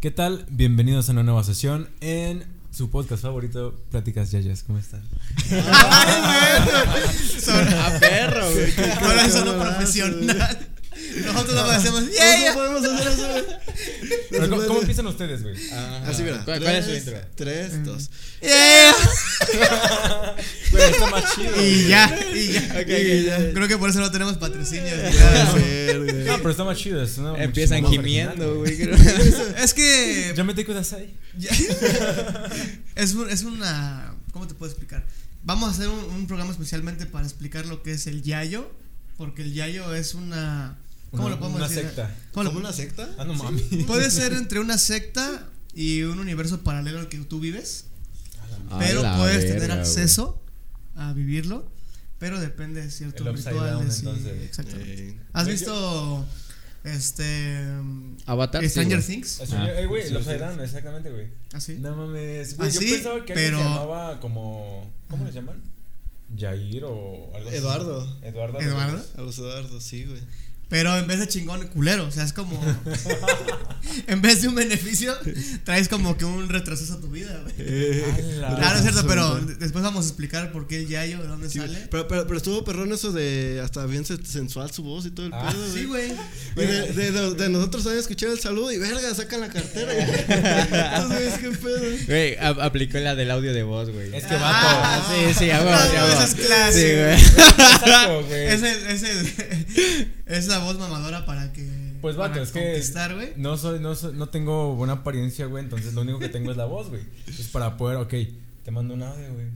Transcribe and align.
¿Qué 0.00 0.12
tal? 0.12 0.46
Bienvenidos 0.48 1.08
a 1.08 1.12
una 1.12 1.24
nueva 1.24 1.42
sesión 1.42 1.88
en 2.00 2.44
su 2.70 2.88
podcast 2.88 3.20
favorito, 3.20 3.74
Pláticas 3.90 4.30
Yayas. 4.30 4.62
¿Cómo 4.62 4.78
están? 4.78 5.02
Son 7.40 7.66
a 7.66 7.98
perro, 7.98 8.48
güey. 8.48 8.72
Ahora 9.02 9.26
es 9.26 9.32
solo 9.32 9.58
profesional. 9.58 10.67
Nosotros 11.24 11.54
lo 11.54 11.60
hacemos. 11.70 12.10
Yeah, 12.10 12.38
yeah. 12.40 12.54
podemos 12.54 12.84
hacer 12.84 13.08
eso, 13.12 13.28
Pero, 14.30 14.48
¿Cómo, 14.50 14.66
cómo 14.66 14.80
empiezan 14.80 15.06
ustedes, 15.06 15.42
güey? 15.42 15.54
Así, 16.06 16.22
mira. 16.22 16.44
¿Cuál- 16.44 16.58
tres, 16.60 16.68
cuál 16.70 16.76
es 16.76 16.84
su 16.84 16.94
intro? 17.10 17.20
Tres, 17.34 17.84
dos. 17.84 18.10
Yeah. 18.40 18.94
Güey, 20.70 20.90
está 20.90 21.10
más 21.10 21.34
chido. 21.34 21.64
Y 21.64 21.88
ya, 21.88 22.18
y 22.34 22.52
ya. 23.24 23.52
Creo 23.54 23.68
que 23.68 23.78
por 23.78 23.88
eso 23.90 24.00
no 24.00 24.10
tenemos 24.10 24.36
patrocinio. 24.36 24.92
No, 26.28 26.36
pero 26.38 26.50
está 26.50 26.64
más 26.64 26.76
chido. 26.76 27.02
Es 27.02 27.16
una 27.18 27.42
Empiezan 27.42 27.84
gimiendo, 27.86 28.56
güey. 28.56 28.76
Es 29.62 29.72
que 29.74 30.34
Ya 30.36 30.44
me 30.44 30.52
te 30.54 30.64
cuidas 30.66 30.92
ahí. 30.92 31.14
es, 32.94 33.14
un- 33.14 33.30
es 33.30 33.42
una. 33.44 34.14
¿Cómo 34.32 34.46
te 34.46 34.54
puedo 34.54 34.70
explicar? 34.70 35.06
Vamos 35.44 35.70
a 35.70 35.72
hacer 35.72 35.88
un, 35.88 35.98
un 36.14 36.26
programa 36.26 36.50
especialmente 36.52 37.06
para 37.06 37.24
explicar 37.24 37.64
lo 37.66 37.82
que 37.82 37.92
es 37.92 38.06
el 38.06 38.22
yayo. 38.22 38.70
Porque 39.16 39.42
el 39.42 39.54
yayo 39.54 39.94
es 39.94 40.14
una. 40.14 40.76
¿Cómo 41.10 41.24
Una- 41.26 41.34
lo 41.34 41.40
podemos 41.40 41.58
una 41.60 41.68
decir? 41.68 41.84
secta. 41.84 42.14
¿Cómo 42.32 42.44
lo- 42.44 42.50
¿Como 42.50 42.60
una 42.60 42.72
secta? 42.72 43.08
Ah, 43.18 43.24
no 43.24 43.34
mami. 43.34 43.60
Puede 43.86 44.10
ser 44.10 44.32
entre 44.34 44.60
una 44.60 44.76
secta 44.78 45.48
y 45.74 46.02
un 46.02 46.18
universo 46.18 46.60
paralelo 46.62 46.98
al 47.00 47.08
que 47.08 47.18
tú 47.18 47.40
vives. 47.40 47.86
pero 48.78 49.00
puedes 49.16 49.44
verga, 49.44 49.54
tener 49.54 49.68
güey. 49.68 49.80
acceso 49.80 50.42
a 50.96 51.12
vivirlo. 51.12 51.66
Pero 52.18 52.40
depende 52.40 52.82
de 52.82 52.90
ciertos 52.90 53.26
El 53.26 53.34
rituales. 53.36 53.72
down, 53.72 53.86
y- 54.16 54.18
entonces. 54.18 54.42
exactamente. 54.42 55.08
Eh, 55.10 55.20
¿Has 55.32 55.46
visto 55.46 56.26
este 56.84 57.64
Avatar. 58.26 58.62
sí, 58.62 58.68
Stranger 58.70 58.98
güey. 58.98 59.06
Things? 59.08 59.40
Eso, 59.40 59.56
Ah. 59.56 59.68
eh, 59.70 59.86
güey, 59.86 60.02
Sí, 60.02 60.08
sí. 60.10 60.16
upside 60.16 60.38
down, 60.38 60.60
exactamente, 60.60 61.10
güey. 61.10 61.28
Así. 61.52 61.74
No 61.78 61.96
mames. 61.96 62.56
Güey, 62.56 62.70
yo 62.70 62.80
pensaba 62.80 63.24
que 63.24 63.34
pero- 63.34 63.58
se 63.58 63.64
llamaba 63.64 64.20
como. 64.20 64.90
¿Cómo 65.08 65.24
les 65.24 65.34
llaman? 65.34 65.62
Jair 66.38 66.84
o 66.84 67.30
algo 67.34 67.48
así. 67.48 67.56
Eduardo. 67.58 68.18
Eduardo. 68.22 68.60
Eduardo. 68.60 69.02
A 69.16 69.20
los 69.22 69.38
Eduardos, 69.38 69.82
sí, 69.82 70.04
güey. 70.04 70.20
Pero 70.68 70.96
en 70.98 71.06
vez 71.06 71.18
de 71.18 71.26
chingón, 71.28 71.66
culero. 71.68 72.06
O 72.06 72.10
sea, 72.10 72.24
es 72.24 72.34
como. 72.34 72.60
en 74.06 74.20
vez 74.20 74.42
de 74.42 74.48
un 74.48 74.54
beneficio, 74.54 75.16
traes 75.64 75.88
como 75.88 76.16
que 76.18 76.26
un 76.26 76.48
retroceso 76.50 76.94
a 76.94 77.00
tu 77.00 77.08
vida, 77.08 77.40
güey. 77.42 78.02
Claro, 78.38 78.76
es 78.76 78.82
cierto, 78.82 79.06
pero 79.06 79.36
después 79.40 79.82
vamos 79.82 80.04
a 80.04 80.08
explicar 80.08 80.52
por 80.52 80.66
qué 80.66 80.80
el 80.80 80.88
yayo, 80.88 81.22
de 81.22 81.28
dónde 81.28 81.48
Sí, 81.48 81.58
sale. 81.58 81.88
pero, 81.90 82.06
pero, 82.06 82.26
pero 82.26 82.36
estuvo 82.36 82.64
perrón 82.64 82.92
eso 82.92 83.12
de 83.12 83.62
hasta 83.64 83.86
bien 83.86 84.04
se- 84.04 84.22
sensual 84.26 84.70
su 84.70 84.82
voz 84.82 85.06
y 85.06 85.10
todo 85.10 85.26
el 85.26 85.32
Ah, 85.32 85.48
pedo, 85.50 85.72
Sí, 85.72 85.84
güey. 85.86 86.12
De, 86.54 86.66
de, 86.92 87.12
de- 87.12 87.34
de 87.34 87.48
nosotros 87.48 87.86
habían 87.86 88.00
escuchado 88.00 88.32
el 88.34 88.38
saludo 88.40 88.70
y 88.70 88.76
verga, 88.78 89.14
sacan 89.14 89.40
la 89.40 89.48
cartera. 89.48 89.92
Entonces, 90.98 91.34
¿qué 91.40 91.50
pedo? 91.50 91.80
Güey, 92.06 92.36
aplicó 92.38 92.98
la 92.98 93.14
del 93.14 93.30
audio 93.30 93.54
de 93.54 93.62
voz, 93.62 93.88
güey. 93.90 94.14
Es 94.14 94.24
que 94.26 94.34
Ah, 94.34 95.00
vato. 95.00 95.14
Sí, 95.14 95.34
sí, 95.44 95.50
a 95.50 95.60
huevo, 95.62 95.70
No, 95.70 96.08
esa 96.08 96.24
es 96.24 96.34
clásico. 96.34 96.78
Sí, 96.78 98.22
güey. 98.28 98.46
Es 98.48 98.62
el, 98.62 98.86
es 98.88 99.02
el, 99.02 100.12
es 100.28 100.46
la 100.48 100.58
voz 100.58 100.78
mamadora 100.78 101.24
para 101.26 101.52
que. 101.52 101.66
Pues 102.00 102.16
vato, 102.16 102.40
es 102.40 102.50
que 102.52 102.62
conquistar, 102.62 103.14
güey. 103.14 103.32
no 103.36 103.56
soy, 103.56 103.80
no 103.80 103.94
soy, 103.94 104.14
no 104.14 104.28
tengo 104.28 104.74
buena 104.76 104.92
apariencia, 104.94 105.46
güey, 105.46 105.64
entonces 105.64 105.94
lo 105.94 106.02
único 106.02 106.18
que 106.20 106.28
tengo 106.28 106.50
es 106.52 106.56
la 106.56 106.64
voz, 106.66 106.88
güey. 106.88 107.02
Es 107.26 107.48
para 107.48 107.76
poder, 107.76 107.96
ok, 107.98 108.14
te 108.64 108.70
mando 108.70 108.94
un 108.94 109.02
audio, 109.02 109.32
güey. 109.34 109.46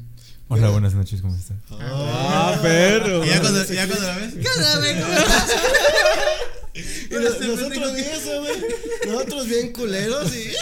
Hola, 0.49 0.69
buenas 0.71 0.95
noches, 0.95 1.23
¿cómo 1.23 1.35
están? 1.37 1.63
Ah, 1.81 2.59
perro. 2.61 3.25
Y 3.25 3.29
ya 3.29 3.41
cuando, 3.41 3.65
ya 3.65 3.87
cuando 3.87 4.07
la 4.07 4.17
ves. 4.19 4.35
¿Qué 4.35 4.49
onda, 4.57 4.79
güey? 4.79 5.01
¿Cómo 5.01 5.13
estás? 5.15 5.51
Y 6.75 7.15
no- 7.15 7.21
nosotros 7.55 7.93
ni 7.95 8.01
eso, 8.01 8.41
güey. 8.41 8.53
Nosotros 9.07 9.47
bien 9.47 9.73
culeros 9.73 10.35
y. 10.35 10.53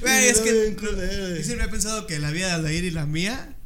Güey, 0.00 0.28
es 0.28 0.38
Y 0.38 0.42
que. 0.44 0.76
Yo 1.38 1.42
siempre 1.44 1.66
he 1.66 1.68
pensado 1.68 2.06
que 2.06 2.18
la 2.20 2.30
vida 2.30 2.46
de 2.46 2.52
Aldair 2.52 2.84
y 2.84 2.90
la 2.92 3.06
mía, 3.06 3.56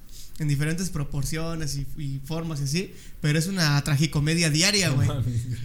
en 0.43 0.49
diferentes 0.49 0.91
proporciones 0.91 1.77
y, 1.77 1.87
y 1.97 2.21
formas 2.25 2.61
y 2.61 2.65
así, 2.65 2.95
pero 3.21 3.39
es 3.39 3.47
una 3.47 3.83
tragicomedia 3.83 4.51
diaria, 4.51 4.91
güey. 4.91 5.09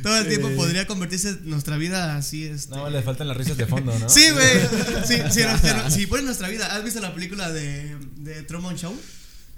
Todo 0.04 0.18
el 0.20 0.28
tiempo 0.28 0.48
Sí. 0.50 0.56
podría 0.56 0.88
convertirse 0.88 1.30
en 1.30 1.50
nuestra 1.50 1.78
vida 1.78 2.16
así, 2.16 2.44
este. 2.46 2.76
No, 2.76 2.90
le 2.90 3.02
faltan 3.02 3.28
las 3.28 3.36
risas 3.38 3.58
de 3.58 3.66
fondo, 3.66 3.98
¿no? 3.98 4.08
Sí, 4.10 4.30
güey. 4.32 4.48
Sí, 5.06 5.16
sí, 5.32 5.42
no, 5.44 5.90
si 5.92 6.06
pones 6.08 6.26
nuestra 6.26 6.48
vida, 6.48 6.74
¿has 6.76 6.84
visto 6.84 7.00
la 7.02 7.14
película 7.14 7.52
de, 7.52 7.98
de 8.18 8.44
Truman 8.44 8.76
Show? 8.78 8.96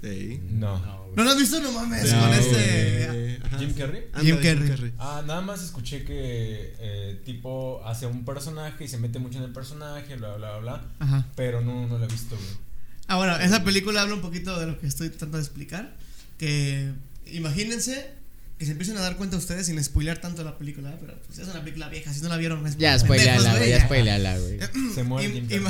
Ey. 0.01 0.41
No. 0.51 0.79
¿No 1.15 1.23
la 1.25 1.31
has 1.31 1.37
visto? 1.37 1.59
No 1.59 1.71
mames, 1.73 2.11
No, 2.13 2.21
con 2.21 2.33
este. 2.33 3.39
Ajá. 3.43 3.57
¿Jim 3.59 3.73
Carrey? 3.73 4.03
Jim 4.21 4.37
Carrey. 4.37 4.93
Ah, 4.97 5.21
nada 5.27 5.41
más 5.41 5.61
escuché 5.61 6.05
que 6.05 6.73
eh, 6.79 7.21
tipo 7.25 7.81
hace 7.85 8.05
un 8.05 8.23
personaje 8.23 8.85
y 8.85 8.87
se 8.87 8.97
mete 8.97 9.19
mucho 9.19 9.39
en 9.39 9.43
el 9.45 9.51
personaje, 9.51 10.15
bla, 10.15 10.35
bla, 10.37 10.57
bla, 10.59 10.85
Ajá. 10.99 11.27
pero 11.35 11.59
no, 11.61 11.87
no 11.87 11.97
lo 11.97 12.05
he 12.05 12.07
visto, 12.07 12.35
güey. 12.37 12.68
Ah, 13.09 13.17
bueno, 13.17 13.37
esa 13.39 13.63
película 13.63 14.01
habla 14.03 14.13
un 14.15 14.21
poquito 14.21 14.57
de 14.59 14.67
lo 14.67 14.79
que 14.79 14.87
estoy 14.87 15.09
tratando 15.09 15.37
de 15.37 15.43
explicar. 15.43 15.97
Que 16.37 16.91
imagínense 17.31 18.11
que 18.59 18.65
se 18.65 18.71
empiecen 18.71 18.97
a 18.97 19.01
dar 19.01 19.17
cuenta 19.17 19.35
ustedes 19.37 19.65
sin 19.65 19.83
spoilear 19.83 20.19
tanto 20.21 20.43
la 20.43 20.57
película, 20.57 20.95
pero 20.99 21.19
pues 21.25 21.39
es 21.39 21.47
una 21.47 21.59
película 21.61 21.89
vieja, 21.89 22.13
si 22.13 22.21
no 22.21 22.29
la 22.29 22.37
vieron, 22.37 22.61
no 22.61 22.69
Ya, 22.77 22.99
spoileala, 22.99 23.57
güey, 23.57 23.69
ya 23.69 23.85
spoileala, 23.85 24.37
güey. 24.37 24.59
Se 24.93 25.03
muere 25.03 25.27
Im- 25.39 25.47
Jim 25.47 25.63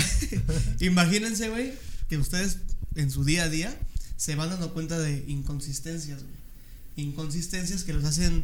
imagínense, 0.92 1.50
güey, 1.50 1.74
que 2.10 2.18
ustedes 2.18 2.58
en 2.96 3.10
su 3.12 3.24
día 3.24 3.44
a 3.44 3.50
día 3.50 3.76
se 4.18 4.36
van 4.36 4.50
dando 4.50 4.74
cuenta 4.74 5.00
de 5.00 5.24
inconsistencias, 5.28 6.22
güey. 6.24 6.36
Inconsistencias 6.98 7.84
que 7.84 7.94
los 7.94 8.04
hacen 8.04 8.44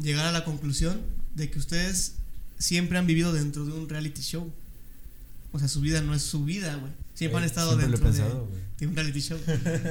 llegar 0.00 0.24
a 0.26 0.32
la 0.32 0.44
conclusión 0.44 1.00
de 1.34 1.50
que 1.50 1.58
ustedes 1.58 2.12
siempre 2.58 2.96
han 2.96 3.06
vivido 3.06 3.32
dentro 3.32 3.64
de 3.64 3.72
un 3.72 3.88
reality 3.88 4.22
show. 4.22 4.50
O 5.52 5.58
sea, 5.58 5.68
su 5.68 5.80
vida 5.80 6.00
no 6.00 6.14
es 6.14 6.22
su 6.22 6.44
vida, 6.44 6.74
güey. 6.76 6.92
Siempre 7.14 7.38
han 7.38 7.44
estado 7.44 7.68
siempre 7.78 7.88
dentro 7.90 8.10
de- 8.10 8.18
pensado, 8.18 8.46
güey. 8.46 8.60
de 8.78 8.86
un 8.88 8.96
reality 8.96 9.20
show. 9.20 9.38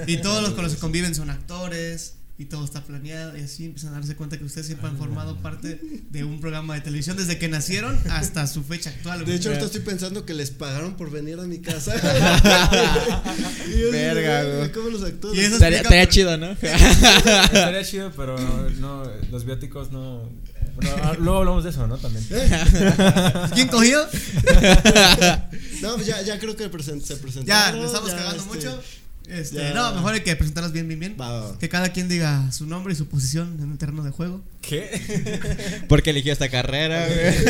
Y 0.08 0.18
todos 0.18 0.42
los 0.44 0.52
con 0.54 0.64
los 0.66 0.74
que 0.74 0.80
conviven 0.80 1.16
son 1.16 1.30
actores 1.30 2.16
y 2.36 2.46
todo 2.46 2.66
está 2.66 2.84
planeado 2.84 3.38
y 3.38 3.42
así 3.42 3.66
empiezan 3.66 3.92
a 3.94 3.98
darse 3.98 4.16
cuenta 4.16 4.40
que 4.40 4.44
ustedes 4.44 4.66
siempre 4.66 4.88
han 4.90 4.98
formado 4.98 5.38
parte 5.38 5.80
de 6.10 6.24
un 6.24 6.42
programa 6.42 6.74
de 6.74 6.82
televisión 6.82 7.16
desde 7.16 7.38
que 7.38 7.48
nacieron 7.48 7.96
hasta 8.10 8.48
su 8.48 8.64
fecha 8.64 8.90
actual. 8.90 9.24
De 9.24 9.36
hecho, 9.36 9.50
ahorita 9.50 9.68
estoy 9.68 9.82
pensando 9.82 10.26
que 10.26 10.34
les 10.34 10.50
pagaron 10.50 10.98
por 10.98 11.12
venir 11.12 11.40
a 11.40 11.44
mi 11.44 11.60
casa. 11.60 11.94
Y 13.68 13.92
Verga. 13.92 14.72
¿Cómo 14.74 14.90
los 14.90 15.04
actores? 15.04 15.40
Y 15.42 15.46
Estaría, 15.46 16.08
chido, 16.10 16.38
¿no? 16.38 16.52
Estaría 16.62 17.84
chido, 17.84 18.12
pero 18.16 18.38
no, 18.80 19.04
los 19.32 19.46
viáticos 19.46 19.92
no. 19.92 20.30
Bueno, 20.76 20.92
ah, 21.04 21.16
luego 21.20 21.40
hablamos 21.40 21.64
de 21.64 21.70
eso, 21.70 21.88
¿no? 21.88 21.98
También. 21.98 22.26
¿Quién 23.54 23.68
cogió? 23.68 24.00
No, 25.82 25.96
pues 25.96 26.08
ya, 26.08 26.22
ya 26.22 26.40
creo 26.40 26.56
que 26.56 26.64
se 26.64 26.70
Ya, 26.70 27.18
presentaron. 27.22 27.80
le 27.82 27.86
estamos 27.86 28.10
ya, 28.10 28.16
cagando 28.16 28.42
este, 28.42 28.56
mucho. 28.56 28.84
Este, 29.28 29.58
ya. 29.58 29.74
no, 29.74 29.94
mejor 29.96 30.14
hay 30.14 30.22
que 30.22 30.34
presentarlas 30.38 30.72
bien, 30.72 30.88
bien, 30.88 31.00
bien. 31.00 31.18
Va, 31.20 31.30
va, 31.30 31.52
va. 31.52 31.60
Que 31.60 31.68
cada 31.68 31.92
quien 31.92 32.08
diga 32.08 32.50
su 32.54 32.66
nombre 32.66 32.94
y 32.94 32.96
su 32.96 33.08
posición 33.08 33.58
en 33.62 33.70
el 33.70 33.78
terreno 33.78 34.02
de 34.02 34.12
juego. 34.12 34.42
¿Qué? 34.62 35.84
Porque 35.90 36.12
eligió 36.12 36.32
esta 36.32 36.48
carrera, 36.50 37.06
güey. 37.06 37.44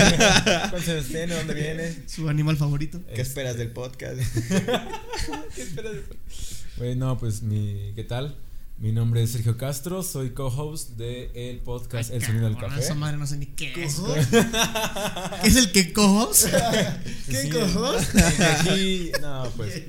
¿Cuántos 0.71 0.89
años 0.89 1.05
tiene? 1.09 1.35
¿Dónde 1.35 1.53
viene? 1.53 1.95
Su 2.07 2.27
animal 2.27 2.57
favorito. 2.57 2.99
¿Qué 3.13 3.21
esperas 3.21 3.55
del 3.55 3.69
podcast? 3.69 4.17
¿Qué 5.55 5.61
esperas? 5.61 5.93
Güey, 6.77 6.95
no, 6.95 7.19
pues 7.19 7.43
mi. 7.43 7.91
¿Qué 7.95 8.03
tal? 8.03 8.35
Mi 8.77 8.91
nombre 8.91 9.23
es 9.23 9.31
Sergio 9.31 9.55
Castro, 9.55 10.03
soy 10.03 10.31
co-host 10.31 10.91
del 10.97 11.29
el 11.35 11.59
podcast 11.59 12.11
El 12.11 12.21
Sonido 12.23 12.45
del 12.45 12.57
Café. 12.57 12.81
Esa 12.81 12.95
madre 12.95 13.17
no 13.17 13.25
sé 13.25 13.37
ni 13.37 13.45
qué 13.45 13.71
es. 13.85 13.95
¿Cojo? 13.95 14.13
¿Qué 15.41 15.47
es 15.47 15.55
el 15.55 15.71
que 15.71 15.93
cojos? 15.93 16.47
¿Qué 17.29 17.43
Sí, 17.43 17.49
cojos? 17.49 18.03
Aquí, 18.59 19.11
no, 19.21 19.49
pues. 19.55 19.83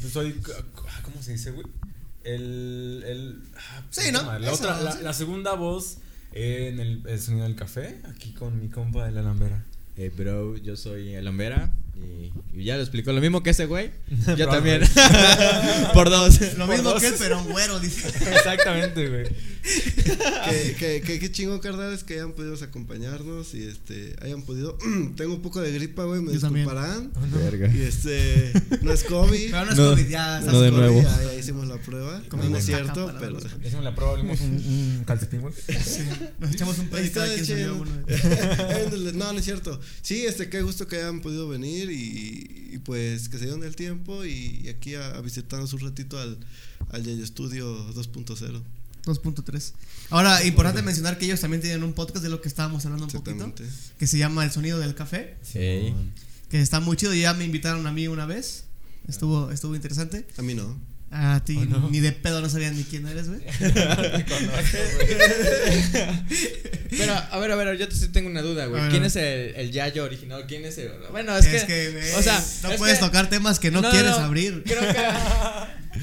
pues 0.00 0.12
soy. 0.12 0.38
¿Cómo 1.02 1.22
se 1.22 1.32
dice, 1.32 1.52
güey? 1.52 1.66
El. 2.24 3.02
el 3.06 3.42
ah, 3.56 3.82
Sí, 3.90 4.12
¿no? 4.12 4.22
La, 4.38 4.52
Eso, 4.52 4.64
otra, 4.64 4.80
la, 4.82 4.92
sí. 4.92 4.98
la 5.02 5.12
segunda 5.14 5.54
voz 5.54 5.98
en 6.32 6.78
el, 6.78 7.02
el 7.06 7.20
Sonido 7.20 7.44
del 7.44 7.56
Café, 7.56 8.00
aquí 8.04 8.32
con 8.34 8.60
mi 8.60 8.68
compa 8.68 9.06
de 9.06 9.12
la 9.12 9.22
Lambera. 9.22 9.64
Hey, 9.96 10.10
bro, 10.14 10.56
yo 10.58 10.76
soy 10.76 11.14
el 11.14 11.24
Lombera 11.24 11.72
y, 12.02 12.60
y 12.60 12.64
ya 12.64 12.76
lo 12.76 12.82
explicó 12.82 13.12
lo 13.12 13.20
mismo 13.20 13.42
que 13.42 13.50
ese 13.50 13.66
güey. 13.66 13.90
Yo 14.36 14.48
también. 14.48 14.82
Por 15.94 16.10
dos. 16.10 16.40
Lo 16.56 16.66
Por 16.66 16.74
mismo 16.76 16.90
dos. 16.90 17.00
que 17.00 17.08
él, 17.08 17.14
pero 17.18 17.40
un 17.42 17.50
güero, 17.50 17.78
dice. 17.80 18.08
Exactamente, 18.34 19.08
güey. 19.08 19.24
que, 20.78 21.02
que, 21.02 21.18
que, 21.20 21.32
chingón, 21.32 21.58
carnales, 21.60 22.02
que 22.02 22.14
hayan 22.14 22.32
podido 22.32 22.54
acompañarnos 22.62 23.54
y 23.54 23.64
este 23.64 24.16
hayan 24.22 24.42
podido. 24.42 24.76
Tengo 25.16 25.34
un 25.34 25.42
poco 25.42 25.60
de 25.60 25.72
gripa, 25.72 26.04
güey, 26.04 26.20
me 26.20 26.32
Yo 26.32 26.40
disculparán. 26.40 27.12
Verga. 27.32 27.70
Y 27.74 27.82
este, 27.82 28.52
no 28.82 28.92
es 28.92 29.04
COVID. 29.04 29.50
Pero 29.50 29.64
no 29.66 29.70
es 29.72 29.78
No, 29.78 29.90
COVID, 29.90 30.08
ya. 30.08 30.40
no 30.40 30.60
de 30.60 30.70
COVID, 30.70 30.80
nuevo. 30.80 31.02
Ya, 31.02 31.22
ya 31.24 31.34
hicimos 31.34 31.66
la 31.68 31.76
prueba. 31.76 32.22
Como 32.28 32.44
no, 32.44 32.56
es 32.56 32.64
cierto, 32.66 33.14
pero. 33.20 33.38
Hicimos 33.64 33.84
la 33.84 33.94
prueba, 33.94 34.12
abrimos 34.12 34.40
un, 34.40 34.54
un 34.54 35.04
calcetín, 35.06 35.40
güey. 35.42 35.54
Sí, 35.54 36.02
nos 36.38 36.52
echamos 36.52 36.78
un 36.78 36.86
Está 36.96 37.26
cada 37.26 37.34
quien 37.36 37.70
uno. 37.70 37.90
No, 39.14 39.32
no 39.32 39.38
es 39.38 39.44
cierto. 39.44 39.80
Sí, 40.02 40.26
este, 40.26 40.48
qué 40.48 40.62
gusto 40.62 40.86
que 40.86 40.96
hayan 40.96 41.20
podido 41.20 41.48
venir 41.48 41.89
y, 41.90 42.70
y 42.72 42.78
pues 42.78 43.28
que 43.28 43.38
se 43.38 43.44
dieron 43.44 43.62
el 43.64 43.76
tiempo 43.76 44.24
y, 44.24 44.60
y 44.64 44.68
aquí 44.68 44.94
a, 44.94 45.10
a 45.16 45.20
visitarnos 45.20 45.72
un 45.72 45.80
ratito 45.80 46.18
al, 46.18 46.38
al 46.90 47.02
Yayo 47.04 47.26
Studio 47.26 47.92
2.0. 47.94 48.62
2.3. 49.04 49.72
Ahora, 50.10 50.44
importante 50.44 50.82
mencionar 50.82 51.18
que 51.18 51.24
ellos 51.24 51.40
también 51.40 51.60
tienen 51.62 51.82
un 51.82 51.94
podcast 51.94 52.22
de 52.22 52.28
lo 52.28 52.40
que 52.42 52.48
estábamos 52.48 52.84
hablando 52.84 53.06
un 53.06 53.10
poquito, 53.12 53.52
que 53.98 54.06
se 54.06 54.18
llama 54.18 54.44
El 54.44 54.50
Sonido 54.50 54.78
del 54.78 54.94
Café, 54.94 55.36
Sí. 55.42 55.94
que 56.50 56.60
está 56.60 56.80
muy 56.80 56.96
chido. 56.96 57.14
Ya 57.14 57.32
me 57.34 57.44
invitaron 57.44 57.86
a 57.86 57.92
mí 57.92 58.08
una 58.08 58.26
vez. 58.26 58.64
Estuvo, 59.08 59.50
estuvo 59.50 59.74
interesante. 59.74 60.26
A 60.36 60.42
mí 60.42 60.54
no. 60.54 60.76
A 61.12 61.42
ti 61.44 61.56
¿Oh, 61.60 61.64
no? 61.64 61.90
ni 61.90 61.98
de 61.98 62.12
pedo 62.12 62.40
no 62.40 62.48
sabían 62.48 62.76
ni 62.76 62.84
quién 62.84 63.04
eres, 63.08 63.26
güey. 63.28 63.40
Pero, 66.90 67.12
a 67.14 67.38
ver, 67.38 67.50
a 67.50 67.56
ver, 67.56 67.78
yo 67.78 67.88
te- 67.88 68.08
tengo 68.08 68.28
una 68.28 68.42
duda, 68.42 68.66
güey. 68.66 68.88
¿Quién 68.90 69.04
es 69.04 69.16
el, 69.16 69.54
el 69.56 69.70
Yayo 69.72 70.04
original? 70.04 70.44
¿Quién 70.46 70.64
es 70.64 70.78
el.? 70.78 70.90
Bueno, 71.10 71.36
es, 71.36 71.46
que. 71.64 71.90
güey, 71.90 72.12
o 72.14 72.22
sea, 72.22 72.42
no 72.62 72.70
es 72.72 72.78
puedes 72.78 72.98
que- 72.98 73.04
tocar 73.04 73.28
temas 73.28 73.58
que 73.58 73.70
no, 73.70 73.80
No, 73.82 73.90
quieres 73.90 74.10
no, 74.12 74.16
abrir. 74.18 74.62
Creo 74.64 74.80
que. 74.80 74.98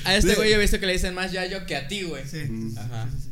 A 0.06 0.16
este 0.16 0.36
güey 0.36 0.50
yo 0.50 0.56
he 0.58 0.60
visto 0.60 0.80
que 0.80 0.86
le 0.86 0.94
dicen 0.94 1.14
más 1.14 1.32
Yayo 1.32 1.66
que 1.66 1.76
a 1.76 1.88
ti, 1.88 2.04
güey. 2.04 2.24
Sí. 2.30 2.42
Ajá. 2.78 3.08
Sí, 3.12 3.18
sí, 3.18 3.24
sí. 3.24 3.27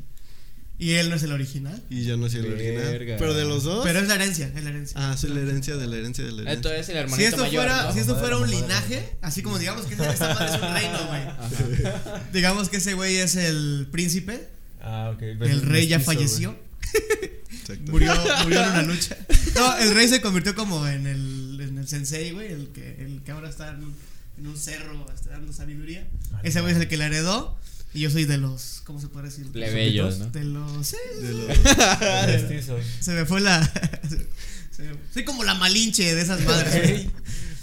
Y 0.77 0.91
él 0.95 1.09
no 1.09 1.15
es 1.15 1.23
el 1.23 1.31
original. 1.31 1.81
Y 1.89 2.03
yo 2.03 2.17
no 2.17 2.29
soy 2.29 2.41
el 2.41 2.51
original. 2.53 3.15
Pero 3.17 3.33
de 3.33 3.45
los 3.45 3.63
dos. 3.63 3.85
Pero 3.85 3.99
es 3.99 4.07
la 4.09 4.15
herencia, 4.15 4.51
es 4.53 4.61
la 4.63 4.69
herencia. 4.71 4.97
Ah, 5.11 5.15
soy 5.15 5.29
la 5.29 5.39
herencia 5.39 5.77
de 5.77 5.87
la 5.87 5.95
herencia 5.95 6.23
de 6.25 6.31
la 6.31 6.41
herencia. 6.41 6.53
Entonces 6.53 6.89
el 6.89 6.97
hermanito 6.97 7.17
si 7.21 7.23
esto 7.25 7.41
mayor. 7.43 7.63
fuera, 7.63 7.83
¿no? 7.83 7.93
si 7.93 7.99
esto 7.99 8.11
Madre, 8.13 8.21
fuera 8.27 8.37
un 8.37 8.41
madre. 8.49 8.55
linaje, 8.61 9.15
así 9.21 9.41
como 9.41 9.57
digamos 9.57 9.85
que 9.85 9.93
esta 9.93 10.33
madre 10.33 10.45
es 10.55 10.61
un 10.61 10.73
reino, 10.73 11.07
güey. 11.07 11.93
Digamos 12.33 12.67
que 12.69 12.77
ese 12.77 12.93
güey 12.93 13.15
es 13.17 13.35
el 13.37 13.87
príncipe, 13.91 14.49
Ah, 14.81 15.11
ok. 15.15 15.21
el 15.21 15.61
rey 15.61 15.87
ya 15.87 15.99
falleció, 16.01 16.55
Exacto. 17.51 17.91
murió, 17.91 18.13
murió 18.43 18.61
en 18.63 18.69
una 18.69 18.81
lucha. 18.83 19.17
No, 19.55 19.77
el 19.77 19.93
rey 19.95 20.07
se 20.07 20.21
convirtió 20.21 20.55
como 20.55 20.85
en 20.87 21.07
el, 21.07 21.57
en 21.61 21.77
el 21.77 21.87
sensei, 21.87 22.31
güey, 22.31 22.51
el 22.51 22.67
que, 22.69 22.97
el 23.03 23.21
que 23.23 23.31
ahora 23.31 23.49
está 23.49 23.69
en, 23.69 23.83
un- 23.83 23.95
en 24.37 24.47
un 24.47 24.57
cerro 24.57 25.05
está 25.15 25.29
dando 25.31 25.53
sabiduría. 25.53 26.05
Vale, 26.31 26.47
Ese 26.49 26.59
güey 26.61 26.73
es 26.73 26.79
el 26.79 26.87
que 26.87 26.97
la 26.97 27.05
heredó 27.07 27.57
y 27.95 28.01
yo 28.01 28.09
soy 28.11 28.25
de 28.25 28.37
los, 28.37 28.81
¿cómo 28.83 28.99
se 29.01 29.07
puede 29.07 29.27
decir? 29.29 29.47
Plebeyos, 29.51 30.19
¿no? 30.19 30.25
De 30.27 30.43
los, 30.43 30.85
sí, 30.87 30.97
De 31.21 31.31
los- 31.33 31.47
Mestizos. 32.27 32.81
se 32.99 33.11
me 33.13 33.25
fue 33.25 33.41
la... 33.41 33.59
me- 34.77 34.95
soy 35.13 35.23
como 35.23 35.43
la 35.43 35.53
malinche 35.55 36.13
de 36.13 36.21
esas 36.21 36.41
madres. 36.41 36.73
güey. 36.91 37.09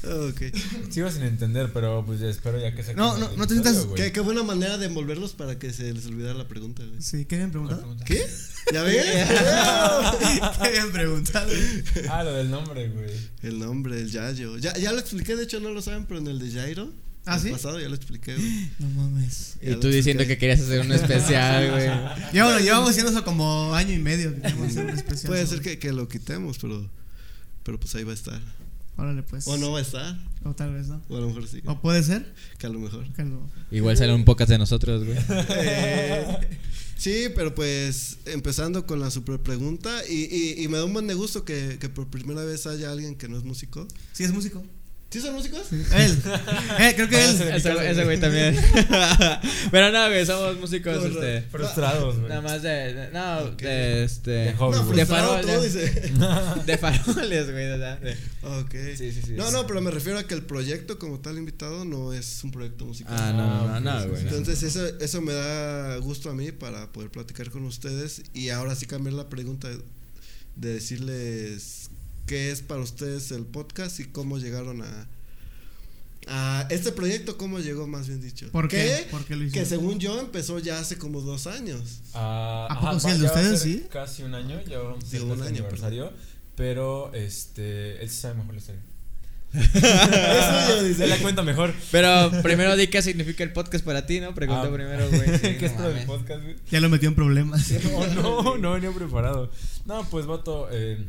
Ah, 0.04 0.30
ok. 0.30 0.42
Sigo 0.90 1.08
sin 1.12 1.22
entender, 1.22 1.70
pero 1.72 2.04
pues 2.04 2.18
ya 2.18 2.26
espero 2.26 2.58
ya 2.60 2.74
que 2.74 2.82
se 2.82 2.92
No, 2.94 3.16
no, 3.18 3.30
no 3.36 3.46
te 3.46 3.54
sientas- 3.54 3.86
Qué, 3.94 4.10
qué 4.10 4.18
buena 4.20 4.42
manera 4.42 4.76
de 4.78 4.86
envolverlos 4.86 5.32
para 5.34 5.58
que 5.60 5.72
se 5.72 5.92
les 5.92 6.06
olvidara 6.06 6.34
la 6.34 6.48
pregunta, 6.48 6.82
güey. 6.84 7.00
Sí, 7.00 7.24
¿qué 7.24 7.36
habían 7.36 7.50
preguntado? 7.52 7.96
¿Qué? 8.04 8.26
¿Ya 8.72 8.82
ves? 8.82 9.04
¿Qué 10.60 10.66
habían 10.68 10.90
preguntado? 10.92 11.52
Ah, 12.10 12.24
lo 12.24 12.32
del 12.32 12.50
nombre, 12.50 12.88
güey. 12.88 13.10
el 13.42 13.58
nombre, 13.60 14.00
el 14.00 14.10
Yayo. 14.10 14.58
Ya, 14.58 14.76
ya 14.76 14.92
lo 14.92 14.98
expliqué, 14.98 15.36
de 15.36 15.44
hecho 15.44 15.60
no 15.60 15.70
lo 15.70 15.82
saben, 15.82 16.06
pero 16.06 16.18
en 16.18 16.26
el 16.26 16.38
de 16.40 16.50
Jairo. 16.60 16.92
¿Ah, 17.24 17.36
el 17.36 17.40
sí? 17.42 17.50
pasado 17.50 17.78
ya 17.80 17.88
lo 17.88 17.94
expliqué, 17.94 18.34
güey. 18.34 18.70
No 18.80 18.88
mames. 18.90 19.56
Ya 19.62 19.72
Y 19.72 19.76
tú 19.76 19.88
diciendo 19.88 20.26
que 20.26 20.38
querías 20.38 20.60
hacer 20.60 20.80
un 20.80 20.90
especial, 20.92 21.70
güey. 21.70 21.86
Llevamos, 22.32 22.62
llevamos 22.62 22.90
haciendo 22.90 23.12
eso 23.12 23.24
como 23.24 23.74
año 23.74 23.92
y 23.92 23.98
medio. 23.98 24.34
que 24.40 24.46
hacer 24.48 24.84
un 24.86 24.90
especial 24.90 25.28
Puede 25.28 25.46
ser 25.46 25.60
que, 25.60 25.78
que 25.78 25.92
lo 25.92 26.08
quitemos, 26.08 26.58
pero. 26.58 26.90
Pero 27.62 27.78
pues 27.78 27.94
ahí 27.94 28.02
va 28.04 28.10
a 28.10 28.14
estar. 28.14 28.40
Órale, 28.96 29.22
pues. 29.22 29.46
O 29.46 29.56
no 29.56 29.70
va 29.72 29.78
a 29.78 29.82
estar. 29.82 30.18
O 30.44 30.52
tal 30.54 30.74
vez 30.74 30.88
no. 30.88 31.00
O 31.08 31.16
a 31.16 31.20
lo 31.20 31.28
mejor 31.28 31.46
sí. 31.46 31.62
O 31.64 31.80
puede 31.80 32.02
ser. 32.02 32.34
Que 32.58 32.66
a 32.66 32.70
lo 32.70 32.78
mejor. 32.80 33.10
que 33.14 33.22
lo- 33.24 33.48
Igual 33.70 33.96
sale 33.96 34.12
un 34.12 34.24
podcast 34.24 34.50
de 34.50 34.58
nosotros, 34.58 35.04
güey. 35.04 35.16
Eh, 35.56 36.38
sí, 36.96 37.26
pero 37.36 37.54
pues 37.54 38.18
empezando 38.26 38.84
con 38.84 38.98
la 39.00 39.10
super 39.12 39.38
pregunta. 39.40 39.90
Y, 40.08 40.24
y, 40.24 40.62
y 40.64 40.68
me 40.68 40.76
da 40.78 40.84
un 40.84 40.92
buen 40.92 41.06
de 41.06 41.14
gusto 41.14 41.44
que, 41.44 41.78
que 41.80 41.88
por 41.88 42.08
primera 42.10 42.44
vez 42.44 42.66
haya 42.66 42.90
alguien 42.90 43.14
que 43.14 43.28
no 43.28 43.36
es 43.38 43.44
músico. 43.44 43.86
Sí, 44.12 44.24
es 44.24 44.32
músico. 44.32 44.62
¿Sí 45.12 45.20
son 45.20 45.34
músicos? 45.34 45.70
Él. 45.72 46.22
Eh, 46.80 46.92
creo 46.96 47.06
que 47.08 47.22
él. 47.22 47.30
Ese, 47.54 47.90
ese 47.90 48.04
güey 48.04 48.18
también. 48.18 48.56
Pero 49.70 49.90
no, 49.92 50.08
güey, 50.08 50.24
somos 50.24 50.56
músicos, 50.58 50.96
No, 51.02 51.06
este. 51.06 51.42
Frustrados, 51.50 52.16
güey. 52.16 52.28
Nada 52.30 52.40
más 52.40 52.62
de. 52.62 52.94
de- 52.94 53.10
no, 53.10 53.50
de 53.50 54.04
este. 54.04 54.30
De 54.30 54.52
hobby, 54.54 54.76
No, 54.78 54.84
güey. 54.86 54.96
de 54.96 55.04
frustrado 55.06 55.32
farol. 55.34 55.40
tú, 55.42 55.46
De, 55.48 55.68
dice. 55.68 56.12
de 56.66 56.78
faroles, 56.78 57.50
güey. 57.52 57.70
o 57.72 57.76
sea, 57.76 57.96
de- 57.96 58.16
Ok. 58.42 58.72
Sí, 58.96 59.12
sí, 59.12 59.20
sí. 59.26 59.32
No, 59.32 59.50
no, 59.50 59.66
pero 59.66 59.80
me 59.82 59.90
refiero 59.90 60.18
a 60.18 60.26
que 60.26 60.32
el 60.34 60.42
proyecto 60.44 60.98
como 60.98 61.20
tal 61.20 61.36
invitado 61.36 61.84
no 61.84 62.12
es 62.14 62.42
un 62.42 62.50
proyecto 62.50 62.86
musical. 62.86 63.14
Ah, 63.18 63.32
no, 63.32 63.68
no, 63.68 63.80
no, 63.80 63.90
Ah, 63.90 64.04
güey. 64.06 64.22
no. 64.24 64.30
Entonces 64.30 64.62
eso, 64.62 64.86
eso 64.98 65.20
me 65.20 65.34
da 65.34 65.96
gusto 65.98 66.30
a 66.30 66.34
mí 66.34 66.52
para 66.52 66.90
poder 66.90 67.10
platicar 67.10 67.50
con 67.50 67.64
ustedes 67.64 68.22
y 68.32 68.48
ahora 68.48 68.74
sí 68.74 68.86
cambiar 68.86 69.12
la 69.14 69.28
pregunta 69.28 69.68
de, 69.68 69.78
de 70.56 70.72
decirles 70.74 71.81
qué 72.26 72.50
es 72.50 72.62
para 72.62 72.80
ustedes 72.80 73.30
el 73.32 73.44
podcast 73.44 74.00
y 74.00 74.04
cómo 74.04 74.38
llegaron 74.38 74.82
a, 74.82 75.08
a 76.28 76.66
este 76.70 76.92
proyecto, 76.92 77.36
cómo 77.36 77.58
llegó 77.58 77.86
más 77.86 78.06
bien 78.08 78.20
dicho. 78.20 78.48
¿Por 78.52 78.68
qué? 78.68 79.06
¿Por 79.10 79.24
qué 79.24 79.36
lo 79.36 79.50
Que 79.50 79.64
según 79.66 79.98
yo 79.98 80.18
empezó 80.20 80.58
ya 80.58 80.78
hace 80.78 80.96
como 80.98 81.20
dos 81.20 81.46
años. 81.46 82.00
Ah, 82.14 82.68
¿A 82.70 82.74
poco 82.76 82.88
ajá, 82.88 83.00
sí, 83.00 83.06
va- 83.06 83.12
el 83.14 83.20
de 83.20 83.26
ustedes, 83.26 83.60
sí? 83.62 83.86
Casi 83.90 84.22
un 84.22 84.34
año, 84.34 84.60
ya 84.68 84.78
vamos 84.78 85.04
a 85.04 85.06
Sí, 85.06 85.16
hacer 85.16 85.22
un 85.28 85.32
año, 85.42 85.44
aniversario. 85.48 86.12
Pero, 86.56 87.12
este, 87.14 88.02
él 88.02 88.08
sí 88.10 88.16
sabe 88.20 88.34
mejor 88.34 88.54
la 88.54 88.58
historia. 88.60 88.82
Eso 89.54 90.86
yo 90.88 90.94
Se 90.94 91.06
la 91.06 91.18
cuenta 91.18 91.42
mejor. 91.42 91.74
Pero 91.90 92.30
primero 92.42 92.74
di 92.76 92.86
qué 92.88 93.02
significa 93.02 93.42
el 93.44 93.52
podcast 93.52 93.84
para 93.84 94.06
ti, 94.06 94.20
¿no? 94.20 94.34
Pregunta 94.34 94.68
Ah. 94.68 94.72
primero, 94.72 95.08
güey. 95.10 95.28
Sí, 95.40 95.56
¿Qué 95.58 95.66
es 95.66 95.76
no 95.76 95.88
el 95.88 96.06
podcast, 96.06 96.42
güey? 96.42 96.56
Ya 96.70 96.80
lo 96.80 96.88
metió 96.88 97.08
en 97.08 97.14
problemas. 97.14 97.70
No, 97.84 98.06
no, 98.06 98.58
no 98.58 98.72
venía 98.72 98.90
preparado. 98.92 99.50
No, 99.86 100.04
pues, 100.08 100.26
vato, 100.26 100.68
eh, 100.70 101.04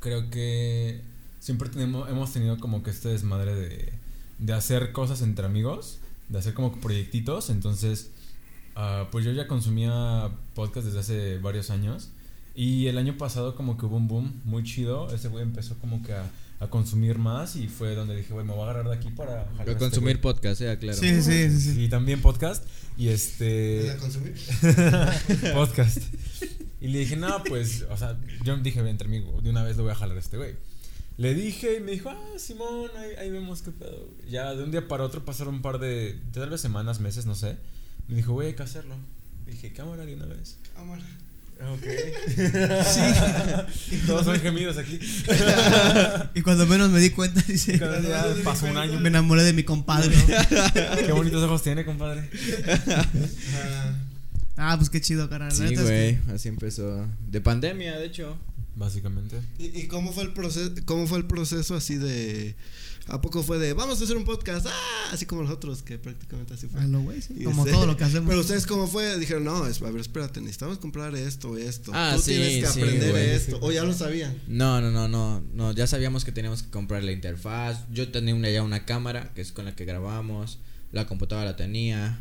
creo 0.00 0.30
que 0.30 1.00
siempre 1.40 1.68
tenemos, 1.68 2.08
hemos 2.08 2.32
tenido 2.32 2.58
como 2.58 2.82
que 2.82 2.90
este 2.90 3.08
desmadre 3.08 3.54
de, 3.54 3.92
de 4.38 4.52
hacer 4.52 4.92
cosas 4.92 5.22
entre 5.22 5.46
amigos, 5.46 5.98
de 6.28 6.38
hacer 6.38 6.54
como 6.54 6.72
que 6.74 6.80
proyectitos. 6.80 7.50
Entonces, 7.50 8.10
ah, 8.76 9.08
pues 9.10 9.24
yo 9.24 9.32
ya 9.32 9.46
consumía 9.46 10.30
podcast 10.54 10.86
desde 10.86 11.00
hace 11.00 11.38
varios 11.38 11.70
años. 11.70 12.10
Y 12.54 12.86
el 12.88 12.98
año 12.98 13.16
pasado 13.16 13.54
como 13.54 13.78
que 13.78 13.86
hubo 13.86 13.96
un 13.96 14.08
boom 14.08 14.40
muy 14.44 14.64
chido. 14.64 15.14
Ese 15.14 15.28
güey 15.28 15.44
empezó 15.44 15.76
como 15.78 16.02
que 16.02 16.12
a, 16.12 16.28
a 16.58 16.66
consumir 16.66 17.16
más 17.18 17.54
y 17.54 17.68
fue 17.68 17.94
donde 17.94 18.16
dije, 18.16 18.32
güey, 18.32 18.44
me 18.44 18.52
voy 18.52 18.62
a 18.62 18.64
agarrar 18.70 18.88
de 18.88 18.96
aquí 18.96 19.10
para... 19.10 19.44
jalar 19.44 19.48
a 19.52 19.58
Pero 19.58 19.72
este 19.72 19.78
consumir 19.84 20.18
güey". 20.18 20.22
podcast, 20.34 20.60
eh, 20.62 20.76
claro. 20.76 20.98
Sí, 20.98 21.22
sí, 21.22 21.50
sí, 21.50 21.60
sí. 21.60 21.84
Y 21.84 21.88
también 21.88 22.20
podcast. 22.20 22.64
Y 22.96 23.08
este... 23.10 23.84
¿Vas 23.86 23.94
a 23.94 23.98
consumir? 23.98 24.34
podcast. 25.54 25.98
Y 26.80 26.88
le 26.88 27.00
dije, 27.00 27.16
no, 27.16 27.42
pues, 27.44 27.84
o 27.90 27.96
sea, 27.96 28.16
yo 28.44 28.56
dije, 28.58 28.80
entre 28.80 29.08
mí, 29.08 29.24
de 29.42 29.50
una 29.50 29.64
vez 29.64 29.76
lo 29.76 29.82
voy 29.82 29.92
a 29.92 29.96
jalar 29.96 30.16
a 30.16 30.20
este 30.20 30.36
güey. 30.36 30.54
Le 31.16 31.34
dije 31.34 31.78
y 31.78 31.80
me 31.80 31.92
dijo, 31.92 32.10
ah, 32.10 32.38
Simón, 32.38 32.90
ahí, 32.96 33.10
ahí 33.18 33.30
vemos 33.30 33.62
qué 33.62 33.72
pedo. 33.72 34.08
güey". 34.16 34.30
Ya 34.30 34.54
de 34.54 34.62
un 34.62 34.70
día 34.70 34.86
para 34.86 35.02
otro 35.02 35.24
pasaron 35.24 35.56
un 35.56 35.62
par 35.62 35.80
de, 35.80 36.16
tal 36.32 36.48
vez 36.48 36.60
semanas, 36.60 37.00
meses, 37.00 37.26
no 37.26 37.34
sé. 37.34 37.56
Me 38.06 38.14
dijo, 38.14 38.32
güey, 38.32 38.48
hay 38.48 38.54
que 38.54 38.62
hacerlo. 38.62 38.94
Le 39.44 39.52
dije, 39.52 39.72
cámara 39.72 40.06
de 40.06 40.14
una 40.14 40.26
vez. 40.26 40.58
Cámara. 40.74 41.02
Ok. 41.72 41.82
Sí. 43.88 43.96
Todos 44.06 44.24
son 44.24 44.38
gemidos 44.38 44.78
aquí. 44.78 45.00
Y 46.34 46.42
cuando 46.42 46.66
menos 46.66 46.90
me 46.90 47.00
di 47.00 47.10
cuenta, 47.10 47.42
dice. 47.48 47.80
Pasó 48.44 48.66
un 48.66 48.76
año. 48.76 49.00
Me 49.00 49.08
enamoré 49.08 49.42
de 49.42 49.52
mi 49.52 49.64
compadre. 49.64 50.14
Qué 51.04 51.10
bonitos 51.12 51.42
ojos 51.42 51.62
tiene, 51.62 51.84
compadre. 51.84 52.30
Ah, 54.58 54.74
pues 54.76 54.90
qué 54.90 55.00
chido, 55.00 55.28
carnal. 55.30 55.52
Sí, 55.52 55.62
neta 55.62 55.80
es 55.82 55.88
que- 55.88 56.20
güey. 56.26 56.34
Así 56.34 56.48
empezó. 56.48 57.06
De 57.30 57.40
pandemia, 57.40 57.96
de 57.98 58.06
hecho. 58.06 58.36
Básicamente. 58.76 59.40
¿Y, 59.58 59.66
y 59.80 59.86
cómo 59.88 60.12
fue 60.12 60.22
el 60.24 60.32
proceso 60.32 60.70
cómo 60.84 61.06
fue 61.08 61.18
el 61.18 61.24
proceso 61.26 61.74
así 61.74 61.96
de 61.96 62.54
a 63.08 63.20
poco 63.20 63.42
fue 63.42 63.58
de 63.58 63.72
vamos 63.72 64.00
a 64.00 64.04
hacer 64.04 64.16
un 64.16 64.24
podcast? 64.24 64.66
Ah, 64.68 65.08
así 65.12 65.26
como 65.26 65.42
nosotros 65.42 65.82
que 65.82 65.98
prácticamente 65.98 66.54
así 66.54 66.68
fue. 66.68 66.80
Ah, 66.80 66.86
no, 66.86 67.00
güey, 67.02 67.20
sí, 67.20 67.34
Y 67.40 67.44
Como 67.44 67.62
este- 67.64 67.74
todo 67.76 67.86
lo 67.86 67.96
que 67.96 68.04
hacemos. 68.04 68.28
Pero 68.28 68.40
ustedes 68.40 68.66
cómo 68.66 68.86
fue? 68.86 69.18
Dijeron, 69.18 69.42
"No, 69.44 69.66
es, 69.66 69.82
a 69.82 69.90
ver, 69.90 70.00
espérate, 70.00 70.40
necesitamos 70.40 70.78
comprar 70.78 71.12
esto, 71.16 71.56
esto. 71.56 71.90
Ah, 71.92 72.12
Tú 72.14 72.22
sí, 72.22 72.30
tienes 72.32 72.64
que 72.66 72.72
sí, 72.72 72.80
aprender 72.80 73.10
güey. 73.10 73.30
esto." 73.30 73.58
O 73.62 73.72
ya 73.72 73.82
lo 73.82 73.92
sabían. 73.94 74.36
No, 74.46 74.80
no, 74.80 74.92
no, 74.92 75.08
no, 75.08 75.40
no, 75.54 75.72
ya 75.72 75.88
sabíamos 75.88 76.24
que 76.24 76.30
teníamos 76.30 76.62
que 76.62 76.70
comprar 76.70 77.02
la 77.02 77.10
interfaz. 77.10 77.78
Yo 77.92 78.12
tenía 78.12 78.34
una, 78.34 78.48
ya 78.50 78.62
una 78.62 78.84
cámara, 78.84 79.32
que 79.34 79.40
es 79.40 79.50
con 79.50 79.64
la 79.64 79.74
que 79.74 79.86
grabamos. 79.86 80.60
La 80.92 81.06
computadora 81.08 81.50
la 81.50 81.56
tenía. 81.56 82.20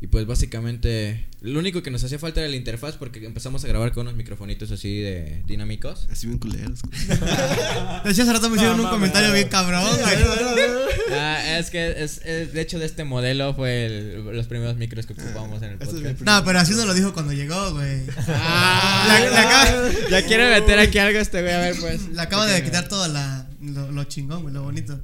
Y 0.00 0.06
pues 0.06 0.26
básicamente 0.26 1.26
lo 1.40 1.58
único 1.58 1.82
que 1.82 1.90
nos 1.90 2.04
hacía 2.04 2.20
falta 2.20 2.38
era 2.40 2.48
la 2.48 2.54
interfaz 2.54 2.94
porque 2.96 3.24
empezamos 3.26 3.64
a 3.64 3.68
grabar 3.68 3.90
con 3.92 4.02
unos 4.06 4.14
microfonitos 4.16 4.70
así 4.70 5.00
de 5.00 5.42
dinámicos. 5.44 6.06
Así 6.08 6.28
bien 6.28 6.38
culeros. 6.38 6.80
De 8.04 8.10
hecho, 8.12 8.22
hace 8.22 8.32
rato 8.32 8.48
me 8.48 8.56
hicieron 8.56 8.76
No, 8.76 8.84
un 8.84 8.90
comentario 8.90 9.32
bien 9.32 9.48
cabrón, 9.48 9.82
güey. 10.00 10.68
Ah, 11.10 11.58
es 11.58 11.70
que 11.70 12.02
es, 12.04 12.20
es- 12.24 12.52
de 12.52 12.60
hecho 12.60 12.78
de 12.78 12.84
este 12.84 13.02
modelo 13.02 13.54
fue 13.54 13.86
el- 13.86 14.24
los 14.24 14.46
primeros 14.46 14.76
micros 14.76 15.06
que 15.06 15.14
ocupamos 15.14 15.62
en 15.62 15.70
el 15.72 15.78
podcast. 15.78 16.20
No, 16.20 16.44
pero 16.44 16.58
así 16.60 16.74
no 16.74 16.84
lo 16.84 16.92
dijo 16.94 17.14
cuando 17.14 17.32
llegó, 17.32 17.72
güey. 17.72 18.02
Ah, 18.28 19.18
acaba- 19.32 19.90
ya 20.10 20.26
quiere 20.26 20.50
meter 20.50 20.78
aquí 20.78 20.98
algo 20.98 21.18
este 21.18 21.40
güey, 21.42 21.54
a 21.54 21.58
ver 21.60 21.76
pues. 21.80 22.08
Le 22.08 22.20
acaba 22.20 22.46
de 22.46 22.62
quitar 22.62 22.88
todo 22.88 23.08
la, 23.08 23.48
lo, 23.62 23.90
lo 23.90 24.04
chingón, 24.04 24.42
güey, 24.42 24.54
lo 24.54 24.62
bonito. 24.62 25.00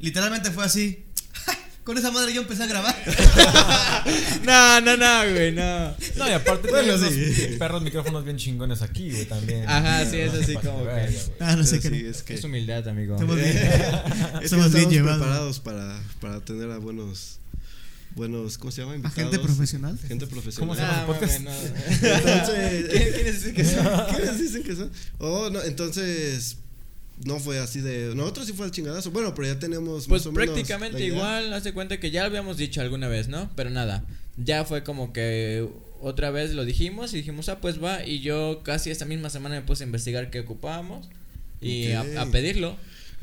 Literalmente 0.00 0.50
fue 0.50 0.64
así. 0.64 1.04
Con 1.84 1.98
esa 1.98 2.10
madre 2.10 2.32
yo 2.32 2.40
empecé 2.40 2.62
a 2.62 2.66
grabar. 2.66 2.96
No, 4.44 4.80
no, 4.80 4.96
no, 4.96 5.30
güey, 5.32 5.52
no. 5.52 5.88
No, 6.16 6.28
y 6.28 6.32
aparte 6.32 6.68
Bueno, 6.70 6.96
bueno, 6.98 7.10
sí. 7.10 7.56
perros 7.58 7.82
micrófonos 7.82 8.24
bien 8.24 8.36
chingones 8.36 8.82
aquí, 8.82 9.10
güey, 9.10 9.24
también. 9.26 9.68
Ajá, 9.68 10.04
sí, 10.04 10.18
es 10.18 10.32
así 10.34 10.54
Para 10.54 10.70
como 10.70 10.84
que-. 10.84 11.18
Ah, 11.40 11.56
no 11.56 11.64
sé 11.64 11.80
Sí, 11.80 11.88
qué. 11.88 12.08
es 12.10 12.22
que 12.22 12.34
Es 12.34 12.44
humildad, 12.44 12.86
amigo. 12.88 13.18
Somos 13.18 13.36
bien, 13.36 13.48
es 13.48 13.54
que 13.60 13.68
bien 14.32 14.42
estamos 14.42 14.72
llevados. 14.90 15.18
preparados 15.20 15.60
para, 15.60 16.00
para 16.20 16.40
tener 16.40 16.70
a 16.70 16.78
buenos 16.78 17.38
buenos, 18.14 18.58
¿cómo 18.58 18.70
se 18.70 18.82
llama? 18.82 18.94
Invitados. 18.96 19.18
Agente 19.18 19.38
profesional. 19.40 19.98
Gente 20.06 20.26
¿Cómo 20.26 20.40
profesional. 20.42 20.76
se 20.76 20.82
llama 20.82 21.02
Ah, 21.02 21.06
mames, 21.08 21.40
no. 21.40 21.50
Entonces, 22.08 23.12
¿Quiénes 23.14 23.34
dicen 23.44 23.54
que 23.54 23.64
son? 23.64 24.06
¿quiénes 24.14 24.38
dicen 24.40 24.62
que 24.62 24.76
son? 24.76 24.90
Oh, 25.18 25.50
no, 25.50 25.60
entonces 25.62 26.56
no 27.24 27.38
fue 27.38 27.58
así 27.58 27.80
de 27.80 28.14
nosotros 28.14 28.46
sí 28.46 28.52
fue 28.52 28.66
el 28.66 28.72
chingadazo. 28.72 29.10
Bueno, 29.10 29.34
pero 29.34 29.48
ya 29.48 29.58
tenemos 29.58 30.06
Pues 30.08 30.22
más 30.22 30.26
o 30.26 30.32
menos 30.32 30.46
prácticamente 30.54 30.98
idea. 30.98 31.08
igual, 31.14 31.52
haz 31.52 31.64
de 31.64 31.72
cuenta 31.72 31.98
que 32.00 32.10
ya 32.10 32.22
lo 32.22 32.26
habíamos 32.26 32.56
dicho 32.56 32.80
alguna 32.80 33.08
vez, 33.08 33.28
¿no? 33.28 33.50
Pero 33.54 33.70
nada, 33.70 34.04
ya 34.36 34.64
fue 34.64 34.82
como 34.82 35.12
que 35.12 35.66
otra 36.00 36.30
vez 36.30 36.52
lo 36.54 36.64
dijimos 36.64 37.14
y 37.14 37.18
dijimos, 37.18 37.48
ah, 37.48 37.60
pues 37.60 37.82
va. 37.82 38.04
Y 38.04 38.20
yo 38.20 38.62
casi 38.64 38.90
esta 38.90 39.04
misma 39.04 39.30
semana 39.30 39.54
me 39.54 39.62
puse 39.62 39.84
a 39.84 39.86
investigar 39.86 40.30
qué 40.30 40.40
ocupábamos 40.40 41.08
y 41.60 41.92
a- 41.92 42.04
pedirlo. 42.32 42.76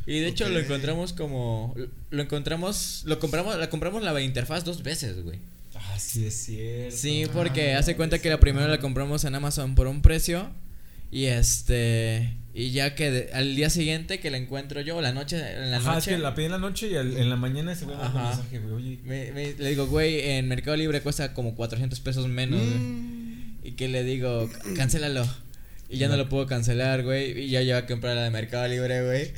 Y 0.08 0.20
de 0.20 0.28
hecho 0.30 0.50
lo 0.50 0.58
encontramos 0.60 1.14
como, 1.14 1.76
lo 2.10 2.22
encontramos, 2.24 3.04
lo 3.06 3.20
compramos, 3.20 3.56
la 3.60 3.70
compramos 3.70 4.02
la 4.02 4.20
interfaz 4.22 4.64
dos 4.66 4.82
veces, 4.82 5.22
güey. 5.22 5.38
Ah, 5.76 6.00
sí, 6.00 6.26
es 6.26 6.36
cierto. 6.46 6.96
Sí, 6.98 7.26
porque 7.32 7.74
Ah, 7.76 7.80
hace 7.80 7.96
cuenta 7.96 8.18
que 8.20 8.30
la 8.30 8.40
primera 8.40 8.68
la 8.68 8.80
compramos 8.80 9.24
en 9.26 9.36
Amazon 9.36 9.76
por 9.76 9.86
un 9.88 10.02
precio 10.02 10.50
y 11.12 11.26
este 11.26 12.34
y 12.54 12.72
ya 12.72 12.96
que 12.96 13.12
de- 13.12 13.30
al 13.34 13.56
día 13.56 13.70
siguiente 13.70 14.20
que 14.20 14.30
la 14.30 14.38
encuentro 14.38 14.82
yo, 14.82 15.00
la 15.02 15.14
noche 15.14 15.38
en 15.38 15.72
la 15.72 15.78
Ajá, 15.78 15.92
es 15.92 15.96
noche 15.96 16.12
que 16.12 16.18
la 16.18 16.36
pedí 16.36 16.46
en 16.46 16.52
la 16.52 16.58
noche 16.58 16.90
y 16.92 16.96
al- 16.96 17.16
en 17.18 17.30
la 17.30 17.36
mañana 17.38 17.74
se 17.76 17.86
me 17.86 17.96
mandó 17.96 18.18
un 18.20 18.26
mensaje, 18.28 18.60
güey. 18.60 18.74
Oye, 18.74 19.00
me- 19.06 19.32
me- 19.32 19.54
le 19.54 19.70
digo, 19.70 19.88
güey, 19.88 20.20
en 20.32 20.48
Mercado 20.48 20.76
Libre 20.78 21.02
cuesta 21.02 21.34
como 21.34 21.56
400 21.56 22.00
pesos 22.02 22.28
menos, 22.28 22.60
güey. 22.60 22.72
Mm, 22.80 23.22
Y 23.64 23.72
que 23.74 23.88
le 23.88 24.04
digo, 24.04 24.50
cancélalo. 24.76 25.24
Y 25.88 25.98
ya 25.98 26.08
no 26.08 26.16
lo 26.18 26.30
puedo 26.30 26.48
cancelar, 26.48 27.04
güey. 27.04 27.38
Y 27.44 27.50
ya 27.50 27.62
lleva 27.62 27.80
a 27.80 27.86
comprar 27.86 28.16
la 28.16 28.24
de 28.24 28.30
Mercado 28.32 28.66
Libre, 28.68 29.04
güey. 29.06 29.32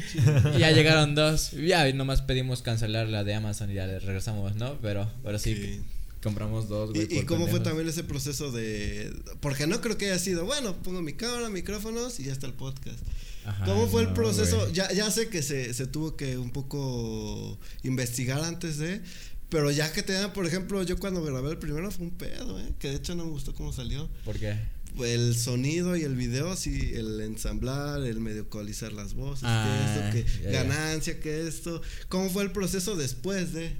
Y 0.55 0.59
ya 0.59 0.71
llegaron 0.71 1.13
dos. 1.15 1.51
Y 1.53 1.67
Ya 1.67 1.91
nomás 1.93 2.21
pedimos 2.21 2.61
cancelar 2.61 3.07
la 3.09 3.23
de 3.23 3.33
Amazon 3.33 3.71
y 3.71 3.73
ya 3.73 3.87
le 3.87 3.99
regresamos, 3.99 4.55
¿no? 4.55 4.79
Pero, 4.81 5.11
pero 5.23 5.39
sí. 5.39 5.81
Compramos 6.23 6.67
dos, 6.67 6.91
güey. 6.91 7.07
¿Y, 7.09 7.23
cómo 7.25 7.47
fue 7.47 7.59
también 7.59 7.87
ese 7.87 8.03
proceso 8.03 8.51
de...? 8.51 9.13
Porque 9.41 9.67
no 9.67 9.81
creo 9.81 9.97
que 9.97 10.05
haya 10.05 10.19
sido, 10.19 10.45
bueno, 10.45 10.75
pongo 10.81 11.01
mi 11.01 11.13
cámara, 11.13 11.49
micrófonos 11.49 12.19
y 12.19 12.23
ya 12.23 12.31
está 12.31 12.47
el 12.47 12.53
podcast. 12.53 12.97
Ajá, 13.45 13.65
¿Cómo 13.65 13.87
fue 13.87 14.03
el 14.03 14.13
proceso? 14.13 14.71
Ya, 14.71 14.91
ya 14.93 15.11
sé 15.11 15.27
que 15.27 15.43
se, 15.43 15.73
se 15.73 15.85
tuvo 15.85 16.15
que 16.15 16.37
un 16.37 16.51
poco 16.51 17.59
investigar 17.83 18.43
antes 18.43 18.77
de... 18.77 19.01
Pero 19.49 19.69
ya 19.69 19.93
que 19.93 20.01
te 20.01 20.13
dan, 20.13 20.33
por 20.33 20.47
ejemplo, 20.47 20.81
yo 20.81 20.97
cuando 20.97 21.21
grabé 21.21 21.51
el 21.51 21.59
primero 21.59 21.91
fue 21.91 22.05
un 22.05 22.11
pedo, 22.11 22.59
¿eh? 22.59 22.73
Que 22.79 22.89
de 22.89 22.95
hecho 22.95 23.13
no 23.13 23.25
me 23.25 23.29
gustó 23.29 23.53
cómo 23.53 23.71
salió. 23.71 24.09
¿Por 24.25 24.39
qué? 24.39 24.57
El 24.99 25.35
sonido 25.35 25.95
y 25.95 26.01
el 26.01 26.15
video, 26.15 26.51
así, 26.51 26.93
el 26.95 27.21
ensamblar, 27.21 28.01
el 28.01 28.19
medio 28.19 28.43
ecualizar 28.43 28.93
las 28.93 29.13
voces, 29.13 29.43
Ah, 29.45 30.09
que 30.11 30.19
esto, 30.21 30.41
que 30.41 30.51
ganancia, 30.51 31.19
que 31.19 31.47
esto. 31.47 31.83
¿Cómo 32.09 32.31
fue 32.31 32.41
el 32.43 32.51
proceso 32.51 32.95
después 32.95 33.53
de, 33.53 33.75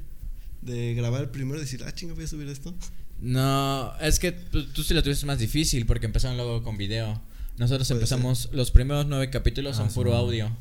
de 0.65 0.93
grabar 0.93 1.21
el 1.21 1.29
primero 1.29 1.57
y 1.57 1.61
decir, 1.61 1.83
ah, 1.85 1.93
chinga, 1.93 2.13
voy 2.13 2.23
a 2.23 2.27
subir 2.27 2.47
esto? 2.47 2.73
No, 3.19 3.93
es 4.01 4.19
que 4.19 4.31
tú, 4.31 4.65
tú 4.67 4.83
sí 4.83 4.93
lo 4.93 5.01
tuviste 5.03 5.25
más 5.25 5.39
difícil 5.39 5.85
porque 5.85 6.05
empezaron 6.05 6.37
luego 6.37 6.63
con 6.63 6.77
video. 6.77 7.21
Nosotros 7.57 7.87
Puede 7.87 7.99
empezamos, 7.99 8.49
los 8.51 8.71
primeros 8.71 9.05
nueve 9.05 9.29
capítulos 9.29 9.75
Ah, 9.75 9.77
son 9.77 9.89
sí, 9.89 9.95
puro 9.95 10.15
audio. 10.15 10.51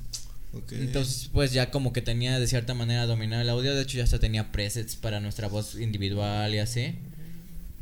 Ok. 0.52 0.72
Entonces, 0.72 1.30
pues 1.32 1.52
ya 1.52 1.70
como 1.70 1.92
que 1.92 2.02
tenía 2.02 2.38
de 2.38 2.46
cierta 2.46 2.74
manera 2.74 3.06
dominado 3.06 3.42
el 3.42 3.48
audio. 3.48 3.74
De 3.74 3.82
hecho, 3.82 3.96
ya 3.96 4.04
hasta 4.04 4.18
tenía 4.18 4.52
presets 4.52 4.96
para 4.96 5.18
nuestra 5.20 5.48
voz 5.48 5.76
individual 5.76 6.54
y 6.54 6.58
así. 6.58 6.94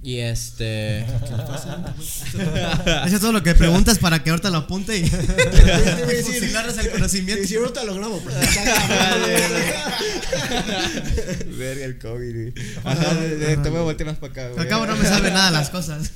Y 0.02 0.16
este. 0.18 1.00
Eso 3.04 3.16
es 3.16 3.20
todo 3.20 3.32
lo 3.32 3.42
que 3.42 3.54
preguntas 3.54 3.98
para 3.98 4.22
que 4.22 4.30
ahorita 4.30 4.48
lo 4.48 4.56
apunte 4.58 4.96
y 4.96 5.06
fusilarles 6.24 6.78
el 6.78 6.90
conocimiento. 6.90 7.42
Y 7.42 7.46
si 7.46 7.56
ahorita 7.56 7.84
lo 7.84 7.94
grabo, 7.94 8.18
pues, 8.20 8.34
Verga 11.58 11.84
el 11.84 11.98
COVID, 11.98 12.32
güey. 12.32 12.54
Ajá, 12.82 13.14
te 13.62 13.68
voy 13.68 13.80
a 13.80 13.82
voltear 13.82 14.08
más 14.08 14.16
para 14.18 14.32
acá, 14.32 14.48
güey. 14.48 14.60
Al 14.60 14.68
cabo 14.68 14.86
no 14.86 14.96
me 14.96 15.04
sabe 15.04 15.30
nada 15.30 15.50
las 15.50 15.68
cosas. 15.68 16.12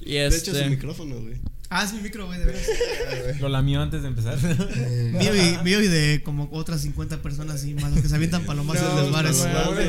Y 0.00 0.14
De 0.14 0.26
hecho, 0.26 0.36
es 0.36 0.48
este. 0.48 0.62
un 0.62 0.70
micrófono, 0.70 1.20
güey. 1.20 1.34
Ah, 1.70 1.84
es 1.84 1.92
mi 1.92 2.00
micro, 2.00 2.26
güey, 2.26 2.38
de 2.38 2.44
veras. 2.44 2.62
Lo 3.40 3.48
lamió 3.48 3.80
antes 3.80 4.02
de 4.02 4.08
empezar. 4.08 4.38
Mío 4.40 5.34
y, 5.34 5.64
mío 5.64 5.80
y 5.82 5.88
de 5.88 6.22
como 6.24 6.48
otras 6.52 6.82
50 6.82 7.22
personas 7.22 7.64
y 7.64 7.74
más 7.74 7.90
los 7.92 8.02
que 8.02 8.08
se 8.08 8.14
avientan 8.14 8.44
palomazos 8.46 8.88
en 8.90 8.96
los 8.96 9.12
bares. 9.12 9.38
no, 9.38 9.52
no. 9.52 9.58
Ahora 9.58 9.82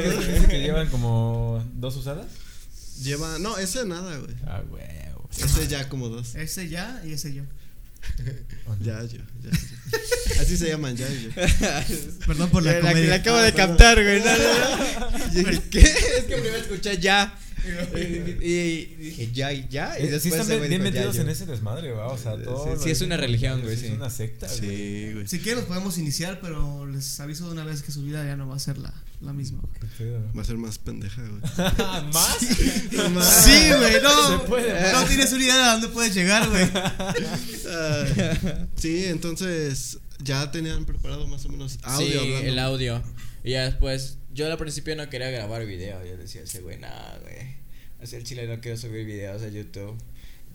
que 0.48 0.62
llevan 0.62 0.90
como 0.90 1.64
dos 1.74 1.96
usadas. 1.98 2.28
Lleva. 3.04 3.40
No, 3.40 3.58
ese 3.58 3.86
nada, 3.86 4.18
güey. 4.18 4.36
Ah, 4.48 4.64
huevo. 4.70 5.30
Ese 5.38 5.68
ya 5.68 5.90
como 5.90 6.10
dos. 6.10 6.36
Ese 6.36 6.70
ya 6.70 7.02
y 7.06 7.12
ese 7.12 7.34
yo. 7.34 7.44
Ya, 8.82 9.02
yo. 9.04 9.18
Ya, 9.44 9.52
yo. 9.52 10.42
Así 10.42 10.58
se 10.58 10.68
llaman, 10.70 10.96
ya, 10.98 11.08
yo. 11.10 11.30
Perdón 12.28 12.50
por 12.50 12.64
la, 12.64 12.74
La, 12.74 12.80
que 12.82 12.88
comedia. 12.88 13.10
la 13.10 13.16
acabo 13.16 13.38
de 13.38 13.54
captar, 13.54 14.02
güey. 14.04 14.20
No, 14.20 14.26
no, 14.26 15.10
no. 15.10 15.34
Yo 15.34 15.40
dije, 15.50 15.62
¿qué? 15.70 15.80
Es 15.82 16.24
que 16.28 16.36
primero 16.36 16.58
escuché 16.58 16.98
ya. 17.00 17.38
Y, 17.96 18.00
y 18.00 18.96
dije, 19.00 19.32
ya 19.34 19.52
y 19.54 19.68
ya. 19.70 19.98
Y 20.00 20.04
Eh, 20.08 20.20
sí 20.20 20.30
están 20.30 20.48
bien, 20.68 20.84
metidos 20.84 21.16
en 21.18 21.30
ese 21.30 21.46
desmadre, 21.46 21.92
güey. 21.94 22.04
O 22.06 22.18
sea, 22.18 22.38
todo. 22.38 22.76
Sí, 22.78 22.84
sí, 22.84 22.90
es 22.92 23.02
una 23.02 23.18
religión, 23.18 23.62
güey, 23.62 23.74
Es 23.74 23.80
sí. 23.82 23.88
una 23.88 24.10
secta, 24.10 24.48
güey. 24.48 24.60
Sí, 24.60 25.10
güey. 25.14 25.28
Si 25.28 25.40
quieren 25.40 25.60
los 25.60 25.66
podemos 25.66 25.98
iniciar, 25.98 26.40
pero 26.42 26.86
les 26.86 27.20
aviso 27.20 27.46
de 27.48 27.52
una 27.54 27.64
vez 27.66 27.82
que 27.82 27.92
su 27.92 28.04
vida 28.04 28.24
ya 28.26 28.36
no 28.36 28.48
va 28.48 28.56
a 28.56 28.60
ser 28.60 28.78
la, 28.78 28.94
la 29.26 29.34
misma. 29.34 29.62
Va 30.38 30.42
a 30.42 30.46
ser 30.46 30.58
más 30.58 30.78
pendeja, 30.78 31.22
güey. 31.22 31.42
¿Más? 32.14 32.38
Sí, 32.40 33.70
güey, 33.78 34.02
no. 34.02 34.40
Se 34.40 34.46
puede, 34.48 34.92
no 34.94 35.04
tienes 35.06 35.32
una 35.34 35.44
idea 35.44 35.56
de 35.58 35.64
a 35.64 35.72
dónde 35.74 35.88
puedes 35.90 36.14
llegar, 36.16 36.50
güey. 36.50 36.70
Ah, 37.70 38.06
sí, 38.76 39.06
entonces 39.06 40.00
ya 40.24 40.52
tenían 40.52 40.86
preparado 40.86 41.28
más 41.28 41.46
o 41.46 41.50
menos 41.50 41.78
audio 41.84 42.08
sí, 42.08 42.18
hablando. 42.18 42.48
el 42.48 42.60
audio. 42.60 43.04
Y 43.44 43.52
ya 43.52 43.66
después, 43.66 44.18
yo 44.34 44.52
al 44.52 44.58
principio 44.58 44.96
no 44.96 45.10
quería 45.10 45.30
grabar 45.30 45.66
video. 45.66 46.04
Yo 46.06 46.18
decía, 46.18 46.42
ese 46.42 46.62
güey, 46.62 46.78
nada, 46.80 47.20
güey. 47.22 47.56
Así 48.02 48.16
el 48.16 48.24
chile 48.24 48.48
no 48.48 48.60
quiero 48.62 48.78
subir 48.78 49.06
videos 49.06 49.42
a 49.42 49.50
YouTube. 49.50 49.98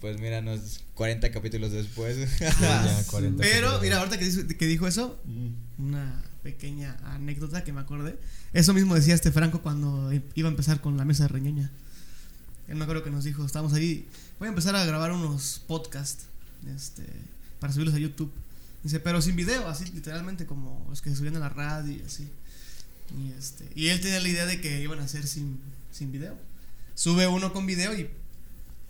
Pues 0.01 0.19
míranos 0.19 0.81
40 0.95 1.31
capítulos 1.31 1.73
después. 1.73 2.17
Ya, 2.41 3.03
40 3.11 3.43
Pero, 3.43 3.67
capítulos. 3.73 3.83
mira, 3.83 3.99
ahorita 3.99 4.19
que 4.19 4.25
dijo, 4.25 4.43
que 4.59 4.67
dijo 4.67 4.87
eso, 4.89 5.21
Mm. 5.25 5.87
una 5.89 6.23
pequeña 6.43 6.97
anécdota 7.05 7.65
que 7.65 7.73
me 7.73 7.81
acordé. 7.81 8.19
Eso 8.53 8.75
mismo 8.75 8.95
decía 8.95 9.15
este 9.15 9.33
Franco 9.33 9.61
cuando 9.63 10.13
iba 10.35 10.49
a 10.49 10.51
empezar 10.51 10.81
con 10.81 10.97
la 10.97 11.05
mesa 11.05 11.25
de 11.25 11.29
reñoña. 11.29 11.71
Él 12.69 12.77
me 12.77 12.85
acuerdo 12.85 13.03
que 13.03 13.11
nos 13.11 13.25
dijo, 13.25 13.45
estábamos 13.45 13.73
ahí, 13.73 14.09
voy 14.39 14.47
a 14.47 14.51
empezar 14.51 14.77
a 14.77 14.85
grabar 14.85 15.13
unos 15.13 15.63
podcasts 15.67 16.27
este, 16.75 17.05
para 17.59 17.73
subirlos 17.73 17.95
a 17.95 17.99
YouTube. 17.99 18.33
Dice, 18.83 19.01
pero 19.01 19.21
sin 19.21 19.37
video, 19.37 19.69
así 19.69 19.85
literalmente 19.93 20.47
como 20.47 20.87
los 20.89 21.03
que 21.03 21.11
se 21.11 21.17
subían 21.17 21.37
a 21.37 21.41
la 21.41 21.49
radio 21.49 21.93
y 21.93 22.03
así. 22.03 22.29
Y, 23.19 23.33
este, 23.33 23.69
y 23.75 23.89
él 23.89 24.01
tenía 24.01 24.21
la 24.21 24.29
idea 24.29 24.47
de 24.47 24.61
que 24.61 24.81
iban 24.81 25.01
a 25.01 25.05
hacer 25.05 25.27
sin, 25.27 25.59
sin 25.91 26.13
video. 26.13 26.37
Sube 26.95 27.27
uno 27.27 27.53
con 27.53 27.67
video 27.67 27.93
y... 27.95 28.03
huevos, 28.03 28.19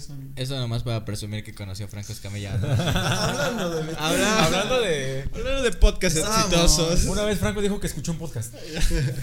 son... 0.00 0.32
Eso 0.36 0.58
nomás 0.58 0.82
para 0.82 1.04
presumir 1.04 1.44
que 1.44 1.54
conoció 1.54 1.86
a 1.86 1.88
Franco 1.88 2.12
Escamilla. 2.12 2.56
¿no? 2.56 2.66
Hablando 2.72 3.70
de 3.82 3.94
Habla- 3.96 4.44
Hablando 4.46 4.80
de. 4.80 5.28
Hablando 5.34 5.62
de 5.62 5.72
podcasts 5.72 6.18
Estábamos- 6.18 6.44
exitosos. 6.52 7.04
Una 7.04 7.22
vez 7.24 7.38
Franco 7.38 7.60
dijo 7.60 7.78
que 7.80 7.86
escuchó 7.86 8.12
un 8.12 8.18
podcast. 8.18 8.54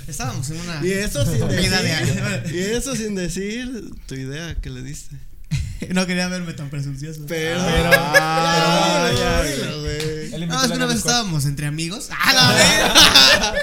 Estábamos 0.07 0.49
en 0.51 0.59
una... 0.61 0.85
Y 0.85 0.91
eso 0.91 1.25
sin 1.25 1.47
decir. 1.47 1.73
año. 1.73 2.41
y 2.53 2.57
eso 2.59 2.95
sin 2.95 3.15
decir 3.15 3.91
tu 4.05 4.15
idea 4.15 4.55
que 4.55 4.69
le 4.69 4.81
diste. 4.83 5.15
No 5.93 6.07
quería 6.07 6.27
verme 6.27 6.53
tan 6.53 6.69
presuncioso. 6.71 7.21
Pero. 7.27 7.59
Pero- 7.63 7.89
Ah, 7.93 9.09
pero- 9.09 9.19
ya, 9.19 9.41
pero- 9.43 9.81
güey. 9.81 10.33
Él 10.33 10.43
invitó 10.43 10.47
No, 10.55 10.59
a 10.59 10.63
es 10.65 10.71
que 10.71 10.77
una 10.77 10.85
vez 10.87 10.97
estábamos 10.97 11.45
entre 11.45 11.67
amigos. 11.67 12.09
¡Ah, 12.11 12.33
la 12.33 13.53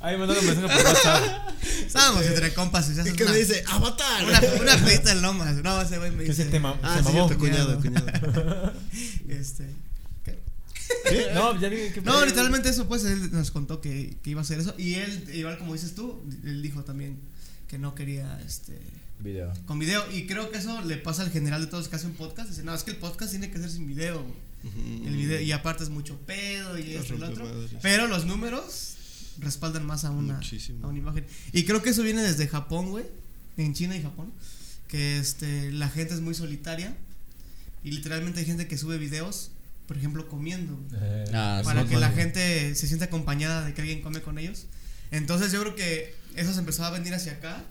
Ay, 0.00 0.16
mandaron 0.16 0.42
un 0.42 0.46
mensaje 0.56 0.74
por 0.76 0.86
WhatsApp. 0.86 1.48
Estábamos 1.86 2.24
entre 2.24 2.54
compas 2.54 2.88
y 2.88 2.94
se 2.94 2.98
Y 2.98 3.00
hace 3.02 3.12
que 3.12 3.22
una, 3.24 3.32
me 3.32 3.38
dice, 3.38 3.62
Avatar. 3.66 4.24
una, 4.24 4.40
una 4.74 4.84
pedita 4.84 5.12
en 5.12 5.22
lomas. 5.22 5.56
No, 5.56 5.80
ese 5.82 5.98
güey 5.98 6.10
me 6.10 6.24
¿Qué 6.24 6.30
dice. 6.30 6.44
se 6.44 6.50
tema? 6.50 6.78
Ah, 6.82 6.98
se 6.98 7.04
sí, 7.10 7.12
mamó. 7.16 7.28
tu 7.28 7.38
cuñado, 7.38 7.78
Cuñado. 7.80 8.72
Este. 9.28 9.66
¿qué? 10.24 10.38
No, 11.34 11.58
ya 11.60 11.68
vi 11.68 11.90
que. 11.92 12.00
No, 12.02 12.24
literalmente 12.24 12.68
eso, 12.70 12.88
pues 12.88 13.04
él 13.04 13.30
nos 13.32 13.50
contó 13.50 13.80
que, 13.80 14.16
que 14.22 14.30
iba 14.30 14.40
a 14.40 14.44
hacer 14.44 14.58
eso. 14.60 14.74
Y 14.78 14.94
él, 14.94 15.28
igual 15.34 15.58
como 15.58 15.74
dices 15.74 15.94
tú, 15.94 16.22
él 16.44 16.62
dijo 16.62 16.82
también 16.82 17.18
que 17.68 17.78
no 17.78 17.94
quería 17.94 18.40
este 18.46 18.78
Video. 19.20 19.52
con 19.66 19.78
video. 19.78 20.02
Y 20.12 20.26
creo 20.26 20.50
que 20.50 20.58
eso 20.58 20.80
le 20.82 20.96
pasa 20.96 21.22
al 21.22 21.30
general 21.30 21.60
de 21.60 21.66
todos 21.66 21.82
los 21.84 21.88
que 21.90 21.96
hacen 21.96 22.12
podcast. 22.12 22.48
Dice, 22.48 22.62
no, 22.62 22.74
es 22.74 22.84
que 22.84 22.90
el 22.92 22.96
podcast 22.96 23.30
tiene 23.32 23.50
que 23.50 23.58
ser 23.58 23.70
sin 23.70 23.86
video. 23.86 24.24
El 24.62 25.16
video, 25.16 25.40
y 25.40 25.52
aparte 25.52 25.84
es 25.84 25.90
mucho 25.90 26.18
pedo 26.26 26.78
y 26.78 26.94
esto 26.94 27.14
y 27.14 27.18
lo 27.18 27.28
otro. 27.28 27.46
Pero 27.82 28.06
los 28.08 28.24
números 28.26 28.94
respaldan 29.40 29.86
más 29.86 30.04
a 30.04 30.10
una, 30.10 30.34
Muchísimo. 30.34 30.84
a 30.86 30.88
una 30.88 30.98
imagen. 30.98 31.26
Y 31.52 31.64
creo 31.64 31.82
que 31.82 31.90
eso 31.90 32.02
viene 32.02 32.22
desde 32.22 32.46
Japón, 32.48 32.90
güey. 32.90 33.04
En 33.56 33.74
China 33.74 33.96
y 33.96 34.02
Japón. 34.02 34.32
Que 34.88 35.18
este, 35.18 35.70
la 35.72 35.88
gente 35.88 36.14
es 36.14 36.20
muy 36.20 36.34
solitaria. 36.34 36.96
Y 37.82 37.92
literalmente 37.92 38.40
hay 38.40 38.46
gente 38.46 38.66
que 38.68 38.76
sube 38.76 38.98
videos, 38.98 39.50
por 39.86 39.96
ejemplo, 39.96 40.28
comiendo. 40.28 40.78
Eh, 40.94 41.24
Ah, 41.32 41.62
para 41.64 41.86
que 41.86 41.96
la 41.96 42.10
gente 42.10 42.74
se 42.74 42.86
sienta 42.86 43.06
acompañada 43.06 43.64
de 43.64 43.72
que 43.74 43.80
alguien 43.80 44.02
come 44.02 44.20
con 44.22 44.38
ellos. 44.38 44.66
Entonces 45.10 45.50
yo 45.52 45.60
creo 45.62 45.74
que 45.74 46.14
eso 46.36 46.52
se 46.52 46.58
empezó 46.60 46.84
a 46.84 46.90
venir 46.90 47.14
hacia 47.14 47.32
acá. 47.32 47.64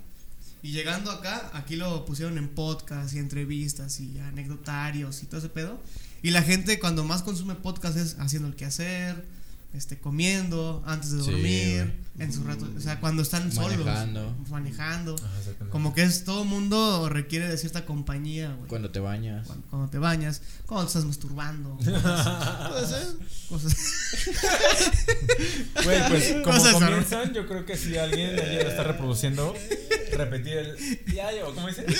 Y 0.61 0.71
llegando 0.71 1.09
acá, 1.11 1.51
aquí 1.53 1.77
lo 1.77 2.03
pusieron 2.05 2.37
en 2.37 2.49
podcast 2.49 3.13
y 3.13 3.19
entrevistas 3.19 4.01
y 4.01 4.19
anecdotarios 4.19 5.23
y 5.23 5.25
todo 5.27 5.39
ese 5.39 5.47
pedo. 5.49 5.81
Y 6.21 6.31
la 6.31 6.41
gente 6.41 6.79
cuando 6.79 7.05
más 7.05 7.21
consume 7.21 7.55
podcast 7.55 7.95
es 7.97 8.17
haciendo 8.19 8.49
el 8.49 8.55
quehacer, 8.55 9.23
este, 9.73 9.99
comiendo, 9.99 10.83
antes 10.85 11.11
de 11.11 11.23
Sí, 11.23 11.31
dormir, 11.31 11.99
en 12.17 12.33
su 12.33 12.43
rato, 12.43 12.67
o 12.75 12.79
sea, 12.81 12.99
cuando 12.99 13.21
están 13.21 13.51
solos, 13.51 13.77
Manejando. 13.85 14.35
manejando. 14.49 15.15
Ajá, 15.15 15.27
exactamente. 15.39 15.71
Como 15.71 15.93
que 15.93 16.03
es 16.03 16.23
todo 16.25 16.43
mundo 16.43 17.07
requiere 17.09 17.47
de 17.47 17.57
cierta 17.57 17.85
compañía, 17.85 18.53
güey. 18.55 18.67
Cuando 18.67 18.89
te 18.91 18.99
bañas. 18.99 19.45
Cuando, 19.47 19.67
cuando 19.67 19.89
te 19.89 19.99
bañas, 19.99 20.41
cuando 20.65 20.85
te 20.85 20.89
estás 20.89 21.05
masturbando, 21.05 21.77
Puede 21.83 22.87
ser. 22.87 23.07
cosas. 23.47 23.75
Güey, 25.83 26.07
pues 26.09 26.31
como 26.43 26.57
Cosas 26.57 26.73
comienzan, 26.73 27.33
yo 27.33 27.47
creo 27.47 27.65
que 27.65 27.77
si 27.77 27.97
alguien 27.97 28.37
alguien 28.39 28.63
lo 28.63 28.69
está 28.69 28.83
reproduciendo, 28.83 29.53
repetir 30.13 30.57
el 30.57 31.05
ya 31.13 31.31
yo, 31.31 31.53
¿cómo 31.53 31.67
dice? 31.67 31.85
Ay, 31.87 31.95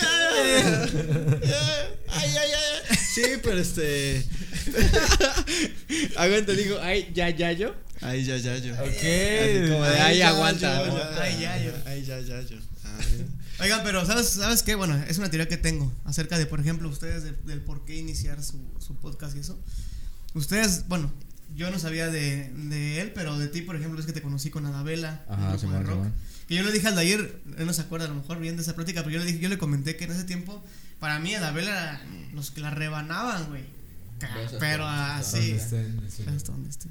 ay, 2.10 2.36
ay. 2.36 2.98
Sí, 3.14 3.22
pero 3.44 3.60
este. 3.60 4.26
Aguanta, 6.18 6.54
digo, 6.54 6.78
ay, 6.82 7.12
ya, 7.14 7.30
ya, 7.30 7.52
yo. 7.52 7.76
Ay, 8.02 8.24
ya, 8.24 8.38
ya, 8.38 8.58
yo. 8.58 8.74
Ok. 8.74 8.80
Así 8.88 9.72
como 9.72 9.84
de, 9.84 10.00
Ay, 10.00 10.18
ya, 10.20 10.30
aguanta, 10.30 10.78
yo, 10.86 10.86
aguanta. 10.86 11.22
Ay, 11.24 11.40
ya, 11.42 11.58
yo. 11.64 11.72
Ay, 11.86 12.04
ya, 12.04 12.20
ya, 12.20 12.42
yo. 12.42 12.58
Ah, 12.86 13.00
Oigan, 13.62 13.82
pero 13.84 14.06
¿sabes, 14.06 14.30
¿sabes 14.30 14.64
qué? 14.64 14.76
Bueno, 14.76 14.96
es 15.08 15.18
una 15.18 15.30
teoría 15.30 15.48
que 15.50 15.58
tengo 15.58 15.92
acerca 16.06 16.38
de, 16.38 16.46
por 16.46 16.60
ejemplo, 16.62 16.88
ustedes 16.88 17.24
de- 17.24 17.34
del 17.46 17.62
por 17.62 17.84
qué 17.86 17.98
iniciar 17.98 18.42
su, 18.42 18.58
su 18.80 18.96
podcast 18.96 19.36
y 19.36 19.40
eso. 19.40 19.60
Ustedes, 20.34 20.88
bueno, 20.88 21.12
yo 21.56 21.70
no 21.72 21.78
sabía 21.80 22.08
de, 22.08 22.50
de 22.54 23.02
él, 23.02 23.12
pero 23.14 23.38
de 23.38 23.48
ti, 23.50 23.62
por 23.62 23.76
ejemplo, 23.76 24.00
es 24.00 24.06
que 24.06 24.14
te 24.14 24.22
conocí 24.22 24.50
con 24.50 24.66
Adabela, 24.66 25.24
Ajá, 25.28 25.58
de 25.58 25.84
rock. 25.84 26.06
Que 26.48 26.56
yo 26.56 26.64
le 26.64 26.72
dije 26.72 26.88
al 26.88 26.96
de 26.96 27.02
ayer, 27.02 27.42
él 27.58 27.66
no 27.66 27.74
se 27.74 27.82
acuerda 27.82 28.06
a 28.06 28.10
lo 28.10 28.16
mejor 28.16 28.40
bien 28.40 28.56
de 28.56 28.62
esa 28.62 28.76
plática, 28.76 29.02
pero 29.04 29.12
yo 29.14 29.20
le 29.20 29.26
dije, 29.26 29.40
yo 29.40 29.50
le 29.50 29.58
comenté 29.58 29.98
que 29.98 30.06
en 30.06 30.12
ese 30.12 30.24
tiempo, 30.24 30.64
para 31.00 31.20
mí 31.20 31.36
Adabela 31.36 32.02
los 32.34 32.50
que 32.52 32.62
la 32.62 32.70
rebanaban, 32.72 33.48
güey. 33.50 33.64
Pero 34.60 34.86
así. 34.88 35.54
Hasta 35.54 36.52
donde 36.52 36.70
esté. 36.70 36.90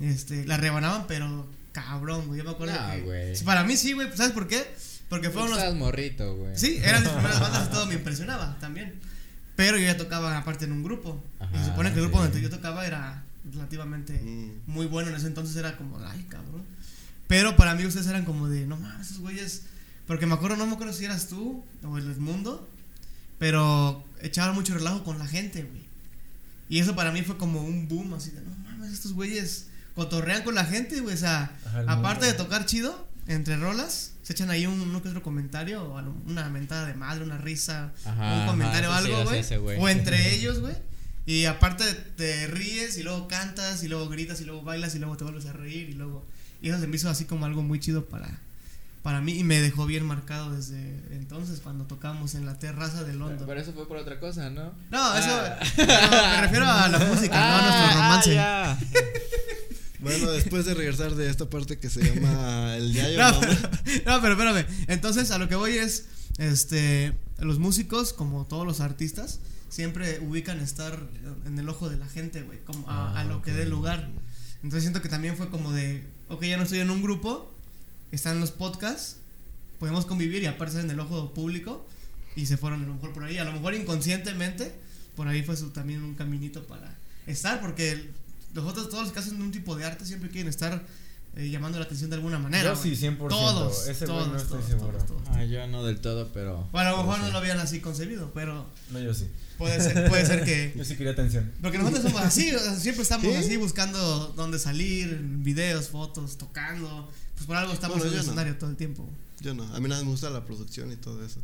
Este, 0.00 0.46
la 0.46 0.56
rebanaban, 0.56 1.06
pero 1.06 1.46
cabrón, 1.72 2.26
güey. 2.26 2.38
Yo 2.38 2.44
me 2.44 2.50
acuerdo 2.50 2.74
Ah, 2.78 2.94
que. 2.96 3.40
Para 3.44 3.64
mí 3.64 3.76
sí, 3.76 3.92
güey. 3.92 4.08
¿Sabes 4.16 4.32
por 4.32 4.48
qué? 4.48 4.64
Porque 5.08 5.30
fueron 5.30 5.50
los. 5.50 5.58
Estás 5.58 5.74
morrito, 5.74 6.34
güey. 6.36 6.56
Sí, 6.56 6.78
eran 6.82 7.02
mis 7.02 7.12
primeras 7.12 7.40
bandas 7.40 7.68
y 7.68 7.70
todo 7.70 7.86
me 7.86 7.94
impresionaba 7.94 8.58
también. 8.58 8.94
Pero 9.56 9.76
yo 9.76 9.84
ya 9.84 9.96
tocaba 9.96 10.36
aparte 10.38 10.64
en 10.64 10.72
un 10.72 10.82
grupo. 10.82 11.22
y 11.40 11.44
se 11.54 11.56
Ajá, 11.56 11.64
supone 11.66 11.90
que 11.92 11.96
el 11.96 12.02
grupo 12.02 12.18
sí. 12.18 12.24
donde 12.24 12.40
yo 12.42 12.50
tocaba 12.50 12.86
era 12.86 13.22
relativamente 13.52 14.14
Mm. 14.14 14.70
muy 14.70 14.86
bueno. 14.86 15.10
En 15.10 15.16
ese 15.16 15.26
entonces 15.26 15.54
era 15.56 15.76
como, 15.76 15.98
ay, 16.06 16.24
cabrón. 16.28 16.62
Pero 17.28 17.56
para 17.56 17.74
mí 17.74 17.84
ustedes 17.86 18.06
eran 18.06 18.24
como 18.24 18.48
de, 18.48 18.66
no 18.66 18.76
mames, 18.76 19.08
esos 19.08 19.18
güeyes. 19.20 19.62
Porque 20.06 20.26
me 20.26 20.34
acuerdo, 20.34 20.56
no 20.56 20.66
me 20.66 20.72
acuerdo 20.74 20.92
si 20.92 21.04
eras 21.04 21.28
tú 21.28 21.64
o 21.84 21.98
el 21.98 22.10
Edmundo. 22.10 22.68
Pero 23.38 24.04
echaban 24.20 24.54
mucho 24.54 24.74
relajo 24.74 25.02
con 25.04 25.18
la 25.18 25.26
gente, 25.26 25.62
güey. 25.64 25.82
Y 26.72 26.78
eso 26.78 26.96
para 26.96 27.12
mí 27.12 27.20
fue 27.20 27.36
como 27.36 27.62
un 27.62 27.86
boom, 27.86 28.14
así 28.14 28.30
de, 28.30 28.40
no 28.40 28.56
mames, 28.64 28.94
estos 28.94 29.12
güeyes 29.12 29.66
cotorrean 29.94 30.42
con 30.42 30.54
la 30.54 30.64
gente, 30.64 31.00
güey. 31.00 31.14
O 31.14 31.18
sea, 31.18 31.54
Ajá, 31.66 31.84
aparte 31.86 32.24
de 32.24 32.32
tocar 32.32 32.64
chido, 32.64 33.06
entre 33.26 33.58
rolas, 33.58 34.14
se 34.22 34.32
echan 34.32 34.48
ahí 34.48 34.64
un, 34.64 34.80
uno 34.80 35.02
que 35.02 35.10
otro 35.10 35.22
comentario, 35.22 35.82
o 35.82 36.02
una 36.26 36.48
mentada 36.48 36.86
de 36.86 36.94
madre, 36.94 37.24
una 37.24 37.36
risa, 37.36 37.92
Ajá, 38.06 38.40
un 38.40 38.46
comentario 38.46 38.88
o 38.88 38.92
algo, 38.94 39.22
güey. 39.24 39.44
o 39.78 39.86
entre 39.90 40.32
ellos, 40.34 40.60
güey. 40.60 40.74
Y 41.26 41.44
aparte 41.44 41.84
te 42.16 42.46
ríes 42.46 42.96
y 42.96 43.02
luego 43.02 43.28
cantas 43.28 43.84
y 43.84 43.88
luego 43.88 44.08
gritas 44.08 44.40
y 44.40 44.46
luego 44.46 44.62
bailas 44.62 44.94
y 44.94 44.98
luego 44.98 45.18
te 45.18 45.24
vuelves 45.24 45.44
a 45.44 45.52
reír 45.52 45.90
y 45.90 45.92
luego... 45.92 46.24
Y 46.62 46.70
eso 46.70 46.80
se 46.80 46.86
me 46.86 46.96
hizo 46.96 47.10
así 47.10 47.26
como 47.26 47.44
algo 47.44 47.62
muy 47.62 47.80
chido 47.80 48.06
para, 48.06 48.40
para 49.02 49.20
mí 49.20 49.32
y 49.32 49.44
me 49.44 49.60
dejó 49.60 49.86
bien 49.86 50.04
marcado 50.06 50.54
desde 50.54 50.78
entonces 51.10 51.60
cuando 51.60 51.84
tocamos 51.86 52.34
en 52.34 52.46
la 52.46 52.58
terraza 52.58 53.02
de 53.04 53.14
London. 53.14 53.46
Pero 53.46 53.60
eso 53.60 53.72
fue 53.72 53.86
por 53.88 53.96
otra 53.96 54.20
cosa, 54.20 54.48
¿no? 54.50 54.72
No, 54.90 55.14
eso. 55.16 55.30
Ah. 55.30 55.58
no, 55.76 56.36
me 56.36 56.40
refiero 56.42 56.66
a 56.70 56.88
la 56.88 56.98
música, 57.00 57.34
no 57.34 57.56
a 57.56 57.62
nuestro 57.62 58.00
romance. 58.00 58.38
Ah, 58.38 58.78
ya. 58.80 59.02
Bueno, 60.00 60.32
después 60.32 60.64
de 60.64 60.74
regresar 60.74 61.14
de 61.14 61.30
esta 61.30 61.48
parte 61.48 61.78
que 61.78 61.88
se 61.88 62.02
llama 62.02 62.76
el 62.76 62.92
yayo, 62.92 63.22
No, 64.06 64.20
pero 64.20 64.32
espérame. 64.32 64.66
Entonces, 64.88 65.30
a 65.30 65.38
lo 65.38 65.48
que 65.48 65.54
voy 65.54 65.78
es. 65.78 66.06
Este. 66.38 67.12
Los 67.38 67.58
músicos, 67.58 68.12
como 68.12 68.44
todos 68.44 68.66
los 68.66 68.80
artistas, 68.80 69.40
siempre 69.68 70.18
ubican 70.20 70.60
estar 70.60 70.98
en 71.46 71.58
el 71.58 71.68
ojo 71.68 71.88
de 71.88 71.98
la 71.98 72.06
gente, 72.06 72.42
güey. 72.42 72.58
Como 72.64 72.88
a, 72.90 73.12
Ah, 73.12 73.20
a 73.20 73.24
lo 73.24 73.42
que 73.42 73.52
dé 73.52 73.64
lugar. 73.66 74.08
Entonces 74.56 74.82
siento 74.82 75.02
que 75.02 75.08
también 75.08 75.36
fue 75.36 75.50
como 75.50 75.72
de. 75.72 76.04
Ok, 76.28 76.44
ya 76.44 76.56
no 76.56 76.64
estoy 76.64 76.80
en 76.80 76.90
un 76.90 77.02
grupo. 77.02 77.51
Están 78.12 78.38
los 78.40 78.50
podcasts. 78.52 79.16
Podemos 79.80 80.06
convivir 80.06 80.42
y 80.42 80.46
aparte 80.46 80.66
estar 80.72 80.84
en 80.84 80.90
el 80.90 81.00
ojo 81.00 81.34
público. 81.34 81.84
Y 82.36 82.46
se 82.46 82.56
fueron 82.56 82.82
a 82.84 82.86
lo 82.86 82.94
mejor 82.94 83.12
por 83.12 83.24
ahí. 83.24 83.38
A 83.38 83.44
lo 83.44 83.52
mejor 83.52 83.74
inconscientemente. 83.74 84.72
Por 85.16 85.28
ahí 85.28 85.42
fue 85.42 85.56
su, 85.56 85.70
también 85.70 86.02
un 86.02 86.14
caminito 86.14 86.64
para 86.66 86.96
estar. 87.26 87.60
Porque 87.60 87.90
el- 87.92 88.10
los 88.54 88.64
otros, 88.66 88.88
todos 88.88 89.04
los 89.04 89.12
que 89.12 89.18
hacen 89.18 89.40
un 89.40 89.50
tipo 89.50 89.74
de 89.76 89.84
arte, 89.84 90.04
siempre 90.06 90.28
quieren 90.30 90.48
estar 90.48 90.82
eh, 91.34 91.48
llamando 91.48 91.78
la 91.78 91.86
atención 91.86 92.10
de 92.10 92.16
alguna 92.16 92.38
manera. 92.38 92.74
Yo 92.74 92.76
sí, 92.76 92.90
güey. 92.90 93.00
100%. 93.16 93.28
Todos, 93.28 93.88
Ese 93.88 94.04
todos, 94.04 94.28
no 94.28 94.36
estoy 94.36 94.58
todos, 94.60 94.66
seguro. 94.70 94.98
todos, 94.98 95.06
todos. 95.06 95.22
Ah, 95.36 95.44
yo 95.44 95.66
no 95.66 95.82
del 95.84 95.98
todo, 96.00 96.30
pero. 96.34 96.68
Bueno, 96.72 96.90
a 96.90 96.92
lo 96.92 96.98
mejor 96.98 97.14
pero 97.14 97.20
no 97.22 97.26
sí. 97.28 97.32
lo 97.32 97.38
habían 97.38 97.58
así 97.60 97.80
concebido, 97.80 98.30
pero 98.34 98.66
No, 98.90 98.98
yo 99.00 99.14
sí. 99.14 99.26
puede 99.56 99.80
ser, 99.80 100.08
puede 100.10 100.26
ser 100.26 100.44
que. 100.44 100.72
Yo 100.76 100.84
sí 100.84 100.94
quería 100.96 101.12
atención. 101.12 101.50
Porque 101.62 101.78
nosotros 101.78 102.02
somos 102.02 102.20
así, 102.20 102.54
o 102.54 102.58
sea, 102.58 102.76
siempre 102.78 103.02
estamos 103.02 103.26
¿Sí? 103.32 103.34
así 103.36 103.56
buscando 103.56 104.28
dónde 104.36 104.58
salir, 104.58 105.18
videos, 105.22 105.88
fotos, 105.88 106.36
tocando. 106.36 107.10
Pues 107.42 107.46
por 107.48 107.56
algo 107.56 107.72
estamos 107.72 107.98
Bueno, 107.98 108.12
en 108.12 108.18
el 108.18 108.24
no. 108.24 108.30
escenario 108.30 108.56
todo 108.56 108.70
el 108.70 108.76
tiempo. 108.76 109.08
Yo 109.40 109.52
no, 109.52 109.64
a 109.74 109.80
mí 109.80 109.88
nada 109.88 110.02
me 110.04 110.10
gusta 110.10 110.30
la 110.30 110.44
producción 110.44 110.92
y 110.92 110.96
todo 110.96 111.24
eso. 111.24 111.40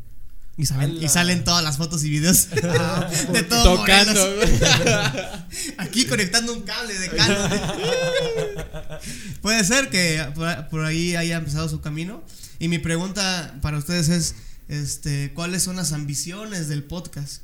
Y 0.57 0.65
salen, 0.67 0.93
y 0.95 0.99
¡Hala! 0.99 1.09
salen 1.09 1.43
todas 1.45 1.65
las 1.65 1.77
fotos 1.77 2.05
y 2.05 2.11
videos 2.11 2.49
Ah, 2.65 3.09
de 3.33 3.43
todo 3.43 3.79
Tocando. 3.79 4.21
Aquí 5.79 6.07
conectando 6.07 6.53
un 6.53 6.63
cable 6.63 6.97
de 6.97 7.09
Canon. 7.11 7.51
Puede 9.43 9.65
ser 9.65 9.89
que 9.91 10.25
por, 10.37 10.69
por 10.69 10.85
ahí 10.85 11.17
haya 11.17 11.37
empezado 11.39 11.69
su 11.69 11.81
camino. 11.81 12.23
Y 12.61 12.69
mi 12.69 12.79
pregunta 12.79 13.57
para 13.61 13.79
ustedes 13.79 14.09
es, 14.09 14.35
este, 14.69 15.33
¿cuáles 15.35 15.65
son 15.65 15.75
las 15.77 15.93
ambiciones 15.93 16.69
del 16.69 16.85
podcast? 16.85 17.43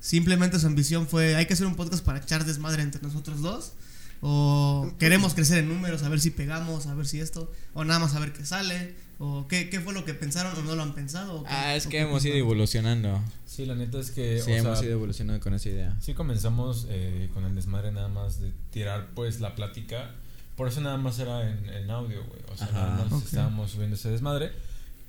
Simplemente 0.00 0.58
su 0.60 0.66
ambición 0.66 1.06
fue, 1.08 1.36
hay 1.36 1.46
que 1.46 1.54
hacer 1.54 1.66
un 1.66 1.76
podcast 1.76 2.04
para 2.04 2.18
echar 2.18 2.44
desmadre 2.44 2.82
entre 2.82 3.00
nosotros 3.00 3.40
dos. 3.40 3.72
O 4.26 4.90
queremos 4.98 5.34
crecer 5.34 5.58
en 5.58 5.68
números, 5.68 6.02
a 6.02 6.08
ver 6.08 6.18
si 6.18 6.30
pegamos, 6.30 6.86
a 6.86 6.94
ver 6.94 7.06
si 7.06 7.20
esto. 7.20 7.52
O 7.74 7.84
nada 7.84 8.00
más 8.00 8.14
a 8.14 8.20
ver 8.20 8.32
qué 8.32 8.46
sale. 8.46 8.94
O 9.18 9.46
qué, 9.48 9.68
qué 9.68 9.80
fue 9.80 9.92
lo 9.92 10.04
que 10.06 10.14
pensaron 10.14 10.56
o 10.58 10.62
no 10.62 10.74
lo 10.74 10.82
han 10.82 10.94
pensado. 10.94 11.42
o 11.42 11.44
Ah, 11.46 11.76
es 11.76 11.86
que 11.86 12.00
hemos 12.00 12.24
ido 12.24 12.32
pensaron. 12.32 12.38
evolucionando. 12.38 13.20
Sí, 13.46 13.66
la 13.66 13.74
neta 13.74 13.98
es 14.00 14.10
que. 14.10 14.40
Sí, 14.40 14.50
o 14.52 14.54
hemos 14.56 14.78
sea, 14.78 14.86
ido 14.88 14.96
evolucionando 14.96 15.42
con 15.42 15.52
esa 15.52 15.68
idea. 15.68 15.94
Sí 16.00 16.14
comenzamos 16.14 16.86
eh, 16.88 17.28
con 17.34 17.44
el 17.44 17.54
desmadre 17.54 17.92
nada 17.92 18.08
más 18.08 18.40
de 18.40 18.50
tirar 18.70 19.08
pues 19.14 19.40
la 19.40 19.54
plática. 19.54 20.10
Por 20.56 20.68
eso 20.68 20.80
nada 20.80 20.96
más 20.96 21.18
era 21.18 21.48
en, 21.50 21.68
en 21.68 21.90
audio, 21.90 22.24
güey. 22.24 22.40
O 22.52 22.56
sea, 22.56 22.66
Ajá. 22.68 22.88
nada 22.96 23.04
más 23.10 23.22
estábamos 23.24 23.72
subiendo 23.72 23.96
ese 23.96 24.08
desmadre. 24.10 24.52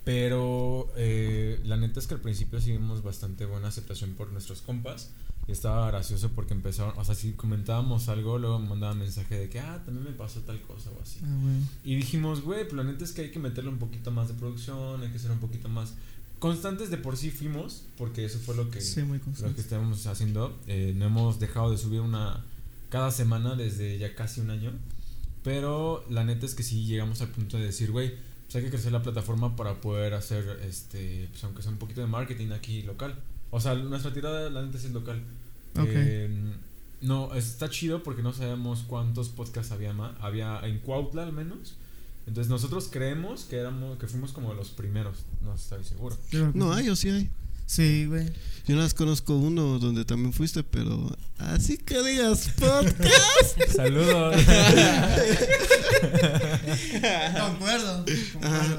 Pero 0.03 0.87
eh, 0.97 1.59
la 1.63 1.77
neta 1.77 1.99
es 1.99 2.05
que 2.07 2.13
al 2.13 2.19
principio 2.21 2.61
sí 2.61 2.71
vimos 2.71 3.01
bastante 3.01 3.45
buena 3.45 3.69
aceptación 3.69 4.11
por 4.13 4.31
nuestros 4.31 4.61
compas. 4.61 5.09
Y 5.47 5.51
estaba 5.51 5.87
gracioso 5.87 6.31
porque 6.33 6.53
empezaron, 6.53 6.97
o 6.97 7.05
sea, 7.05 7.13
si 7.13 7.33
comentábamos 7.33 8.09
algo, 8.09 8.39
luego 8.39 8.57
me 8.59 8.69
mandaban 8.69 8.97
mensaje 8.97 9.37
de 9.37 9.49
que, 9.49 9.59
ah, 9.59 9.81
también 9.85 10.05
me 10.05 10.11
pasó 10.11 10.39
tal 10.41 10.59
cosa 10.61 10.89
o 10.89 11.01
así. 11.01 11.19
Ah. 11.23 11.59
Y 11.83 11.95
dijimos, 11.95 12.41
güey, 12.41 12.63
pues 12.63 12.73
la 12.73 12.83
neta 12.83 13.03
es 13.03 13.11
que 13.11 13.21
hay 13.21 13.31
que 13.31 13.39
meterle 13.39 13.69
un 13.69 13.77
poquito 13.77 14.09
más 14.09 14.27
de 14.27 14.33
producción, 14.33 15.01
hay 15.03 15.11
que 15.11 15.19
ser 15.19 15.31
un 15.31 15.39
poquito 15.39 15.69
más 15.69 15.93
constantes 16.39 16.89
de 16.89 16.97
por 16.97 17.17
sí 17.17 17.31
fuimos, 17.31 17.83
porque 17.97 18.25
eso 18.25 18.39
fue 18.39 18.55
lo 18.55 18.69
que, 18.69 18.81
Sí, 18.81 19.01
muy 19.03 19.19
lo 19.19 19.55
que 19.55 19.61
estábamos 19.61 20.05
haciendo. 20.07 20.57
Eh, 20.67 20.93
no 20.95 21.05
hemos 21.05 21.39
dejado 21.39 21.71
de 21.71 21.77
subir 21.77 22.01
una 22.01 22.43
cada 22.89 23.11
semana 23.11 23.55
desde 23.55 23.97
ya 23.97 24.15
casi 24.15 24.41
un 24.41 24.49
año. 24.49 24.71
Pero 25.43 26.03
la 26.09 26.23
neta 26.23 26.45
es 26.45 26.55
que 26.55 26.63
sí 26.63 26.85
llegamos 26.85 27.21
al 27.21 27.29
punto 27.29 27.57
de 27.57 27.65
decir, 27.65 27.91
güey, 27.91 28.15
pues 28.45 28.55
hay 28.55 28.63
que 28.63 28.69
crecer 28.69 28.91
la 28.91 29.03
plataforma 29.03 29.55
para 29.55 29.79
poder 29.81 30.13
hacer, 30.13 30.59
este, 30.67 31.27
pues 31.31 31.43
aunque 31.43 31.61
sea 31.61 31.71
un 31.71 31.77
poquito 31.77 32.01
de 32.01 32.07
marketing 32.07 32.51
aquí 32.51 32.81
local. 32.81 33.15
O 33.55 33.59
sea, 33.61 33.73
nuestra 33.75 34.11
tirada, 34.13 34.49
la 34.49 34.61
neta, 34.63 34.77
es 34.77 34.91
local. 34.91 35.21
Ok. 35.79 35.87
Eh, 35.89 36.29
no, 37.01 37.33
está 37.35 37.69
chido 37.69 38.03
porque 38.03 38.21
no 38.21 38.33
sabemos 38.33 38.83
cuántos 38.87 39.29
podcasts 39.29 39.71
había, 39.71 39.93
había 40.19 40.59
en 40.63 40.79
Cuautla 40.79 41.23
al 41.23 41.31
menos. 41.31 41.75
Entonces 42.27 42.49
nosotros 42.49 42.89
creemos 42.91 43.43
que 43.45 43.55
éramos 43.57 43.97
que 43.97 44.07
fuimos 44.07 44.31
como 44.33 44.53
los 44.53 44.69
primeros, 44.71 45.19
no 45.43 45.53
estoy 45.53 45.83
seguro. 45.83 46.17
No 46.53 46.73
hay 46.73 46.89
o 46.89 46.95
sí 46.95 47.09
hay. 47.09 47.29
Sí, 47.67 48.05
güey. 48.05 48.25
Yo 48.67 48.75
nada 48.75 48.83
más 48.85 48.93
conozco 48.93 49.35
uno 49.37 49.79
donde 49.79 50.05
también 50.05 50.33
fuiste, 50.33 50.63
pero 50.63 51.15
así 51.37 51.77
que 51.77 52.01
digas 52.03 52.49
podcast. 52.59 53.61
Saludos. 53.75 54.35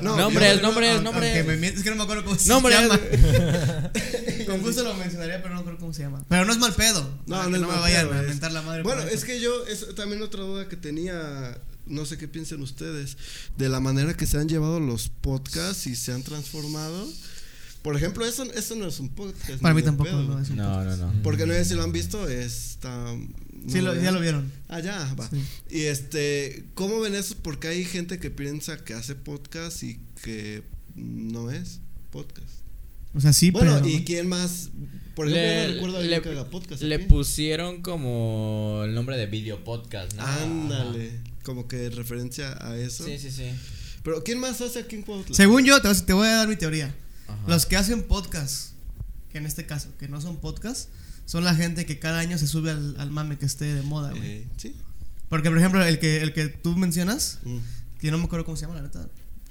No, 0.03 0.17
Nombres, 0.17 0.57
yo- 0.57 0.63
nombres, 0.63 1.03
nombres. 1.03 1.47
me 1.47 1.57
mientes, 1.57 1.79
es 1.79 1.85
que 1.85 1.91
no 1.91 1.97
me 1.97 2.03
acuerdo 2.05 2.25
cómo 2.25 2.37
se 2.39 2.49
Nombres. 2.49 2.79
llama. 2.81 2.99
Con 4.47 4.63
gusto 4.63 4.83
lo 4.85 4.95
mencionaría, 4.95 5.43
pero 5.43 5.55
no 5.55 5.61
acuerdo 5.61 5.79
cómo 5.81 5.93
se 5.93 6.03
llama. 6.03 6.25
Pero 6.29 6.45
no 6.45 6.53
es 6.53 6.59
mal 6.59 6.75
pedo. 6.75 7.03
No, 7.27 7.37
no 7.49 7.55
es 7.57 7.61
no 7.61 7.67
me 7.69 7.73
mal 7.75 7.81
vayan 7.83 8.09
pedo, 8.09 8.19
a 8.19 8.23
mentar 8.23 8.53
la 8.53 8.63
madre. 8.63 8.83
Bueno, 8.83 9.03
es 9.03 9.25
que 9.25 9.41
yo, 9.41 9.67
es 9.67 9.95
también 9.95 10.23
otra 10.23 10.43
duda 10.43 10.69
que 10.69 10.77
tenía, 10.77 11.59
no 11.87 12.07
sé 12.07 12.17
qué 12.19 12.29
piensen 12.29 12.63
ustedes, 12.63 13.17
de 13.57 13.69
la 13.69 13.81
manera 13.81 14.15
que 14.17 14.27
se 14.27 14.39
han 14.39 14.49
llevado 14.49 14.81
los 14.81 15.09
podcasts 15.09 15.87
y 15.87 15.97
se 15.97 16.13
han 16.13 16.23
transformado. 16.23 17.07
Por 17.83 17.97
ejemplo, 17.97 18.27
eso, 18.27 18.43
eso 18.53 18.75
no 18.75 18.89
es 18.89 18.99
un 18.99 19.11
podcast. 19.11 19.61
Para 19.63 19.73
mí 19.73 19.81
tampoco 19.83 20.11
pedo. 20.11 20.23
no 20.25 20.41
es 20.41 20.51
un 20.51 20.57
No, 20.57 20.83
no, 20.85 20.97
no. 20.97 21.13
Porque 21.23 21.47
no 21.47 21.53
sé 21.53 21.65
si 21.65 21.75
lo 21.75 21.85
han 21.85 21.93
visto, 21.93 22.29
está, 22.29 23.15
Sí, 23.69 23.81
lo- 23.81 23.95
ya 23.95 24.11
lo 24.11 24.21
vieron. 24.21 24.51
Ah, 24.69 24.81
ya, 24.81 25.15
va. 25.15 25.29
Sí. 25.31 25.41
Y 25.71 25.83
este, 25.83 26.67
¿cómo 26.75 27.01
ven 27.01 27.15
eso? 27.15 27.37
Porque 27.43 27.69
hay 27.69 27.85
gente 27.85 28.19
que 28.19 28.31
piensa 28.31 28.79
que 28.85 28.95
hace 28.95 29.15
podcast 29.15 29.83
y 29.85 30.01
que 30.23 30.65
no 30.97 31.51
es 31.53 31.79
podcast. 32.11 32.49
O 33.17 33.21
sea, 33.21 33.33
sí, 33.33 33.51
bueno, 33.51 33.75
pero. 33.77 33.89
¿y 33.89 34.05
quién 34.05 34.29
más? 34.29 34.71
Por 35.15 35.29
ejemplo, 35.29 35.43
yo 35.67 35.69
no 35.69 35.75
recuerdo 35.75 35.99
a 35.99 36.03
le- 36.03 36.45
podcast. 36.51 36.83
le 36.83 36.99
pusieron 36.99 37.81
como 37.81 38.83
el 38.85 38.95
nombre 38.95 39.17
de 39.17 39.27
video 39.27 39.65
podcast, 39.65 40.13
¿no? 40.15 40.23
Ándale, 40.27 41.21
como 41.43 41.67
que 41.69 41.89
referencia 41.91 42.53
a 42.61 42.77
eso. 42.77 43.05
Sí, 43.05 43.19
sí, 43.19 43.31
sí. 43.31 43.45
Pero 44.03 44.23
¿quién 44.23 44.39
más 44.39 44.61
hace 44.61 44.81
aquí 44.81 44.97
en 44.97 45.03
Cuautla? 45.03 45.35
Según 45.35 45.65
yo, 45.65 45.81
te, 45.81 45.93
te 45.95 46.13
voy 46.13 46.29
a 46.29 46.37
dar 46.37 46.49
mi 46.49 46.57
teoría. 46.57 46.95
Ajá. 47.29 47.39
Los 47.49 47.65
que 47.67 47.77
hacen 47.77 48.03
podcast, 48.03 48.73
que 49.33 49.39
en 49.39 49.47
este 49.47 49.65
caso, 49.67 49.89
que 49.99 50.07
no 50.09 50.21
son 50.21 50.37
podcast, 50.37 50.91
son 51.25 51.43
la 51.45 51.55
gente 51.55 51.87
que 51.87 51.99
cada 51.99 52.19
año 52.21 52.37
se 52.39 52.47
sube 52.47 52.71
al, 52.71 52.95
al 53.01 53.11
mame 53.11 53.39
que 53.39 53.47
esté 53.47 53.65
de 53.75 53.83
moda, 53.83 54.11
güey. 54.11 54.23
Eh, 54.31 54.47
sí. 54.59 54.75
Porque, 55.29 55.49
por 55.49 55.59
ejemplo, 55.59 55.83
el 55.85 55.99
que, 55.99 56.23
el 56.23 56.33
que 56.35 56.49
tú 56.49 56.77
mencionas, 56.77 57.41
Mm. 57.45 57.57
que 58.01 58.11
no 58.13 58.19
me 58.19 58.25
acuerdo 58.25 58.45
cómo 58.45 58.57
se 58.57 58.63
llama, 58.67 58.77
la 58.77 58.83
neta, 58.83 59.09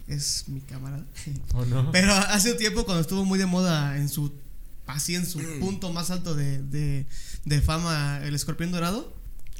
es 0.07 0.45
mi 0.47 0.61
camarada. 0.61 1.05
¿O 1.53 1.65
no? 1.65 1.91
Pero 1.91 2.13
hace 2.13 2.51
un 2.51 2.57
tiempo, 2.57 2.85
cuando 2.85 3.01
estuvo 3.01 3.25
muy 3.25 3.39
de 3.39 3.45
moda 3.45 3.97
en 3.97 4.09
su. 4.09 4.31
Así 4.87 5.15
en 5.15 5.25
su 5.25 5.39
punto 5.59 5.91
más 5.91 6.11
alto 6.11 6.35
de, 6.35 6.61
de, 6.61 7.07
de 7.43 7.61
fama, 7.61 8.19
el 8.23 8.35
escorpión 8.35 8.71
dorado, 8.71 9.11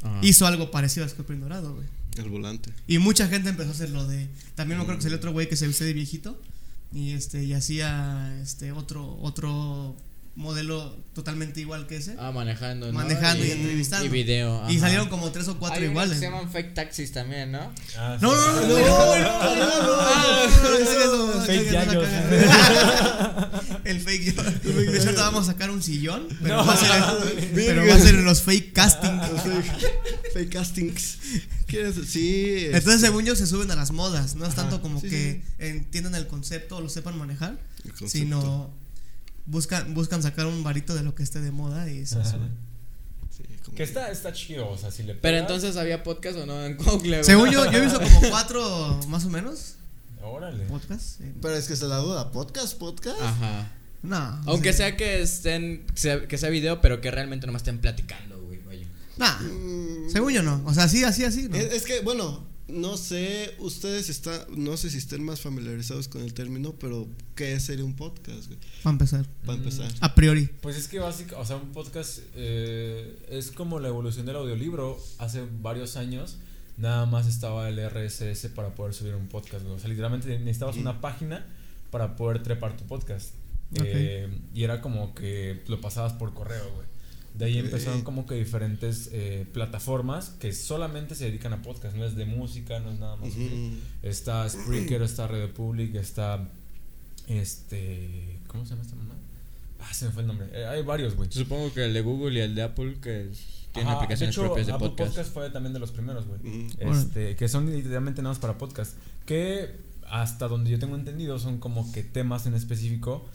Ajá. 0.04 0.20
hizo 0.22 0.46
algo 0.46 0.70
parecido 0.70 1.04
al 1.04 1.10
escorpión 1.10 1.40
dorado, 1.42 1.74
güey. 1.74 1.88
El 2.18 2.30
volante. 2.30 2.72
Y 2.88 3.00
mucha 3.00 3.28
gente 3.28 3.50
empezó 3.50 3.70
a 3.70 3.74
hacerlo 3.74 4.08
de. 4.08 4.30
También 4.54 4.78
me 4.78 4.84
acuerdo 4.84 5.00
que 5.00 5.04
salió 5.04 5.18
otro 5.18 5.32
güey 5.32 5.50
que 5.50 5.56
se 5.56 5.66
viste 5.68 5.84
de 5.84 5.94
viejito. 5.94 6.40
Y 6.94 7.12
este, 7.12 7.44
y 7.44 7.54
hacía 7.54 8.40
este 8.42 8.72
otro, 8.72 9.18
otro 9.20 9.98
modelo 10.36 10.98
totalmente 11.14 11.62
igual 11.62 11.88
que 11.88 11.96
ese. 11.98 12.16
Ah, 12.20 12.32
manejando, 12.32 12.88
¿no? 12.88 12.94
manejando 12.94 13.46
y, 13.46 13.52
entrevistando. 13.52 14.06
Y 14.06 14.10
video. 14.10 14.64
Y 14.70 14.72
ajá. 14.74 14.80
salieron 14.82 15.08
como 15.10 15.32
tres 15.32 15.48
o 15.48 15.58
cuatro 15.58 15.80
Hay 15.82 15.86
iguales. 15.90 16.14
que 16.16 16.20
se 16.20 16.26
llaman 16.26 16.52
fake 16.52 16.74
taxis 16.74 17.12
también, 17.14 17.52
¿no? 17.54 17.72
Ah, 17.98 18.18
No, 18.22 18.32
sí. 18.32 18.38
no, 18.38 18.62
no, 18.62 18.68
no, 18.68 18.68
no, 18.68 18.76
no, 18.76 19.56
no, 19.56 19.82
no, 19.82 19.98
Ah, 20.02 20.48
no, 20.62 20.70
no, 20.70 20.80
no, 20.80 21.28
no, 21.28 21.36
no, 21.40 21.46
Fake 21.46 21.72
no, 21.72 21.86
no, 21.86 21.86
no, 21.86 22.02
yayos. 22.02 22.10
no, 22.10 23.80
El 23.86 24.02
fake. 24.02 24.36
De 24.36 24.98
hecho, 24.98 25.14
vamos 25.16 25.48
a 25.48 25.52
sacar 25.54 25.70
un 25.70 25.82
sillón, 25.82 26.28
pero 26.42 26.58
No. 26.58 26.66
va 26.66 26.74
a 26.74 26.78
ser, 26.78 27.52
pero 27.54 27.86
va 27.88 27.94
a 27.96 28.00
ser 28.00 28.16
en 28.16 28.26
los 28.26 28.42
fake 28.42 28.74
casting. 28.74 29.12
Los 29.12 29.42
fake, 30.34 30.50
castings. 30.52 31.18
Sí. 32.08 32.56
este, 32.56 32.78
Entonces, 32.78 33.02
según 33.02 33.26
yo, 33.26 33.36
se 33.36 33.48
suben 33.48 33.70
a 33.72 33.76
las 33.76 33.92
modas. 33.92 34.36
No 34.36 34.46
es 34.46 34.56
tanto 34.56 34.82
como 34.82 35.02
que 35.02 35.44
entiendan 35.60 36.16
el 36.16 36.28
concepto 36.28 36.78
o 36.78 36.82
lo 36.82 36.90
sepan 36.90 37.18
manejar, 37.18 37.58
sino 38.06 38.74
buscan, 39.46 39.94
buscan 39.94 40.22
sacar 40.24 40.46
un 40.48 40.64
varito 40.64 40.94
de 40.96 41.04
lo 41.04 41.16
que 41.16 41.24
esté 41.24 41.40
de 41.42 41.52
moda 41.52 41.90
y 41.90 42.06
se. 42.06 42.18
Sí, 42.24 43.44
Que 43.76 43.84
está, 43.84 44.10
está 44.12 44.32
chido, 44.32 44.70
o 44.70 44.78
sea, 44.78 44.92
si 44.92 45.04
le 45.04 45.16
Pero 45.16 45.38
entonces 45.38 45.76
había 45.78 46.04
podcast 46.04 46.38
o 46.38 46.46
no 46.46 46.64
en 46.64 46.78
Google. 46.78 47.10
güey? 47.18 47.24
Según 47.24 47.50
yo, 47.50 47.70
yo 47.72 47.78
he 47.78 47.82
visto 47.82 48.00
como 48.02 48.22
cuatro, 48.30 49.00
más 49.10 49.26
o 49.26 49.30
menos, 49.30 49.76
Órale. 50.22 50.66
podcasts. 50.66 51.18
eh, 51.22 51.34
Pero 51.42 51.56
es 51.56 51.68
que 51.68 51.76
se 51.76 51.86
la 51.88 51.98
duda. 51.98 52.32
¿Podcast? 52.32 52.78
¿Podcast? 52.78 53.20
Ajá. 53.22 53.72
No. 54.04 54.42
Aunque 54.46 54.72
sea, 54.72 54.96
que 54.96 55.22
estén, 55.22 55.84
sea- 55.96 56.28
que 56.28 56.38
sea 56.38 56.50
video, 56.50 56.80
pero 56.80 57.02
que 57.02 57.12
realmente 57.12 57.48
nomás 57.48 57.62
estén 57.64 57.80
platicando, 57.80 58.40
güey. 58.44 58.60
vaya. 58.66 58.88
Nah, 59.18 59.40
Mm, 59.42 60.10
según 60.12 60.32
yo 60.34 60.44
no. 60.44 60.62
O 60.66 60.74
sea, 60.74 60.84
así, 60.84 61.04
así, 61.04 61.26
así. 61.26 61.50
No. 61.50 61.56
Es, 61.58 61.74
es 61.74 61.84
que, 61.84 62.00
bueno, 62.02 62.46
no 62.68 62.98
sé, 62.98 63.54
ustedes 63.60 64.10
están, 64.10 64.42
no 64.58 64.76
sé 64.78 64.90
si 64.90 64.98
estén 64.98 65.24
más 65.24 65.42
familiarizados 65.42 66.08
con 66.08 66.22
el 66.24 66.34
término, 66.34 66.74
pero 66.74 67.08
¿qué 67.36 67.60
sería 67.60 67.86
un 67.86 67.96
podcast, 67.96 68.48
güey? 68.48 68.60
Para 68.84 68.92
empezar. 68.94 69.26
Para 69.46 69.58
Mm. 69.58 69.62
empezar. 69.62 69.92
A 70.02 70.16
priori. 70.16 70.50
Pues 70.62 70.76
es 70.76 70.88
que 70.88 71.00
básicamente, 71.00 71.36
o 71.42 71.46
sea, 71.46 71.58
un 71.58 71.72
podcast 71.72 72.20
eh, 72.36 73.20
es 73.30 73.52
como 73.52 73.80
la 73.80 73.88
evolución 73.90 74.26
del 74.26 74.38
audiolibro. 74.38 74.98
Hace 75.20 75.44
varios 75.62 75.96
años 75.96 76.38
nada 76.78 77.06
más 77.06 77.28
estaba 77.28 77.70
el 77.70 77.78
RSS 77.80 78.50
para 78.50 78.74
poder 78.76 78.94
subir 78.94 79.16
un 79.16 79.28
podcast, 79.28 79.64
güey. 79.64 79.76
O 79.76 79.80
sea, 79.80 79.90
literalmente 79.90 80.28
necesitabas 80.40 80.78
una 80.78 81.02
página 81.02 81.46
para 81.92 82.16
poder 82.16 82.42
trepar 82.44 82.76
tu 82.78 82.86
podcast. 82.86 83.34
Eh, 83.76 84.28
y 84.54 84.64
era 84.64 84.82
como 84.82 85.14
que 85.16 85.64
lo 85.68 85.82
pasabas 85.82 86.14
por 86.14 86.34
correo, 86.34 86.64
güey. 86.76 86.88
De 87.38 87.46
ahí 87.46 87.58
empezaron 87.58 88.02
como 88.04 88.26
que 88.26 88.36
diferentes 88.36 89.10
eh, 89.12 89.46
plataformas 89.54 90.30
que 90.40 90.54
solamente 90.54 91.16
se 91.16 91.26
dedican 91.26 91.54
a 91.54 91.62
podcast. 91.62 91.96
No 91.96 92.06
es 92.06 92.16
de 92.16 92.26
música, 92.26 92.80
no 92.80 92.92
es 92.92 93.00
nada 93.00 93.16
más. 93.18 93.30
así. 93.30 93.46
Ujú. 93.46 93.80
Está 94.04 94.48
Spreaker, 94.50 95.02
está 95.02 95.28
Radio 95.28 95.54
Public, 95.54 95.96
está. 95.96 96.48
Este. 97.28 98.40
¿Cómo 98.48 98.64
se 98.66 98.72
llama 98.72 98.84
esta 98.84 98.96
mamá? 98.96 99.16
Ah, 99.80 99.94
se 99.94 100.06
me 100.06 100.12
fue 100.12 100.22
el 100.22 100.28
nombre. 100.28 100.48
Eh, 100.54 100.66
hay 100.66 100.82
varios, 100.84 101.16
güey. 101.16 101.30
Supongo 101.32 101.74
que 101.74 101.86
el 101.86 101.94
de 101.94 102.02
Google 102.02 102.40
y 102.40 102.42
el 102.42 102.56
de 102.56 102.64
Apple 102.64 102.98
que 103.02 103.30
tienen 103.72 103.90
Ajá, 103.92 103.98
aplicaciones 103.98 104.36
de 104.36 104.42
hecho, 104.42 104.48
propias 104.48 104.68
de 104.68 104.74
Apple 104.74 104.94
podcast. 104.98 105.34
fue 105.34 105.50
también 105.50 105.74
de 105.74 105.80
los 105.80 105.92
primeros, 105.92 106.26
güey. 106.26 106.68
Este, 106.80 107.36
que 107.36 107.48
son 107.48 107.70
literalmente 107.72 108.22
nada 108.22 108.32
más 108.32 108.40
para 108.40 108.58
podcast. 108.58 108.98
Que 109.26 109.76
hasta 110.08 110.48
donde 110.48 110.70
yo 110.72 110.80
tengo 110.80 110.96
entendido 110.96 111.40
son 111.40 111.60
como 111.60 111.92
que 111.92 112.04
temas 112.04 112.46
en 112.46 112.54
específico 112.54 113.26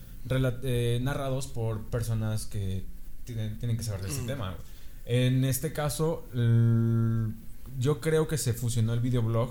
eh, 0.62 1.00
narrados 1.02 1.46
por 1.46 1.84
personas 1.90 2.46
que 2.46 2.84
tienen, 3.24 3.58
tienen 3.58 3.76
que 3.76 3.82
saber 3.82 4.02
de 4.02 4.08
ese 4.08 4.22
tema. 4.22 4.50
güey. 4.50 4.70
En 5.06 5.44
este 5.44 5.72
caso, 5.72 6.24
yo 7.78 8.00
creo 8.00 8.28
que 8.28 8.38
se 8.38 8.52
fusionó 8.52 8.94
el 8.94 9.00
videoblog 9.00 9.50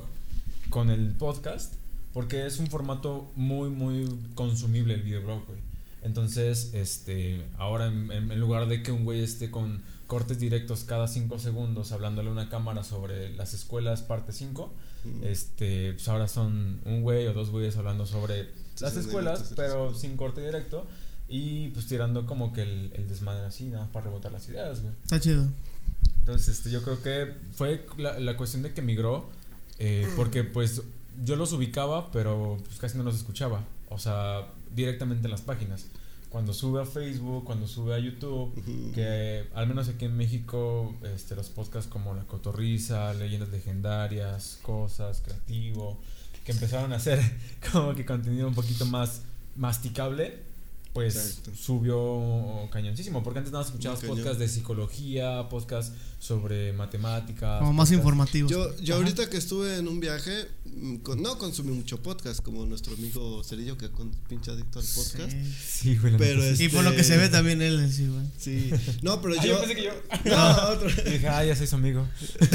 con 0.69 0.89
el 0.89 1.11
podcast 1.13 1.73
porque 2.13 2.45
es 2.45 2.59
un 2.59 2.67
formato 2.67 3.31
muy, 3.35 3.69
muy 3.69 4.07
consumible 4.35 4.93
el 4.93 5.01
videoblog, 5.01 5.45
güey. 5.45 5.59
Entonces, 6.01 6.71
este, 6.73 7.43
ahora 7.57 7.87
en, 7.87 8.39
lugar 8.39 8.67
de 8.67 8.81
que 8.81 8.91
un 8.91 9.03
güey 9.03 9.21
esté 9.21 9.51
con 9.51 9.81
cortes 10.07 10.39
directos 10.39 10.85
cada 10.85 11.07
5 11.07 11.37
segundos 11.39 11.91
hablándole 11.91 12.29
a 12.29 12.31
una 12.31 12.49
cámara 12.49 12.83
sobre 12.83 13.35
las 13.35 13.53
escuelas 13.53 14.01
parte 14.01 14.31
5, 14.31 14.73
Ujú. 15.05 15.25
este, 15.25 15.93
pues 15.93 16.07
ahora 16.07 16.27
son 16.27 16.79
un 16.85 17.01
güey 17.01 17.27
o 17.27 17.33
dos 17.33 17.49
güeyes 17.51 17.75
hablando 17.77 18.05
sobre 18.05 18.49
las 18.79 18.95
escuelas, 18.95 19.53
pero 19.55 19.93
sin 19.93 20.15
corte 20.15 20.41
directo 20.41 20.87
y 21.29 21.69
pues 21.69 21.87
tirando 21.87 22.25
como 22.25 22.51
que 22.53 22.63
el, 22.63 22.91
el 22.95 23.07
desmadre 23.07 23.45
así, 23.45 23.65
nada 23.65 23.83
más 23.83 23.91
para 23.91 24.05
rebotar 24.05 24.31
las 24.31 24.47
ideas, 24.49 24.81
güey. 24.81 24.93
Está 25.03 25.19
chido. 25.19 25.47
Entonces, 26.19 26.57
este, 26.57 26.71
yo 26.71 26.81
creo 26.83 27.01
que 27.01 27.33
fue 27.53 27.85
la, 27.97 28.19
la 28.19 28.35
cuestión 28.35 28.63
de 28.63 28.73
que 28.73 28.81
migró, 28.81 29.29
eh, 29.77 30.07
porque 30.15 30.43
pues 30.43 30.81
yo 31.23 31.35
los 31.35 31.53
ubicaba, 31.53 32.11
pero 32.11 32.57
pues, 32.65 32.79
casi 32.79 32.97
no 32.97 33.03
los 33.03 33.15
escuchaba. 33.15 33.63
O 33.89 33.97
sea, 33.97 34.47
directamente 34.75 35.27
en 35.27 35.31
las 35.31 35.41
páginas. 35.41 35.85
Cuando 36.29 36.53
sube 36.53 36.81
a 36.81 36.85
Facebook, 36.85 37.43
cuando 37.43 37.67
sube 37.67 37.95
a 37.95 37.97
YouTube, 37.97 38.53
que 38.93 39.47
al 39.55 39.67
menos 39.67 39.89
aquí 39.89 40.05
en 40.05 40.15
México, 40.15 40.93
este, 41.15 41.35
los 41.35 41.49
podcasts 41.49 41.89
como 41.89 42.13
La 42.13 42.23
Cotorriza, 42.25 43.15
Leyendas 43.15 43.49
Legendarias, 43.49 44.59
Cosas, 44.61 45.21
Creativo, 45.25 45.99
que 46.45 46.51
empezaron 46.51 46.93
a 46.93 46.97
hacer 46.97 47.19
como 47.71 47.95
que 47.95 48.05
contenido 48.05 48.47
un 48.47 48.53
poquito 48.53 48.85
más 48.85 49.23
masticable, 49.55 50.43
pues 50.99 51.15
Exacto. 51.15 51.51
subió 51.55 52.69
cañoncísimo, 52.71 53.23
porque 53.23 53.39
antes 53.39 53.53
nada 53.53 53.63
más 53.63 53.69
escuchabas 53.71 54.01
podcasts 54.01 54.37
de 54.39 54.49
psicología, 54.49 55.47
podcasts 55.49 55.93
sobre 56.19 56.73
matemáticas. 56.73 57.59
Como 57.59 57.71
más 57.71 57.91
informativos. 57.93 58.51
Yo, 58.51 58.75
yo 58.81 58.95
Ajá. 58.95 59.03
ahorita 59.03 59.29
que 59.29 59.37
estuve 59.37 59.77
en 59.77 59.87
un 59.87 60.01
viaje, 60.01 60.47
mm, 60.65 60.97
con- 60.97 61.21
no 61.21 61.37
consumí 61.37 61.71
mucho 61.71 62.03
podcast, 62.03 62.41
como 62.41 62.65
nuestro 62.65 62.93
amigo 62.95 63.41
Cerillo, 63.45 63.77
que 63.77 63.89
con 63.89 64.11
pinche 64.27 64.51
adicto 64.51 64.79
al 64.79 64.85
podcast. 64.85 65.31
Sí. 65.31 65.53
Sí, 65.69 65.97
güey, 65.97 66.11
la 66.11 66.17
Pero 66.17 66.55
sí. 66.57 66.65
Y 66.65 66.67
por 66.69 66.83
lo 66.83 66.91
que 66.91 66.99
Este- 67.01 67.13
se 67.13 67.17
ve 67.19 67.29
también 67.29 67.61
él 67.61 67.79
es 67.81 67.97
igual. 67.99 68.29
Sí. 68.37 68.69
No, 69.01 69.21
pero 69.21 69.35
Ah, 69.39 69.43
yo. 69.45 69.53
yo 69.53 69.59
pensé 69.61 69.75
que 69.75 69.83
yo. 69.83 69.91
No, 70.25 70.69
otro. 70.71 70.89
Dije, 70.89 71.27
ah, 71.29 71.45
ya 71.45 71.55
soy 71.55 71.67
su 71.67 71.75
amigo. 71.75 72.05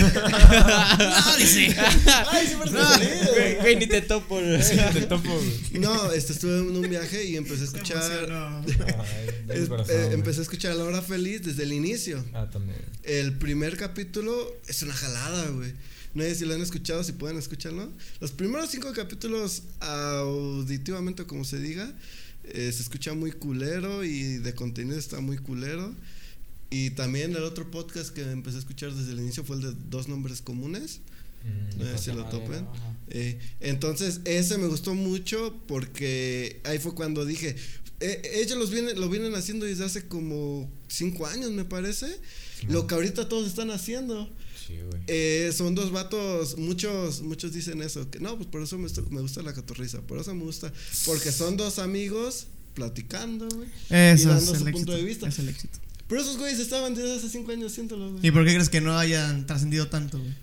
no, 0.98 1.36
dice. 1.38 1.74
Ay, 2.30 2.46
sí, 2.46 2.54
pero 2.58 2.70
No. 2.72 2.98
Güey, 3.34 3.56
güey, 3.60 3.76
ni 3.76 3.86
te 3.86 4.02
topo. 4.02 4.38
Te 4.92 5.02
topo, 5.06 5.30
güey. 5.34 5.80
No, 5.80 6.12
este, 6.12 6.32
estuve 6.34 6.58
en 6.58 6.76
un 6.76 6.88
viaje 6.90 7.24
y 7.24 7.36
empecé 7.36 7.62
a 7.62 7.64
escuchar. 7.64 8.02
es- 9.48 9.68
eh, 9.90 10.10
empecé 10.12 10.40
a 10.40 10.42
escuchar 10.42 10.74
La 10.76 10.84
Hora 10.84 11.02
Feliz 11.02 11.42
desde 11.42 11.62
el 11.64 11.72
inicio. 11.72 12.24
Ah, 12.34 12.48
también. 12.50 12.78
El 13.02 13.36
primer 13.38 13.76
capítulo 13.76 14.54
es 14.66 14.82
una 14.82 14.94
jalada, 14.94 15.48
güey. 15.50 15.72
No 16.14 16.22
sé 16.22 16.34
si 16.36 16.44
lo 16.44 16.54
han 16.54 16.60
escuchado, 16.62 17.02
si 17.02 17.12
pueden 17.12 17.36
escucharlo. 17.38 17.90
Los 18.20 18.30
primeros 18.32 18.70
cinco 18.70 18.92
capítulos, 18.92 19.62
auditivamente, 19.80 21.24
como 21.24 21.44
se 21.44 21.58
diga, 21.58 21.92
eh, 22.44 22.70
se 22.72 22.82
escucha 22.82 23.14
muy 23.14 23.32
culero 23.32 24.04
y 24.04 24.38
de 24.38 24.54
contenido 24.54 24.98
está 24.98 25.20
muy 25.20 25.38
culero. 25.38 25.92
Y 26.70 26.90
también 26.90 27.32
el 27.32 27.42
otro 27.44 27.70
podcast 27.70 28.10
que 28.14 28.22
empecé 28.22 28.56
a 28.56 28.60
escuchar 28.60 28.92
desde 28.92 29.12
el 29.12 29.18
inicio 29.20 29.44
fue 29.44 29.56
el 29.56 29.62
de 29.62 29.72
Dos 29.90 30.08
Nombres 30.08 30.40
Comunes. 30.40 31.00
Mm, 31.44 31.78
No 31.78 31.84
sé 31.84 31.98
si 31.98 32.12
lo 32.12 32.24
topen. 32.26 32.66
Eh, 33.10 33.38
entonces, 33.60 34.20
ese 34.24 34.56
me 34.58 34.66
gustó 34.66 34.94
mucho 34.94 35.54
porque 35.68 36.60
ahí 36.64 36.78
fue 36.78 36.94
cuando 36.94 37.24
dije, 37.24 37.54
eh, 38.00 38.22
ellos 38.42 38.58
los 38.58 38.70
vienen, 38.70 39.00
lo 39.00 39.08
vienen 39.08 39.34
haciendo 39.34 39.66
desde 39.66 39.84
hace 39.84 40.06
como 40.08 40.70
cinco 40.88 41.26
años, 41.26 41.50
me 41.52 41.64
parece. 41.64 42.06
Lo 42.68 42.86
que 42.86 42.94
ahorita 42.94 43.28
todos 43.28 43.46
están 43.48 43.70
haciendo. 43.70 44.28
Sí, 44.66 44.74
güey. 44.90 45.02
Eh, 45.08 45.52
son 45.54 45.74
dos 45.74 45.90
vatos, 45.92 46.56
muchos, 46.56 47.20
muchos 47.20 47.52
dicen 47.52 47.82
eso, 47.82 48.10
que 48.10 48.20
no, 48.20 48.36
pues 48.36 48.48
por 48.48 48.62
eso 48.62 48.78
me, 48.78 48.88
me 49.10 49.20
gusta 49.20 49.42
la 49.42 49.52
catorriza, 49.52 50.00
por 50.00 50.18
eso 50.18 50.34
me 50.34 50.44
gusta, 50.44 50.72
porque 51.04 51.30
son 51.32 51.56
dos 51.58 51.78
amigos 51.78 52.46
platicando, 52.74 53.46
güey. 53.48 53.68
Eso 53.90 53.90
Y 53.90 54.12
es 54.14 54.24
dando 54.24 54.40
el 54.40 54.46
su 54.46 54.52
éxito. 54.68 54.72
punto 54.72 54.92
de 54.92 55.02
vista. 55.02 55.28
Es 55.28 55.38
el 55.38 55.48
éxito. 55.50 55.78
Pero 56.08 56.20
esos 56.20 56.38
güeyes 56.38 56.58
estaban 56.60 56.94
desde 56.94 57.14
hace 57.16 57.28
cinco 57.28 57.52
años 57.52 57.72
haciéndolo, 57.72 58.12
güey. 58.12 58.26
¿Y 58.26 58.30
por 58.30 58.44
qué 58.44 58.52
crees 58.54 58.68
que 58.70 58.80
no 58.80 58.96
hayan 58.98 59.46
trascendido 59.46 59.88
tanto, 59.88 60.18
güey? 60.18 60.34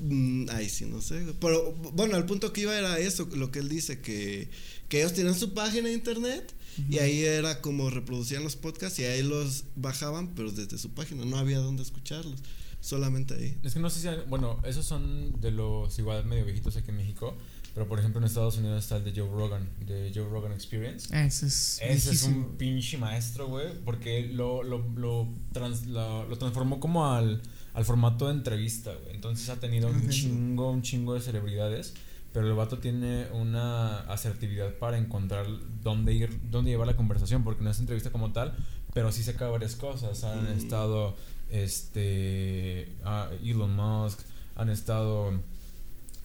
Mm, 0.00 0.46
ay, 0.50 0.68
sí, 0.68 0.84
no 0.86 1.00
sé. 1.00 1.24
Pero 1.40 1.72
bueno, 1.94 2.16
el 2.16 2.24
punto 2.24 2.52
que 2.52 2.62
iba 2.62 2.76
era 2.76 2.98
eso, 2.98 3.28
lo 3.34 3.50
que 3.52 3.58
él 3.60 3.68
dice, 3.68 4.00
que, 4.00 4.48
que 4.88 4.98
ellos 5.00 5.14
tenían 5.14 5.34
su 5.38 5.54
página 5.54 5.88
de 5.88 5.94
internet 5.94 6.52
y 6.90 6.98
ahí 6.98 7.22
era 7.24 7.60
como 7.60 7.90
reproducían 7.90 8.42
los 8.44 8.56
podcasts 8.56 8.98
y 8.98 9.04
ahí 9.04 9.22
los 9.22 9.64
bajaban, 9.76 10.34
pero 10.34 10.50
desde 10.52 10.78
su 10.78 10.90
página, 10.90 11.24
no 11.24 11.38
había 11.38 11.58
dónde 11.58 11.82
escucharlos, 11.82 12.40
solamente 12.80 13.34
ahí. 13.34 13.58
Es 13.62 13.74
que 13.74 13.80
no 13.80 13.90
sé 13.90 14.00
si. 14.00 14.08
Bueno, 14.28 14.60
esos 14.64 14.84
son 14.86 15.40
de 15.40 15.50
los 15.50 15.98
igual 15.98 16.24
medio 16.26 16.44
viejitos 16.44 16.76
aquí 16.76 16.90
en 16.90 16.96
México. 16.98 17.36
Pero 17.74 17.86
por 17.86 18.00
ejemplo 18.00 18.18
en 18.20 18.24
Estados 18.26 18.56
Unidos 18.56 18.82
está 18.82 18.96
el 18.96 19.04
de 19.04 19.12
Joe 19.12 19.30
Rogan, 19.30 19.68
de 19.86 20.10
Joe 20.12 20.28
Rogan 20.28 20.50
Experience. 20.52 21.14
Ese 21.16 21.46
es. 21.46 21.78
Ese 21.80 22.10
es 22.12 22.22
un 22.24 22.56
pinche 22.56 22.98
maestro, 22.98 23.46
güey, 23.46 23.66
porque 23.84 24.26
lo, 24.32 24.64
lo, 24.64 24.78
lo, 24.96 25.28
trans- 25.52 25.86
lo, 25.86 26.26
lo 26.26 26.38
transformó 26.38 26.80
como 26.80 27.12
al, 27.12 27.40
al 27.74 27.84
formato 27.84 28.26
de 28.26 28.32
entrevista, 28.34 28.92
güey. 28.94 29.14
Entonces 29.14 29.48
ha 29.50 29.60
tenido 29.60 29.88
un 29.90 30.08
chingo, 30.08 30.72
un 30.72 30.82
chingo 30.82 31.14
de 31.14 31.20
celebridades, 31.20 31.94
pero 32.32 32.46
el 32.46 32.54
vato 32.54 32.78
tiene 32.78 33.26
una 33.32 34.00
asertividad 34.12 34.74
para 34.74 34.98
encontrar 34.98 35.46
dónde 35.82 36.12
ir, 36.14 36.38
dónde 36.50 36.70
llevar 36.70 36.86
la 36.86 36.96
conversación, 36.96 37.42
porque 37.44 37.62
no 37.64 37.70
es 37.70 37.78
entrevista 37.80 38.10
como 38.10 38.32
tal, 38.32 38.54
pero 38.94 39.10
sí 39.12 39.22
saca 39.22 39.48
varias 39.48 39.76
cosas. 39.76 40.24
Han 40.24 40.44
Mm. 40.44 40.58
estado, 40.58 41.16
este, 41.50 42.96
ah, 43.04 43.28
Elon 43.42 43.74
Musk, 43.74 44.20
han 44.56 44.68
estado, 44.70 45.32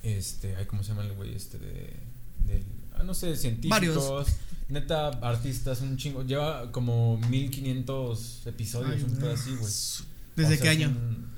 este, 0.02 0.56
ay, 0.56 0.66
¿cómo 0.66 0.84
se 0.84 0.90
llama 0.90 1.04
el 1.04 1.14
güey 1.14 1.34
este 1.36 1.58
de, 1.60 1.94
ah, 2.96 3.04
no 3.04 3.14
sé, 3.14 3.36
científicos. 3.36 3.70
Varios. 3.80 4.28
Neta, 4.70 5.10
artistas, 5.22 5.82
un 5.82 5.98
chingo. 5.98 6.24
Lleva 6.24 6.72
como 6.72 7.18
1500 7.30 8.48
episodios, 8.48 8.96
Ay, 8.96 9.04
un 9.04 9.16
pedo 9.18 9.32
así, 9.34 9.52
güey. 9.52 9.72
¿Desde 10.36 10.54
O 10.56 10.58
sea, 10.58 10.62
qué 10.64 10.70
año? 10.70 10.88
un- 10.90 11.33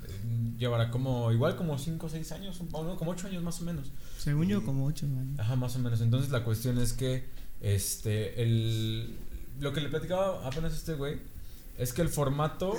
llevará 0.58 0.90
como, 0.90 1.30
igual 1.32 1.56
como 1.56 1.78
5 1.78 2.06
o 2.06 2.08
6 2.08 2.32
años, 2.32 2.60
o 2.72 2.84
no, 2.84 2.96
como 2.96 3.10
8 3.12 3.26
años 3.28 3.42
más 3.42 3.60
o 3.60 3.64
menos. 3.64 3.90
Según 4.18 4.48
yo, 4.48 4.64
como 4.64 4.86
ocho 4.86 5.06
años. 5.06 5.38
Ajá, 5.38 5.56
más 5.56 5.76
o 5.76 5.78
menos. 5.78 6.00
Entonces 6.00 6.30
la 6.30 6.42
cuestión 6.44 6.78
es 6.78 6.92
que, 6.92 7.24
este, 7.60 8.42
el, 8.42 9.16
lo 9.60 9.72
que 9.72 9.80
le 9.80 9.88
platicaba 9.88 10.46
apenas 10.46 10.72
a 10.72 10.76
este 10.76 10.94
güey, 10.94 11.18
es 11.78 11.92
que 11.92 12.00
el 12.02 12.08
formato, 12.08 12.74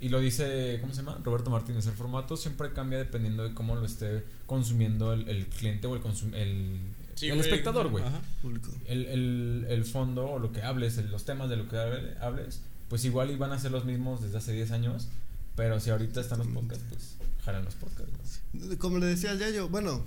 y 0.00 0.08
lo 0.08 0.18
dice, 0.20 0.78
¿cómo 0.80 0.92
se 0.92 1.02
llama? 1.02 1.18
Roberto 1.22 1.50
Martínez, 1.50 1.86
el 1.86 1.92
formato 1.92 2.36
siempre 2.36 2.72
cambia 2.72 2.98
dependiendo 2.98 3.44
de 3.44 3.54
cómo 3.54 3.76
lo 3.76 3.84
esté 3.86 4.24
consumiendo 4.46 5.12
el, 5.12 5.28
el 5.28 5.46
cliente 5.46 5.86
o 5.86 5.94
el, 5.94 6.02
consum- 6.02 6.34
el, 6.34 6.78
Sí, 7.14 7.28
el 7.28 7.38
espectador, 7.38 7.90
güey 7.90 8.02
Ajá. 8.02 8.20
Público. 8.42 8.70
el, 8.86 9.06
el, 9.06 9.66
el 9.68 9.84
fondo 9.84 10.28
o 10.28 10.38
lo 10.40 10.50
que 10.50 10.62
hables, 10.62 10.98
el- 10.98 11.12
los 11.12 11.24
temas 11.24 11.48
de 11.48 11.56
lo 11.56 11.68
que 11.68 11.76
hable- 11.76 12.18
hables, 12.20 12.60
pues 12.88 13.04
igual 13.04 13.30
iban 13.30 13.52
a 13.52 13.58
ser 13.60 13.70
los 13.70 13.84
mismos 13.84 14.20
desde 14.20 14.38
hace 14.38 14.52
10 14.52 14.72
años, 14.72 15.06
pero 15.56 15.80
si 15.80 15.90
ahorita 15.90 16.20
están 16.20 16.38
los 16.38 16.48
podcasts, 16.48 16.84
pues 16.88 17.16
jalan 17.44 17.64
los 17.64 17.74
podcasts. 17.74 18.40
Como 18.78 18.98
le 18.98 19.06
decía 19.06 19.30
al 19.30 19.38
Yayo, 19.38 19.68
bueno, 19.68 20.04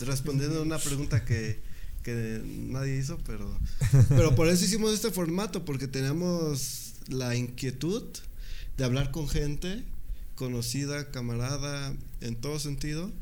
respondiendo 0.00 0.58
a 0.58 0.62
una 0.62 0.78
pregunta 0.78 1.24
que, 1.24 1.60
que 2.02 2.42
nadie 2.44 2.96
hizo, 2.96 3.18
pero, 3.26 3.58
pero 4.08 4.34
por 4.34 4.48
eso 4.48 4.64
hicimos 4.64 4.92
este 4.92 5.10
formato, 5.10 5.64
porque 5.64 5.86
teníamos 5.86 6.94
la 7.08 7.34
inquietud 7.34 8.04
de 8.76 8.84
hablar 8.84 9.10
con 9.10 9.28
gente 9.28 9.84
conocida, 10.40 11.10
camarada, 11.10 11.94
en 12.22 12.34
todo 12.34 12.58
sentido. 12.58 13.12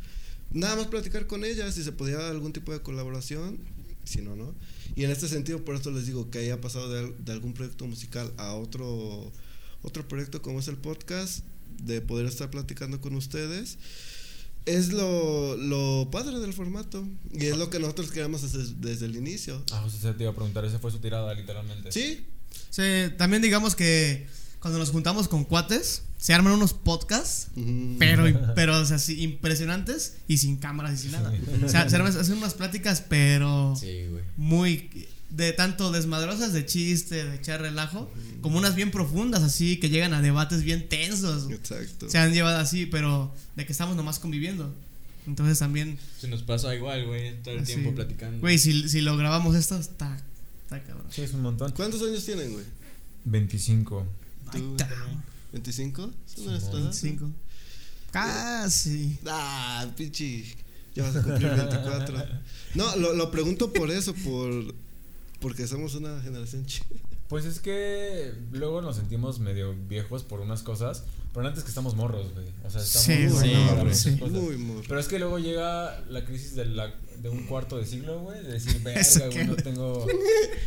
Nada 0.52 0.76
más 0.76 0.86
platicar 0.86 1.26
con 1.26 1.44
ella, 1.44 1.70
si 1.72 1.82
se 1.82 1.90
podía 1.90 2.28
algún 2.28 2.52
tipo 2.52 2.72
de 2.72 2.80
colaboración, 2.80 3.58
si 4.04 4.22
no, 4.22 4.36
no. 4.36 4.54
Y 4.94 5.04
en 5.04 5.10
este 5.10 5.26
sentido, 5.26 5.64
por 5.64 5.74
eso 5.74 5.90
les 5.90 6.06
digo 6.06 6.30
que 6.30 6.38
haya 6.38 6.60
pasado 6.60 6.88
de, 6.88 7.12
de 7.18 7.32
algún 7.32 7.54
proyecto 7.54 7.86
musical 7.86 8.32
a 8.36 8.54
otro, 8.54 9.32
otro 9.82 10.06
proyecto 10.06 10.40
como 10.42 10.60
es 10.60 10.68
el 10.68 10.76
podcast, 10.76 11.44
de 11.82 12.00
poder 12.00 12.26
estar 12.26 12.50
platicando 12.50 13.00
con 13.00 13.14
ustedes. 13.14 13.78
Es 14.66 14.92
lo, 14.92 15.56
lo 15.56 16.08
padre 16.10 16.38
del 16.40 16.52
formato. 16.52 17.06
Y 17.32 17.46
es 17.46 17.56
lo 17.56 17.70
que 17.70 17.78
nosotros 17.78 18.10
queríamos 18.10 18.42
desde, 18.42 18.74
desde 18.76 19.06
el 19.06 19.16
inicio. 19.16 19.62
Ah, 19.72 19.80
José, 19.82 19.98
se 19.98 20.12
te 20.12 20.24
iba 20.24 20.32
a 20.32 20.34
preguntar, 20.34 20.64
esa 20.64 20.78
fue 20.78 20.90
su 20.90 20.98
tirada 20.98 21.32
literalmente. 21.34 21.90
Sí, 21.92 22.26
Sí, 22.70 22.82
también 23.16 23.40
digamos 23.42 23.74
que 23.74 24.26
cuando 24.60 24.78
nos 24.78 24.90
juntamos 24.90 25.28
con 25.28 25.44
cuates, 25.44 26.02
se 26.18 26.34
arman 26.34 26.52
unos 26.54 26.72
podcasts, 26.74 27.48
Ujú. 27.56 27.96
pero, 27.98 28.24
pero 28.54 28.78
o 28.80 28.84
sea, 28.84 28.98
sí, 28.98 29.22
impresionantes 29.22 30.16
y 30.28 30.38
sin 30.38 30.56
cámaras 30.56 30.94
y 30.98 31.02
sin 31.04 31.12
nada. 31.12 31.32
O 31.64 31.68
sea, 31.68 31.88
se 31.88 31.96
arman- 31.96 32.14
hacen 32.16 32.36
unas 32.36 32.54
pláticas, 32.54 33.02
pero 33.08 33.74
Sí, 33.78 34.06
güey. 34.10 34.24
muy 34.36 34.90
de 35.30 35.52
tanto 35.52 35.92
desmadrosas 35.92 36.52
de 36.52 36.64
chiste, 36.66 37.24
de 37.24 37.36
echar 37.36 37.60
relajo, 37.60 38.10
como 38.40 38.56
unas 38.58 38.74
bien 38.74 38.90
profundas, 38.90 39.42
así 39.42 39.78
que 39.78 39.90
llegan 39.90 40.14
a 40.14 40.22
debates 40.22 40.62
bien 40.62 40.88
tensos. 40.88 41.50
Exacto. 41.50 42.08
Se 42.08 42.18
han 42.18 42.32
llevado 42.32 42.58
así, 42.58 42.86
pero 42.86 43.34
de 43.56 43.66
que 43.66 43.72
estamos 43.72 43.96
nomás 43.96 44.18
conviviendo. 44.18 44.74
Entonces 45.26 45.58
también, 45.58 45.98
Se 46.18 46.28
nos 46.28 46.42
pasa 46.42 46.74
igual, 46.74 47.06
güey, 47.06 47.42
todo 47.42 47.54
el 47.54 47.60
Así. 47.60 47.74
tiempo 47.74 47.94
platicando. 47.94 48.40
güey, 48.40 48.56
si, 48.58 48.88
si 48.88 49.02
lo 49.02 49.16
grabamos 49.18 49.54
esto, 49.54 49.76
está, 49.78 50.16
está 50.62 50.82
cabrón. 50.82 51.06
Sí, 51.10 51.20
es 51.20 51.34
un 51.34 51.42
montón. 51.42 51.70
¿Cuántos 51.72 52.00
años 52.02 52.24
tienen, 52.24 52.52
güey? 52.52 52.64
25. 53.26 54.06
Ay, 54.52 54.60
¿Tú? 54.62 54.76
ta- 54.76 54.88
¿25? 55.52 55.94
¿Son 55.94 56.44
de 56.46 56.50
nuestra 56.52 56.70
Simón. 56.70 56.80
edad? 56.80 56.92
25. 57.02 57.30
Casi. 58.10 59.18
Ah, 59.26 59.86
pinche. 59.96 60.44
Ya 60.94 61.02
vas 61.04 61.16
a 61.16 61.22
cumplir 61.22 61.50
24. 61.50 62.24
No, 62.74 62.96
lo, 62.96 63.12
lo 63.14 63.30
pregunto 63.30 63.72
por 63.72 63.90
eso, 63.90 64.14
por 64.14 64.74
porque 65.40 65.66
somos 65.66 65.94
una 65.94 66.20
generación 66.20 66.64
ch- 66.66 66.82
Pues 67.28 67.44
es 67.44 67.60
que 67.60 68.32
luego 68.52 68.80
nos 68.82 68.96
sentimos 68.96 69.38
medio 69.38 69.74
viejos 69.88 70.22
por 70.24 70.40
unas 70.40 70.62
cosas, 70.62 71.04
pero 71.34 71.46
antes 71.46 71.62
que 71.62 71.68
estamos 71.68 71.94
morros, 71.94 72.32
güey. 72.34 72.46
O 72.64 72.70
sea, 72.70 72.80
estamos 72.80 73.04
Sí, 73.42 73.52
morros 73.58 73.96
sí, 73.96 74.10
muchas 74.12 74.28
sí. 74.30 74.34
muy 74.40 74.56
morro. 74.56 74.82
Pero 74.88 75.00
es 75.00 75.08
que 75.08 75.18
luego 75.18 75.38
llega 75.38 76.00
la 76.08 76.24
crisis 76.24 76.54
de, 76.54 76.64
la, 76.64 76.92
de 77.20 77.28
un 77.28 77.44
cuarto 77.46 77.76
de 77.78 77.84
siglo, 77.86 78.20
güey. 78.20 78.42
De 78.42 78.52
decir, 78.52 78.80
¿Eso 78.94 79.20
verga, 79.20 79.34
güey, 79.34 79.46
no 79.46 79.56
tengo, 79.56 80.06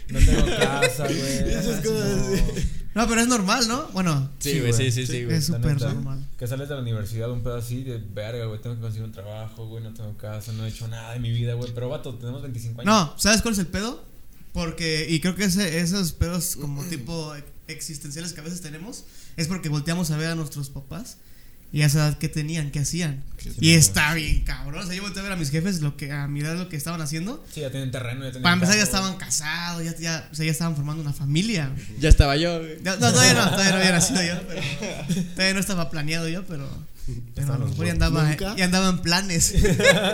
no 0.10 0.20
tengo 0.20 0.46
casa, 0.58 1.06
güey. 1.08 1.18
Esas 1.50 1.86
cosas, 1.86 2.18
no". 2.18 2.72
No, 2.94 3.08
pero 3.08 3.22
es 3.22 3.28
normal, 3.28 3.68
¿no? 3.70 3.88
Bueno, 3.94 4.30
Sí, 4.40 4.60
güey, 4.60 4.74
sí, 4.74 4.92
sí, 4.92 5.06
Sí. 5.08 5.12
sí, 5.14 5.24
güey. 5.26 5.38
es 5.38 5.46
súper 5.46 5.80
normal. 5.82 6.28
Que 6.38 6.46
sales 6.46 6.68
de 6.70 6.76
la 6.76 6.82
universidad 6.82 7.32
un 7.32 7.42
pedo 7.42 7.56
así 7.56 7.84
de 7.84 7.98
verga, 7.98 8.46
güey. 8.46 8.62
Tengo 8.62 8.76
que 8.76 8.82
conseguir 8.82 9.06
un 9.06 9.14
trabajo, 9.14 9.66
güey. 9.68 9.82
No 9.84 9.94
tengo 9.94 10.16
casa, 10.18 10.52
no 10.52 10.66
he 10.66 10.70
hecho 10.70 10.88
nada 10.90 11.16
en 11.16 11.22
mi 11.22 11.32
vida, 11.32 11.54
güey. 11.56 11.72
Pero 11.74 11.90
vato, 11.90 12.14
tenemos 12.16 12.42
25 12.44 12.82
años. 12.82 12.94
No, 12.94 13.14
¿sabes 13.18 13.42
cuál 13.42 13.54
es 13.54 13.60
el 13.60 13.68
pedo? 13.68 14.11
Porque, 14.54 15.08
y 15.10 15.20
creo 15.20 15.36
que 15.36 15.46
ese, 15.46 15.80
esos 15.80 16.12
pedos 16.14 16.56
como 16.56 16.84
tipo 16.90 17.34
existenciales 17.68 18.34
que 18.34 18.42
a 18.42 18.44
veces 18.44 18.62
tenemos, 18.62 19.06
es 19.38 19.48
porque 19.48 19.70
volteamos 19.70 20.12
a 20.12 20.18
ver 20.18 20.28
a 20.28 20.36
nuestros 20.36 20.70
papás 20.70 21.18
y 21.74 21.84
a 21.84 21.86
esa 21.86 22.00
edad 22.00 22.18
que 22.18 22.28
tenían, 22.28 22.70
que 22.70 22.80
hacían. 22.80 23.24
Qué 23.38 23.50
Y 23.62 23.72
está 23.76 24.14
bien, 24.14 24.42
cabrón. 24.42 24.84
O 24.84 24.86
sea, 24.86 24.94
yo 24.94 25.02
volteé 25.04 25.22
a 25.22 25.24
ver 25.24 25.32
a 25.32 25.36
mis 25.38 25.52
jefes 25.52 25.80
lo 25.80 25.96
que, 25.96 26.12
a 26.12 26.28
mirar 26.28 26.58
lo 26.58 26.68
que 26.68 26.76
estaban 26.76 27.00
haciendo. 27.00 27.46
Sí, 27.50 27.62
ya 27.62 27.72
tienen 27.72 27.92
terreno, 27.92 28.26
ya 28.26 28.32
tienen. 28.32 28.42
Para 28.44 28.56
empezar, 28.56 28.76
ya 28.76 28.84
estaban 28.84 29.16
casados, 29.16 29.82
ya, 29.86 29.96
ya, 29.96 30.30
o 30.30 30.36
sea, 30.36 30.46
ya 30.46 30.52
estaban 30.52 30.76
formando 30.76 31.02
una 31.02 31.14
familia. 31.14 31.72
Ya 31.98 32.10
estaba 32.10 32.36
yo. 32.36 32.62
Ya- 32.84 32.98
no, 32.98 33.12
todavía 33.12 33.34
no, 33.36 33.50
todavía 33.52 33.72
no 33.72 33.78
había 33.78 33.92
nacido 33.94 34.22
yo, 34.22 34.34
pero. 34.48 34.62
Todavía 35.36 35.54
no 35.54 35.60
estaba 35.62 35.90
planeado 35.90 36.28
yo, 36.28 36.46
pero. 36.46 36.68
Pero 37.36 37.54
a 37.54 37.58
lo 37.58 37.68
mejor 37.68 37.86
ya 37.86 37.92
andaba, 37.94 38.30
¿Nunca? 38.30 38.56
ya 38.58 38.66
andaba 38.66 38.90
en 38.90 39.00
planes. 39.00 39.54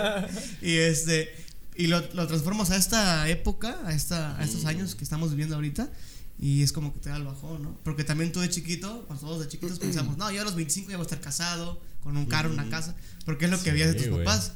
y 0.62 0.76
este. 0.78 1.47
Y 1.78 1.88
lo, 1.88 2.00
lo 2.14 2.28
transformas 2.28 2.72
a 2.72 2.76
esta 2.78 3.28
época, 3.30 3.78
a, 3.86 3.94
esta, 3.94 4.38
a 4.38 4.44
estos 4.44 4.66
años 4.66 4.96
que 4.96 5.04
estamos 5.04 5.30
viviendo 5.32 5.56
ahorita. 5.56 5.90
Y 6.40 6.62
es 6.62 6.72
como 6.72 6.94
que 6.94 7.00
te 7.00 7.10
da 7.10 7.18
el 7.18 7.24
bajón, 7.24 7.64
¿no? 7.64 7.78
Porque 7.84 8.04
también 8.04 8.32
tú 8.32 8.40
de 8.40 8.50
chiquito, 8.50 9.04
cuando 9.08 9.26
todos 9.26 9.40
de 9.42 9.48
chiquitos 9.48 9.80
pensamos, 9.80 10.18
no, 10.18 10.30
yo 10.32 10.42
a 10.42 10.44
los 10.44 10.56
25 10.56 10.92
ya 10.92 10.98
voy 10.98 11.04
a 11.04 11.08
estar 11.08 11.20
casado, 11.22 11.80
con 12.04 12.16
un 12.16 12.26
carro, 12.28 12.52
una 12.52 12.70
casa, 12.70 12.96
porque 13.26 13.46
es 13.46 13.52
lo 13.52 13.58
que 13.58 13.64
Sí, 13.66 13.70
había 13.72 13.88
de 13.88 13.94
tus 13.96 14.08
güey. 14.10 14.24
papás. 14.24 14.54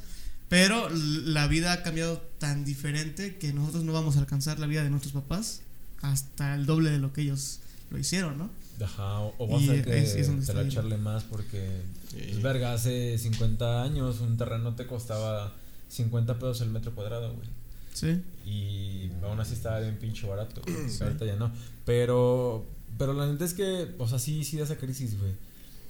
Pero 0.48 0.88
la 0.90 1.46
vida 1.48 1.72
ha 1.72 1.82
cambiado 1.82 2.18
tan 2.38 2.64
diferente 2.64 3.36
que 3.36 3.52
nosotros 3.52 3.84
no 3.84 3.92
vamos 3.92 4.16
a 4.16 4.20
alcanzar 4.20 4.58
la 4.58 4.66
vida 4.66 4.84
de 4.84 4.90
nuestros 4.90 5.12
papás 5.12 5.62
hasta 6.02 6.54
el 6.54 6.66
doble 6.66 6.90
de 6.90 6.98
lo 6.98 7.12
que 7.12 7.22
ellos 7.22 7.60
lo 7.90 7.98
hicieron, 7.98 8.38
¿no? 8.38 8.50
Ajá, 8.84 9.18
o, 9.20 9.34
o 9.38 9.48
vas 9.48 9.62
Y 9.62 9.70
a 9.70 9.82
tener 9.82 9.98
es- 9.98 10.14
es 10.14 10.28
que 10.28 10.38
está 10.38 10.52
bien. 10.54 10.66
echarle 10.68 10.96
más 10.98 11.24
porque, 11.24 11.80
Sí. 12.10 12.16
pues, 12.30 12.42
verga, 12.42 12.74
hace 12.74 13.16
50 13.18 13.82
años 13.82 14.20
un 14.20 14.36
terreno 14.36 14.74
te 14.74 14.86
costaba 14.86 15.52
50 15.92 16.34
pesos 16.34 16.62
el 16.62 16.70
metro 16.70 16.94
cuadrado, 16.94 17.34
güey. 17.34 17.48
Sí. 17.92 18.22
Y 18.46 19.10
aún 19.22 19.38
así 19.38 19.52
estaba 19.52 19.80
bien 19.80 19.98
pinche 19.98 20.26
barato. 20.26 20.62
güey. 20.62 20.76
Ahorita 21.00 21.26
ya 21.26 21.36
no. 21.36 21.52
Pero, 21.84 22.64
pero 22.96 23.12
la 23.12 23.26
neta 23.26 23.44
es 23.44 23.52
que, 23.52 23.94
o 23.98 24.08
sea, 24.08 24.18
sí, 24.18 24.42
sí 24.42 24.56
da 24.56 24.64
esa 24.64 24.76
crisis, 24.76 25.18
güey. 25.20 25.32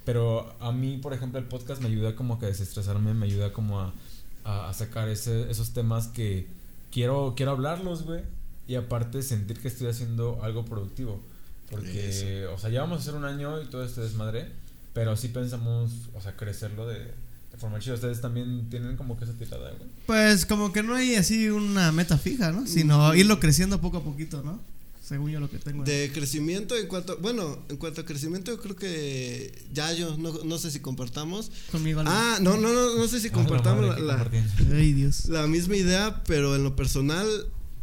Pero 0.04 0.52
a 0.58 0.72
mí, 0.72 0.98
por 0.98 1.14
ejemplo, 1.14 1.38
el 1.38 1.46
podcast 1.46 1.80
me 1.80 1.88
ayuda 1.88 2.16
como 2.16 2.40
que 2.40 2.46
a 2.46 2.48
desestresarme, 2.48 3.14
me 3.14 3.26
ayuda 3.26 3.52
como 3.52 3.80
a, 3.80 3.92
a, 4.42 4.68
a 4.68 4.72
sacar 4.72 5.08
ese, 5.08 5.48
esos 5.48 5.72
temas 5.72 6.08
que 6.08 6.48
quiero, 6.90 7.34
quiero 7.36 7.52
hablarlos, 7.52 8.02
güey. 8.02 8.22
Y 8.66 8.74
aparte 8.74 9.22
sentir 9.22 9.60
que 9.60 9.68
estoy 9.68 9.86
haciendo 9.86 10.42
algo 10.42 10.64
productivo. 10.64 11.20
Porque, 11.70 12.46
o 12.52 12.58
sea, 12.58 12.70
ya 12.70 12.80
vamos 12.80 12.98
a 12.98 13.00
hacer 13.02 13.14
un 13.14 13.24
año 13.24 13.62
y 13.62 13.66
todo 13.66 13.84
este 13.84 14.00
desmadre. 14.00 14.50
Pero 14.92 15.16
sí 15.16 15.28
pensamos, 15.28 15.92
o 16.12 16.20
sea, 16.20 16.36
crecerlo 16.36 16.88
de, 16.88 17.14
de 17.62 17.68
forma 17.70 17.79
chida. 17.79 17.94
Ustedes 17.94 18.20
también 18.20 18.68
tienen 18.70 18.96
como 18.96 19.16
que 19.18 19.25
esa 19.25 19.35
tirada, 19.35 19.70
güey. 19.70 19.90
Pues 20.07 20.44
como 20.46 20.72
que 20.72 20.83
no 20.83 20.94
hay 20.94 21.14
así 21.14 21.48
una 21.48 21.92
meta 21.92 22.18
fija, 22.18 22.53
¿no? 22.53 22.66
Sino 22.66 23.14
irlo 23.14 23.38
creciendo 23.40 23.81
poco 23.81 23.98
a 23.98 24.05
poquito, 24.05 24.42
¿no? 24.42 24.61
Según 25.03 25.31
yo 25.31 25.40
lo 25.40 25.51
que 25.51 25.59
tengo. 25.59 25.83
De 25.85 26.11
crecimiento, 26.14 26.77
en 26.77 26.87
cuanto, 26.87 27.18
bueno, 27.18 27.59
en 27.68 27.77
cuanto 27.77 28.01
a 28.01 28.05
crecimiento, 28.05 28.53
yo 28.53 28.61
creo 28.62 28.77
que 28.77 29.53
ya 29.72 29.92
yo, 29.92 30.16
no, 30.16 30.33
no 30.44 30.59
sé 30.59 30.70
si 30.70 30.81
compartamos. 30.81 31.51
Conmigo. 31.72 32.01
algo. 32.01 32.12
Ah, 32.14 32.38
no, 32.40 32.57
no, 32.57 32.72
no, 32.72 32.96
no 32.96 33.09
sé 33.09 33.20
si 33.20 33.27
Ah, 33.29 33.31
la 33.33 33.37
compartamos 33.37 33.87
madre, 33.87 34.01
la, 34.03 34.14
¿qué 34.31 34.37
la, 34.40 34.46
compartían? 34.46 34.72
Ay, 34.77 34.92
Dios. 34.92 35.27
la 35.27 35.46
misma 35.48 35.77
idea, 35.77 36.22
pero 36.25 36.55
en 36.57 36.62
lo 36.62 36.77
personal, 36.77 37.27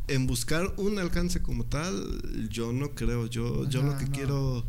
en 0.07 0.27
buscar 0.27 0.73
un 0.77 0.97
alcance 0.97 1.41
como 1.41 1.65
tal, 1.65 2.49
yo 2.49 2.71
no 2.73 2.91
creo. 2.95 3.27
Yo, 3.27 3.67
yo 3.69 3.83
lo 3.83 3.91
Ajá, 3.91 3.99
que 3.99 4.05
no. 4.05 4.11
quiero, 4.11 4.65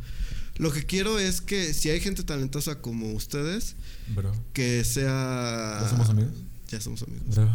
lo 0.60 0.70
que 0.70 0.84
quiero 0.84 1.18
es 1.18 1.40
que 1.40 1.72
si 1.72 1.88
hay 1.88 2.00
gente 2.00 2.22
talentosa 2.22 2.82
como 2.82 3.12
ustedes, 3.14 3.76
Bro. 4.08 4.32
que 4.52 4.84
sea. 4.84 5.78
¿Ya 5.80 5.88
somos 5.88 6.10
amigos? 6.10 6.32
Ya 6.68 6.80
somos 6.80 7.02
amigos. 7.02 7.34
Bro. 7.34 7.50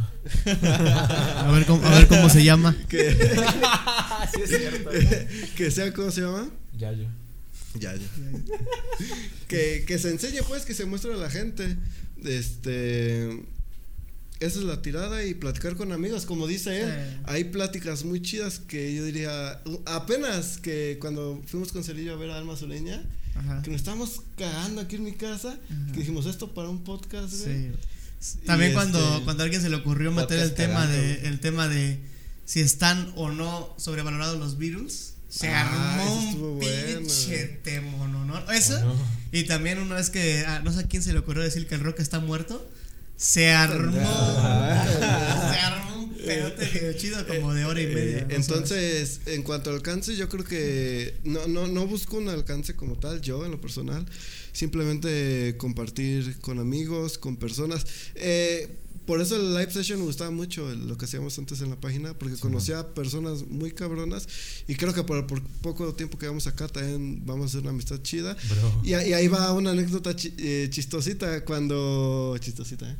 A 0.57 1.51
ver 1.51 1.65
cómo, 1.67 1.85
a 1.85 1.91
ver 1.91 2.07
cómo 2.07 2.29
se 2.29 2.43
llama. 2.43 2.75
Que, 2.89 3.11
sí, 4.33 4.41
es 4.43 4.49
cierto. 4.49 4.89
que 5.55 5.69
sea, 5.69 5.93
¿cómo 5.93 6.09
se 6.09 6.21
llama? 6.21 6.49
Ya, 6.75 6.91
yo. 6.93 7.05
Ya, 7.75 7.93
ya. 7.95 8.07
que, 9.47 9.83
que 9.85 9.99
se 9.99 10.09
enseñe, 10.09 10.41
pues, 10.47 10.65
que 10.65 10.73
se 10.73 10.85
muestre 10.85 11.13
a 11.13 11.17
la 11.17 11.29
gente. 11.29 11.77
Este. 12.23 13.45
Esa 14.39 14.59
es 14.59 14.65
la 14.65 14.81
tirada 14.81 15.23
y 15.23 15.33
platicar 15.33 15.75
con 15.75 15.91
amigos, 15.93 16.25
como 16.25 16.45
dice 16.45 16.81
él. 16.81 16.89
Sí. 16.93 17.17
Hay 17.25 17.43
pláticas 17.45 18.03
muy 18.03 18.21
chidas 18.21 18.59
que 18.59 18.93
yo 18.93 19.03
diría. 19.05 19.61
Apenas 19.85 20.57
que 20.57 20.97
cuando 20.99 21.41
fuimos 21.47 21.71
con 21.71 21.83
Cerillo 21.83 22.13
a 22.13 22.17
ver 22.17 22.31
a 22.31 22.37
Alma 22.37 22.55
Sureña, 22.57 23.01
Ajá. 23.35 23.61
que 23.61 23.71
nos 23.71 23.79
estábamos 23.79 24.21
cagando 24.37 24.81
aquí 24.81 24.97
en 24.97 25.03
mi 25.05 25.13
casa, 25.13 25.49
Ajá. 25.69 25.91
que 25.93 25.99
dijimos 25.99 26.25
esto 26.25 26.53
para 26.53 26.67
un 26.69 26.83
podcast. 26.83 27.33
Sí. 27.33 27.71
También 28.45 28.71
Y 28.71 28.73
cuando, 28.73 28.99
este, 28.99 29.23
cuando 29.23 29.43
a 29.43 29.45
alguien 29.45 29.61
se 29.61 29.69
le 29.69 29.75
ocurrió 29.77 30.11
meter 30.11 30.39
el 30.39 30.53
tema 30.53 30.85
de 30.87 31.27
el 31.27 31.39
tema 31.39 31.67
de 31.67 31.99
si 32.45 32.59
están 32.59 33.13
o 33.15 33.29
no 33.31 33.73
sobrevalorados 33.77 34.37
los 34.39 34.57
Beatles, 34.57 35.13
se 35.29 35.47
Ah, 35.47 35.95
armó 35.95 36.19
un 36.19 36.59
bueno. 36.59 36.99
pinche 36.99 37.45
temón, 37.63 38.27
¿no? 38.27 38.51
Eso. 38.51 38.77
Y 39.31 39.43
también 39.43 39.79
una 39.79 39.95
vez 39.95 40.09
que 40.09 40.43
ah, 40.45 40.59
no 40.63 40.71
sé 40.73 40.81
a 40.81 40.83
quién 40.83 41.03
se 41.03 41.13
le 41.13 41.19
ocurrió 41.19 41.41
decir 41.43 41.67
que 41.67 41.75
el 41.75 41.81
rock 41.81 41.99
está 41.99 42.19
muerto, 42.19 42.67
se 43.17 43.51
armó 43.51 43.91
se 43.91 45.59
armó 45.59 46.03
un 46.03 46.13
pedote 46.15 46.69
medio 46.73 46.93
chido 46.93 47.27
como 47.27 47.53
de 47.53 47.65
hora 47.65 47.81
y 47.81 47.87
media. 47.87 48.17
Eh, 48.19 48.27
entonces, 48.29 49.21
en 49.25 49.43
cuanto 49.43 49.69
al 49.69 49.77
alcance, 49.77 50.15
yo 50.15 50.27
creo 50.29 50.43
que 50.43 51.15
no, 51.23 51.47
no, 51.47 51.67
no 51.67 51.87
busco 51.87 52.17
un 52.17 52.29
alcance 52.29 52.75
como 52.75 52.97
tal, 52.97 53.21
yo 53.21 53.45
en 53.45 53.51
lo 53.51 53.61
personal. 53.61 54.05
Simplemente 54.51 55.55
compartir 55.57 56.39
con 56.39 56.59
amigos, 56.59 57.17
con 57.17 57.37
personas. 57.37 57.85
Eh, 58.15 58.69
por 59.05 59.21
eso 59.21 59.35
el 59.35 59.53
live 59.53 59.71
session 59.71 59.99
me 59.99 60.05
gustaba 60.05 60.31
mucho 60.31 60.73
lo 60.73 60.97
que 60.97 61.05
hacíamos 61.05 61.37
antes 61.39 61.61
en 61.61 61.69
la 61.69 61.75
página, 61.79 62.13
porque 62.17 62.35
conocía 62.37 62.79
a 62.79 62.87
personas 62.93 63.45
muy 63.47 63.71
cabronas 63.71 64.27
y 64.67 64.75
creo 64.75 64.93
que 64.93 65.03
por, 65.03 65.27
por 65.27 65.41
poco 65.61 65.93
tiempo 65.93 66.17
que 66.17 66.27
vamos 66.27 66.47
acá 66.47 66.67
también 66.67 67.25
vamos 67.25 67.43
a 67.43 67.47
hacer 67.47 67.61
una 67.61 67.69
amistad 67.71 68.01
chida. 68.01 68.35
Y, 68.83 68.93
ahí 68.93 69.27
va 69.27 69.51
una 69.53 69.71
anécdota 69.71 70.15
chi- 70.15 70.33
eh, 70.37 70.67
chistosita 70.71 71.43
cuando... 71.45 72.35
Chistosita, 72.39 72.89
¿eh? 72.91 72.95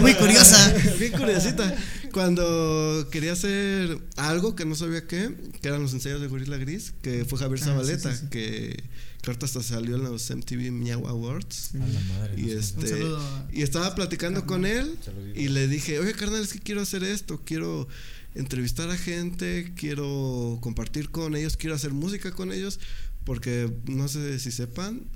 Muy 0.00 0.14
curiosa. 0.14 0.74
Bien 0.98 1.12
curiosita. 1.12 1.76
Cuando 2.12 3.08
quería 3.10 3.32
hacer 3.32 3.98
algo 4.16 4.54
que 4.54 4.64
no 4.64 4.74
sabía 4.74 5.06
qué, 5.06 5.34
que 5.60 5.68
eran 5.68 5.82
los 5.82 5.92
ensayos 5.92 6.20
de 6.20 6.28
Gorila 6.28 6.56
Gris, 6.58 6.92
que 7.02 7.24
fue 7.24 7.38
Javier 7.38 7.60
Ah, 7.62 7.66
Zabaleta, 7.66 8.10
sí, 8.12 8.16
sí, 8.18 8.22
sí. 8.24 8.30
Que, 8.30 8.84
ahorita 9.26 9.46
hasta 9.46 9.62
salió 9.62 9.96
en 9.96 10.02
los 10.04 10.28
MTV 10.30 10.70
Miau 10.72 11.06
Awards. 11.06 11.70
A 11.74 11.78
la 11.86 12.00
madre. 12.00 12.34
Y 12.40 12.42
no 12.42 12.48
sé. 12.50 12.58
este 12.58 12.80
Un 12.80 12.88
saludo 12.88 13.18
a- 13.18 13.48
y 13.52 13.62
estaba 13.62 13.94
platicando 13.94 14.46
con 14.46 14.64
él 14.66 14.91
Y 15.34 15.48
le 15.48 15.68
dije, 15.68 15.98
oye 15.98 16.12
carnal, 16.12 16.42
es 16.42 16.52
que 16.52 16.58
quiero 16.58 16.80
hacer 16.80 17.04
esto, 17.04 17.42
quiero 17.44 17.88
entrevistar 18.34 18.90
a 18.90 18.96
gente, 18.96 19.72
quiero 19.76 20.58
compartir 20.60 21.10
con 21.10 21.36
ellos, 21.36 21.56
quiero 21.56 21.76
hacer 21.76 21.92
música 21.92 22.32
con 22.32 22.52
ellos, 22.52 22.80
porque 23.24 23.70
no 23.86 24.08
sé 24.08 24.38
si 24.38 24.50
sepan 24.50 25.06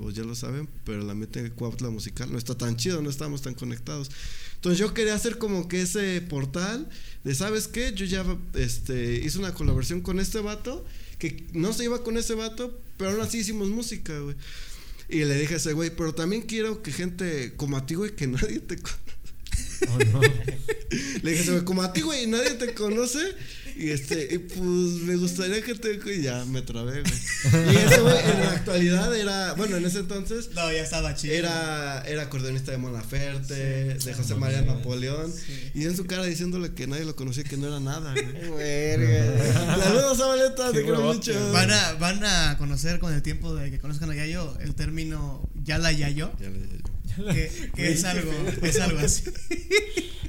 o 0.00 0.10
ya 0.10 0.24
lo 0.24 0.34
saben, 0.34 0.68
pero 0.84 1.02
el 1.02 1.10
ambiente 1.10 1.42
de 1.42 1.50
Cuautla 1.50 1.90
musical 1.90 2.32
no 2.32 2.38
está 2.38 2.56
tan 2.56 2.76
chido, 2.76 3.02
no 3.02 3.10
estamos 3.10 3.42
tan 3.42 3.54
conectados. 3.54 4.10
Entonces 4.54 4.78
yo 4.78 4.94
quería 4.94 5.14
hacer 5.14 5.36
como 5.36 5.68
que 5.68 5.82
ese 5.82 6.22
portal 6.22 6.88
de, 7.22 7.34
¿sabes 7.34 7.68
qué? 7.68 7.92
Yo 7.94 8.06
ya 8.06 8.24
este, 8.54 9.20
hice 9.22 9.38
una 9.38 9.52
colaboración 9.52 10.00
con 10.00 10.20
este 10.20 10.40
vato, 10.40 10.86
que 11.18 11.46
no 11.52 11.72
se 11.72 11.84
iba 11.84 12.02
con 12.02 12.16
ese 12.16 12.34
vato, 12.34 12.80
pero 12.96 13.10
aún 13.10 13.20
así 13.20 13.38
hicimos 13.38 13.68
música, 13.68 14.18
güey. 14.18 14.36
Y 15.08 15.24
le 15.24 15.38
dije 15.38 15.54
a 15.54 15.56
ese 15.58 15.74
güey, 15.74 15.94
pero 15.94 16.14
también 16.14 16.42
quiero 16.42 16.82
que 16.82 16.92
gente 16.92 17.52
como 17.56 17.76
a 17.76 17.84
ti, 17.84 17.94
güey, 17.94 18.16
que 18.16 18.26
nadie 18.26 18.60
te. 18.60 18.78
Oh, 19.88 19.98
no. 20.12 20.20
Le 21.22 21.30
dije, 21.30 21.48
a 21.48 21.52
güey, 21.52 21.64
como 21.64 21.82
a 21.82 21.92
ti, 21.92 22.02
güey, 22.02 22.26
nadie 22.26 22.50
te 22.52 22.74
conoce. 22.74 23.20
Y 23.76 23.90
este, 23.90 24.28
y 24.32 24.38
pues 24.38 24.60
me 24.60 25.16
gustaría 25.16 25.60
que 25.60 25.74
te. 25.74 25.98
Y 26.14 26.22
ya 26.22 26.44
me 26.44 26.62
trabé, 26.62 27.02
güey. 27.02 27.74
Y 27.74 27.76
ese 27.76 28.00
güey, 28.00 28.18
en 28.18 28.40
la 28.40 28.52
actualidad 28.52 29.16
era. 29.16 29.54
Bueno, 29.54 29.76
en 29.76 29.84
ese 29.84 29.98
entonces. 29.98 30.50
No, 30.54 30.70
ya 30.70 30.80
estaba 30.80 31.14
chido. 31.16 31.34
Era, 31.34 32.02
era 32.06 32.22
acordeonista 32.22 32.70
de 32.70 32.78
Mona 32.78 33.02
Ferte, 33.02 33.98
Sí, 33.98 34.06
de. 34.06 34.14
José 34.14 34.36
María 34.36 34.62
Napoleón. 34.62 35.32
Sí. 35.32 35.70
Y 35.74 35.84
en 35.86 35.96
su 35.96 36.06
cara 36.06 36.24
diciéndole 36.24 36.72
que 36.72 36.86
nadie 36.86 37.04
lo 37.04 37.16
conocía, 37.16 37.42
que 37.42 37.56
no 37.56 37.66
era 37.66 37.80
nada, 37.80 38.14
güey. 38.48 39.52
Saludos, 39.82 40.18
Zabaleta, 40.18 40.70
te 40.70 40.78
Qué 40.78 40.84
quiero 40.84 41.00
mucho. 41.00 41.52
Van 41.52 41.70
a, 41.70 41.94
van 41.94 42.24
a 42.24 42.56
conocer 42.58 43.00
con 43.00 43.12
el 43.12 43.22
tiempo 43.22 43.56
de 43.56 43.72
que 43.72 43.80
conozcan 43.80 44.08
a 44.10 44.14
Yayo 44.14 44.56
el 44.60 44.76
término 44.76 45.48
Yala 45.64 45.90
Yayo, 45.90 46.30
Ya 46.40 46.48
le 46.48 46.60
dije 46.60 46.78
yo. 46.78 46.83
Que, 47.16 47.70
que 47.74 47.92
es 47.92 48.04
algo, 48.04 48.32
es 48.62 48.80
algo 48.80 48.98
así. 48.98 49.24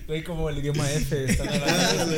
Güey, 0.08 0.24
como 0.24 0.50
el 0.50 0.60
idioma 0.60 0.90
F. 0.92 1.26
Están 1.32 1.48
hablando. 1.50 2.16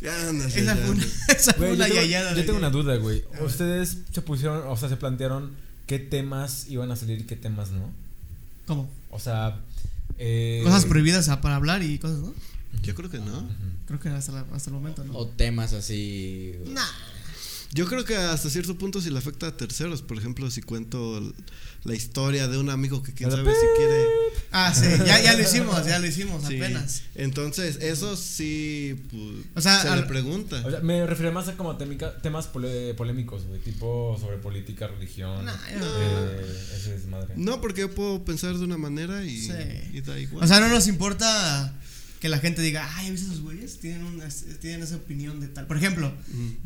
Ya 0.00 0.28
andas. 0.28 0.56
Esa 0.56 0.74
ya 0.74 0.76
fue 0.76 0.90
una, 0.90 1.02
andas. 1.02 1.28
esa 1.28 1.52
fue 1.52 1.66
Güey, 1.66 1.76
una 1.76 1.88
yo 1.88 1.94
tengo, 1.94 2.06
yayada. 2.06 2.30
yo 2.30 2.36
de 2.36 2.42
tengo 2.44 2.58
una 2.58 2.70
duda, 2.70 2.96
güey. 2.96 3.24
Ustedes 3.44 3.98
se 4.12 4.22
pusieron, 4.22 4.66
o 4.66 4.76
sea, 4.76 4.88
se 4.88 4.96
plantearon 4.96 5.52
qué 5.86 5.98
temas 5.98 6.66
iban 6.68 6.90
a 6.90 6.96
salir 6.96 7.20
y 7.20 7.24
qué 7.24 7.36
temas 7.36 7.70
no. 7.70 7.90
¿Cómo? 8.66 8.88
O 9.10 9.18
sea, 9.18 9.58
eh, 10.18 10.60
Cosas 10.64 10.86
prohibidas 10.86 11.28
ah, 11.28 11.40
para 11.40 11.56
hablar 11.56 11.82
y 11.82 11.98
cosas, 11.98 12.18
¿no? 12.18 12.32
Yo 12.82 12.94
creo 12.94 13.10
que 13.10 13.18
no. 13.18 13.48
Creo 13.86 13.98
que 14.00 14.08
hasta, 14.08 14.32
la- 14.32 14.46
hasta 14.52 14.70
el 14.70 14.74
momento, 14.74 15.04
¿no? 15.04 15.12
O 15.16 15.26
temas 15.26 15.72
así. 15.74 16.54
Nah. 16.68 16.86
Yo 17.72 17.86
creo 17.86 18.04
que 18.04 18.16
hasta 18.16 18.48
cierto 18.50 18.76
punto 18.78 19.00
si 19.00 19.10
le 19.10 19.18
afecta 19.18 19.48
a 19.48 19.56
terceros. 19.56 20.02
Por 20.02 20.16
ejemplo, 20.18 20.50
si 20.50 20.62
cuento 20.62 21.32
la 21.84 21.94
historia 21.94 22.46
de 22.48 22.58
un 22.58 22.68
amigo 22.70 23.02
que 23.02 23.12
quién 23.14 23.30
sabe 23.30 23.52
si 23.54 23.66
quiere. 23.76 24.04
Ah, 24.52 24.74
sí, 24.74 24.84
ya, 25.06 25.22
ya 25.22 25.34
lo 25.34 25.42
hicimos, 25.42 25.86
ya 25.86 25.98
lo 25.98 26.06
hicimos 26.06 26.44
Sí. 26.46 26.56
apenas. 26.56 27.02
Entonces, 27.14 27.78
eso 27.80 28.16
sí. 28.16 28.96
Pues, 29.10 29.46
O 29.54 29.60
sea, 29.60 29.80
se 29.80 29.88
al- 29.88 30.00
le 30.00 30.06
pregunta. 30.06 30.60
O 30.66 30.70
sea, 30.70 30.80
me 30.80 31.06
refiero 31.06 31.32
más 31.32 31.48
a 31.48 31.56
como 31.56 31.76
temica- 31.78 32.20
temas 32.20 32.48
pole- 32.48 32.92
polémicos, 32.94 33.44
güey. 33.46 33.60
Tipo 33.60 34.16
sobre 34.20 34.36
política, 34.38 34.88
religión. 34.88 35.44
Nah, 35.46 35.56
yo- 35.78 36.02
eh, 36.02 36.56
ese 36.76 36.96
es 36.96 37.06
madre. 37.06 37.32
no, 37.36 37.60
porque 37.60 37.82
yo 37.82 37.94
puedo 37.94 38.24
pensar 38.24 38.56
de 38.58 38.64
una 38.64 38.76
manera 38.76 39.24
y, 39.24 39.38
Sí. 39.40 39.52
y 39.92 40.00
da 40.00 40.18
igual. 40.18 40.44
O 40.44 40.48
sea, 40.48 40.60
no 40.60 40.68
nos 40.68 40.86
importa 40.88 41.74
que 42.18 42.28
la 42.28 42.38
gente 42.38 42.60
diga, 42.60 42.86
ay, 42.96 43.10
¿viste 43.12 43.26
esos 43.28 43.40
güeyes? 43.40 43.78
Tienen, 43.78 44.04
una, 44.04 44.28
tienen 44.60 44.82
esa 44.82 44.96
opinión 44.96 45.40
de 45.40 45.48
tal. 45.48 45.66
Por 45.66 45.76
ejemplo, 45.78 46.12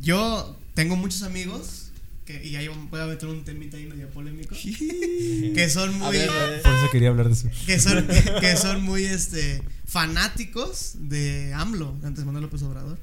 yo 0.01 0.59
tengo 0.75 0.97
muchos 0.97 1.23
amigos, 1.23 1.91
que, 2.25 2.45
y 2.45 2.57
ahí 2.57 2.69
voy 2.69 3.01
a 3.01 3.07
meter 3.07 3.29
un 3.29 3.45
temita 3.45 3.77
ahí 3.77 3.87
medio 3.87 4.09
polémico, 4.11 4.55
que 4.55 5.69
son 5.71 5.99
muy... 5.99 6.17
Por 6.17 6.75
eso 6.75 6.91
quería 6.91 7.09
hablar 7.11 7.29
de 7.29 7.35
eso. 7.35 7.51
que 7.67 7.79
son, 7.79 8.07
que 8.41 8.57
son 8.57 8.83
muy 8.83 9.05
este 9.05 9.63
fanáticos 9.87 10.93
de 10.95 11.53
AMLO, 11.55 11.97
antes 12.03 12.25
Manuel 12.25 12.45
López 12.45 12.63
Obrador. 12.63 12.99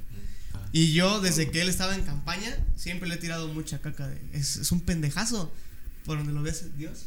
Y 0.73 0.93
yo, 0.93 1.19
desde 1.19 1.51
que 1.51 1.61
él 1.61 1.69
estaba 1.69 1.95
en 1.95 2.03
campaña, 2.03 2.57
siempre 2.75 3.09
le 3.09 3.15
he 3.15 3.17
tirado 3.17 3.47
mucha 3.49 3.79
caca 3.79 4.07
de. 4.07 4.21
Es, 4.33 4.57
es 4.57 4.71
un 4.71 4.81
pendejazo. 4.81 5.51
Por 6.05 6.17
donde 6.17 6.33
lo 6.33 6.41
ves, 6.41 6.65
Dios. 6.77 7.05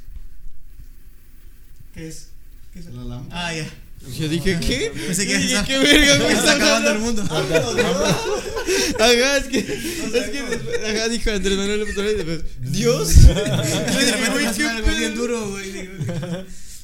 ¿Qué 1.94 2.09
es? 2.09 2.29
¿Qué 2.72 2.81
es? 2.81 2.87
La 2.87 3.05
lámpara. 3.05 3.48
Ah, 3.48 3.55
ya. 3.55 3.66
Yo 4.12 4.29
dije, 4.29 4.59
¿qué? 4.61 4.93
Pensé 4.95 5.27
que 5.27 5.38
Dije, 5.38 5.62
¿qué 5.67 5.79
verga 5.79 6.19
me 6.27 6.33
está 6.33 6.53
acabando 6.55 6.90
el 6.90 6.99
mundo. 6.99 7.23
Ajá, 8.99 9.37
es 9.38 9.45
que. 9.47 9.59
Es 9.59 10.31
que. 10.31 10.38
Ajá, 10.87 11.09
dijo 11.09 11.31
Andrés 11.31 11.57
Manuel 11.57 11.81
López 11.81 11.97
Obrador 11.97 12.21
y 12.21 12.25
después, 12.25 12.73
Dios. 12.73 13.14
Yo 14.59 14.71
algo 14.71 14.88
bien 14.97 15.14
duro, 15.14 15.51
güey. 15.51 15.90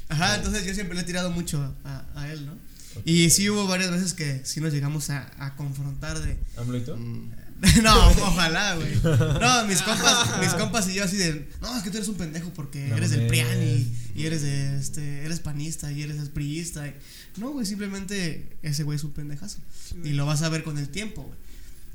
Ajá, 0.09 0.37
entonces 0.37 0.65
yo 0.65 0.75
siempre 0.75 0.97
le 0.97 1.03
he 1.03 1.05
tirado 1.05 1.31
mucho 1.31 1.73
a, 1.85 2.05
a 2.17 2.33
él, 2.33 2.45
¿no? 2.45 2.59
Y 3.05 3.31
sí 3.31 3.49
hubo 3.49 3.69
varias 3.69 3.93
veces 3.93 4.13
que 4.13 4.41
sí 4.45 4.61
nos 4.61 4.73
llegamos 4.73 5.09
a, 5.11 5.31
a 5.39 5.55
confrontar 5.55 6.21
de. 6.21 6.37
¿AMLO 6.57 6.79
y 6.79 6.81
tú? 6.81 6.97
Mm. 6.97 7.31
no, 7.83 8.09
ojalá, 8.09 8.75
güey. 8.77 8.95
No, 9.03 9.65
mis 9.67 9.83
compas, 9.83 10.41
mis 10.41 10.55
compas 10.55 10.89
y 10.89 10.95
yo 10.95 11.05
así 11.05 11.17
de, 11.17 11.49
no, 11.61 11.77
es 11.77 11.83
que 11.83 11.91
tú 11.91 11.99
eres 11.99 12.09
un 12.09 12.17
pendejo 12.17 12.51
porque 12.55 12.89
No 12.89 12.97
eres 12.97 13.11
del. 13.11 13.27
PRIAN 13.27 13.63
y, 13.63 13.93
y 14.15 14.27
eres 14.27 14.43
de 14.43 14.79
este, 14.79 15.25
eres 15.25 15.41
panista 15.41 15.93
y 15.93 16.03
eres 16.03 16.17
priista. 16.31 16.87
y- 16.89 16.95
no, 17.37 17.51
güey, 17.51 17.67
simplemente 17.67 18.57
ese 18.63 18.83
güey 18.83 18.97
es 18.97 19.05
un 19.05 19.13
pendejazo. 19.13 19.59
Y 20.05 20.11
lo 20.11 20.27
vas 20.27 20.43
a 20.43 20.49
ver 20.49 20.63
con 20.63 20.79
el 20.79 20.89
tiempo, 20.89 21.23
güey. 21.23 21.39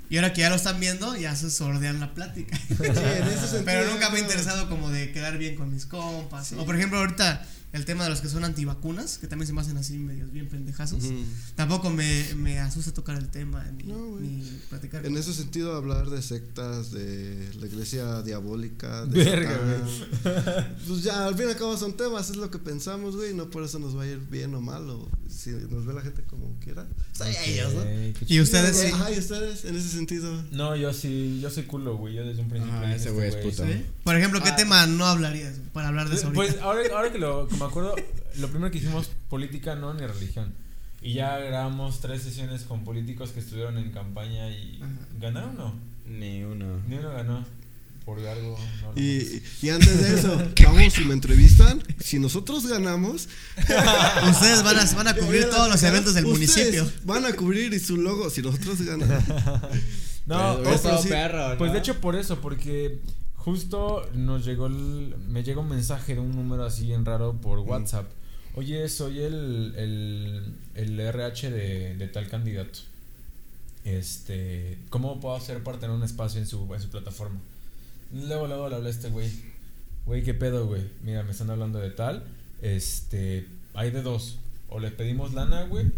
Y 0.07 0.17
ahora 0.17 0.33
que 0.33 0.41
ya 0.41 0.49
lo 0.49 0.55
están 0.55 0.79
viendo, 0.79 1.15
ya 1.17 1.35
se 1.35 1.49
sordean 1.49 1.99
la 1.99 2.13
plática. 2.13 2.55
Sí, 2.67 2.75
en 2.79 3.27
ese 3.27 3.39
sentido, 3.41 3.63
Pero 3.65 3.91
nunca 3.91 4.11
me 4.11 4.17
ha 4.19 4.21
interesado 4.21 4.69
como 4.69 4.91
de 4.91 5.11
quedar 5.11 5.37
bien 5.39 5.55
con 5.55 5.73
mis 5.73 5.87
compas. 5.87 6.51
O 6.53 6.63
por 6.63 6.75
ejemplo, 6.75 6.99
ahorita 6.99 7.43
el 7.75 7.85
tema 7.85 8.03
de 8.05 8.09
los 8.09 8.21
que 8.21 8.29
son 8.29 8.43
antivacunas, 8.45 9.17
que 9.17 9.27
también 9.27 9.47
se 9.47 9.53
me 9.53 9.61
hacen 9.61 9.77
así 9.77 9.97
medios 9.97 10.31
bien 10.31 10.47
pendejazos. 10.47 11.03
Tampoco 11.55 11.89
me, 11.89 12.25
me 12.35 12.59
asusta 12.59 12.93
tocar 12.93 13.17
el 13.17 13.27
tema 13.29 13.63
ni, 13.77 13.83
No, 13.83 14.17
ni 14.19 14.41
platicar. 14.69 15.05
En 15.05 15.11
con- 15.13 15.21
ese 15.21 15.33
sentido, 15.33 15.75
hablar 15.75 16.09
de 16.09 16.21
sectas, 16.21 16.91
de 16.91 17.49
la 17.59 17.65
iglesia 17.67 18.21
diabólica, 18.21 19.05
de 19.05 19.23
Verga, 19.23 19.59
Satán, 20.23 20.75
Pues 20.87 21.03
ya, 21.03 21.25
al 21.27 21.35
fin 21.35 21.47
y 21.47 21.51
al 21.51 21.57
cabo 21.57 21.77
son 21.77 21.95
temas, 21.97 22.29
es 22.29 22.37
lo 22.37 22.49
que 22.49 22.59
pensamos, 22.59 23.15
güey. 23.15 23.33
No 23.33 23.49
por 23.49 23.63
eso 23.63 23.77
nos 23.79 23.97
va 23.97 24.03
a 24.03 24.07
ir 24.07 24.19
bien 24.19 24.53
o 24.55 24.61
mal, 24.61 24.89
o 24.89 25.07
si 25.29 25.49
nos 25.51 25.85
ve 25.85 25.93
la 25.93 26.01
gente 26.01 26.23
como 26.23 26.55
quiera. 26.63 26.85
pues 27.17 27.21
ahí 27.21 27.53
ellos, 27.53 27.73
¿no? 27.73 27.83
Y 28.27 28.39
ustedes 28.39 28.77
sí. 28.77 28.87
Ajá, 28.93 29.11
y 29.11 29.19
ustedes, 29.19 29.65
en 29.65 29.75
ese 29.75 29.89
sentido. 29.89 30.43
No, 30.51 30.75
yo 30.75 30.93
sí, 30.93 31.39
yo 31.41 31.49
soy 31.49 31.63
culo, 31.63 31.97
güey. 31.97 32.15
Yo 32.15 32.23
desde 32.25 32.41
un 32.41 32.49
principio. 32.49 32.79
Dije, 32.79 32.91
ese 32.95 32.97
este 32.97 33.11
güey 33.11 33.27
es 33.29 33.35
puto. 33.35 33.63
¿Sí? 33.65 33.85
Por 34.03 34.15
ejemplo, 34.15 34.41
¿qué 34.41 34.49
Ah. 34.49 34.55
tema 34.55 34.85
no 34.87 35.05
hablarías 35.05 35.55
para 35.73 35.89
hablar 35.89 36.07
de 36.09 36.15
eso 36.15 36.27
ahorita? 36.27 36.35
Pues 36.53 36.61
ahora, 36.61 36.81
ahora 36.95 37.11
que, 37.11 37.17
lo, 37.17 37.47
que 37.47 37.55
me 37.65 37.69
acuerdo, 37.71 37.95
lo 38.37 38.47
primero 38.49 38.71
que 38.71 38.77
hicimos 38.77 39.09
política, 39.29 39.75
no 39.75 39.93
ni 39.93 40.05
religión. 40.05 40.53
Y 41.01 41.13
ya 41.13 41.37
grabamos 41.37 41.99
tres 41.99 42.21
sesiones 42.23 42.63
con 42.63 42.83
políticos 42.83 43.31
que 43.31 43.39
estuvieron 43.39 43.77
en 43.77 43.91
campaña 43.91 44.49
y 44.49 44.79
ganaron 45.19 45.49
o 45.51 45.53
no. 45.53 45.73
Ni 46.07 46.43
uno. 46.43 46.81
Ni 46.87 46.97
uno 46.97 47.11
ganó. 47.11 47.45
Por 48.05 48.19
algo. 48.19 48.57
No, 48.81 48.91
lo 48.93 49.01
Y, 49.01 49.41
y 49.63 49.69
antes 49.69 49.99
de 50.01 50.19
eso, 50.19 50.37
vamos, 50.63 50.93
si 50.93 51.05
me 51.05 51.13
entrevistan, 51.13 51.81
si 51.99 52.19
nosotros 52.19 52.67
ganamos, 52.67 53.27
Ustedes 53.57 54.63
van 54.63 54.77
a, 54.77 54.85
van 54.93 55.07
a 55.07 55.15
cubrir 55.15 55.49
todos 55.49 55.69
los 55.69 55.81
eventos 55.81 56.13
del 56.13 56.25
municipio. 56.25 56.87
Van 57.03 57.25
a 57.25 57.33
cubrir 57.33 57.73
y 57.73 57.79
su 57.79 57.97
logo, 57.97 58.29
si 58.29 58.41
nosotros 58.41 58.81
ganamos. 58.81 59.23
No, 60.27 60.57
Pero 60.57 60.71
oh, 60.71 60.73
estado 60.73 61.01
sí. 61.03 61.09
perro, 61.09 61.55
Pues 61.59 61.67
¿no? 61.69 61.73
de 61.73 61.79
hecho 61.79 62.01
por 62.01 62.15
eso, 62.15 62.41
porque 62.41 62.99
justo 63.45 64.09
nos 64.13 64.43
llegó 64.43 64.65
el, 64.65 65.15
me 65.29 65.43
llegó 65.43 65.61
un 65.61 65.69
mensaje 65.69 66.15
de 66.15 66.19
un 66.19 66.35
número 66.35 66.65
así 66.65 66.91
en 66.91 67.05
raro 67.05 67.33
por 67.33 67.59
WhatsApp. 67.59 68.09
Oye, 68.55 68.89
soy 68.89 69.19
el, 69.19 69.73
el, 69.77 70.55
el 70.73 70.99
RH 70.99 71.51
de, 71.51 71.95
de 71.95 72.07
tal 72.07 72.27
candidato. 72.27 72.79
Este, 73.83 74.79
¿cómo 74.89 75.19
puedo 75.19 75.35
hacer 75.35 75.61
para 75.61 75.77
tener 75.77 75.95
un 75.95 76.01
espacio 76.01 76.41
en 76.41 76.47
su, 76.47 76.73
en 76.73 76.81
su 76.81 76.89
plataforma? 76.89 77.39
Luego, 78.11 78.47
luego 78.47 78.67
le 78.67 78.75
hablé 78.77 78.87
a 78.87 78.91
este 78.91 79.09
güey. 79.09 79.29
Güey, 80.07 80.23
¿qué 80.23 80.33
pedo, 80.33 80.65
güey? 80.65 80.81
Mira, 81.03 81.21
me 81.21 81.31
están 81.31 81.51
hablando 81.51 81.77
de 81.77 81.91
tal. 81.91 82.23
Este, 82.63 83.47
hay 83.75 83.91
de 83.91 84.01
dos. 84.01 84.39
O 84.69 84.79
le 84.79 84.89
pedimos 84.89 85.35
lana, 85.35 85.65
güey. 85.65 85.91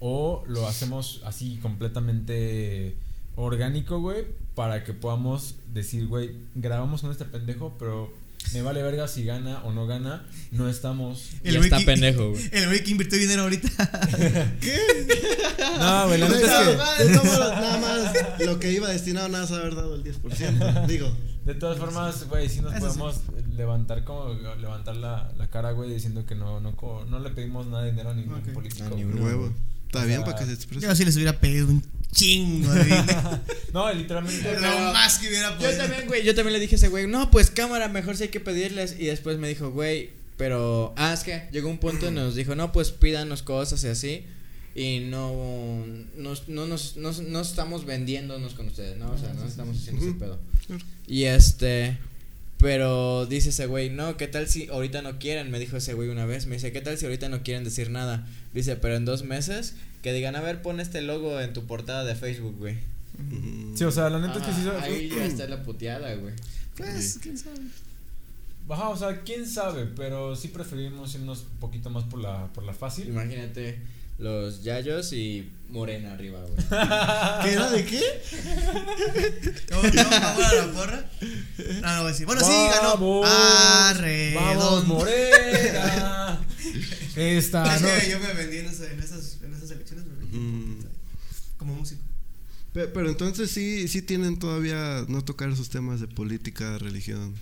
O 0.00 0.44
lo 0.46 0.66
hacemos 0.66 1.20
así 1.24 1.58
completamente 1.58 2.96
orgánico, 3.36 4.00
güey. 4.00 4.24
Para 4.54 4.84
que 4.84 4.92
podamos 4.92 5.56
decir, 5.72 6.06
güey, 6.06 6.30
grabamos 6.54 7.00
con 7.00 7.10
este 7.10 7.24
pendejo, 7.24 7.74
pero 7.78 8.12
me 8.52 8.62
vale 8.62 8.82
verga 8.82 9.08
si 9.08 9.24
gana 9.24 9.62
o 9.64 9.72
no 9.72 9.86
gana. 9.86 10.24
No 10.52 10.68
estamos. 10.68 11.30
Ya 11.42 11.52
güey 11.52 11.64
está 11.64 11.78
que- 11.78 11.84
pendejo, 11.86 12.30
güey. 12.32 12.48
El 12.52 12.66
güey 12.66 12.84
que 12.84 12.90
invirtió 12.92 13.18
dinero 13.18 13.42
ahorita. 13.42 13.68
No, 15.78 16.06
güey, 16.06 16.18
la 16.20 16.28
neta 16.28 16.72
es 16.98 17.08
que. 17.08 17.14
nada 17.14 17.78
más 17.78 18.12
lo 18.46 18.58
que 18.58 18.72
iba 18.72 18.88
destinado 18.88 19.28
nada 19.28 19.42
más 19.44 19.52
haber 19.52 19.74
dado 19.74 19.94
el 19.94 20.04
10%. 20.04 20.86
Digo, 20.86 21.10
De 21.44 21.54
todas 21.54 21.78
formas, 21.78 22.28
güey, 22.28 22.48
sí 22.48 22.60
nos 22.60 22.74
Eso 22.74 22.92
sí. 22.92 22.98
podemos 22.98 23.20
levantar 23.56 24.04
como 24.04 24.28
levantar 24.60 24.96
la, 24.96 25.32
la 25.36 25.48
cara, 25.48 25.72
güey, 25.72 25.92
diciendo 25.92 26.24
que 26.26 26.34
no, 26.34 26.60
no, 26.60 26.76
co- 26.76 27.04
no 27.08 27.18
le 27.18 27.30
pedimos 27.30 27.66
nada 27.66 27.82
de 27.84 27.90
dinero 27.90 28.10
a 28.10 28.14
ningún 28.14 28.38
Ok. 28.38 28.52
político. 28.52 28.86
A 28.86 28.90
ni 28.96 29.04
uno. 29.04 29.22
huevo. 29.24 29.52
Está 29.94 30.04
O 30.04 30.06
bien 30.06 30.18
sea, 30.18 30.24
para 30.24 30.38
que 30.38 30.46
se 30.46 30.52
exprese. 30.52 30.86
Yo 30.86 30.94
sí 30.94 31.04
les 31.04 31.16
hubiera 31.16 31.38
pedido 31.38 31.68
un 31.68 31.82
chingo 32.12 32.72
de 32.72 32.84
dinero. 32.84 33.40
No, 33.72 33.92
literalmente. 33.92 34.54
Lo 34.60 34.92
más 34.92 35.18
que 35.18 35.28
hubiera 35.28 35.58
Yo 35.58 35.76
también, 35.76 36.06
güey, 36.06 36.24
yo 36.24 36.32
también 36.34 36.52
le 36.52 36.60
dije 36.60 36.76
a 36.76 36.78
ese 36.78 36.88
güey, 36.88 37.08
no, 37.08 37.30
pues 37.32 37.50
cámara, 37.50 37.88
mejor 37.88 38.16
si 38.16 38.24
hay 38.24 38.28
que 38.28 38.38
pedirles. 38.38 38.94
Y 38.98 39.06
después 39.06 39.36
me 39.38 39.48
dijo, 39.48 39.72
güey, 39.72 40.10
pero, 40.36 40.94
ah, 40.96 41.12
es 41.12 41.24
que 41.24 41.48
llegó 41.52 41.68
un 41.68 41.78
punto 41.78 42.08
y 42.08 42.10
nos 42.12 42.36
dijo, 42.36 42.54
no, 42.54 42.70
pues 42.72 42.90
pídanos 42.92 43.42
cosas 43.42 43.82
y 43.84 43.88
así. 43.88 44.24
Y 44.76 45.00
no, 45.00 45.84
nos, 46.16 46.48
no, 46.48 46.66
nos, 46.66 46.96
no, 46.96 47.12
no 47.12 47.40
estamos 47.40 47.84
vendiéndonos 47.84 48.54
con 48.54 48.66
ustedes, 48.66 48.96
¿no? 48.96 49.10
O 49.10 49.18
sea, 49.18 49.32
no 49.34 49.44
estamos 49.44 49.76
haciendo 49.76 50.04
ese 50.04 50.14
pedo. 50.14 50.38
Y 51.06 51.24
este, 51.24 51.98
pero 52.64 53.26
dice 53.26 53.50
ese 53.50 53.66
güey, 53.66 53.90
no, 53.90 54.16
¿qué 54.16 54.26
tal 54.26 54.48
si 54.48 54.68
ahorita 54.68 55.02
no 55.02 55.18
quieren? 55.18 55.50
Me 55.50 55.58
dijo 55.58 55.76
ese 55.76 55.92
güey 55.92 56.08
una 56.08 56.24
vez, 56.24 56.46
me 56.46 56.54
dice, 56.54 56.72
¿qué 56.72 56.80
tal 56.80 56.96
si 56.96 57.04
ahorita 57.04 57.28
no 57.28 57.42
quieren 57.42 57.62
decir 57.62 57.90
nada? 57.90 58.26
Dice, 58.54 58.74
pero 58.76 58.96
en 58.96 59.04
dos 59.04 59.22
meses, 59.22 59.74
que 60.00 60.14
digan, 60.14 60.34
a 60.34 60.40
ver, 60.40 60.62
pon 60.62 60.80
este 60.80 61.02
logo 61.02 61.42
en 61.42 61.52
tu 61.52 61.66
portada 61.66 62.04
de 62.04 62.14
Facebook, 62.14 62.56
güey. 62.56 62.78
Sí, 63.74 63.84
o 63.84 63.90
sea, 63.90 64.08
la 64.08 64.18
neta 64.18 64.38
es 64.38 64.46
que 64.46 64.52
sí. 64.54 64.66
Ahí 64.80 65.10
ya 65.10 65.26
está 65.26 65.46
la 65.46 65.62
puteada, 65.62 66.14
güey. 66.14 66.32
Pues, 66.74 67.18
quién 67.20 67.36
sabe. 67.36 67.58
Ajá, 68.70 68.88
o 68.88 68.96
sea, 68.96 69.20
quién 69.20 69.46
sabe, 69.46 69.84
pero 69.84 70.34
sí 70.34 70.48
preferimos 70.48 71.14
irnos 71.14 71.42
un 71.42 71.58
poquito 71.58 71.90
más 71.90 72.04
por 72.04 72.20
la, 72.20 72.46
por 72.54 72.64
la 72.64 72.72
fácil. 72.72 73.08
Imagínate 73.08 73.78
los 74.18 74.62
yayos 74.62 75.12
y 75.12 75.50
morena 75.68 76.12
arriba, 76.12 76.40
güey. 76.40 76.54
¿Qué 77.42 77.52
era 77.52 77.70
de 77.70 77.84
qué? 77.84 78.02
¿Cómo, 79.70 79.82
cómo, 79.82 79.92
cómo 79.92 80.40
era 80.40 80.66
la 80.66 80.72
porra? 80.72 81.10
No, 81.80 81.80
no 81.80 81.96
voy 81.98 82.04
a 82.04 82.12
decir. 82.12 82.26
Bueno, 82.26 82.40
sí, 82.42 82.52
ganó. 82.52 82.90
Vamos, 82.94 83.28
Arredondo. 83.28 84.40
Vamos, 84.60 84.86
Morena. 84.86 86.40
Esta, 87.16 87.76
Es 87.76 87.82
¿no? 87.82 87.88
que 87.88 88.10
yo 88.10 88.18
me 88.20 88.32
vendí 88.34 88.56
en, 88.58 88.66
esa- 88.66 88.90
en 88.90 88.98
esas, 89.00 89.38
en 89.42 89.54
esas 89.54 89.70
elecciones, 89.70 90.06
me 90.06 90.14
vendí 90.16 90.36
Mm. 90.38 90.78
como 91.58 91.74
músico. 91.74 92.02
Pe- 92.72 92.88
Pero 92.88 93.08
entonces 93.08 93.50
sí, 93.50 93.86
sí 93.88 94.02
tienen 94.02 94.38
todavía 94.38 95.04
no 95.08 95.22
tocar 95.24 95.48
esos 95.50 95.70
temas 95.70 96.00
de 96.00 96.08
política, 96.08 96.76
religión. 96.78 97.34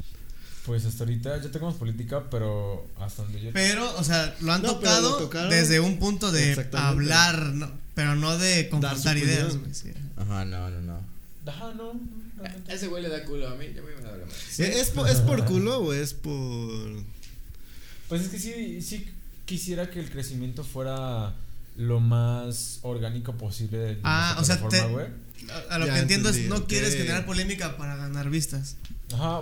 Pues 0.66 0.84
hasta 0.84 1.02
ahorita 1.04 1.42
ya 1.42 1.50
tenemos 1.50 1.74
política, 1.74 2.24
pero 2.30 2.86
hasta 3.00 3.22
donde 3.22 3.40
yo. 3.42 3.50
Pero, 3.52 3.98
o 3.98 4.04
sea, 4.04 4.34
lo 4.40 4.52
han 4.52 4.62
No, 4.62 4.74
tocado 4.74 5.10
lo 5.10 5.16
tocaron. 5.16 5.50
desde 5.50 5.80
un 5.80 5.98
punto 5.98 6.30
de 6.30 6.68
hablar, 6.74 7.40
no, 7.54 7.68
pero 7.94 8.14
no 8.14 8.38
de 8.38 8.68
confrontar 8.68 9.16
ideas. 9.18 9.54
opinión. 9.54 9.60
güey, 9.62 9.74
sí. 9.74 9.92
Ajá, 10.16 10.44
no, 10.44 10.70
no, 10.70 10.80
no. 10.80 11.00
Ajá, 11.50 11.72
no. 11.74 11.92
realmente. 12.38 12.74
Ese 12.74 12.86
güey 12.86 13.02
le 13.02 13.08
da 13.08 13.24
culo 13.24 13.48
a 13.48 13.54
mí, 13.56 13.66
yo 13.74 13.82
me 13.82 13.90
da 14.02 14.16
la 14.16 14.24
¿E- 14.64 14.80
¿Es, 14.80 14.90
por, 14.90 15.08
¿Es 15.08 15.18
por 15.18 15.44
culo 15.46 15.78
o 15.80 15.92
es 15.92 16.14
por.? 16.14 17.02
Pues 18.08 18.22
es 18.22 18.28
que 18.28 18.38
sí, 18.38 18.80
sí 18.82 19.08
quisiera 19.44 19.90
que 19.90 19.98
el 19.98 20.10
crecimiento 20.10 20.62
fuera 20.62 21.34
lo 21.76 21.98
más 21.98 22.78
orgánico 22.82 23.32
posible 23.34 23.78
de 23.78 23.98
Ah, 24.04 24.36
o 24.38 24.44
sea, 24.44 24.60
te-. 24.68 24.78
A, 24.78 25.74
a 25.74 25.78
lo 25.78 25.86
Ya 25.86 25.94
que 25.94 26.00
entiendo 26.00 26.28
es 26.28 26.38
no 26.48 26.66
quieres 26.68 26.94
generar 26.94 27.26
polémica 27.26 27.76
para 27.76 27.96
ganar 27.96 28.30
vistas. 28.30 28.76
Ajá. 29.12 29.40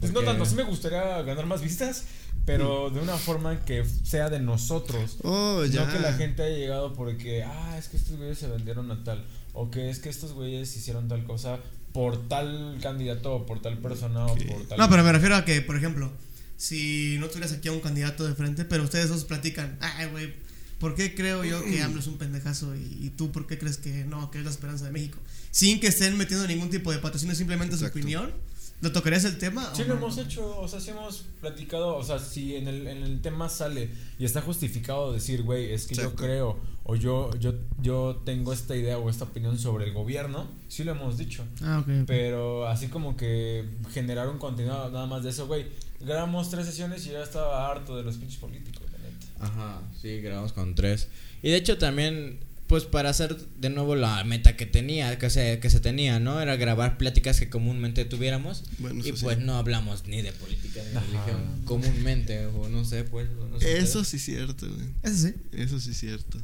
Pues 0.00 0.12
no 0.12 0.22
tanto, 0.22 0.44
sí 0.44 0.54
me 0.54 0.64
gustaría 0.64 1.22
ganar 1.22 1.46
más 1.46 1.62
vistas, 1.62 2.04
pero 2.44 2.90
de 2.90 3.00
una 3.00 3.16
forma 3.16 3.64
que 3.64 3.84
sea 4.04 4.28
de 4.28 4.40
nosotros. 4.40 5.18
Oh, 5.22 5.64
ya. 5.64 5.84
No 5.84 5.92
que 5.92 5.98
la 6.00 6.12
gente 6.12 6.42
haya 6.42 6.56
llegado 6.56 6.92
porque, 6.92 7.42
ah, 7.44 7.76
es 7.78 7.88
que 7.88 7.96
estos 7.96 8.16
güeyes 8.16 8.38
se 8.38 8.48
vendieron 8.48 8.90
a 8.90 9.02
tal. 9.04 9.24
O 9.52 9.70
que 9.70 9.88
es 9.88 9.98
que 10.00 10.10
estos 10.10 10.32
güeyes 10.32 10.76
hicieron 10.76 11.08
tal 11.08 11.24
cosa 11.24 11.58
por 11.92 12.28
tal 12.28 12.78
candidato 12.82 13.34
o 13.34 13.46
por 13.46 13.62
tal 13.62 13.78
persona 13.78 14.26
o 14.26 14.36
por 14.36 14.66
tal. 14.68 14.78
No, 14.78 14.88
pero 14.90 15.02
me 15.02 15.12
refiero 15.12 15.34
a 15.34 15.46
que, 15.46 15.62
por 15.62 15.76
ejemplo, 15.76 16.12
si 16.58 17.16
no 17.18 17.28
tuvieras 17.28 17.52
aquí 17.52 17.68
a 17.68 17.72
un 17.72 17.80
candidato 17.80 18.26
de 18.26 18.34
frente, 18.34 18.64
pero 18.64 18.82
ustedes 18.82 19.08
dos 19.08 19.24
platican, 19.24 19.78
ay, 19.80 20.08
güey, 20.08 20.34
¿por 20.78 20.94
qué 20.94 21.14
creo 21.14 21.42
yo 21.42 21.64
que 21.64 21.82
AMLO 21.82 22.00
es 22.00 22.06
un 22.06 22.18
pendejazo? 22.18 22.76
Y, 22.76 22.98
y 23.00 23.10
tú, 23.16 23.32
¿por 23.32 23.46
qué 23.46 23.58
crees 23.58 23.78
que 23.78 24.04
no, 24.04 24.30
que 24.30 24.38
es 24.38 24.44
la 24.44 24.50
esperanza 24.50 24.84
de 24.84 24.92
México? 24.92 25.18
Sin 25.50 25.80
que 25.80 25.86
estén 25.86 26.16
metiendo 26.18 26.46
ningún 26.46 26.68
tipo 26.68 26.92
de 26.92 26.98
patrocinio, 26.98 27.34
simplemente 27.34 27.74
Exacto. 27.74 27.94
su 27.94 27.98
opinión. 27.98 28.32
¿Lo 28.80 28.92
tocarías 28.92 29.24
el 29.24 29.38
tema? 29.38 29.72
Sí 29.74 29.82
lo 29.82 29.94
no? 29.94 29.94
hemos 29.94 30.18
hecho, 30.18 30.60
o 30.60 30.68
sea, 30.68 30.80
sí 30.80 30.90
hemos 30.90 31.24
platicado, 31.40 31.96
o 31.96 32.04
sea, 32.04 32.18
si 32.18 32.56
en 32.56 32.68
el, 32.68 32.86
en 32.86 33.02
el 33.02 33.20
tema 33.22 33.48
sale 33.48 33.90
y 34.18 34.24
está 34.24 34.42
justificado 34.42 35.12
decir, 35.12 35.42
güey, 35.42 35.72
es 35.72 35.86
que 35.86 35.94
yo 35.94 36.14
creo 36.14 36.58
o 36.88 36.94
yo, 36.94 37.30
yo, 37.40 37.54
yo 37.82 38.22
tengo 38.24 38.52
esta 38.52 38.76
idea 38.76 38.96
o 38.98 39.10
esta 39.10 39.24
opinión 39.24 39.58
sobre 39.58 39.86
el 39.86 39.92
gobierno, 39.92 40.46
sí 40.68 40.84
lo 40.84 40.92
hemos 40.92 41.18
dicho. 41.18 41.44
Ah, 41.60 41.80
ok. 41.80 41.88
ok. 42.02 42.04
Pero 42.06 42.68
así 42.68 42.86
como 42.86 43.16
que 43.16 43.64
generar 43.92 44.28
un 44.28 44.38
contenido 44.38 44.88
nada 44.90 45.06
más 45.06 45.24
de 45.24 45.30
eso, 45.30 45.48
güey. 45.48 45.66
Grabamos 46.00 46.48
tres 46.48 46.66
sesiones 46.66 47.04
y 47.06 47.10
ya 47.10 47.22
estaba 47.22 47.68
harto 47.68 47.96
de 47.96 48.04
los 48.04 48.16
pinches 48.18 48.38
políticos, 48.38 48.82
la 48.92 48.98
neta. 48.98 49.46
Ajá, 49.46 49.80
sí, 50.00 50.20
grabamos 50.20 50.52
con 50.52 50.76
tres. 50.76 51.08
Y 51.42 51.50
de 51.50 51.56
hecho 51.56 51.76
también, 51.76 52.38
pues 52.66 52.84
para 52.84 53.10
hacer 53.10 53.36
de 53.58 53.70
nuevo 53.70 53.94
la 53.94 54.22
meta 54.24 54.56
que 54.56 54.66
tenía, 54.66 55.18
que 55.18 55.30
se, 55.30 55.60
que 55.60 55.70
se 55.70 55.80
tenía, 55.80 56.18
¿no? 56.18 56.40
Era 56.40 56.56
grabar 56.56 56.98
pláticas 56.98 57.38
que 57.38 57.48
comúnmente 57.48 58.04
tuviéramos. 58.04 58.64
Bueno, 58.78 58.96
y 59.04 59.08
eso 59.08 59.16
sí. 59.18 59.24
pues 59.24 59.38
no 59.38 59.56
hablamos 59.56 60.06
ni 60.06 60.20
de 60.22 60.32
política 60.32 60.80
ni 60.84 60.90
de 60.90 60.96
Ajá. 60.98 61.06
religión 61.06 61.62
comúnmente, 61.64 62.46
o 62.46 62.68
no 62.68 62.84
sé, 62.84 63.04
pues. 63.04 63.28
no 63.30 63.60
sé 63.60 63.78
Eso 63.78 64.02
sí 64.04 64.18
cierto, 64.18 64.66
güey. 64.68 64.88
Eso 65.02 65.16
sí, 65.28 65.34
Eso 65.52 65.78
sí 65.80 65.94
cierto. 65.94 66.38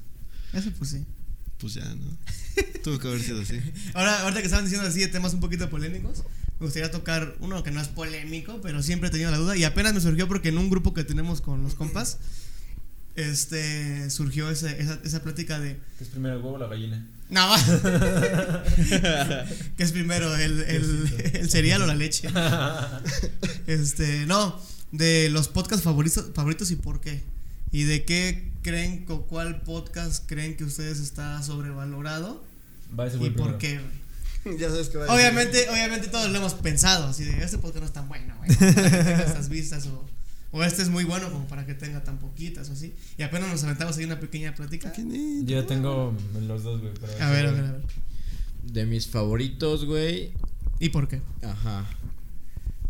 eso 0.53 0.71
pues 0.79 0.91
sí. 0.91 1.05
Pues 1.59 1.75
ya, 1.75 1.85
¿no? 1.85 2.17
Tuvo 2.83 2.99
que 2.99 3.09
haber 3.09 3.21
sido 3.21 3.41
así. 3.41 3.61
Ahora, 3.95 4.21
ahorita 4.23 4.41
que 4.41 4.47
estaban 4.47 4.65
diciendo 4.65 4.87
así 4.89 5.01
de 5.01 5.09
temas 5.09 5.33
un 5.35 5.41
poquito 5.41 5.71
polémicos, 5.71 6.25
me 6.59 6.67
gustaría 6.67 6.91
tocar 6.91 7.37
uno 7.41 7.63
que 7.63 7.71
no 7.71 7.81
es 7.81 7.89
polémico, 7.89 8.61
pero 8.63 8.83
siempre 8.83 9.09
he 9.09 9.13
tenido 9.13 9.31
la 9.31 9.37
duda 9.37 9.57
y 9.57 9.65
apenas 9.65 9.95
me 9.95 10.01
surgió 10.01 10.27
porque 10.29 10.49
en 10.51 10.59
un 10.59 10.71
grupo 10.71 10.93
que 10.95 11.03
tenemos 11.05 11.41
con 11.41 11.63
los 11.63 11.75
compas, 11.75 12.19
este, 13.17 14.09
surgió 14.11 14.51
ese- 14.51 14.81
esa, 14.81 14.99
esa 15.05 15.23
plática 15.23 15.59
de, 15.61 15.79
¿Qué 15.99 16.05
es 16.05 16.11
primero 16.11 16.37
el 16.37 16.43
huevo 16.43 16.57
o 16.57 16.59
la 16.59 16.67
gallina? 16.69 17.07
no, 17.31 17.49
¿qué 19.77 19.83
es 19.83 19.93
primero, 19.93 20.35
el, 20.37 20.61
el, 20.63 21.31
el 21.35 21.51
cereal 21.51 21.83
o 21.83 21.87
la 21.87 21.95
leche? 21.95 22.29
Este, 23.67 24.27
no, 24.27 24.61
de 24.91 25.29
los 25.31 25.49
podcasts 25.49 25.85
favoritos, 25.85 26.27
favoritos 26.35 26.71
y 26.71 26.77
por 26.77 27.01
qué. 27.01 27.23
Y 27.71 27.85
de 27.85 28.05
qué 28.05 28.51
creen, 28.63 29.07
o 29.09 29.23
cuál 29.23 29.63
podcast 29.63 30.25
creen 30.27 30.57
que 30.57 30.65
ustedes 30.65 30.99
está 30.99 31.43
sobrevalorado 31.43 32.45
Va 32.99 33.07
y 33.07 33.11
por 33.31 33.59
primero. 33.59 33.59
qué. 33.59 33.81
Ya 34.59 34.69
sabes 34.71 34.89
que 34.89 34.99
va 34.99 35.07
a. 35.07 35.15
Obviamente, 35.15 35.69
obviamente 35.71 36.09
todos 36.09 36.29
lo 36.31 36.37
hemos 36.37 36.55
pensado, 36.55 37.07
así 37.07 37.23
de 37.25 37.43
este 37.45 37.59
podcast 37.59 37.79
no 37.81 37.87
es 37.87 37.93
tan 37.93 38.09
bueno, 38.09 38.35
güey. 38.39 38.51
estas 38.51 39.49
vistas 39.49 39.87
o, 39.87 40.05
o 40.53 40.63
este 40.63 40.83
es 40.83 40.91
muy 40.91 41.05
bueno 41.05 41.33
como 41.33 41.49
para 41.49 41.65
que 41.65 41.75
tenga 41.75 42.05
tan 42.05 42.19
poquitas 42.19 42.69
o 42.69 42.73
así. 42.75 42.95
Y 43.17 43.23
apenas 43.23 43.49
nos 43.51 43.65
aventamos 43.65 43.97
ahí 43.97 44.05
una 44.05 44.21
pequeña 44.21 44.55
plática. 44.55 44.93
Yo 44.95 45.61
ya 45.61 45.67
tengo 45.67 46.15
los 46.47 46.63
dos, 46.63 46.83
güey. 46.83 46.93
pero 47.01 47.13
A 47.25 47.31
ver, 47.31 47.47
a 47.47 47.53
ver, 47.53 47.65
a 47.65 47.73
ver. 47.73 47.83
De 48.63 48.85
mis 48.85 49.09
favoritos, 49.09 49.87
güey. 49.87 50.33
¿Y 50.79 50.91
por 50.91 51.09
qué? 51.09 51.23
Ajá. 51.43 51.89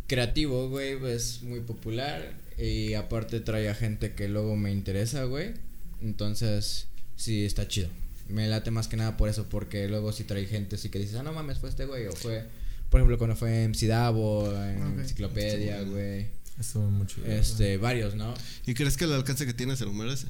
Creativo, 0.08 0.68
güey, 0.68 0.98
es 1.06 1.42
muy 1.42 1.60
popular. 1.60 2.34
Y 2.58 2.94
aparte 2.94 3.40
trae 3.40 3.68
a 3.68 3.74
gente 3.74 4.14
que 4.14 4.28
luego 4.28 4.56
me 4.56 4.72
interesa, 4.72 5.24
güey. 5.24 5.54
Entonces, 6.00 6.88
sí, 7.14 7.44
está 7.44 7.68
chido. 7.68 7.88
Me 8.28 8.48
late 8.48 8.72
más 8.72 8.88
que 8.88 8.96
nada 8.96 9.16
por 9.16 9.28
eso, 9.28 9.46
porque 9.48 9.88
luego 9.88 10.12
sí 10.12 10.24
trae 10.24 10.46
gente 10.46 10.76
así 10.76 10.88
que 10.88 10.98
dices, 10.98 11.14
ah, 11.14 11.22
no 11.22 11.32
mames, 11.32 11.58
fue 11.58 11.68
este 11.68 11.86
güey. 11.86 12.06
O 12.08 12.12
fue, 12.12 12.44
por 12.90 13.00
ejemplo, 13.00 13.18
cuando 13.18 13.36
fue 13.36 13.68
MC 13.68 13.86
Davo, 13.86 14.52
en. 14.52 14.98
Enciclopedia, 14.98 15.82
güey. 15.82 16.41
Estuvo. 16.60 16.90
Este, 17.26 17.76
varios, 17.78 18.14
¿no? 18.14 18.34
¿Y 18.66 18.74
crees 18.74 18.96
que 18.96 19.04
el 19.04 19.12
alcance 19.12 19.46
que 19.46 19.54
tiene 19.54 19.76
se 19.76 19.84
lo 19.84 19.92
merece? 19.92 20.26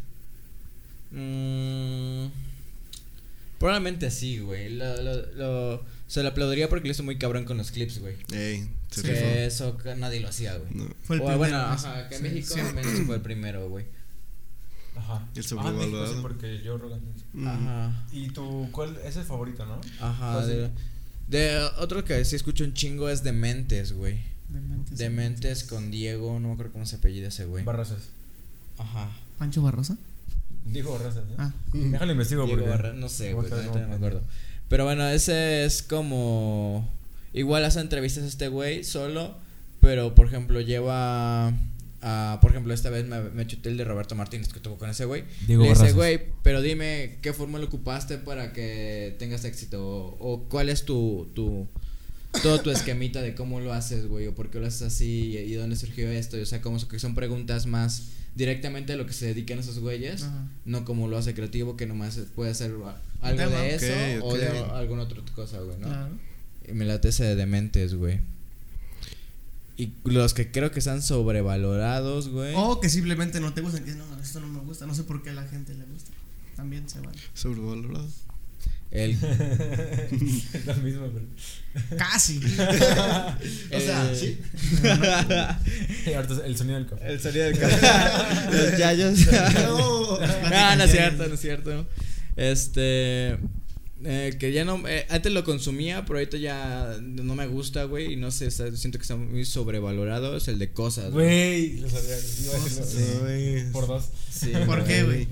Mm, 1.11 2.29
probablemente 3.59 4.11
sí, 4.11 4.39
güey. 4.39 4.71
Lo, 4.71 5.03
lo, 5.03 5.27
lo- 5.33 5.85
se 6.07 6.23
lo 6.23 6.29
aplaudiría 6.29 6.69
porque 6.69 6.89
lo 6.89 6.93
hizo 6.93 7.03
muy 7.03 7.17
cabrón 7.19 7.45
con 7.45 7.57
los 7.57 7.71
clips, 7.71 7.99
güey. 8.01 8.17
Ey, 8.33 8.69
Sí. 8.91 9.01
Que 9.03 9.47
eso 9.47 9.79
que 9.79 9.95
nadie 9.95 10.21
lo 10.21 10.29
hacía, 10.29 10.55
güey. 10.59 10.71
No. 10.75 10.87
Fue 11.05 11.17
el 11.17 11.23
O, 11.23 11.25
primero. 11.25 11.39
bueno, 11.39 11.57
¿no? 11.59 11.65
ajá, 11.73 12.09
en 12.11 12.17
Sí, 12.19 12.23
México 12.23 12.55
sí. 12.55 12.61
al 12.61 12.75
menos 12.75 12.93
fue 13.07 13.15
el 13.17 13.23
primero, 13.23 13.69
güey. 13.71 13.87
Ajá. 14.95 15.27
Y 15.35 15.39
el 15.39 15.45
Ah, 15.47 15.49
sobrevalorado. 15.49 16.21
Porque 16.21 16.61
yo 16.63 16.77
Rogan. 16.77 17.01
Mm. 17.33 17.47
Ajá. 17.49 18.05
¿Y 18.13 18.29
tu 18.29 18.69
cuál 18.71 18.99
es 19.03 19.17
el 19.17 19.25
favorito, 19.25 19.65
no? 19.65 19.81
Ajá. 20.01 20.35
¿Cuál 20.35 20.47
De, 20.49 20.71
de 21.29 21.59
otro 21.79 22.05
que 22.05 22.23
sí 22.27 22.37
escucho 22.37 22.65
un 22.65 22.75
chingo 22.75 23.09
es 23.09 23.23
Dementes, 23.23 23.95
güey. 23.95 24.21
Dementes. 24.53 24.99
Dementes 24.99 25.65
con 25.65 25.91
Diego, 25.91 26.39
no 26.41 26.49
me 26.49 26.55
acuerdo 26.55 26.73
cómo 26.73 26.87
se 26.87 26.97
apellida 26.97 27.29
ese 27.29 27.45
güey. 27.47 27.65
Barrazas. 27.65 28.09
Ajá. 28.79 29.11
¿Pancho 29.39 29.63
Barrosa? 29.63 29.97
Digo 30.67 30.93
Barrazas, 30.93 31.25
¿no? 31.27 31.35
Ah. 31.39 31.53
Déjalo 31.73 32.13
investigo 32.13 32.45
Diego 32.45 32.61
porque. 32.63 32.71
Barra- 32.77 32.93
no 32.95 33.09
sé, 33.09 33.33
güey, 33.35 33.51
no 33.51 33.57
no 33.81 33.89
me 33.89 33.95
acuerdo. 33.95 34.23
Pero 34.69 34.85
bueno, 34.85 35.09
ese 35.09 35.65
es 35.65 35.83
como. 35.83 36.89
Igual 37.33 37.65
hace 37.65 37.81
entrevistas 37.81 38.25
a 38.25 38.29
este 38.29 38.49
güey 38.49 38.85
solo. 38.85 39.37
Pero 39.81 40.15
por 40.15 40.27
ejemplo, 40.27 40.61
lleva. 40.61 41.53
A, 42.05 42.39
por 42.43 42.51
ejemplo, 42.51 42.75
esta 42.75 42.91
vez 42.91 43.07
me, 43.07 43.21
me 43.31 43.47
chuté 43.47 43.69
el 43.69 43.77
de 43.77 43.85
Roberto 43.85 44.15
Martínez 44.17 44.49
que 44.49 44.59
tuvo 44.61 44.77
con 44.77 44.91
ese 44.91 45.05
güey. 45.05 45.25
Diego 45.47 45.63
Le 45.63 45.69
dice, 45.71 45.93
güey, 45.93 46.21
pero 46.43 46.61
dime 46.61 47.19
qué 47.23 47.33
fórmula 47.33 47.65
ocupaste 47.65 48.19
para 48.19 48.53
que 48.53 49.15
tengas 49.21 49.45
éxito. 49.45 49.85
O, 49.87 50.17
o 50.19 50.45
cuál 50.49 50.69
es 50.69 50.85
tu, 50.85 51.29
tu. 51.35 51.67
Todo 52.41 52.61
tu 52.61 52.71
esquemita 52.71 53.21
de 53.21 53.35
cómo 53.35 53.61
lo 53.61 53.73
haces, 53.73 54.07
güey. 54.07 54.27
O 54.27 54.35
por 54.35 54.51
qué 54.51 54.59
lo 54.59 54.67
haces 54.67 54.83
así. 54.83 55.37
Y 55.37 55.53
dónde 55.55 55.77
surgió 55.77 56.11
esto. 56.11 56.39
Y, 56.39 56.43
o 56.43 56.47
sea, 56.47 56.63
como 56.63 56.79
que 56.89 56.99
son 56.99 57.15
preguntas 57.15 57.67
más 57.67 58.09
directamente 58.35 58.95
a 58.95 58.97
lo 58.97 59.07
que 59.07 59.13
se 59.13 59.27
dedican 59.27 59.59
esos 59.59 59.79
güeyes. 59.79 60.23
Ajá. 60.23 60.47
No 60.65 60.85
como 60.85 61.09
lo 61.09 61.19
hace 61.19 61.35
creativo, 61.35 61.77
que 61.77 61.87
nomás 61.87 62.19
puede 62.35 62.51
hacer 62.51 62.73
algo 63.21 63.51
de 63.51 63.75
eso 63.75 64.25
o 64.25 64.37
de 64.37 64.49
alguna 64.49 65.03
otra 65.03 65.21
cosa, 65.35 65.61
güey, 65.61 65.79
¿no? 65.79 65.89
Claro. 65.89 66.19
Y 66.67 66.73
me 66.73 66.85
late 66.85 67.09
ese 67.09 67.25
de 67.25 67.37
dementes, 67.37 67.95
güey. 67.95 68.21
Y 69.77 69.93
los 70.05 70.35
que 70.35 70.51
creo 70.51 70.71
que 70.71 70.79
están 70.79 71.03
sobrevalorados, 71.03 72.29
güey. 72.29 72.55
O 72.57 72.79
que 72.81 72.89
simplemente 72.89 73.41
no 73.41 73.53
te 73.53 73.63
gustan, 73.63 73.85
que 73.85 73.93
no, 73.93 74.05
esto 74.21 74.39
no 74.41 74.47
me 74.47 74.61
gusta, 74.61 74.87
no 74.87 74.95
sé 74.95 75.03
por 75.05 75.23
qué 75.23 75.31
a 75.31 75.35
la 75.35 75.47
gente 75.49 75.75
le 75.75 75.85
gusta. 75.87 76.11
También 76.57 76.89
se 76.89 77.01
vale. 77.01 77.19
Sobrevalorado. 77.35 78.07
El, 78.93 79.13
Es 79.13 80.67
lo 80.67 80.75
mismo, 80.77 81.09
pero. 81.13 81.97
Casi. 81.99 82.39
O 83.75 83.81
sea, 83.81 84.11
el- 84.11 84.17
sí. 84.17 84.39
Y 86.11 86.13
ahorita 86.13 86.45
el 86.47 86.57
sonido 86.57 86.77
del 86.79 86.87
café. 86.87 87.07
El 87.13 87.21
sonido 87.21 87.45
del 87.47 87.59
café. 87.59 87.87
Los 88.57 88.79
yayos. 88.79 89.19
No. 89.55 90.19
no, 90.21 90.77
no 90.77 90.85
es 90.85 90.91
cierto, 90.91 91.27
no 91.27 91.35
es 91.35 91.41
cierto. 91.41 91.87
Este. 92.37 93.39
eh, 94.05 94.37
que 94.39 94.53
ya 94.53 94.65
no. 94.67 94.87
eh, 94.87 95.07
antes 95.09 95.33
lo 95.33 95.43
consumía, 95.45 96.05
pero 96.05 96.19
ahorita 96.19 96.37
ya 96.37 96.99
no 97.01 97.35
me 97.35 97.47
gusta, 97.47 97.85
güey. 97.85 98.13
Y 98.13 98.17
no 98.17 98.31
sé, 98.31 98.47
está- 98.49 98.75
siento 98.77 98.99
que 98.99 99.03
está 99.03 99.17
muy 99.17 99.45
sobrevalorado. 99.47 100.37
Es 100.37 100.49
el 100.49 100.59
de 100.59 100.71
cosas, 100.73 101.13
Güey, 101.13 101.79
lo 101.81 101.89
sabía. 101.89 102.17
Iba 102.45 102.57
a 102.57 102.65
decirlo. 102.65 102.85
Sí, 102.87 103.19
güey. 103.21 103.71
Por 103.73 103.87
dos. 103.87 104.05
Sí, 104.31 104.53
¿Por 104.67 104.85
qué, 104.85 105.05
güey? 105.05 105.29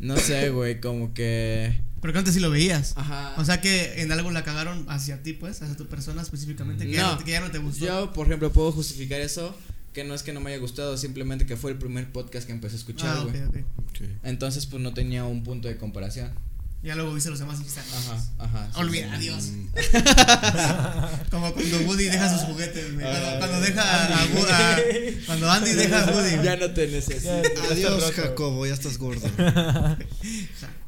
No 0.00 0.16
sé, 0.16 0.50
güey, 0.50 0.80
como 0.80 1.14
que. 1.14 1.78
Pero 2.02 2.12
que 2.12 2.18
antes 2.18 2.34
sí 2.34 2.40
lo 2.40 2.50
veías. 2.50 2.92
Ajá. 2.96 3.32
O 3.38 3.44
sea 3.46 3.60
que 3.62 4.02
en 4.02 4.12
algo 4.12 4.30
la 4.30 4.44
cagaron 4.44 4.84
hacia 4.90 5.22
ti, 5.22 5.32
pues, 5.32 5.62
hacia 5.62 5.76
tu 5.76 5.86
persona 5.86 6.20
específicamente, 6.20 6.84
que, 6.84 6.92
ya, 6.92 7.02
No. 7.12 7.16
te- 7.18 7.24
que 7.24 7.30
ya 7.30 7.40
no 7.40 7.50
te 7.50 7.58
gustó. 7.58 7.86
Yo, 7.86 8.12
por 8.12 8.26
ejemplo, 8.26 8.52
puedo 8.52 8.72
justificar 8.72 9.20
eso. 9.20 9.56
Que 9.94 10.04
no 10.04 10.14
es 10.14 10.22
que 10.22 10.32
no 10.32 10.40
me 10.40 10.50
haya 10.50 10.58
gustado, 10.60 10.96
simplemente 10.96 11.44
que 11.46 11.54
fue 11.56 11.70
el 11.70 11.76
primer 11.78 12.10
podcast 12.10 12.46
que 12.46 12.52
empecé 12.52 12.76
a 12.76 12.78
escuchar, 12.78 13.16
ah, 13.18 13.20
güey. 13.24 13.42
ok, 13.42 13.48
ok. 13.48 13.56
Ok. 13.88 14.08
Entonces, 14.24 14.66
pues 14.66 14.82
no 14.82 14.92
tenía 14.94 15.24
un 15.24 15.42
punto 15.44 15.68
de 15.68 15.76
comparación. 15.76 16.30
Ya 16.82 16.96
luego 16.96 17.14
viste 17.14 17.30
los 17.30 17.38
demás 17.38 17.60
y 17.60 17.78
Ajá, 17.78 18.24
ajá. 18.38 18.68
sí, 18.74 18.80
Olvida, 18.80 19.06
sí. 19.10 19.14
adiós. 19.28 19.44
Mm. 19.52 19.66
Como 21.30 21.52
cuando 21.52 21.78
Woody 21.82 22.04
deja 22.06 22.28
sus 22.28 22.40
juguetes, 22.48 22.94
güey. 22.94 23.06
Cuando, 23.06 23.28
Ah, 23.28 23.36
cuando 23.38 23.60
deja 23.60 23.82
a, 23.82 24.22
a- 24.22 24.26
Cuando 25.26 25.50
Andy 25.50 25.70
deja 25.74 26.04
a 26.04 26.10
Woody. 26.10 26.42
Ya 26.42 26.56
no 26.56 26.70
te 26.72 26.88
necesito. 26.88 27.30
Adiós. 27.70 28.12
Jacobo, 28.16 28.66
ya 28.66 28.74
estás 28.74 28.98
gordo. 28.98 29.20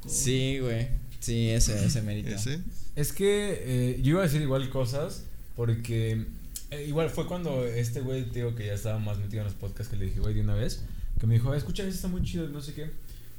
Sí, 0.06 0.58
güey. 0.60 0.88
Sí, 1.24 1.48
ese, 1.50 1.84
ese 1.86 2.02
mérito. 2.02 2.28
¿Ese? 2.30 2.60
Es 2.96 3.12
que 3.12 3.62
eh, 3.96 4.00
yo 4.02 4.10
iba 4.10 4.20
a 4.20 4.24
decir 4.24 4.42
igual 4.42 4.68
cosas 4.70 5.24
porque 5.56 6.26
eh, 6.70 6.84
igual 6.86 7.08
fue 7.10 7.26
cuando 7.26 7.64
este 7.64 8.00
güey, 8.00 8.24
digo 8.30 8.54
que 8.54 8.66
ya 8.66 8.74
estaba 8.74 8.98
más 8.98 9.18
metido 9.18 9.40
en 9.40 9.44
los 9.46 9.54
podcasts 9.54 9.88
que 9.90 9.96
le 9.96 10.06
dije, 10.06 10.20
güey, 10.20 10.34
de 10.34 10.40
una 10.42 10.54
vez, 10.54 10.82
que 11.18 11.26
me 11.26 11.34
dijo, 11.34 11.54
escucha, 11.54 11.82
eso 11.84 11.92
está 11.94 12.08
muy 12.08 12.22
chido, 12.22 12.48
no 12.48 12.60
sé 12.60 12.74
qué. 12.74 12.90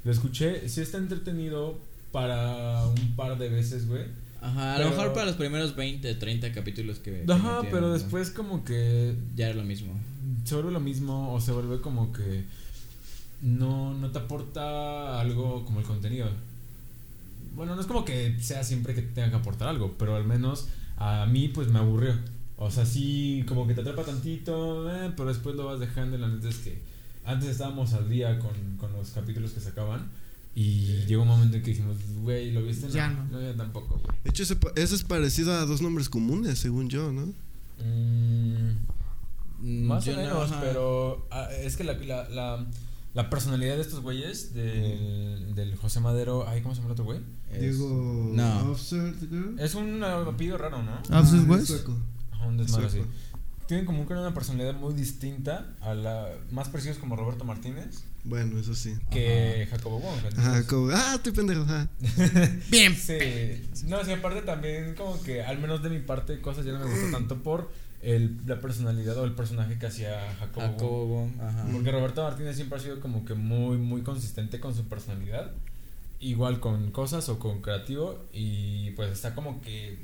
Lo 0.04 0.12
escuché, 0.12 0.68
sí 0.70 0.82
está 0.82 0.98
entretenido 0.98 1.80
para 2.12 2.86
un 2.88 3.16
par 3.16 3.38
de 3.38 3.50
veces, 3.50 3.88
güey. 3.88 4.04
Ajá, 4.42 4.74
a 4.74 4.78
Pero- 4.78 4.90
lo 4.90 4.96
mejor 4.96 5.14
para 5.14 5.26
los 5.26 5.36
primeros 5.36 5.76
20, 5.76 6.16
30 6.16 6.52
capítulos 6.54 7.00
que. 7.00 7.24
que 7.24 7.32
Ajá, 7.32 7.56
metieron, 7.62 7.68
pero 7.72 7.88
¿no? 7.88 7.94
después 7.94 8.30
como 8.32 8.64
que 8.64 9.16
Ya 9.36 9.48
era 9.48 9.56
lo 9.56 9.64
mismo. 9.64 9.94
se 10.44 10.54
vuelve 10.56 10.72
lo 10.72 10.80
mismo 10.80 11.34
o 11.34 11.42
se 11.42 11.52
vuelve 11.52 11.82
como 11.82 12.12
que 12.14 12.44
no, 13.42 13.94
no 13.94 14.12
te 14.12 14.20
aporta 14.20 15.20
algo 15.20 15.66
como 15.66 15.80
el 15.80 15.86
contenido. 15.86 16.30
Bueno, 17.56 17.76
no 17.76 17.82
es 17.82 17.88
como 17.88 18.04
que 18.06 18.38
sea 18.42 18.64
siempre 18.64 18.94
que 18.94 19.02
tenga 19.02 19.30
que 19.30 19.36
aportar 19.38 19.70
algo, 19.70 19.96
pero 19.98 20.16
al 20.16 20.26
menos 20.26 20.68
a 20.98 21.26
mí 21.26 21.48
pues 21.50 21.70
me 21.70 21.80
aburrió. 21.80 22.14
O 22.58 22.72
sea, 22.72 22.86
sí, 22.86 23.44
como 23.48 23.68
que 23.68 23.74
te 23.74 23.82
atrapa 23.82 24.04
tantito, 24.04 24.90
eh, 24.94 25.12
pero 25.16 25.30
después 25.30 25.56
lo 25.56 25.66
vas 25.66 25.80
dejando. 25.80 26.18
y 26.18 26.22
La 26.22 26.28
neta 26.28 26.50
es 26.50 26.58
que 26.58 26.82
antes 27.26 27.50
estábamos 27.50 27.94
al 27.94 28.10
día 28.10 28.40
con, 28.40 28.78
con 28.78 28.94
los 28.94 29.10
capítulos 29.12 29.52
que 29.52 29.60
sacaban 29.60 30.10
y 30.54 31.04
llegó 31.06 31.24
un 31.24 31.28
momento 31.28 31.58
en 31.58 31.64
que 31.64 31.72
dijimos, 31.72 31.98
güey, 32.22 32.52
¿lo 32.52 32.64
viste? 32.64 32.90
Ya 32.90 33.10
no. 33.10 33.26
No, 33.26 33.42
ya 33.42 33.54
tampoco, 33.58 34.00
güey. 34.04 34.18
De 34.24 34.30
hecho, 34.30 34.44
ese, 34.44 34.56
pa- 34.56 34.72
ese 34.76 34.96
es 34.96 35.04
parecido 35.04 35.54
a 35.54 35.66
dos 35.66 35.82
nombres 35.82 36.08
comunes, 36.08 36.60
según 36.60 36.90
yo, 36.90 37.12
¿no? 37.12 37.34
Mm, 37.84 39.88
Más 39.88 40.06
yo 40.06 40.14
o 40.14 40.16
no, 40.16 40.22
menos, 40.22 40.54
pero 40.62 41.28
ah, 41.32 41.50
es 41.52 41.76
que 41.76 41.84
la, 41.84 41.94
la, 41.94 42.30
la, 42.30 42.66
la 43.16 43.30
personalidad 43.30 43.76
de 43.76 43.82
estos 43.82 44.02
güeyes, 44.02 44.54
del, 44.54 45.56
del 45.56 45.76
José 45.78 46.02
Madero, 46.02 46.48
ay, 46.50 46.62
¿cómo 46.62 46.76
se 46.76 46.82
llama 46.82 46.90
el 46.90 47.00
otro 47.00 47.06
güey? 47.06 47.22
Diego 47.58 48.32
No. 48.34 48.76
Es 49.58 49.74
un 49.76 50.04
apellido 50.04 50.58
raro, 50.58 50.84
¿no? 50.84 51.02
Ah, 51.10 51.24
güey. 51.48 51.66
sueco. 51.66 51.98
Ajá, 52.34 52.46
un 52.46 52.58
desmadre 52.58 52.88
así. 52.88 53.02
Tienen 53.68 53.86
como 53.86 54.06
que 54.06 54.14
una 54.14 54.34
personalidad 54.34 54.76
muy 54.76 54.94
distinta 54.94 55.74
a 55.82 55.94
la 55.96 56.28
más 56.52 56.68
parecidos 56.68 57.00
como 57.00 57.16
Roberto 57.16 57.46
Martínez 57.46 58.04
Bueno, 58.26 58.60
eso 58.60 58.76
sí. 58.76 58.96
que 59.10 59.68
Jacobo 59.72 60.00
Wong. 60.00 60.66
Como, 60.68 60.90
ah, 60.92 61.14
estoy 61.16 61.32
pendejo. 61.32 61.66
Bien. 62.70 62.96
Sí, 62.96 63.18
no, 63.86 64.04
sí, 64.04 64.12
aparte 64.12 64.42
también 64.42 64.94
como 64.94 65.20
que 65.24 65.42
al 65.42 65.58
menos 65.58 65.82
de 65.82 65.90
mi 65.90 66.00
parte 66.00 66.42
cosas 66.42 66.66
ya 66.66 66.74
no 66.74 66.80
me 66.80 66.92
gustó 66.92 67.12
tanto 67.12 67.42
por 67.42 67.72
el, 68.06 68.38
la 68.46 68.62
personalidad 68.62 69.18
o 69.18 69.26
el 69.26 69.34
personaje 69.34 69.78
que 69.80 69.88
hacía 69.88 70.34
Jacobo. 70.40 70.66
Jacobo 70.68 71.30
ajá. 71.42 71.68
Porque 71.74 71.92
Roberto 71.92 72.24
Martínez 72.24 72.56
siempre 72.56 72.78
ha 72.78 72.82
sido 72.82 73.00
como 73.00 73.26
que 73.26 73.34
muy, 73.34 73.78
muy 73.78 74.02
consistente 74.02 74.60
con 74.60 74.76
su 74.76 74.84
personalidad. 74.86 75.52
Igual 76.20 76.60
con 76.60 76.92
cosas 76.92 77.28
o 77.30 77.40
con 77.40 77.62
creativo. 77.62 78.24
Y 78.32 78.92
pues 78.92 79.12
está 79.12 79.34
como 79.36 79.62
que 79.62 79.98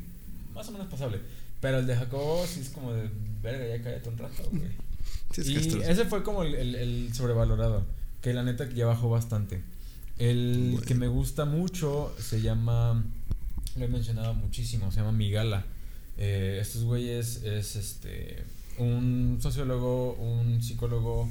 más 0.53 0.67
o 0.67 0.71
menos 0.71 0.87
pasable. 0.87 1.19
Pero 1.61 1.79
el 1.79 1.87
de 1.87 1.95
Jacobo 1.95 2.43
sí 2.47 2.59
es 2.61 2.69
como 2.69 2.91
de 2.91 3.09
verga, 3.41 3.67
ya 3.77 3.83
cállate 3.83 4.09
un 4.09 4.17
rato, 4.17 4.43
güey. 4.51 4.63
Sí, 5.31 5.41
es 5.41 5.47
y 5.49 5.55
castroso. 5.55 5.89
ese 5.89 6.05
fue 6.05 6.23
como 6.23 6.43
el, 6.43 6.53
el- 6.55 6.75
el 6.75 7.13
sobrevalorado. 7.13 7.85
Que 8.21 8.33
la 8.33 8.43
neta 8.43 8.67
que 8.67 8.75
ya 8.75 8.85
bajó 8.85 9.09
bastante. 9.09 9.61
El 10.17 10.71
Bueno. 10.73 10.85
que 10.85 10.93
me 10.95 11.07
gusta 11.07 11.45
mucho 11.45 12.13
se 12.19 12.41
llama. 12.41 13.03
Lo 13.77 13.85
he 13.85 13.87
mencionado 13.87 14.33
muchísimo, 14.33 14.91
se 14.91 14.97
llama 14.99 15.11
Migala. 15.13 15.65
Eh, 16.23 16.59
estos 16.61 16.83
güeyes 16.83 17.41
es 17.45 17.75
este. 17.75 18.43
un 18.77 19.39
sociólogo, 19.41 20.13
un 20.13 20.61
psicólogo 20.61 21.27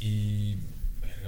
y 0.00 0.56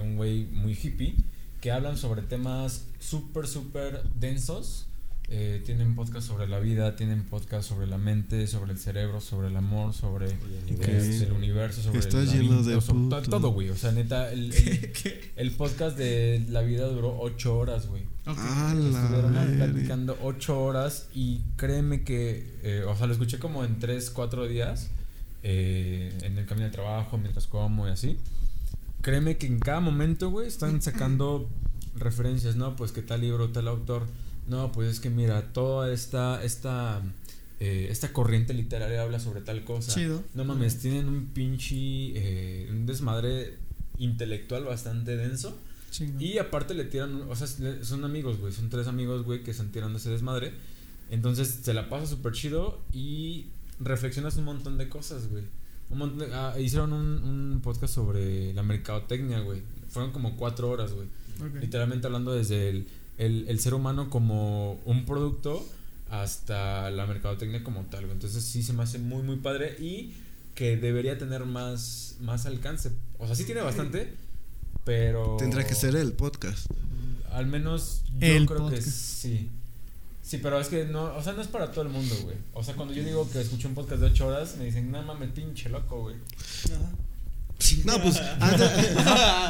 un 0.03 0.17
güey 0.17 0.47
muy 0.47 0.73
hippie 0.73 1.15
que 1.61 1.71
hablan 1.71 1.97
sobre 1.97 2.23
temas 2.23 2.87
súper, 2.99 3.47
súper 3.47 4.03
densos. 4.19 4.87
Eh, 5.31 5.63
tienen 5.67 5.95
podcast 5.95 6.27
sobre 6.27 6.49
la 6.49 6.59
vida, 6.59 6.97
tienen 6.97 7.23
podcast 7.23 7.69
sobre 7.69 7.87
la 7.87 7.99
mente, 7.99 8.47
sobre 8.47 8.73
el 8.73 8.79
cerebro, 8.79 9.21
sobre 9.21 9.49
el 9.49 9.57
amor, 9.57 9.93
sobre 9.93 10.27
el 10.31 11.33
universo, 11.33 11.83
sobre 11.83 11.99
Está 11.99 12.19
la 12.19 12.25
lleno 12.25 12.63
vida, 12.63 12.75
de 12.77 12.81
puto. 12.81 13.23
todo, 13.23 13.51
güey. 13.51 13.69
O 13.69 13.77
sea, 13.77 13.93
neta, 13.93 14.33
el, 14.33 14.53
el, 14.55 14.91
el 15.37 15.51
podcast 15.51 15.99
de 15.99 16.47
la 16.49 16.63
vida 16.63 16.87
duró 16.87 17.15
ocho 17.21 17.59
horas, 17.59 17.89
güey. 17.89 18.05
Ok. 18.27 18.39
Ah, 18.39 18.75
Estuvieron 18.75 19.57
platicando 19.59 20.19
ocho 20.23 20.59
horas 20.63 21.09
y 21.15 21.43
créeme 21.57 22.05
que, 22.05 22.47
eh, 22.63 22.85
o 22.89 22.97
sea, 22.97 23.07
lo 23.07 23.13
escuché 23.13 23.39
como 23.39 23.65
en 23.67 23.79
tres, 23.79 24.09
cuatro 24.09 24.49
días, 24.49 24.89
eh, 25.43 26.11
en 26.23 26.39
el 26.39 26.47
camino 26.47 26.67
al 26.67 26.73
trabajo, 26.73 27.19
mientras 27.19 27.47
como 27.47 27.87
y 27.87 27.91
así. 27.91 28.19
Créeme 29.03 29.37
que 29.37 29.47
en 29.47 29.59
cada 29.61 29.81
momento, 29.81 30.31
güey, 30.31 30.49
están 30.49 30.81
sacando 30.81 31.51
referencias, 31.97 32.57
¿no? 32.57 32.77
Pues 32.77 32.93
que 32.93 33.03
tal 33.03 33.21
libro, 33.21 33.51
tal 33.51 33.69
autor. 33.69 34.07
No, 34.49 34.73
pues 34.73 34.89
es 34.91 35.01
que 35.01 35.11
mira, 35.11 35.53
toda 35.53 35.93
esta, 35.93 36.43
esta, 36.43 37.03
eh, 37.61 37.89
esta 37.91 38.13
corriente 38.13 38.55
literaria 38.55 39.03
habla 39.03 39.21
sobre 39.21 39.41
tal 39.43 39.65
cosa. 39.65 39.93
Chido. 39.95 40.23
No 40.35 40.45
mames, 40.45 40.79
tienen 40.79 41.09
un 41.09 41.27
pinche, 41.27 41.77
eh, 41.77 42.69
un 42.71 42.87
desmadre 42.87 43.57
intelectual 43.99 44.65
bastante 44.65 45.17
denso. 45.17 45.57
Chingón. 45.91 46.21
Y 46.23 46.39
aparte 46.39 46.75
le 46.75 46.85
tiran, 46.85 47.23
o 47.31 47.35
sea, 47.37 47.47
son 47.83 48.05
amigos, 48.05 48.39
güey, 48.39 48.53
son 48.53 48.69
tres 48.71 48.87
amigos, 48.87 49.25
güey, 49.25 49.43
que 49.43 49.51
están 49.51 49.71
tirando 49.73 49.99
ese 49.99 50.11
desmadre. 50.11 50.53
Entonces 51.11 51.61
se 51.63 51.73
la 51.75 51.89
pasa 51.89 52.07
súper 52.07 52.33
chido 52.33 52.81
y 52.93 53.47
reflexionas 53.81 54.37
un 54.37 54.45
montón 54.45 54.77
de 54.79 54.89
cosas, 54.89 55.29
güey. 55.29 55.45
Un 55.91 55.99
montón 55.99 56.19
de- 56.29 56.35
ah, 56.35 56.55
hicieron 56.61 56.93
un, 56.93 57.23
un 57.23 57.61
podcast 57.63 57.95
sobre 57.95 58.53
la 58.53 58.63
mercadotecnia, 58.63 59.41
güey. 59.41 59.63
Fueron 59.89 60.13
como 60.13 60.37
cuatro 60.37 60.69
horas, 60.69 60.93
güey. 60.93 61.09
Literalmente 61.61 62.07
hablando 62.07 62.33
desde 62.35 62.69
el, 62.69 62.87
el, 63.19 63.47
el 63.49 63.61
ser 63.61 63.75
humano 63.75 64.09
como 64.11 64.75
un 64.85 65.05
producto 65.05 65.67
hasta 66.11 66.91
la 66.91 67.07
mercadotecnia 67.07 67.63
como 67.63 67.83
tal. 67.83 68.11
Entonces 68.11 68.43
sí 68.45 68.63
se 68.63 68.73
me 68.73 68.83
hace 68.83 68.99
muy, 68.99 69.23
muy 69.23 69.37
padre 69.37 69.77
y 69.79 70.15
que 70.55 70.77
debería 70.77 71.19
tener 71.19 71.45
más, 71.45 72.17
más 72.21 72.47
alcance. 72.47 72.91
O 73.19 73.27
sea, 73.27 73.37
sí 73.37 73.45
tiene 73.45 73.61
bastante, 73.61 74.13
pero... 74.85 75.37
Tendrá 75.39 75.67
que 75.67 75.75
ser 75.75 75.95
el 75.97 76.13
podcast. 76.13 76.67
Al 77.33 77.47
menos 77.47 78.03
yo 78.19 78.27
El 78.27 78.47
creo 78.47 78.69
que 78.69 78.77
podcast. 78.77 78.89
sí. 78.89 79.51
Sí, 80.23 80.39
pero 80.43 80.61
es 80.61 80.69
que 80.69 80.85
no, 80.85 81.05
o 81.17 81.23
sea, 81.23 81.33
no 81.33 81.41
es 81.41 81.49
para 81.49 81.71
todo 81.73 81.83
el 81.83 81.89
mundo, 81.89 82.15
güey. 82.23 82.37
O 82.53 82.63
sea, 82.63 82.75
cuando 82.75 82.93
yo 82.93 83.03
digo 83.03 83.31
que 83.31 83.41
escuché 83.41 83.67
un 83.67 83.75
podcast 83.75 84.03
de 84.03 84.09
8 84.09 84.27
horas, 84.27 84.57
me 84.59 84.67
dicen, 84.67 84.91
no 84.91 85.01
mames, 85.03 85.31
pinche 85.31 85.71
loco, 85.71 86.03
güey. 86.03 86.17
Ajá. 86.67 86.91
No, 87.85 88.01
pues 88.03 88.17
antes- 88.41 88.71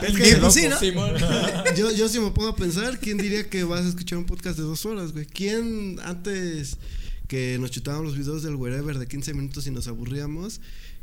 es 0.09 0.17
Que, 0.17 0.37
pues, 0.37 0.55
sí, 0.55 0.69
¿no? 0.69 0.79
Simón. 0.79 1.13
yo, 1.77 1.91
yo 1.93 2.09
si 2.09 2.19
me 2.21 2.31
pongo 2.31 2.49
a 2.49 2.57
pensar, 2.57 2.99
¿quién 2.99 3.19
diría 3.19 3.49
que 3.51 3.65
vas 3.65 3.85
a 3.85 3.89
escuchar 3.89 4.19
un 4.19 4.25
podcast 4.25 4.57
de 4.57 4.63
dos 4.65 4.87
horas, 4.87 5.13
güey? 5.13 5.27
¿Quién 5.27 5.99
antes 6.03 6.77
que 7.27 7.59
nos 7.61 7.71
chutábamos 7.71 8.07
los 8.07 8.17
videos 8.19 8.43
del 8.43 8.55
wherever 8.55 8.99
de 8.99 9.07
15 9.07 9.35
minutos 9.35 9.67
y 9.67 9.71
nos 9.71 9.87
aburríamos? 9.89 10.61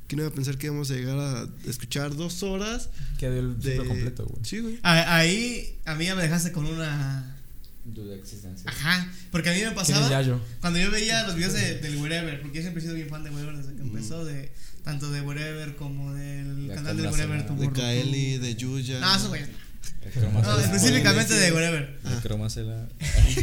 ¿Quién 0.07 0.19
iba 0.19 0.27
a 0.29 0.31
pensar 0.31 0.57
que 0.57 0.67
íbamos 0.67 0.89
a 0.91 0.93
llegar 0.95 1.17
a 1.19 1.47
escuchar 1.67 2.15
dos 2.15 2.43
horas 2.43 2.89
Que 3.19 3.29
del 3.29 3.59
de... 3.59 3.77
completo, 3.77 4.25
güey. 4.25 4.43
Sí, 4.45 4.59
güey. 4.59 4.79
A- 4.83 5.15
Ahí 5.17 5.77
a 5.85 5.95
mí 5.95 6.05
ya 6.05 6.15
me 6.15 6.21
dejaste 6.23 6.51
con 6.51 6.65
una. 6.65 7.35
Duda 7.85 8.15
existencial. 8.15 8.67
Ajá. 8.73 9.11
Porque 9.31 9.49
a 9.49 9.53
mí 9.53 9.59
me 9.59 9.65
¿Quién 9.65 9.73
es 9.73 9.77
pasaba. 9.77 10.39
Cuando 10.61 10.79
yo 10.79 10.89
veía 10.91 11.23
los 11.27 11.35
videos 11.35 11.53
de, 11.53 11.75
del 11.79 11.97
Wherever, 11.97 12.41
porque 12.41 12.57
yo 12.57 12.61
siempre 12.63 12.81
he 12.81 12.83
sido 12.83 12.95
bien 12.95 13.09
fan 13.09 13.23
de 13.23 13.29
Wherever 13.29 13.55
desde 13.57 13.75
que 13.75 13.81
empezó, 13.83 14.25
de 14.25 14.51
tanto 14.85 15.11
de 15.11 15.19
Wherever 15.21 15.75
como 15.75 16.13
del 16.13 16.67
De 16.69 16.75
canal 16.75 16.95
de 16.95 17.07
Wherever. 17.09 17.45
De 17.45 17.71
Kaeli, 17.73 18.37
de 18.37 18.55
Yuya. 18.55 18.99
No, 19.01 19.15
eso 19.15 19.27
güey. 19.27 19.41
No, 20.31 20.59
específicamente 20.59 21.33
de 21.33 21.51
Wherever. 21.51 21.99
Ah. 22.05 22.13
El 22.13 22.21
cromacela. 22.21 22.87
Si 23.35 23.41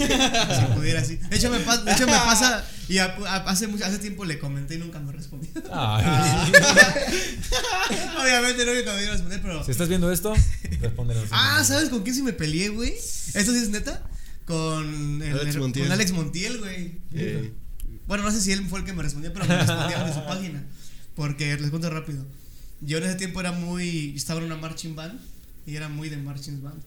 pudiera 0.74 1.00
así. 1.00 1.16
De 1.16 1.36
hecho, 1.36 1.50
me, 1.50 1.58
pas- 1.66 1.82
de 1.82 1.92
hecho, 1.92 2.06
me 2.06 2.12
pasa. 2.12 2.64
Y 2.88 2.98
a- 2.98 3.14
a- 3.26 3.36
hace, 3.50 3.66
mucho, 3.66 3.84
hace 3.84 3.98
tiempo 3.98 4.24
le 4.24 4.38
comenté 4.38 4.76
y 4.76 4.78
nunca 4.78 4.98
me 5.00 5.12
respondió. 5.12 5.50
Obviamente 8.20 8.64
nunca 8.64 8.94
me 8.94 9.02
iba 9.02 9.08
a 9.10 9.12
responder, 9.12 9.40
pero. 9.42 9.64
Si 9.64 9.70
estás 9.72 9.88
viendo 9.88 10.10
esto, 10.12 10.34
respóndenos. 10.80 11.24
Ah, 11.30 11.62
¿sabes 11.64 11.88
con 11.88 12.02
quién 12.02 12.14
sí 12.14 12.22
me 12.22 12.32
peleé, 12.32 12.68
güey? 12.70 12.92
¿Esto 12.92 13.52
sí 13.52 13.58
es 13.58 13.68
neta? 13.70 14.02
Con, 14.44 15.20
el- 15.22 15.38
Alex 15.38 15.56
Montiel. 15.56 15.86
con 15.86 15.92
Alex 15.92 16.12
Montiel, 16.12 16.58
güey. 16.58 16.98
Eh, 17.14 17.52
Bueno, 18.06 18.24
no 18.24 18.30
sé 18.30 18.40
si 18.40 18.52
él 18.52 18.66
fue 18.68 18.80
el 18.80 18.84
que 18.84 18.92
me 18.92 19.02
respondió, 19.02 19.32
pero 19.32 19.46
me 19.46 19.56
respondieron 19.56 20.06
de 20.06 20.14
su 20.14 20.24
página. 20.26 20.62
Porque 21.14 21.56
les 21.56 21.70
cuento 21.70 21.90
rápido. 21.90 22.24
Yo 22.80 22.98
en 22.98 23.04
ese 23.04 23.16
tiempo 23.16 23.40
era 23.40 23.52
muy. 23.52 24.14
Estaba 24.16 24.40
en 24.40 24.46
una 24.46 24.56
marching 24.56 24.94
band 24.94 25.20
y 25.66 25.76
era 25.76 25.88
muy 25.88 26.08
de 26.08 26.16
marching 26.16 26.62
band. 26.62 26.82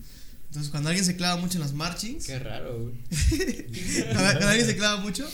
Entonces, 0.47 0.71
cuando 0.71 0.89
alguien 0.89 1.05
se 1.05 1.15
clava 1.15 1.39
mucho 1.39 1.55
en 1.57 1.61
las 1.61 1.73
marchings, 1.73 2.26
Qué 2.26 2.39
raro, 2.39 2.80
güey. 2.80 2.95
cuando, 4.13 4.23
cuando 4.32 4.47
alguien 4.47 4.65
se 4.67 4.76
clava 4.76 5.01
mucho, 5.01 5.28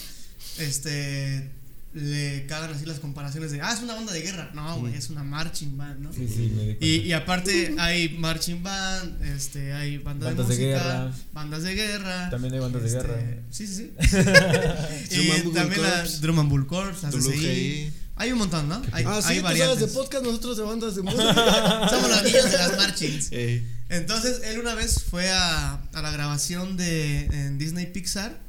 este. 0.58 1.52
Le 1.94 2.46
cagan 2.46 2.72
así 2.72 2.86
las 2.86 3.00
comparaciones 3.00 3.52
de. 3.52 3.60
Ah, 3.60 3.74
es 3.74 3.82
una 3.82 3.96
banda 3.96 4.14
de 4.14 4.22
guerra. 4.22 4.50
No, 4.54 4.80
güey, 4.80 4.96
es 4.96 5.10
una 5.10 5.24
marching 5.26 5.76
band, 5.78 6.00
¿no? 6.00 6.14
Sí, 6.14 6.26
sí, 6.26 6.50
me 6.56 6.62
di 6.62 6.76
cuenta. 6.76 6.86
Y, 6.86 6.90
y 7.02 7.12
aparte 7.12 7.76
hay 7.80 8.18
marching 8.18 8.64
band, 8.64 9.22
este, 9.26 9.74
hay 9.74 9.98
bandas, 9.98 10.30
Bandas 10.30 10.48
de 10.48 10.56
de 10.56 10.64
música, 10.72 10.88
guerra. 10.88 11.14
bandas 11.34 11.64
de 11.64 11.76
guerra. 11.76 12.30
También 12.30 12.54
hay 12.54 12.60
bandas 12.62 12.82
de 12.84 12.88
este, 12.88 13.02
guerra. 13.02 13.40
Sí, 13.50 13.68
sí, 13.68 13.76
sí. 13.76 13.92
Y 15.12 15.54
también 15.54 15.82
la 15.82 15.90
Corps. 15.98 16.22
Drum 16.22 16.40
and 16.40 16.50
Bull 16.50 16.66
Corps, 16.66 17.04
las 17.04 17.14
DCI. 17.14 17.92
Hay 18.22 18.32
un 18.32 18.38
montón, 18.38 18.70
¿no? 18.70 18.82
Hay, 18.92 19.04
Ah, 19.08 19.20
sí, 19.22 19.30
hay 19.34 19.40
tú 19.40 19.42
sabes 19.42 19.44
variantes. 19.44 19.80
de 19.80 19.88
podcast, 19.88 20.24
nosotros 20.24 20.58
de 20.58 20.64
bandas 20.64 20.96
de 20.96 21.02
música. 21.02 21.34
Somos 21.90 22.10
los 22.10 22.24
niños 22.24 22.52
de 22.52 22.58
las 22.58 22.78
marchings. 22.78 23.28
Eh, 23.32 23.64
Entonces, 23.90 24.42
él 24.46 24.60
una 24.60 24.76
vez 24.76 25.04
fue 25.10 25.30
a, 25.30 25.74
a 25.94 26.02
la 26.02 26.12
grabación 26.12 26.78
de 26.78 27.26
en 27.26 27.58
Disney 27.58 27.88
Pixar 27.88 28.40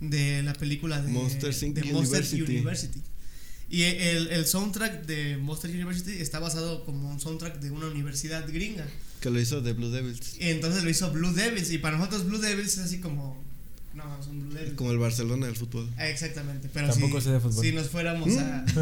de 0.00 0.42
la 0.42 0.52
película 0.52 1.00
de 1.00 1.08
Monster 1.10 1.54
Inc. 1.62 1.74
de 1.74 1.92
University. 1.92 2.42
University. 2.42 3.00
Y 3.70 3.84
el, 3.84 4.28
el 4.28 4.46
soundtrack 4.46 5.06
de 5.06 5.38
Monster 5.38 5.70
University 5.70 6.20
está 6.20 6.38
basado 6.38 6.84
como 6.84 7.10
un 7.10 7.18
soundtrack 7.18 7.58
de 7.60 7.70
una 7.70 7.86
universidad 7.86 8.46
gringa. 8.46 8.86
que 9.20 9.30
lo 9.30 9.40
hizo 9.40 9.62
de 9.62 9.72
Blue 9.72 9.90
Devils. 9.90 10.36
Y 10.38 10.50
entonces 10.50 10.84
lo 10.84 10.90
hizo 10.90 11.10
Blue 11.10 11.32
Devils. 11.32 11.70
Y 11.70 11.78
para 11.78 11.96
nosotros 11.96 12.26
Blue 12.26 12.38
Devils 12.38 12.74
es 12.74 12.78
así 12.80 12.98
como. 13.00 13.41
No, 13.94 14.22
son 14.22 14.40
Blue 14.40 14.54
Devils. 14.54 14.74
Como 14.74 14.90
el 14.90 14.98
Barcelona 14.98 15.46
del 15.46 15.56
fútbol. 15.56 15.88
Ah, 15.98 16.08
Exactamente. 16.08 16.68
Pero 16.72 16.88
Tampoco 16.88 17.20
si, 17.20 17.26
sé 17.26 17.32
de 17.32 17.40
fútbol. 17.40 17.64
si 17.64 17.72
nos 17.72 17.88
fuéramos 17.90 18.28
a. 18.38 18.64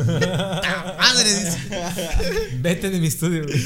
¡Ah, 0.64 0.96
¡Madre! 0.98 1.34
dice. 1.34 1.58
Vete 2.60 2.90
de 2.90 3.00
mi 3.00 3.06
estudio, 3.08 3.44
güey. 3.44 3.60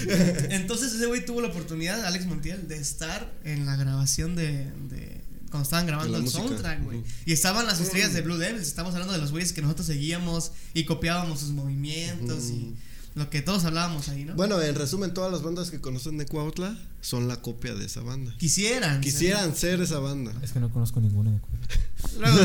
Entonces 0.51 0.93
ese 0.95 1.07
güey 1.07 1.25
tuvo 1.25 1.41
la 1.41 1.49
oportunidad, 1.49 2.05
Alex 2.07 2.27
Montiel, 2.27 2.67
de 2.69 2.77
estar 2.77 3.31
en 3.45 3.67
la 3.67 3.77
grabación 3.77 4.35
de. 4.37 4.71
de- 4.91 5.23
cuando 5.51 5.65
estaban 5.67 5.87
grabando 5.87 6.17
el 6.17 6.25
música. 6.25 6.43
soundtrack, 6.43 6.83
güey. 6.83 7.03
Y 7.27 7.33
estaban 7.33 7.65
las 7.67 7.81
estrellas 7.81 8.13
de 8.13 8.23
Blue 8.23 8.39
Devils. 8.39 8.67
Estamos 8.67 8.93
hablando 8.95 9.13
de 9.13 9.21
los 9.21 9.31
güeyes 9.31 9.53
que 9.53 9.63
nosotros 9.63 9.87
seguíamos 9.87 10.51
y 10.73 10.85
copiábamos 10.85 11.39
sus 11.39 11.51
movimientos 11.51 12.51
y 12.51 12.75
lo 13.15 13.31
que 13.31 13.43
todos 13.43 13.65
hablábamos 13.65 14.09
ahí, 14.09 14.25
¿no? 14.25 14.35
Bueno, 14.35 14.61
en 14.61 14.75
resumen, 14.75 15.15
todas 15.15 15.31
las 15.33 15.43
bandas 15.43 15.71
que 15.71 15.81
conocen 15.81 16.19
de 16.19 16.27
Cuautla 16.27 16.77
son 17.01 17.29
la 17.29 17.37
copia 17.43 17.75
de 17.75 17.87
esa 17.87 18.01
banda. 18.01 18.35
Quisieran. 18.39 19.01
Quisieran 19.01 19.55
ser 19.55 19.81
esa 19.81 19.99
banda. 20.01 20.33
Es 20.43 20.53
que 20.53 20.61
no 20.61 20.71
conozco 20.73 21.01
ninguna 21.01 21.31
de 21.31 21.39
luego- 22.19 22.39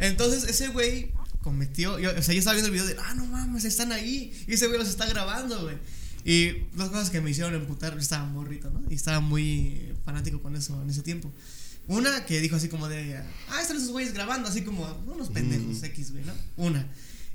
Entonces 0.00 0.44
ese 0.44 0.68
güey 0.68 1.12
cometió, 1.42 1.98
yo- 1.98 2.10
o 2.16 2.22
sea, 2.22 2.34
yo 2.34 2.38
estaba 2.38 2.54
viendo 2.54 2.68
el 2.68 2.72
video 2.72 2.86
de, 2.86 2.96
ah, 3.04 3.14
no 3.14 3.26
mames, 3.26 3.64
están 3.64 3.92
ahí. 3.92 4.32
Y 4.46 4.54
ese 4.54 4.66
güey 4.68 4.78
los 4.78 4.88
está 4.88 5.06
grabando, 5.06 5.62
güey. 5.62 5.76
Y 6.24 6.68
dos 6.76 6.90
cosas 6.90 7.10
que 7.10 7.20
me 7.20 7.30
hicieron 7.30 7.54
emputar, 7.54 7.94
yo 7.94 7.98
estaba 8.00 8.24
morrito, 8.26 8.70
¿no? 8.70 8.80
Y 8.88 8.94
estaba 8.94 9.18
muy 9.20 9.92
fanático 10.04 10.40
con 10.40 10.54
eso 10.54 10.80
en 10.82 10.90
ese 10.90 11.02
tiempo. 11.02 11.32
Una 11.88 12.24
que 12.26 12.40
dijo 12.40 12.54
así 12.54 12.68
como 12.68 12.88
de, 12.88 13.16
ah, 13.48 13.60
están 13.60 13.76
esos 13.76 13.90
güeyes 13.90 14.14
grabando, 14.14 14.48
así 14.48 14.62
como 14.62 14.84
unos 15.12 15.30
pendejos 15.30 15.80
Mm. 15.80 15.84
X, 15.86 16.12
güey, 16.12 16.24
¿no? 16.24 16.32
Una. 16.56 16.86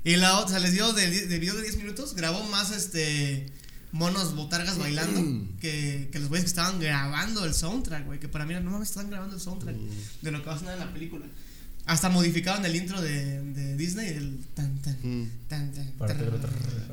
Y 0.04 0.16
la 0.16 0.38
otra, 0.38 0.46
o 0.46 0.48
sea, 0.50 0.58
les 0.60 0.72
dio 0.72 0.92
de, 0.92 1.26
de 1.26 1.38
video 1.38 1.54
de 1.56 1.62
10 1.62 1.76
minutos, 1.78 2.14
grabó 2.14 2.42
más 2.44 2.70
este 2.70 3.46
monos 3.90 4.34
botargas 4.36 4.76
bailando 4.78 5.46
que, 5.60 6.08
que 6.12 6.18
los 6.18 6.28
güeyes 6.28 6.44
que 6.44 6.48
estaban 6.50 6.78
grabando 6.78 7.44
el 7.44 7.54
soundtrack, 7.54 8.04
güey. 8.06 8.20
Que 8.20 8.28
para 8.28 8.44
mí, 8.46 8.54
no 8.54 8.70
mames, 8.70 8.90
están 8.90 9.10
grabando 9.10 9.34
el 9.36 9.40
soundtrack 9.42 9.74
de 10.22 10.30
lo 10.30 10.40
que 10.42 10.46
va 10.48 10.54
a 10.54 10.58
sonar 10.58 10.74
en 10.74 10.80
la 10.80 10.92
película. 10.92 11.24
Hasta 11.86 12.10
modificaban 12.10 12.62
el 12.66 12.76
intro 12.76 13.00
de, 13.00 13.40
de 13.54 13.76
Disney, 13.76 14.08
el 14.08 14.38
tan 14.54 14.76
tan 14.82 14.94
Mm. 15.02 15.30
tan 15.48 15.72
tan. 15.72 15.86
Para 15.92 16.14
que 16.16 16.22
lo- 16.24 16.32
tan. 16.36 16.50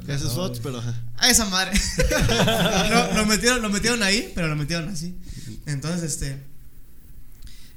Ese 0.08 0.26
es 0.28 0.32
Fox, 0.34 0.60
pero. 0.64 0.82
A 1.18 1.30
esa 1.30 1.46
madre. 1.46 1.74
lo, 2.90 3.14
lo 3.14 3.26
metieron, 3.26 3.62
lo 3.62 3.70
metieron 3.70 4.02
ahí, 4.04 4.32
pero 4.34 4.48
lo 4.48 4.56
metieron 4.56 4.88
así. 4.88 5.14
Entonces, 5.66 6.04
este. 6.14 6.38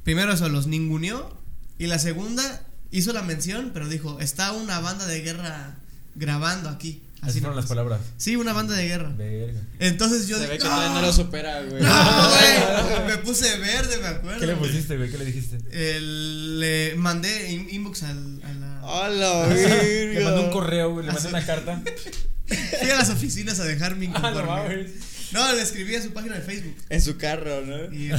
Primero 0.04 0.32
eso, 0.32 0.48
los 0.48 0.66
ninguneó. 0.68 1.36
Y 1.78 1.86
la 1.86 1.98
segunda 1.98 2.64
hizo 2.90 3.12
la 3.12 3.22
mención, 3.22 3.70
pero 3.74 3.88
dijo: 3.88 4.18
Está 4.20 4.52
una 4.52 4.80
banda 4.80 5.06
de 5.06 5.20
guerra 5.22 5.76
grabando 6.14 6.68
aquí. 6.68 7.02
Así 7.20 7.40
fueron 7.40 7.56
las 7.56 7.66
palabras. 7.66 8.00
Sí, 8.16 8.36
una 8.36 8.52
banda 8.52 8.76
de 8.76 8.86
guerra. 8.86 9.12
Verga. 9.16 9.60
Entonces 9.80 10.28
yo 10.28 10.36
Se 10.36 10.42
dije: 10.42 10.52
ve 10.52 10.58
que 10.58 10.64
todavía 10.64 10.94
no 10.94 11.02
lo 11.02 11.12
supera, 11.12 11.62
güey. 11.64 11.82
¡No, 11.82 12.28
güey! 12.30 13.06
Me 13.08 13.18
puse 13.18 13.58
verde, 13.58 13.96
me 13.98 14.06
acuerdo. 14.06 14.38
¿Qué 14.40 14.46
le 14.46 14.54
pusiste, 14.54 14.96
güey? 14.96 15.10
¿Qué 15.10 15.18
le 15.18 15.24
dijiste? 15.24 15.58
El- 15.72 16.60
le 16.60 16.94
mandé 16.96 17.50
in- 17.50 17.68
inbox 17.70 18.04
al, 18.04 18.40
a 18.44 18.52
la. 18.52 18.80
¡Hola, 18.84 19.46
Le 19.54 20.20
mandé 20.22 20.40
un 20.42 20.50
correo, 20.50 20.92
güey, 20.92 21.06
le 21.06 21.12
mandé 21.12 21.28
una 21.28 21.44
carta. 21.44 21.82
Fui 22.80 22.88
a 22.90 22.96
las 22.96 23.10
oficinas 23.10 23.58
a 23.60 23.64
dejar 23.64 23.96
mi 23.96 24.06
Ah, 24.06 24.08
inconforme. 24.10 24.86
No, 25.32 25.52
le 25.52 25.60
escribí 25.60 25.94
a 25.96 26.02
su 26.02 26.12
página 26.12 26.36
de 26.36 26.40
Facebook. 26.42 26.74
En 26.88 27.02
su 27.02 27.18
carro, 27.18 27.60
¿no? 27.66 27.92
Y, 27.92 28.10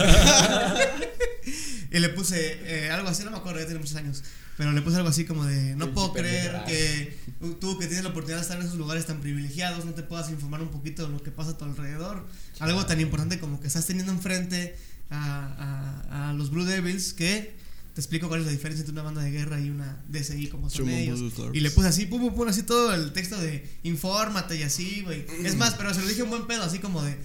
y 1.92 2.00
le 2.00 2.10
puse 2.10 2.60
eh, 2.66 2.92
algo 2.92 3.10
así, 3.10 3.24
no 3.24 3.32
me 3.32 3.38
acuerdo, 3.38 3.60
ya 3.60 3.66
tiene 3.66 3.80
muchos 3.80 3.96
años. 3.96 4.24
Pero 4.60 4.74
le 4.74 4.82
puse 4.82 4.98
algo 4.98 5.08
así 5.08 5.24
como 5.24 5.46
de: 5.46 5.74
No 5.78 5.94
puedo 5.94 6.12
creer 6.12 6.66
que 6.68 7.18
tú, 7.62 7.78
que 7.80 7.88
tienes 7.88 8.04
la 8.04 8.10
oportunidad 8.10 8.40
de 8.40 8.42
estar 8.42 8.60
en 8.60 8.66
esos 8.66 8.78
lugares 8.78 9.06
tan 9.06 9.22
privilegiados, 9.22 9.86
no 9.86 9.94
te 9.94 10.04
puedas 10.04 10.30
informar 10.32 10.62
un 10.62 10.68
poquito 10.68 11.06
de 11.06 11.14
lo 11.14 11.24
que 11.24 11.32
pasa 11.32 11.52
a 11.52 11.58
tu 11.58 11.64
alrededor. 11.64 12.28
Algo 12.60 12.86
tan 12.86 13.00
importante 13.00 13.40
como 13.40 13.62
que 13.62 13.68
estás 13.68 13.86
teniendo 13.86 14.12
enfrente 14.12 14.76
a, 15.12 16.02
a, 16.12 16.30
a 16.30 16.34
los 16.34 16.52
Blue 16.52 16.66
Devils 16.66 17.14
que. 17.14 17.58
Te 17.94 18.02
explico 18.02 18.28
cuál 18.28 18.42
es 18.42 18.46
la 18.46 18.52
diferencia 18.52 18.82
entre 18.82 18.94
una 18.94 19.02
banda 19.02 19.22
de 19.22 19.32
guerra 19.32 19.60
y 19.60 19.70
una 19.70 20.04
DSI 20.10 20.48
como 20.48 20.70
son 20.70 20.90
ellos. 20.90 21.22
Y 21.54 21.62
le 21.62 21.72
puse 21.72 21.88
así, 21.88 22.06
pum, 22.06 22.22
pum, 22.22 22.36
pum, 22.36 22.48
así 22.48 22.64
todo 22.64 22.94
el 22.94 23.14
texto 23.14 23.40
de 23.40 23.66
infórmate 23.84 24.58
y 24.58 24.64
así, 24.64 25.02
güey. 25.04 25.26
Es 25.44 25.56
más, 25.56 25.74
pero 25.76 25.94
se 25.94 26.02
lo 26.02 26.08
dije 26.08 26.22
en 26.22 26.30
buen 26.30 26.48
pedo, 26.48 26.64
así 26.64 26.80
como 26.80 27.02
de, 27.02 27.18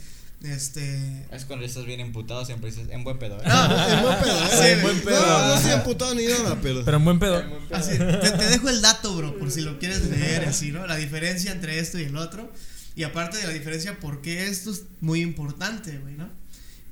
este... 0.53 1.27
Es 1.33 1.45
cuando 1.45 1.65
estás 1.65 1.87
bien 1.87 2.01
emputado, 2.01 2.45
siempre 2.45 2.71
dices 2.71 2.89
en 2.91 3.05
buen 3.05 3.19
pedo. 3.19 3.39
¿eh? 3.41 3.45
No, 3.47 3.89
En 3.89 4.03
buen 4.03 4.21
pedo, 4.21 4.45
¿eh? 4.45 4.49
Sí, 4.51 4.67
En 4.67 4.83
buen 4.83 5.01
pedo. 5.01 5.21
No, 5.21 5.49
no 5.49 5.55
estoy 5.55 5.73
emputado 5.73 6.15
ni 6.15 6.27
nada, 6.27 6.59
pero. 6.61 6.85
Pero 6.85 6.97
en 6.97 7.05
buen 7.05 7.19
pedo. 7.19 7.43
Así, 7.73 7.99
te, 7.99 8.31
te 8.31 8.45
dejo 8.47 8.69
el 8.69 8.83
dato, 8.83 9.15
bro, 9.17 9.39
por 9.39 9.51
si 9.51 9.61
lo 9.61 9.79
quieres 9.81 10.09
leer, 10.11 10.45
así, 10.45 10.73
¿no? 10.73 10.87
La 10.87 10.97
diferencia 10.97 11.53
entre 11.53 11.79
esto 11.79 11.99
y 11.99 12.05
el 12.05 12.17
otro. 12.17 12.53
Y 12.97 13.03
aparte 13.03 13.39
de 13.39 13.47
la 13.47 13.53
diferencia, 13.53 13.99
por 13.99 14.21
qué 14.23 14.47
esto 14.47 14.71
es 14.71 14.85
muy 15.01 15.21
importante, 15.21 15.99
güey, 15.99 16.15
¿no? 16.15 16.29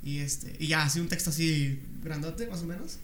Y 0.03 0.19
este, 0.19 0.57
y 0.59 0.69
ya, 0.69 0.83
así 0.83 0.99
un 0.99 1.09
texto 1.09 1.31
así 1.31 1.81
grandote, 2.03 2.47
más 2.49 2.63
o 2.63 2.67
menos. 2.67 2.99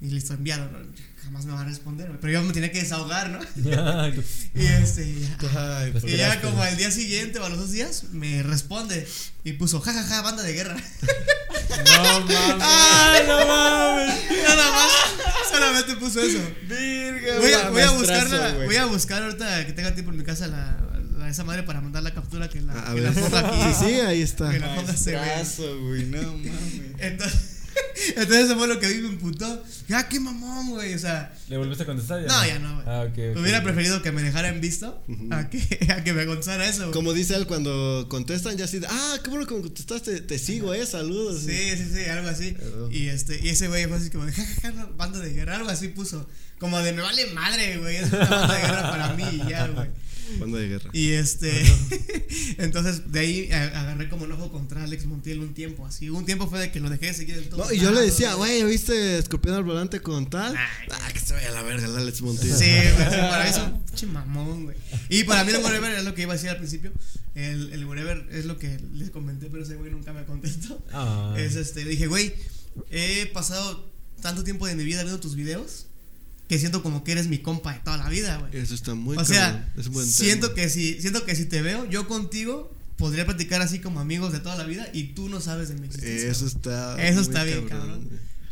Y 0.00 0.06
listo, 0.10 0.34
enviado, 0.34 0.70
¿no? 0.70 0.78
Jamás 1.24 1.44
me 1.44 1.52
va 1.52 1.62
a 1.62 1.64
responder. 1.64 2.08
Pero 2.20 2.32
yo 2.32 2.42
me 2.42 2.52
tenía 2.52 2.70
que 2.70 2.80
desahogar, 2.80 3.30
¿no? 3.30 3.40
Y 4.54 4.64
este, 4.66 5.04
y 5.08 5.20
ya. 5.20 5.88
Pues 5.92 6.04
Y 6.04 6.16
ya 6.16 6.40
como 6.40 6.62
al 6.62 6.76
día 6.76 6.90
siguiente 6.90 7.38
o 7.40 7.44
a 7.44 7.48
los 7.48 7.58
dos 7.58 7.72
días 7.72 8.04
me 8.12 8.42
responde 8.42 9.06
y 9.44 9.52
puso 9.54 9.80
jajaja 9.80 10.22
banda 10.22 10.42
de 10.42 10.52
guerra. 10.52 10.76
No 10.76 12.20
mames. 12.20 12.36
¡Ay, 12.60 13.22
no 13.26 13.36
mames! 13.46 14.14
Nada 14.42 14.70
más, 14.72 14.90
solamente 15.50 15.96
puso 15.96 16.20
eso. 16.22 16.38
Virga, 16.68 17.38
Voy 17.40 17.52
a, 17.52 17.70
voy 17.70 17.82
a 17.82 17.90
buscarla, 17.90 18.54
voy 18.64 18.76
a 18.76 18.84
buscar 18.86 19.22
ahorita 19.22 19.66
que 19.66 19.72
tenga 19.72 19.92
tiempo 19.94 20.12
en 20.12 20.18
mi 20.18 20.24
casa 20.24 20.46
la, 20.46 20.78
la- 21.18 21.28
esa 21.28 21.44
madre 21.44 21.62
para 21.64 21.80
mandar 21.80 22.02
la 22.02 22.14
captura 22.14 22.48
que 22.48 22.60
la, 22.60 22.72
A 22.72 22.94
que 22.94 23.00
ver. 23.00 23.14
la 23.14 23.20
ponga 23.20 23.38
aquí. 23.40 23.74
Sí, 23.78 23.84
sí, 23.86 24.00
ahí 24.00 24.22
está. 24.22 24.50
Que 24.50 24.60
la 24.60 24.74
ponga. 24.74 24.92
Maestrazo, 24.92 25.80
güey, 25.82 26.04
no 26.06 26.22
mames. 26.22 26.52
Entonces, 26.98 27.40
entonces 28.08 28.46
eso 28.46 28.56
fue 28.56 28.68
lo 28.68 28.78
que 28.78 28.86
a 28.86 28.88
mí 28.88 28.96
me 28.96 29.08
emputó. 29.08 29.62
Ya, 29.88 30.08
qué 30.08 30.20
mamón, 30.20 30.70
güey. 30.70 30.94
O 30.94 30.98
sea, 30.98 31.32
¿Le 31.48 31.56
volviste 31.56 31.82
a 31.82 31.86
contestar? 31.86 32.20
No, 32.22 32.46
ya 32.46 32.58
no, 32.58 32.74
güey. 32.74 32.86
Ah, 32.86 33.06
hubiera 33.40 33.62
preferido 33.62 34.02
que 34.02 34.12
me 34.12 34.22
dejara 34.22 34.48
en 34.48 34.60
visto 34.60 35.02
a, 35.30 35.48
que, 35.48 35.88
a 35.92 36.04
que 36.04 36.12
me 36.12 36.26
contara 36.26 36.68
eso. 36.68 36.90
Como 36.90 37.12
dice 37.12 37.34
él 37.34 37.46
cuando 37.46 38.06
contestan, 38.08 38.56
ya 38.56 38.66
así, 38.66 38.78
de, 38.78 38.86
ah, 38.88 39.16
qué 39.22 39.30
bueno 39.30 39.46
que 39.46 39.54
me 39.54 39.62
contestaste, 39.62 40.20
te 40.20 40.38
sigo, 40.38 40.74
eh, 40.74 40.84
saludos. 40.86 41.42
Sí, 41.44 41.76
sí, 41.76 41.90
sí, 41.94 42.04
algo 42.04 42.28
así. 42.28 42.56
Y 42.90 43.08
este, 43.08 43.40
y 43.42 43.48
ese 43.48 43.68
güey 43.68 43.86
fue 43.86 43.96
así 43.96 44.10
como 44.10 44.26
de 44.26 44.32
jajaja, 44.32 44.88
banda 44.96 45.18
de 45.20 45.32
guerra, 45.32 45.56
algo 45.56 45.70
así 45.70 45.88
puso. 45.88 46.28
Como 46.58 46.78
de 46.80 46.92
me 46.92 47.02
vale 47.02 47.26
madre, 47.32 47.78
güey. 47.78 47.96
Es 47.96 48.12
una 48.12 48.26
banda 48.26 48.54
de 48.54 48.60
guerra 48.60 48.90
para 48.90 49.12
mí 49.14 49.24
y 49.32 49.48
ya, 49.48 49.66
güey. 49.68 49.88
Banda 50.38 50.58
de 50.58 50.68
guerra. 50.68 50.90
Y 50.92 51.10
este, 51.10 51.64
entonces 52.58 53.10
de 53.10 53.20
ahí 53.20 53.52
agarré 53.52 54.08
como 54.08 54.26
enojo 54.26 54.50
contra 54.50 54.84
Alex 54.84 55.06
Montiel 55.06 55.40
un 55.40 55.54
tiempo, 55.54 55.86
así. 55.86 56.10
Un 56.10 56.24
tiempo 56.24 56.48
fue 56.48 56.60
de 56.60 56.70
que 56.70 56.80
lo 56.80 56.90
dejé 56.90 57.06
de 57.06 57.14
seguir 57.14 57.38
en 57.38 57.48
todo. 57.48 57.64
No, 57.64 57.72
y 57.72 57.78
yo 57.78 57.90
le 57.90 58.00
decía, 58.02 58.34
güey, 58.34 58.62
¿viste 58.64 59.18
Escorpión 59.18 59.54
al 59.54 59.64
volante 59.64 60.00
con 60.00 60.28
tal? 60.28 60.54
Ah, 60.56 61.12
que 61.12 61.20
se 61.20 61.34
vaya 61.34 61.48
a 61.48 61.52
la 61.52 61.62
verga, 61.62 61.86
el 61.86 61.96
Alex 61.96 62.22
Montiel. 62.22 62.54
Sí, 62.54 62.70
para 62.98 63.44
mí 63.44 63.50
es 63.50 63.56
un 63.58 63.84
pinche 63.84 64.06
mamón, 64.06 64.64
güey. 64.64 64.76
Y 65.08 65.24
para 65.24 65.44
mí 65.44 65.52
el 65.52 65.58
whatever 65.58 65.92
es 65.92 66.04
lo 66.04 66.14
que 66.14 66.22
iba 66.22 66.32
a 66.32 66.36
decir 66.36 66.50
al 66.50 66.58
principio. 66.58 66.92
El, 67.34 67.72
el 67.72 67.84
whatever 67.84 68.26
es 68.30 68.44
lo 68.44 68.58
que 68.58 68.78
les 68.94 69.10
comenté, 69.10 69.48
pero 69.50 69.62
ese 69.62 69.76
güey 69.76 69.90
nunca 69.90 70.12
me 70.12 70.24
contestó. 70.24 70.82
Ah. 70.92 71.34
Es 71.38 71.56
este, 71.56 71.84
dije, 71.84 72.06
güey, 72.06 72.34
he 72.90 73.26
pasado 73.26 73.88
tanto 74.20 74.44
tiempo 74.44 74.66
de 74.66 74.74
mi 74.74 74.84
vida 74.84 75.02
viendo 75.02 75.20
tus 75.20 75.36
videos 75.36 75.87
que 76.48 76.58
siento 76.58 76.82
como 76.82 77.04
que 77.04 77.12
eres 77.12 77.28
mi 77.28 77.38
compa 77.38 77.74
de 77.74 77.80
toda 77.80 77.98
la 77.98 78.08
vida, 78.08 78.38
güey. 78.38 78.56
Eso 78.56 78.74
está 78.74 78.94
muy 78.94 79.16
O 79.16 79.24
sea, 79.24 79.70
es 79.76 79.88
buen 79.88 80.06
siento 80.06 80.48
tema. 80.48 80.62
que 80.62 80.70
si 80.70 81.00
siento 81.00 81.24
que 81.24 81.36
si 81.36 81.44
te 81.44 81.62
veo, 81.62 81.88
yo 81.88 82.08
contigo 82.08 82.74
podría 82.96 83.24
platicar 83.26 83.60
así 83.60 83.78
como 83.78 84.00
amigos 84.00 84.32
de 84.32 84.40
toda 84.40 84.56
la 84.56 84.64
vida 84.64 84.88
y 84.92 85.12
tú 85.14 85.28
no 85.28 85.40
sabes 85.40 85.68
de 85.68 85.76
mi 85.76 85.86
existencia. 85.86 86.30
Eso 86.30 86.46
está. 86.46 87.00
Eso 87.02 87.20
muy 87.20 87.22
está 87.22 87.44
bien, 87.44 87.66
cabrón. 87.68 88.08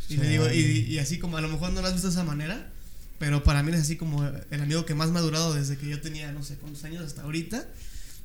Y 0.09 0.17
le 0.17 0.29
digo, 0.29 0.49
y, 0.51 0.59
y 0.59 0.99
así 0.99 1.17
como 1.19 1.37
a 1.37 1.41
lo 1.41 1.49
mejor 1.49 1.71
no 1.73 1.81
lo 1.81 1.87
has 1.87 1.93
visto 1.93 2.07
de 2.07 2.13
esa 2.13 2.23
manera, 2.23 2.71
pero 3.19 3.43
para 3.43 3.61
mí 3.63 3.71
es 3.73 3.81
así 3.81 3.97
como 3.97 4.23
el 4.25 4.61
amigo 4.61 4.85
que 4.85 4.95
más 4.95 5.09
me 5.09 5.19
ha 5.19 5.21
durado 5.21 5.53
desde 5.53 5.77
que 5.77 5.89
yo 5.89 5.99
tenía 5.99 6.31
no 6.31 6.43
sé 6.43 6.55
cuántos 6.55 6.83
años 6.83 7.03
hasta 7.03 7.23
ahorita. 7.23 7.67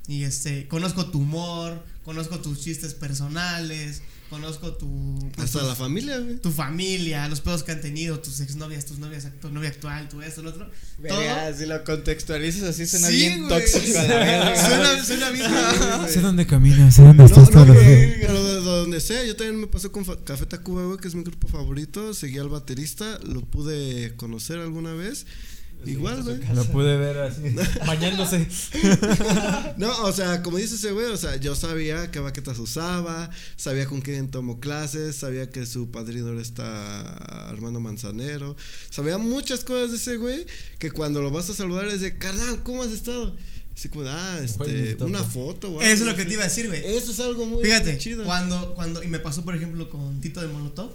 Y 0.06 0.24
este, 0.24 0.68
conozco 0.68 1.06
tu 1.06 1.20
humor, 1.20 1.84
conozco 2.04 2.40
tus 2.40 2.60
chistes 2.60 2.94
personales, 2.94 4.02
conozco 4.32 4.72
tu 4.72 5.18
pues, 5.36 5.54
Hasta 5.54 5.66
la 5.68 5.74
familia, 5.74 6.18
güey. 6.18 6.36
tu 6.38 6.50
familia, 6.50 7.28
los 7.28 7.42
pedos 7.42 7.62
que 7.62 7.72
han 7.72 7.82
tenido, 7.82 8.18
tus 8.18 8.40
exnovias, 8.40 8.86
tus 8.86 8.98
novias, 8.98 9.28
tu 9.42 9.50
novia 9.50 9.68
actual, 9.68 10.08
tu 10.08 10.22
esto, 10.22 10.42
lo 10.42 10.48
otro. 10.50 10.70
Si 11.58 11.66
lo 11.66 11.84
contextualizas 11.84 12.62
así 12.62 12.86
suena 12.86 13.08
Sí, 13.08 13.16
bien 13.16 13.46
güey. 13.46 13.60
tóxico 13.60 13.98
a 13.98 14.02
la 14.08 14.14
verga. 14.16 14.66
Suena, 14.66 15.04
suena 15.04 15.30
bien. 15.30 15.50
Sé 16.08 16.20
dónde 16.22 16.46
caminas, 16.46 16.94
sé 16.94 17.02
dónde 17.02 17.22
No, 17.22 17.26
estás 17.26 17.50
no, 17.54 17.74
pero 17.74 18.44
de 18.44 18.60
donde 18.62 19.00
sea, 19.00 19.22
yo 19.24 19.36
también 19.36 19.60
me 19.60 19.66
pasó 19.66 19.92
con 19.92 20.04
Fa- 20.06 20.22
Café 20.24 20.46
Tacuba, 20.46 20.84
güey, 20.86 20.98
que 20.98 21.08
es 21.08 21.14
mi 21.14 21.22
grupo 21.24 21.46
favorito. 21.48 22.14
Seguí 22.14 22.38
al 22.38 22.48
baterista, 22.48 23.18
lo 23.24 23.42
pude 23.42 24.14
conocer 24.16 24.58
alguna 24.58 24.94
vez. 24.94 25.26
Igual, 25.86 26.22
güey. 26.22 26.38
Lo 26.54 26.64
pude 26.66 26.96
ver 26.96 27.18
así, 27.18 27.42
bañándose. 27.86 28.46
No, 29.76 30.04
o 30.04 30.12
sea, 30.12 30.42
como 30.42 30.58
dice 30.58 30.74
ese 30.74 30.92
güey, 30.92 31.06
o 31.06 31.16
sea, 31.16 31.36
yo 31.36 31.54
sabía 31.54 32.10
qué 32.10 32.20
baquetas 32.20 32.58
usaba, 32.58 33.30
sabía 33.56 33.86
con 33.86 34.00
quién 34.00 34.30
tomó 34.30 34.60
clases, 34.60 35.16
sabía 35.16 35.50
que 35.50 35.66
su 35.66 35.90
padrino 35.90 36.28
era 36.30 36.40
esta 36.40 37.48
Armando 37.48 37.80
Manzanero, 37.80 38.56
sabía 38.90 39.18
muchas 39.18 39.64
cosas 39.64 39.90
de 39.90 39.96
ese 39.96 40.16
güey 40.16 40.46
que 40.78 40.90
cuando 40.90 41.22
lo 41.22 41.30
vas 41.30 41.48
a 41.50 41.54
saludar 41.54 41.86
es 41.88 42.00
de, 42.00 42.18
carnal, 42.18 42.62
¿cómo 42.62 42.82
has 42.82 42.90
estado? 42.90 43.34
Así 43.74 43.88
como, 43.88 44.04
ah, 44.06 44.38
este, 44.42 44.96
una 45.02 45.24
foto, 45.24 45.70
güey. 45.72 45.86
Eso 45.86 46.04
es 46.04 46.10
lo 46.10 46.14
que 46.14 46.26
te 46.26 46.34
iba 46.34 46.42
a 46.42 46.48
decir, 46.48 46.66
güey. 46.66 46.84
Eso 46.84 47.10
es 47.10 47.20
algo 47.20 47.46
muy 47.46 47.64
Fíjate, 47.64 47.96
chido. 47.98 48.24
cuando, 48.24 48.74
cuando, 48.74 49.02
y 49.02 49.08
me 49.08 49.18
pasó 49.18 49.42
por 49.44 49.56
ejemplo 49.56 49.88
con 49.88 50.20
Tito 50.20 50.42
de 50.42 50.48
Molotov, 50.48 50.90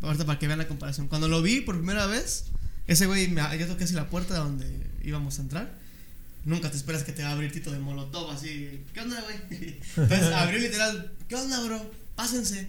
ahorita 0.00 0.24
para 0.24 0.38
que 0.38 0.46
vean 0.46 0.58
la 0.58 0.68
comparación, 0.68 1.08
cuando 1.08 1.28
lo 1.28 1.42
vi 1.42 1.60
por 1.60 1.76
primera 1.76 2.06
vez, 2.06 2.46
ese 2.86 3.06
güey, 3.06 3.34
yo 3.58 3.66
toqué 3.66 3.84
así 3.84 3.94
la 3.94 4.08
puerta 4.10 4.36
donde 4.36 4.66
íbamos 5.02 5.38
a 5.38 5.42
entrar, 5.42 5.74
nunca 6.44 6.70
te 6.70 6.76
esperas 6.76 7.02
que 7.04 7.12
te 7.12 7.22
va 7.22 7.30
a 7.30 7.32
abrir 7.32 7.52
Tito 7.52 7.70
de 7.72 7.78
Molotov, 7.78 8.30
así, 8.30 8.80
¿qué 8.92 9.00
onda, 9.00 9.20
güey? 9.22 9.78
Entonces 9.96 10.32
abrió 10.32 10.58
literal, 10.58 11.12
¿qué 11.28 11.34
onda, 11.36 11.60
bro? 11.64 11.90
Pásense. 12.14 12.66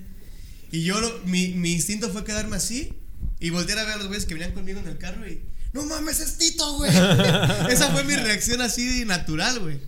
Y 0.72 0.84
yo, 0.84 1.00
lo- 1.00 1.20
mi, 1.26 1.50
mi 1.50 1.74
instinto 1.74 2.10
fue 2.10 2.24
quedarme 2.24 2.56
así 2.56 2.94
y 3.40 3.50
voltear 3.50 3.80
a 3.80 3.84
ver 3.84 3.94
a 3.94 3.98
los 3.98 4.08
güeyes 4.08 4.26
que 4.26 4.34
venían 4.34 4.54
conmigo 4.54 4.80
en 4.80 4.88
el 4.88 4.98
carro 4.98 5.28
y, 5.28 5.42
no 5.74 5.86
mames, 5.86 6.22
es 6.22 6.38
Tito, 6.38 6.78
güey. 6.78 6.90
Esa 7.70 7.92
fue 7.92 8.04
mi 8.06 8.16
reacción 8.16 8.62
así 8.62 9.04
natural, 9.06 9.60
güey. 9.60 9.80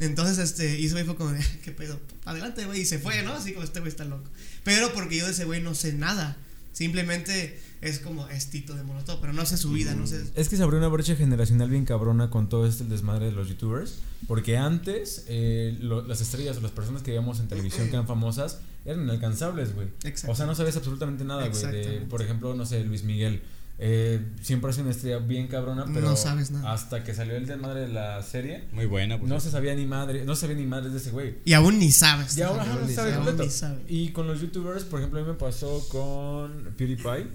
Entonces, 0.00 0.38
este, 0.38 0.78
y 0.78 0.86
ese 0.86 0.94
güey 0.94 1.04
fue 1.04 1.16
como 1.16 1.34
¿qué 1.64 1.72
pedo? 1.72 2.00
Adelante, 2.24 2.64
güey, 2.66 2.82
y 2.82 2.84
se 2.86 2.98
fue, 2.98 3.22
¿no? 3.22 3.32
Así 3.34 3.52
como 3.52 3.64
este 3.64 3.80
güey 3.80 3.90
está 3.90 4.04
loco. 4.04 4.28
Pero 4.64 4.92
porque 4.92 5.16
yo 5.16 5.26
de 5.26 5.32
ese 5.32 5.44
güey 5.44 5.60
no 5.60 5.74
sé 5.74 5.92
nada. 5.92 6.36
Simplemente 6.72 7.60
es 7.80 7.98
como 8.00 8.26
es 8.28 8.50
Tito 8.50 8.74
de 8.74 8.82
Molotov, 8.82 9.20
pero 9.20 9.32
no 9.32 9.44
sé 9.46 9.56
su 9.56 9.70
vida, 9.70 9.94
no 9.94 10.06
sé. 10.06 10.22
Es 10.34 10.48
que 10.48 10.56
se 10.56 10.62
abrió 10.62 10.78
una 10.78 10.88
brecha 10.88 11.14
generacional 11.16 11.70
bien 11.70 11.84
cabrona 11.84 12.30
con 12.30 12.48
todo 12.48 12.66
este 12.66 12.84
desmadre 12.84 13.26
de 13.26 13.32
los 13.32 13.48
youtubers. 13.48 14.00
Porque 14.26 14.56
antes, 14.56 15.24
eh, 15.28 15.76
lo- 15.80 16.06
las 16.06 16.20
estrellas 16.20 16.56
o 16.56 16.60
las 16.60 16.72
personas 16.72 17.02
que 17.02 17.12
veíamos 17.12 17.38
en 17.40 17.48
televisión 17.48 17.86
que 17.88 17.92
eran 17.94 18.06
famosas 18.06 18.60
eran 18.84 19.02
inalcanzables, 19.04 19.74
güey. 19.74 19.88
O 20.26 20.34
sea, 20.34 20.46
no 20.46 20.54
sabías 20.54 20.76
absolutamente 20.76 21.24
nada, 21.24 21.46
güey. 21.48 22.04
Por 22.08 22.22
ejemplo, 22.22 22.54
no 22.54 22.66
sé, 22.66 22.82
Luis 22.84 23.04
Miguel. 23.04 23.42
Eh, 23.80 24.20
siempre 24.42 24.70
ha 24.70 24.72
sido 24.72 24.86
una 24.86 24.90
estrella 24.90 25.18
bien 25.18 25.46
cabrona, 25.46 25.84
pero 25.94 26.08
No 26.10 26.16
sabes 26.16 26.50
nada. 26.50 26.72
hasta 26.72 27.04
que 27.04 27.14
salió 27.14 27.36
el 27.36 27.46
desmadre 27.46 27.82
de 27.82 27.86
la 27.88 28.20
serie, 28.24 28.64
Muy 28.72 28.86
buena, 28.86 29.18
pues. 29.20 29.28
no 29.30 29.38
se 29.38 29.52
sabía 29.52 29.72
ni 29.76 29.86
madre, 29.86 30.24
no 30.24 30.34
sabía 30.34 30.56
ni 30.56 30.66
madres 30.66 30.90
de 30.90 30.98
ese 30.98 31.12
güey. 31.12 31.36
Y 31.44 31.52
aún 31.52 31.78
ni 31.78 31.92
sabes. 31.92 32.36
Y 32.36 32.42
ahora 32.42 32.64
Aún 32.64 32.80
no 32.80 32.86
ni 32.88 32.92
sabe 32.92 33.12
sabe, 33.12 33.14
completo. 33.24 33.42
aún 33.42 33.48
ni 33.48 33.54
sabe. 33.54 33.82
Y 33.88 34.08
con 34.10 34.26
los 34.26 34.40
youtubers, 34.40 34.82
por 34.82 34.98
ejemplo, 34.98 35.20
a 35.20 35.22
mí 35.22 35.28
me 35.28 35.34
pasó 35.34 35.86
con 35.90 36.74
PewDiePie, 36.76 37.28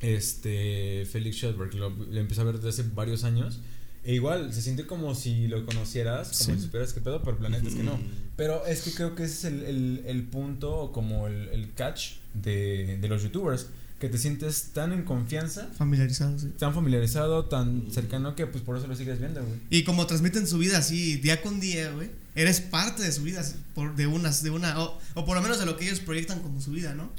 este, 0.00 1.06
Felix 1.10 1.36
Schellberg, 1.36 1.74
lo, 1.74 1.90
lo 1.90 2.20
empecé 2.20 2.40
a 2.40 2.44
ver 2.44 2.56
desde 2.56 2.68
hace 2.82 2.90
varios 2.94 3.24
años. 3.24 3.60
E 4.04 4.14
igual, 4.14 4.54
se 4.54 4.62
siente 4.62 4.86
como 4.86 5.14
si 5.16 5.48
lo 5.48 5.66
conocieras, 5.66 6.28
como 6.28 6.38
Sí. 6.38 6.54
si 6.54 6.60
supieras 6.66 6.92
qué 6.92 7.00
pedo, 7.00 7.20
pero 7.20 7.32
el 7.32 7.38
planeta 7.38 7.66
es 7.68 7.74
que 7.74 7.82
no. 7.82 7.98
Pero 8.36 8.64
es 8.66 8.82
que 8.82 8.92
creo 8.92 9.16
que 9.16 9.24
ese 9.24 9.34
es 9.34 9.44
el, 9.52 9.62
el, 9.64 10.02
el 10.06 10.22
punto, 10.24 10.92
como 10.92 11.26
el, 11.26 11.48
el 11.48 11.72
catch 11.74 12.12
de, 12.34 12.98
de 13.00 13.08
los 13.08 13.22
youtubers, 13.24 13.66
que 13.98 14.08
te 14.08 14.18
sientes 14.18 14.72
tan 14.74 14.92
en 14.92 15.04
confianza, 15.04 15.68
Familiarizado, 15.78 16.38
sí. 16.38 16.48
tan 16.58 16.74
familiarizado, 16.74 17.46
tan 17.46 17.90
cercano, 17.90 18.34
que 18.36 18.46
pues 18.46 18.62
por 18.62 18.76
eso 18.76 18.86
lo 18.86 18.94
sigues 18.94 19.18
viendo, 19.18 19.42
güey. 19.42 19.58
Y 19.70 19.84
como 19.84 20.06
transmiten 20.06 20.46
su 20.46 20.58
vida 20.58 20.78
así 20.78 21.16
día 21.16 21.40
con 21.40 21.60
día, 21.60 21.90
güey, 21.92 22.10
eres 22.34 22.60
parte 22.60 23.02
de 23.02 23.10
su 23.10 23.22
vida 23.22 23.42
por, 23.74 23.96
de 23.96 24.06
unas, 24.06 24.42
de 24.42 24.50
una, 24.50 24.78
o, 24.80 24.98
o 25.14 25.24
por 25.24 25.36
lo 25.36 25.42
menos 25.42 25.58
de 25.58 25.64
lo 25.64 25.78
que 25.78 25.86
ellos 25.86 26.00
proyectan 26.00 26.40
como 26.40 26.60
su 26.60 26.72
vida, 26.72 26.94
¿no? 26.94 27.10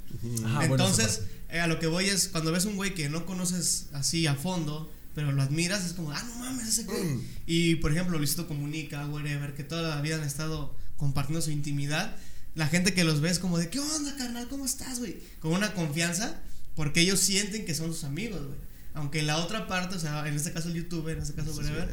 Ajá, 0.46 0.60
bueno, 0.60 0.76
Entonces, 0.76 1.08
esa 1.08 1.24
eh, 1.50 1.60
a 1.60 1.68
lo 1.68 1.80
que 1.80 1.88
voy 1.88 2.06
es, 2.06 2.28
cuando 2.28 2.52
ves 2.52 2.66
un 2.66 2.76
güey 2.76 2.94
que 2.94 3.10
no 3.10 3.26
conoces 3.26 3.88
así 3.94 4.28
a 4.28 4.36
fondo, 4.36 4.92
pero 5.16 5.32
lo 5.32 5.42
admiras, 5.42 5.84
es 5.84 5.94
como, 5.94 6.12
ah, 6.12 6.24
no 6.28 6.36
mames, 6.36 6.68
ese 6.68 6.84
güey. 6.84 7.20
Y 7.48 7.76
por 7.76 7.92
ejemplo, 7.92 8.20
Luisito 8.20 8.48
Comunica, 8.48 9.08
whatever, 9.08 9.56
que 9.56 9.64
toda 9.64 9.96
la 9.96 10.02
vida 10.02 10.18
han 10.18 10.24
estado 10.24 10.76
compartiendo 10.98 11.42
su 11.42 11.50
intimidad. 11.50 12.16
La 12.54 12.68
gente 12.68 12.94
que 12.94 13.04
los 13.04 13.22
ve 13.22 13.30
es 13.32 13.40
como 13.40 13.58
de, 13.58 13.70
¿qué 13.70 13.80
onda, 13.80 14.16
carnal? 14.16 14.48
¿Cómo 14.48 14.66
estás, 14.66 15.00
güey? 15.00 15.18
Con 15.40 15.54
una 15.54 15.74
confianza, 15.74 16.40
porque 16.78 17.02
ellos 17.02 17.20
sienten 17.20 17.66
que 17.66 17.74
son 17.76 17.88
sus 17.92 18.04
amigos, 18.06 18.40
güey. 18.40 18.58
Aunque 18.94 19.24
la 19.24 19.38
otra 19.38 19.68
parte, 19.68 19.96
o 19.96 20.00
sea, 20.00 20.28
en 20.28 20.36
este 20.36 20.54
caso 20.54 20.70
el 20.70 20.76
youtuber, 20.76 21.18
en 21.18 21.24
este 21.24 21.34
caso 21.34 21.52
Sí, 21.52 21.58
whatever, 21.58 21.90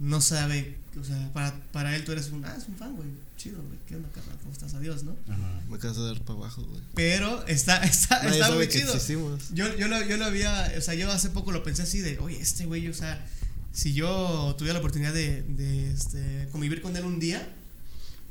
no 0.00 0.20
sabe, 0.20 0.76
o 1.00 1.04
sea, 1.04 1.32
para, 1.32 1.54
para 1.72 1.94
él 1.96 2.04
tú 2.04 2.12
eres 2.12 2.30
un, 2.30 2.44
ah, 2.44 2.54
es 2.58 2.66
un 2.68 2.76
fan, 2.76 2.94
güey, 2.96 3.08
chido, 3.36 3.62
güey, 3.62 3.78
¿qué 3.86 3.96
onda, 3.96 4.08
carnal? 4.12 4.36
¿Cómo 4.40 4.52
estás? 4.52 4.74
Adiós, 4.74 5.04
¿no? 5.04 5.16
Ajá. 5.28 5.60
Me 5.70 5.78
canso 5.78 6.04
de 6.04 6.14
dar 6.14 6.22
para 6.24 6.40
abajo, 6.40 6.62
güey. 6.64 6.82
Pero 6.94 7.46
está, 7.46 7.76
está, 7.84 8.16
Nadie 8.16 8.30
está 8.32 8.46
sabe 8.46 8.58
muy 8.58 8.68
que 8.68 8.78
chido. 8.80 8.92
existimos. 8.92 9.54
Yo, 9.54 9.74
yo, 9.76 9.86
lo, 9.86 10.04
yo 10.04 10.16
lo 10.16 10.24
había, 10.24 10.72
o 10.76 10.80
sea, 10.80 10.94
yo 10.94 11.10
hace 11.10 11.30
poco 11.30 11.52
lo 11.52 11.62
pensé 11.62 11.82
así 11.82 12.00
de, 12.00 12.18
oye, 12.18 12.40
este 12.40 12.66
güey, 12.66 12.88
o 12.88 12.94
sea, 12.94 13.24
si 13.72 13.92
yo 13.94 14.54
tuviera 14.58 14.74
la 14.74 14.80
oportunidad 14.80 15.14
de, 15.14 15.42
de 15.42 15.92
este, 15.92 16.48
convivir 16.50 16.82
con 16.82 16.96
él 16.96 17.04
un 17.04 17.20
día, 17.20 17.48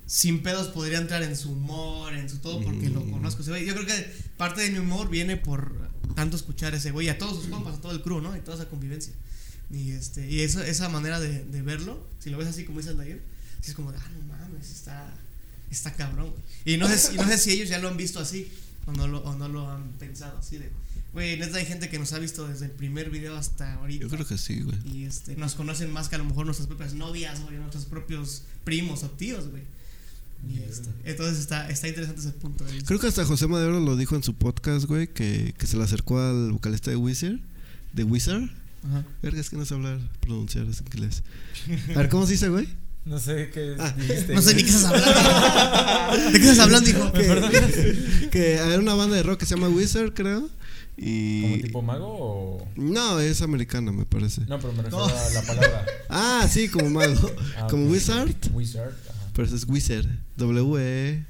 sin 0.07 0.43
pedos 0.43 0.67
podría 0.67 0.99
entrar 0.99 1.23
en 1.23 1.35
su 1.35 1.51
humor, 1.51 2.13
en 2.13 2.29
su 2.29 2.37
todo, 2.39 2.61
porque 2.61 2.89
lo 2.89 3.01
Mm. 3.01 3.11
conozco 3.11 3.41
ese 3.41 3.51
güey. 3.51 3.65
Yo 3.65 3.73
creo 3.73 3.85
que 3.87 4.11
parte 4.37 4.61
de 4.61 4.69
mi 4.71 4.79
humor 4.79 5.09
viene 5.09 5.37
por 5.37 5.89
tanto 6.15 6.35
escuchar 6.37 6.73
a 6.73 6.77
ese 6.77 6.91
güey, 6.91 7.09
a 7.09 7.17
todos 7.17 7.37
sus 7.41 7.47
compas, 7.47 7.75
a 7.75 7.81
todo 7.81 7.91
el 7.91 8.01
crew, 8.01 8.21
¿no? 8.21 8.35
Y 8.37 8.39
toda 8.41 8.57
esa 8.57 8.69
convivencia. 8.69 9.13
Y, 9.71 9.91
este, 9.91 10.29
y 10.29 10.41
eso, 10.41 10.61
esa 10.61 10.89
manera 10.89 11.19
de, 11.19 11.43
de 11.43 11.61
verlo, 11.63 12.05
si 12.19 12.29
lo 12.29 12.37
ves 12.37 12.47
así 12.47 12.65
como 12.65 12.79
dice 12.79 12.93
sí 13.61 13.71
es 13.71 13.73
como, 13.73 13.91
de, 13.91 13.97
ah, 13.97 14.09
no 14.19 14.25
mames, 14.27 14.69
está, 14.69 15.11
está 15.71 15.91
cabrón, 15.93 16.29
güey. 16.29 16.43
Y 16.75 16.77
no, 16.77 16.87
sé, 16.87 16.97
si- 16.99 17.13
y 17.15 17.17
no 17.17 17.25
sé 17.25 17.37
si 17.39 17.51
ellos 17.51 17.67
ya 17.69 17.79
lo 17.79 17.87
han 17.87 17.97
visto 17.97 18.19
así, 18.19 18.47
o 18.85 18.91
no 18.91 19.07
lo, 19.07 19.23
o 19.23 19.35
no 19.35 19.47
lo 19.49 19.67
han 19.71 19.93
pensado 19.93 20.37
así 20.37 20.59
de, 20.59 20.69
güey, 21.13 21.39
neta 21.39 21.57
hay 21.57 21.65
gente 21.65 21.89
que 21.89 21.97
nos 21.97 22.13
ha 22.13 22.19
visto 22.19 22.47
desde 22.47 22.65
el 22.65 22.71
primer 22.71 23.09
video 23.09 23.35
hasta 23.35 23.73
ahorita. 23.73 24.03
Yo 24.03 24.09
creo 24.09 24.27
que 24.27 24.37
sí, 24.37 24.61
güey. 24.61 24.77
Y 24.87 25.05
este, 25.05 25.35
nos 25.35 25.55
conocen 25.55 25.91
más 25.91 26.09
que 26.09 26.15
a 26.15 26.19
lo 26.19 26.25
mejor 26.25 26.45
nuestras 26.45 26.67
propias 26.67 26.93
novias, 26.93 27.41
güey, 27.41 27.57
nuestros 27.57 27.85
propios 27.85 28.43
primos 28.63 29.01
o 29.03 29.09
tíos, 29.09 29.49
güey. 29.49 29.63
Y 30.47 31.09
entonces 31.09 31.39
está, 31.39 31.69
está 31.69 31.87
interesante 31.87 32.21
ese 32.21 32.31
punto 32.31 32.63
de 32.63 32.71
vista. 32.73 32.87
Creo 32.87 32.99
que 32.99 33.07
hasta 33.07 33.25
José 33.25 33.47
Madero 33.47 33.79
lo 33.79 33.95
dijo 33.95 34.15
en 34.15 34.23
su 34.23 34.33
podcast, 34.35 34.85
güey, 34.85 35.07
que, 35.07 35.53
que 35.57 35.67
se 35.67 35.77
le 35.77 35.83
acercó 35.83 36.19
al 36.19 36.51
vocalista 36.51 36.89
de 36.91 36.97
Wizard. 36.97 37.39
De 37.93 38.03
Wizard. 38.03 38.43
Ajá. 38.87 39.03
Verga, 39.23 39.39
es 39.41 39.49
que 39.49 39.57
no 39.57 39.65
sé 39.65 39.73
hablar, 39.73 39.99
pronunciar 40.19 40.65
es 40.67 40.81
inglés. 40.81 41.23
A 41.95 41.97
ver, 41.99 42.09
¿cómo 42.09 42.25
se 42.25 42.33
dice, 42.33 42.49
güey? 42.49 42.67
No 43.05 43.19
sé 43.19 43.49
qué 43.53 43.75
Ah, 43.79 43.93
dijiste. 43.97 44.33
No 44.33 44.41
sé 44.41 44.55
ni 44.55 44.63
qué 44.63 44.69
estás 44.69 44.85
hablando. 44.85 46.31
¿De 46.31 46.39
qué 46.39 46.45
estás 46.49 46.59
hablando, 46.59 46.89
hijo? 46.89 47.11
Que, 47.13 48.29
que 48.31 48.53
era 48.53 48.79
una 48.79 48.95
banda 48.95 49.15
de 49.15 49.23
rock 49.23 49.39
que 49.39 49.45
se 49.45 49.55
llama 49.55 49.69
Wizard, 49.69 50.13
creo. 50.13 50.49
Y. 50.97 51.41
¿Como 51.41 51.55
tipo 51.63 51.81
mago 51.81 52.07
o.? 52.07 52.67
No, 52.75 53.19
es 53.19 53.41
americana, 53.41 53.91
me 53.91 54.05
parece. 54.05 54.41
No, 54.47 54.59
pero 54.59 54.73
me 54.73 54.81
refiero 54.83 55.07
No. 55.07 55.13
a 55.13 55.29
la 55.29 55.41
palabra. 55.43 55.85
Ah, 56.09 56.47
sí, 56.51 56.67
como 56.69 56.89
mago. 56.89 57.31
Ah, 57.57 57.67
como. 57.69 57.87
Wizard. 57.89 58.33
Wizard. 58.53 58.93
Pero 59.35 59.47
eso 59.47 59.55
es 59.55 59.67
Wizard. 59.67 60.07
W-E. 60.37 61.25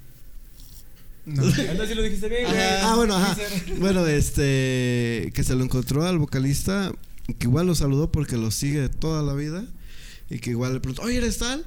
No. 1.25 1.43
Entonces 1.57 1.89
sí 1.89 1.95
lo 1.95 2.03
dijiste 2.03 2.29
bien, 2.29 2.43
güey. 2.43 2.57
Ah, 2.83 2.93
bueno, 2.95 3.15
ajá. 3.15 3.35
Wizard. 3.35 3.77
Bueno, 3.79 4.05
este. 4.05 5.31
Que 5.33 5.43
se 5.43 5.55
lo 5.55 5.63
encontró 5.63 6.05
al 6.05 6.19
vocalista. 6.19 6.91
Que 7.39 7.47
igual 7.47 7.65
lo 7.65 7.73
saludó 7.73 8.11
porque 8.11 8.37
lo 8.37 8.51
sigue 8.51 8.87
toda 8.89 9.23
la 9.23 9.33
vida. 9.33 9.65
Y 10.29 10.39
que 10.39 10.51
igual 10.51 10.73
le 10.75 10.79
preguntó, 10.79 11.01
oye, 11.01 11.17
¿eres 11.17 11.39
tal? 11.39 11.65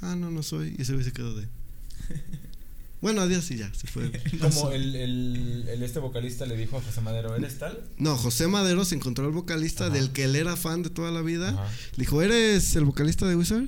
Ah, 0.00 0.16
no, 0.16 0.30
no 0.30 0.42
soy. 0.42 0.74
Y 0.78 0.82
ese 0.82 0.94
güey 0.94 1.04
se 1.04 1.12
quedó 1.12 1.34
de. 1.34 1.46
Bueno, 3.04 3.20
adiós 3.20 3.50
y 3.50 3.58
ya, 3.58 3.70
se 3.74 3.86
fue. 3.86 4.10
Como 4.40 4.70
el, 4.70 4.96
el, 4.96 5.66
el 5.68 5.82
este 5.82 5.98
vocalista 5.98 6.46
le 6.46 6.56
dijo 6.56 6.78
a 6.78 6.80
José 6.80 7.02
Madero, 7.02 7.36
¿eres 7.36 7.58
tal? 7.58 7.84
No, 7.98 8.16
José 8.16 8.48
Madero 8.48 8.86
se 8.86 8.94
encontró 8.94 9.26
al 9.26 9.32
vocalista 9.32 9.88
Ajá. 9.88 9.94
del 9.94 10.08
que 10.10 10.24
él 10.24 10.34
era 10.36 10.56
fan 10.56 10.82
de 10.82 10.88
toda 10.88 11.10
la 11.10 11.20
vida. 11.20 11.50
Ajá. 11.50 11.68
Le 11.96 11.98
dijo, 11.98 12.22
¿eres 12.22 12.74
el 12.76 12.86
vocalista 12.86 13.26
de 13.26 13.36
Wizard? 13.36 13.66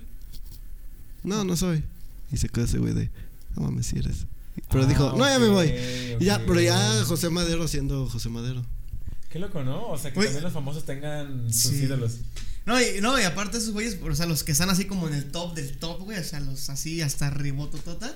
No, 1.22 1.44
no 1.44 1.54
soy. 1.54 1.84
Y 2.32 2.36
se 2.38 2.48
quedó 2.48 2.64
ese 2.64 2.78
güey 2.78 2.94
de, 2.94 3.10
no 3.54 3.62
mames, 3.62 3.86
si 3.86 3.98
eres. 3.98 4.26
Pero 4.70 4.84
Ah, 4.84 4.86
dijo, 4.86 5.12
no, 5.16 5.24
ya 5.28 5.38
me 5.38 5.48
voy. 5.48 5.72
Y 6.18 6.24
ya, 6.24 6.38
pero 6.46 6.60
ya 6.60 7.04
José 7.04 7.28
Madero 7.30 7.68
siendo 7.68 8.08
José 8.08 8.28
Madero. 8.28 8.64
Qué 9.28 9.38
loco, 9.38 9.62
¿no? 9.62 9.88
O 9.88 9.98
sea, 9.98 10.12
que 10.12 10.20
también 10.20 10.42
los 10.42 10.52
famosos 10.52 10.84
tengan 10.84 11.52
sus 11.52 11.72
Sí. 11.72 11.82
ídolos. 11.84 12.16
No, 12.64 12.80
y, 12.80 13.00
no, 13.00 13.20
y 13.20 13.22
aparte 13.22 13.58
esos 13.58 13.70
güeyes, 13.72 13.98
o 14.02 14.14
sea, 14.14 14.26
los 14.26 14.42
que 14.42 14.52
están 14.52 14.70
así 14.70 14.86
como 14.86 15.06
en 15.08 15.14
el 15.14 15.30
top 15.30 15.54
del 15.54 15.76
top, 15.76 16.00
güey, 16.02 16.18
o 16.18 16.24
sea, 16.24 16.40
los 16.40 16.68
así 16.70 17.00
hasta 17.02 17.30
ribototota, 17.30 18.12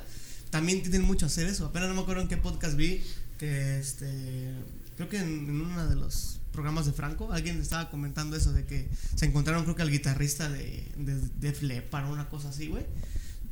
también 0.50 0.82
tienen 0.82 1.02
mucho 1.02 1.26
a 1.26 1.28
hacer 1.28 1.46
eso. 1.46 1.66
Apenas 1.66 1.88
no 1.88 1.94
me 1.94 2.00
acuerdo 2.00 2.22
en 2.22 2.28
qué 2.28 2.36
podcast 2.36 2.74
vi 2.76 3.02
que 3.38 3.78
este 3.78 4.50
creo 4.96 5.08
que 5.08 5.18
en, 5.18 5.48
en 5.48 5.60
uno 5.60 5.88
de 5.88 5.94
los 5.96 6.40
programas 6.52 6.84
de 6.86 6.92
Franco 6.92 7.32
alguien 7.32 7.60
estaba 7.60 7.88
comentando 7.90 8.36
eso 8.36 8.52
de 8.52 8.66
que 8.66 8.88
se 9.14 9.26
encontraron 9.26 9.62
creo 9.62 9.76
que 9.76 9.82
al 9.82 9.90
guitarrista 9.90 10.48
de 10.50 10.84
de 10.96 11.20
Def 11.38 11.62
Leppard 11.62 12.06
o 12.06 12.12
una 12.12 12.28
cosa 12.28 12.48
así, 12.48 12.66
güey. 12.68 12.84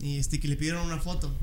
Y 0.01 0.19
este 0.19 0.41
que 0.41 0.49
le 0.49 0.57
pidieron 0.57 0.87
una 0.87 0.99
foto. 0.99 1.35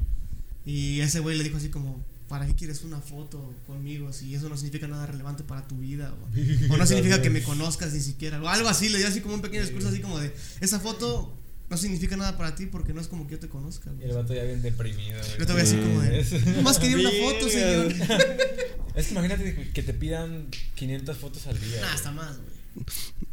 Y 0.65 0.99
ese 1.01 1.19
güey 1.19 1.37
le 1.37 1.43
dijo 1.43 1.57
así 1.57 1.69
como 1.69 2.03
¿Para 2.27 2.47
qué 2.47 2.55
quieres 2.55 2.83
una 2.83 2.99
foto 2.99 3.53
conmigo 3.67 4.11
si 4.11 4.33
eso 4.33 4.49
no 4.49 4.57
significa 4.57 4.87
nada 4.87 5.05
relevante 5.05 5.43
para 5.43 5.67
tu 5.67 5.77
vida? 5.77 6.11
O, 6.11 6.73
o 6.73 6.77
no 6.77 6.85
significa 6.87 7.21
que 7.21 7.29
me 7.29 7.43
conozcas 7.43 7.93
ni 7.93 7.99
siquiera. 7.99 8.41
O 8.41 8.47
algo 8.47 8.67
así, 8.67 8.89
le 8.89 8.97
dio 8.97 9.07
así 9.07 9.21
como 9.21 9.35
un 9.35 9.41
pequeño 9.41 9.61
discurso 9.61 9.89
así 9.89 9.99
como 9.99 10.17
de, 10.17 10.33
esa 10.59 10.79
foto 10.79 11.37
no 11.69 11.77
significa 11.77 12.17
nada 12.17 12.35
para 12.35 12.55
ti 12.55 12.65
porque 12.65 12.93
no 12.93 13.01
es 13.01 13.07
como 13.07 13.27
que 13.27 13.33
yo 13.33 13.39
te 13.39 13.47
conozca. 13.47 13.91
Y 13.91 13.95
güey". 13.97 14.09
el 14.09 14.15
vato 14.15 14.33
ya 14.33 14.43
bien 14.43 14.63
deprimido, 14.63 15.19
güey. 15.19 15.39
Yo 15.39 15.45
te 15.45 15.53
voy 15.53 15.61
así 15.61 15.75
como 15.75 16.01
de, 16.01 16.53
nomás 16.55 16.79
quería 16.79 16.97
una 16.97 17.11
foto, 17.11 17.49
señor. 17.49 17.93
Es 18.95 19.07
que 19.07 19.11
imagínate 19.11 19.71
que 19.73 19.83
te 19.83 19.93
pidan 19.93 20.47
500 20.75 21.17
fotos 21.17 21.45
al 21.47 21.59
día. 21.59 21.81
Nah, 21.81 21.93
hasta 21.93 22.11
más, 22.13 22.37
güey. 22.37 22.85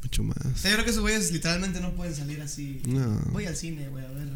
Mucho 0.03 0.25
más. 0.25 0.37
O 0.45 0.57
sea, 0.57 0.73
yo 0.73 0.77
creo 0.77 0.85
que 0.85 0.91
esos 0.91 1.03
güeyes 1.03 1.31
literalmente 1.31 1.81
no 1.81 1.95
pueden 1.95 2.17
salir 2.17 2.41
así. 2.43 2.83
No. 2.89 3.21
Voy 3.31 3.47
al 3.47 3.55
cine, 3.55 3.89
güey, 3.89 4.05
a 4.05 4.11
ver. 4.11 4.27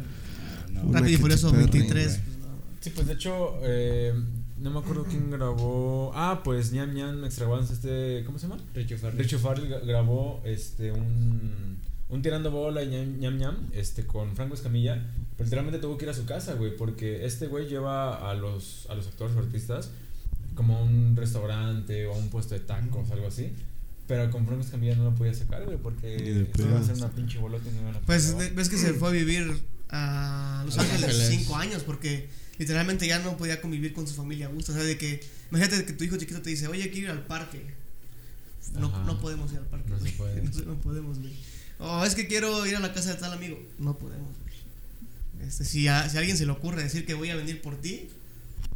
No. 0.83 0.93
Rápido 0.93 1.13
y 1.13 1.17
Furioso 1.17 1.51
Perry, 1.51 1.63
23. 1.63 2.07
güey. 2.07 2.19
pues, 2.21 2.37
no. 2.39 2.47
Sí, 2.81 2.89
pues 2.91 3.07
de 3.07 3.13
hecho, 3.13 3.53
eh, 3.63 4.13
no 4.59 4.69
me 4.71 4.79
acuerdo 4.79 5.05
quién 5.05 5.29
grabó. 5.31 6.11
Ah, 6.15 6.41
pues 6.43 6.71
Ñam 6.71 6.93
Ñam 6.93 7.23
Extravaganza, 7.25 7.73
este. 7.73 8.23
¿Cómo 8.25 8.39
se 8.39 8.47
llama? 8.47 8.61
Richo 8.73 8.97
Farrell. 8.97 9.19
Richo 9.19 9.39
gra- 9.39 9.85
grabó 9.85 10.41
este 10.45 10.91
un, 10.91 11.77
un 12.09 12.21
tirando 12.21 12.49
bola 12.51 12.83
y 12.83 12.87
ñam, 12.89 13.19
ñam 13.19 13.37
ñam 13.37 13.55
este 13.73 14.05
con 14.05 14.35
Franco 14.35 14.55
Escamilla, 14.55 15.05
pero 15.35 15.45
literalmente 15.45 15.79
tuvo 15.79 15.97
que 15.97 16.05
ir 16.05 16.09
a 16.11 16.13
su 16.13 16.25
casa, 16.25 16.53
güey, 16.53 16.75
porque 16.75 17.25
este 17.25 17.47
güey 17.47 17.67
lleva 17.67 18.29
a 18.29 18.33
los 18.33 18.87
a 18.89 18.95
los 18.95 19.07
actores 19.07 19.35
o 19.35 19.39
artistas 19.39 19.91
como 20.55 20.77
a 20.77 20.81
un 20.81 21.15
restaurante 21.15 22.07
o 22.07 22.15
a 22.15 22.17
un 22.17 22.29
puesto 22.29 22.55
de 22.55 22.61
tacos, 22.61 23.11
algo 23.11 23.27
así. 23.27 23.51
Pero 24.07 24.31
con 24.31 24.45
Franco 24.47 24.63
Escamilla 24.63 24.95
no 24.95 25.03
lo 25.03 25.13
podía 25.15 25.33
sacar, 25.33 25.65
güey, 25.65 25.77
porque 25.77 26.47
iba 26.57 26.79
a 26.79 26.83
ser 26.83 26.95
una 26.95 27.09
pinche 27.09 27.37
bolota 27.39 27.69
y 27.69 27.73
no 27.75 27.81
iban 27.81 27.95
a 27.95 27.99
Pues 27.99 28.35
ves 28.55 28.69
que 28.69 28.77
se 28.77 28.93
fue 28.93 29.09
a 29.09 29.11
vivir 29.11 29.61
a 29.89 30.63
Los 30.65 30.77
Ángeles 30.77 31.03
Ángeles. 31.05 31.27
cinco 31.29 31.55
años 31.55 31.83
porque 31.83 32.27
literalmente 32.57 33.07
ya 33.07 33.19
no 33.19 33.37
podía 33.37 33.61
convivir 33.61 33.93
con 33.93 34.07
su 34.07 34.13
familia 34.15 34.47
a 34.47 34.49
gusto. 34.49 34.71
O 34.71 34.75
sea, 34.75 34.83
de 34.83 34.97
que, 34.97 35.23
imagínate 35.51 35.85
que 35.85 35.93
tu 35.93 36.03
hijo 36.03 36.17
chiquito 36.17 36.41
te 36.41 36.49
dice, 36.49 36.67
oye, 36.67 36.89
quiero 36.89 37.05
ir 37.07 37.11
al 37.11 37.25
parque. 37.25 37.61
No, 38.73 38.89
no 39.05 39.19
podemos 39.21 39.51
ir 39.53 39.59
al 39.59 39.65
parque. 39.67 39.89
No 39.89 39.97
se 39.97 40.03
güey. 40.03 40.13
puede. 40.17 40.41
No, 40.41 40.53
se- 40.53 40.65
no 40.65 40.75
podemos, 40.75 41.19
güey. 41.19 41.33
O 41.79 42.03
es 42.03 42.15
que 42.15 42.27
quiero 42.27 42.65
ir 42.65 42.75
a 42.75 42.79
la 42.79 42.93
casa 42.93 43.09
de 43.13 43.15
tal 43.19 43.31
amigo. 43.33 43.57
No 43.79 43.97
podemos, 43.97 44.27
güey. 44.41 45.47
Este, 45.47 45.63
si, 45.63 45.87
a, 45.87 46.09
si 46.09 46.17
a 46.17 46.19
alguien 46.19 46.35
se 46.37 46.45
le 46.45 46.51
ocurre 46.51 46.81
decir 46.83 47.05
que 47.05 47.13
voy 47.13 47.29
a 47.29 47.35
venir 47.35 47.61
por 47.61 47.79
ti, 47.79 48.09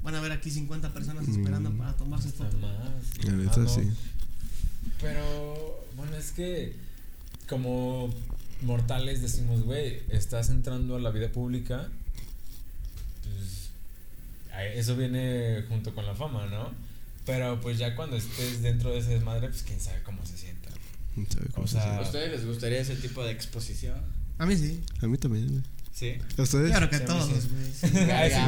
van 0.03 0.13
a 0.15 0.21
ver 0.21 0.31
aquí 0.31 0.49
50 0.51 0.93
personas 0.93 1.27
esperando 1.27 1.71
Mm. 1.71 1.77
para 1.77 1.93
tomarse 1.97 2.29
foto. 2.29 2.51
Jamás. 2.51 3.25
La 3.25 3.31
neta, 3.33 3.57
no. 3.57 3.67
sí. 3.69 3.89
Pero, 5.01 5.83
bueno, 5.95 6.15
es 6.15 6.31
que 6.31 6.75
como 7.49 8.13
mortales 8.61 9.21
decimos, 9.21 9.63
güey, 9.63 10.01
estás 10.09 10.49
entrando 10.49 10.95
a 10.95 10.99
la 10.99 11.09
vida 11.11 11.31
pública, 11.31 11.89
pues 13.23 13.69
eso 14.75 14.95
viene 14.95 15.63
junto 15.69 15.93
con 15.95 16.05
la 16.05 16.15
fama, 16.15 16.45
¿no? 16.47 16.71
Pero 17.25 17.59
pues 17.61 17.77
ya 17.77 17.95
cuando 17.95 18.15
estés 18.17 18.61
dentro 18.61 18.91
de 18.91 18.99
ese 18.99 19.11
desmadre, 19.11 19.47
pues 19.49 19.63
quién 19.63 19.79
sabe 19.79 20.01
cómo 20.03 20.25
se 20.25 20.37
sienta. 20.37 20.69
No 21.15 21.25
sabe 21.29 21.45
cómo 21.53 21.65
O 21.65 21.67
se 21.67 21.73
sea, 21.73 21.83
siente. 21.83 21.99
¿A 21.99 22.05
ustedes 22.07 22.31
les 22.31 22.45
gustaría 22.45 22.79
ese 22.79 22.95
tipo 22.95 23.23
de 23.23 23.31
exposición? 23.31 23.97
A 24.37 24.45
mí 24.45 24.55
sí. 24.57 24.81
A 25.01 25.07
mí 25.07 25.17
también, 25.17 25.47
güey. 25.47 25.61
Sí. 25.93 26.13
¿A 26.37 26.41
ustedes? 26.41 26.69
Claro 26.71 26.89
que 26.89 26.95
a 26.95 26.99
Sí, 26.99 27.05
a 27.05 27.13
mí 27.13 27.19
todos, 27.19 27.29
sí. 27.29 27.87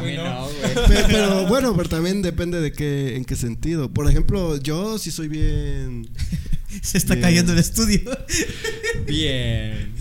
güey. 0.00 0.16
no. 0.16 0.24
no, 0.24 0.48
güey. 0.48 0.88
Pe- 0.88 1.04
Pero, 1.08 1.46
bueno, 1.46 1.76
pero 1.76 1.88
también 1.88 2.22
depende 2.22 2.60
de 2.60 2.72
qué, 2.72 3.16
en 3.16 3.24
qué 3.24 3.36
sentido. 3.36 3.90
Por 3.92 4.08
ejemplo, 4.10 4.56
yo 4.56 4.98
sí 4.98 5.10
soy 5.10 5.28
bien. 5.28 6.08
Se 6.82 6.98
está 6.98 7.14
Bien. 7.14 7.22
cayendo 7.22 7.52
el 7.52 7.58
estudio. 7.60 8.00
Bien. 9.06 9.94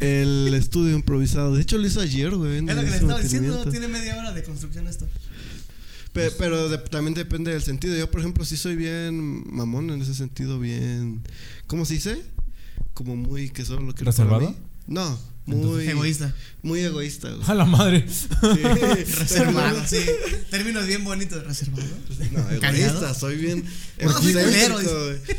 El 0.00 0.52
estudio 0.54 0.94
improvisado. 0.94 1.54
De 1.54 1.62
hecho, 1.62 1.78
lo 1.78 1.86
hice 1.86 2.00
ayer, 2.00 2.34
güey. 2.34 2.56
Es 2.56 2.62
lo 2.62 2.66
que 2.82 2.90
le 2.90 2.96
estaba 2.96 3.20
diciendo, 3.20 3.64
tiene 3.70 3.88
media 3.88 4.16
hora 4.18 4.32
de 4.32 4.42
construcción 4.42 4.86
esto. 4.88 5.06
Pe- 6.12 6.30
pero 6.38 6.68
de- 6.68 6.78
también 6.78 7.14
depende 7.14 7.50
del 7.52 7.62
sentido. 7.62 7.96
Yo, 7.96 8.10
por 8.10 8.20
ejemplo, 8.20 8.44
sí 8.44 8.56
soy 8.56 8.76
bien 8.76 9.44
mamón 9.54 9.90
en 9.90 10.00
ese 10.02 10.14
sentido, 10.14 10.58
bien. 10.58 11.22
¿Cómo 11.66 11.84
se 11.84 11.94
dice? 11.94 12.22
Como 12.94 13.16
muy 13.16 13.50
que 13.50 13.64
solo 13.64 13.80
lo 13.82 13.92
para 13.92 14.04
¿Reservado? 14.06 14.50
mí. 14.50 14.56
No, 14.86 15.18
muy 15.46 15.86
Egoísta. 15.86 16.34
muy 16.62 16.80
egoísta, 16.80 17.30
güey. 17.30 17.48
A 17.48 17.54
la 17.54 17.64
madre. 17.64 18.04
Sí. 18.08 18.26
Reservado, 19.18 19.80
sí. 19.86 19.98
Términos 20.50 20.86
bien 20.86 21.04
bonitos. 21.04 21.44
Reservado. 21.44 21.86
No, 22.32 22.40
egoísta, 22.40 22.60
Callado. 22.60 23.14
soy 23.14 23.36
bien 23.36 23.64
No, 24.02 24.12
soy 24.12 24.32
culero, 24.32 24.78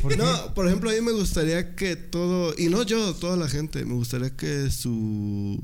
güey. 0.01 0.17
No, 0.17 0.53
por 0.53 0.67
ejemplo, 0.67 0.89
a 0.89 0.93
mí 0.93 1.01
me 1.01 1.11
gustaría 1.11 1.75
que 1.75 1.95
todo, 1.97 2.53
y 2.57 2.67
no 2.69 2.83
yo, 2.83 3.13
toda 3.15 3.35
la 3.37 3.49
gente, 3.49 3.83
me 3.85 3.93
gustaría 3.95 4.35
que 4.35 4.69
su 4.71 5.61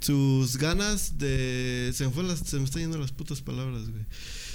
sus 0.00 0.58
ganas 0.58 1.16
de 1.18 1.90
se 1.94 2.04
me 2.04 2.10
fue 2.12 2.24
las, 2.24 2.40
se 2.40 2.58
me 2.58 2.64
están 2.64 2.82
yendo 2.82 2.98
las 2.98 3.10
putas 3.12 3.40
palabras, 3.40 3.88
güey. 3.88 4.04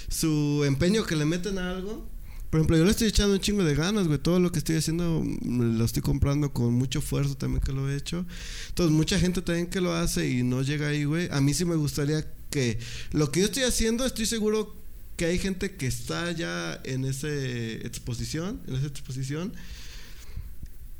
Su 0.09 0.63
empeño 0.65 1.05
que 1.05 1.15
le 1.15 1.25
meten 1.25 1.57
a 1.57 1.71
algo. 1.71 2.07
Por 2.49 2.59
ejemplo, 2.59 2.77
yo 2.77 2.85
le 2.85 2.91
estoy 2.91 3.07
echando 3.07 3.33
un 3.33 3.39
chingo 3.39 3.63
de 3.63 3.75
ganas, 3.75 4.07
güey. 4.07 4.17
Todo 4.17 4.39
lo 4.39 4.51
que 4.51 4.59
estoy 4.59 4.77
haciendo 4.77 5.23
mm, 5.23 5.77
lo 5.77 5.85
estoy 5.85 6.01
comprando 6.01 6.51
con 6.51 6.73
mucho 6.73 6.99
esfuerzo 6.99 7.35
también 7.35 7.61
que 7.61 7.71
lo 7.71 7.89
he 7.89 7.95
hecho. 7.95 8.25
Entonces, 8.69 8.95
mucha 8.95 9.19
gente 9.19 9.41
también 9.41 9.67
que 9.67 9.81
lo 9.81 9.93
hace 9.93 10.29
y 10.29 10.43
no 10.43 10.61
llega 10.63 10.87
ahí, 10.87 11.03
güey. 11.03 11.27
A 11.31 11.41
mí 11.41 11.53
sí 11.53 11.65
me 11.65 11.75
gustaría 11.75 12.25
que 12.49 12.79
lo 13.11 13.31
que 13.31 13.41
yo 13.41 13.45
estoy 13.45 13.63
haciendo, 13.63 14.05
estoy 14.05 14.25
seguro 14.25 14.75
que 15.15 15.25
hay 15.25 15.37
gente 15.37 15.75
que 15.75 15.85
está 15.85 16.31
ya 16.31 16.79
en 16.85 17.05
esa 17.05 17.27
exposición, 17.29 18.61
en 18.67 18.75
esa 18.75 18.87
exposición, 18.87 19.53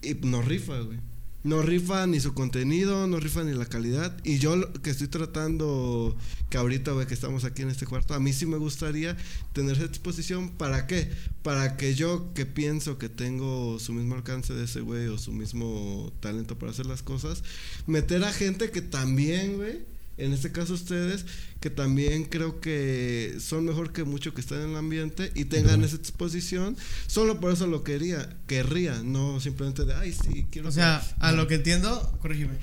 y 0.01 0.13
no 0.13 0.41
rifa, 0.41 0.77
güey. 0.79 0.99
No 1.41 1.61
rifa 1.61 2.05
ni 2.05 2.19
su 2.19 2.33
contenido, 2.33 3.07
no 3.07 3.19
rifa 3.19 3.43
ni 3.43 3.53
la 3.53 3.65
calidad. 3.65 4.17
Y 4.25 4.39
yo 4.39 4.73
que 4.81 4.89
estoy 4.89 5.07
tratando, 5.07 6.17
que 6.49 6.57
ahorita, 6.57 6.91
güey, 6.91 7.07
que 7.07 7.13
estamos 7.13 7.45
aquí 7.45 7.61
en 7.61 7.69
este 7.69 7.85
cuarto, 7.85 8.13
a 8.13 8.19
mí 8.19 8.33
sí 8.33 8.45
me 8.45 8.57
gustaría 8.57 9.15
tener 9.53 9.77
esa 9.77 9.85
exposición. 9.85 10.49
¿Para 10.49 10.85
qué? 10.85 11.09
Para 11.41 11.77
que 11.77 11.95
yo, 11.95 12.33
que 12.33 12.45
pienso 12.45 12.97
que 12.97 13.07
tengo 13.07 13.79
su 13.79 13.93
mismo 13.93 14.15
alcance 14.15 14.53
de 14.53 14.65
ese 14.65 14.81
güey 14.81 15.07
o 15.07 15.17
su 15.17 15.31
mismo 15.31 16.11
talento 16.19 16.57
para 16.59 16.73
hacer 16.73 16.87
las 16.87 17.03
cosas, 17.03 17.43
meter 17.87 18.23
a 18.25 18.33
gente 18.33 18.69
que 18.71 18.81
también, 18.81 19.55
güey, 19.55 19.85
en 20.19 20.33
este 20.33 20.51
caso 20.51 20.73
ustedes, 20.73 21.25
que 21.59 21.69
también 21.69 22.25
creo 22.25 22.59
que 22.61 23.37
son 23.39 23.65
mejor 23.65 23.91
que 23.91 24.03
mucho 24.03 24.33
que 24.33 24.41
están 24.41 24.61
en 24.61 24.69
el 24.71 24.75
ambiente 24.77 25.31
y 25.35 25.45
tengan 25.45 25.83
esa 25.83 25.95
exposición, 25.95 26.77
solo 27.07 27.39
por 27.39 27.51
eso 27.53 27.67
lo 27.67 27.83
quería, 27.83 28.37
querría, 28.47 29.01
no 29.03 29.39
simplemente 29.39 29.85
de, 29.85 29.93
ay, 29.93 30.13
sí, 30.13 30.47
quiero... 30.51 30.69
O 30.69 30.71
sea, 30.71 31.01
que-". 31.05 31.15
a 31.25 31.31
No. 31.31 31.37
lo 31.37 31.47
que 31.47 31.55
entiendo, 31.55 32.17
corrígeme. 32.21 32.53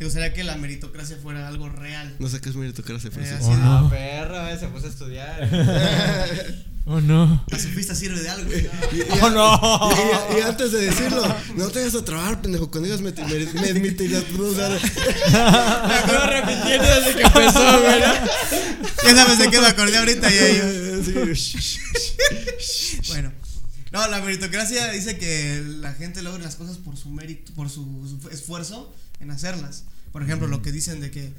¿Te 0.00 0.06
gustaría 0.06 0.32
que 0.32 0.44
la 0.44 0.56
meritocracia 0.56 1.18
fuera 1.22 1.46
algo 1.46 1.68
real? 1.68 2.16
No 2.18 2.26
sé 2.30 2.40
qué 2.40 2.48
es 2.48 2.56
meritocracia, 2.56 3.08
Eh, 3.08 3.10
Francisco. 3.10 3.44
así 3.44 3.50
de- 3.50 3.58
no. 3.66 3.78
Ah, 3.86 3.90
perro, 3.90 4.48
eh, 4.48 4.58
se 4.58 4.66
puso 4.68 4.86
a 4.86 4.88
estudiar. 4.88 5.50
Oh, 6.86 6.98
no. 6.98 7.44
La 7.48 7.58
sofista 7.58 7.94
sirve 7.94 8.18
de 8.20 8.30
algo. 8.30 8.50
Y, 8.50 8.56
y- 8.96 9.04
Oh, 9.20 9.28
no. 9.30 9.90
y- 10.34 10.38
y 10.38 10.40
antes 10.40 10.72
de 10.72 10.86
decirlo, 10.86 11.22
no 11.54 11.68
te 11.68 11.80
vayas 11.80 11.94
a 11.94 12.04
trabar, 12.04 12.40
pendejo. 12.40 12.70
Cuando 12.70 12.86
digas 12.88 13.02
me 13.02 13.10
admitirías, 13.68 14.24
no, 14.32 14.44
o 14.44 14.54
sea, 14.54 14.70
Me 14.70 15.94
acuerdo 15.94 16.26
repitiendo 16.26 16.86
desde 16.86 17.14
que 17.16 17.22
empezó, 17.22 17.80
güey. 17.82 18.00
Ya 19.04 19.14
sabes 19.14 19.38
de 19.38 19.50
qué 19.50 19.60
me 19.60 19.66
acordé 19.66 19.98
ahorita. 19.98 20.30
Ya. 20.30 21.34
sí. 21.36 21.78
Bueno. 23.08 23.30
No, 23.92 24.08
la 24.08 24.20
meritocracia 24.22 24.90
dice 24.90 25.18
que 25.18 25.62
la 25.80 25.92
gente 25.92 26.22
logra 26.22 26.42
las 26.44 26.56
cosas 26.56 26.78
por 26.78 26.96
su 26.96 27.10
mérito, 27.10 27.52
por 27.52 27.68
su, 27.68 27.82
su 28.22 28.28
esfuerzo 28.30 28.92
en 29.20 29.30
hacerlas. 29.30 29.84
Por 30.12 30.22
ejemplo, 30.22 30.48
lo 30.48 30.62
que 30.62 30.72
dicen 30.72 31.00
de 31.00 31.10
que 31.10 31.32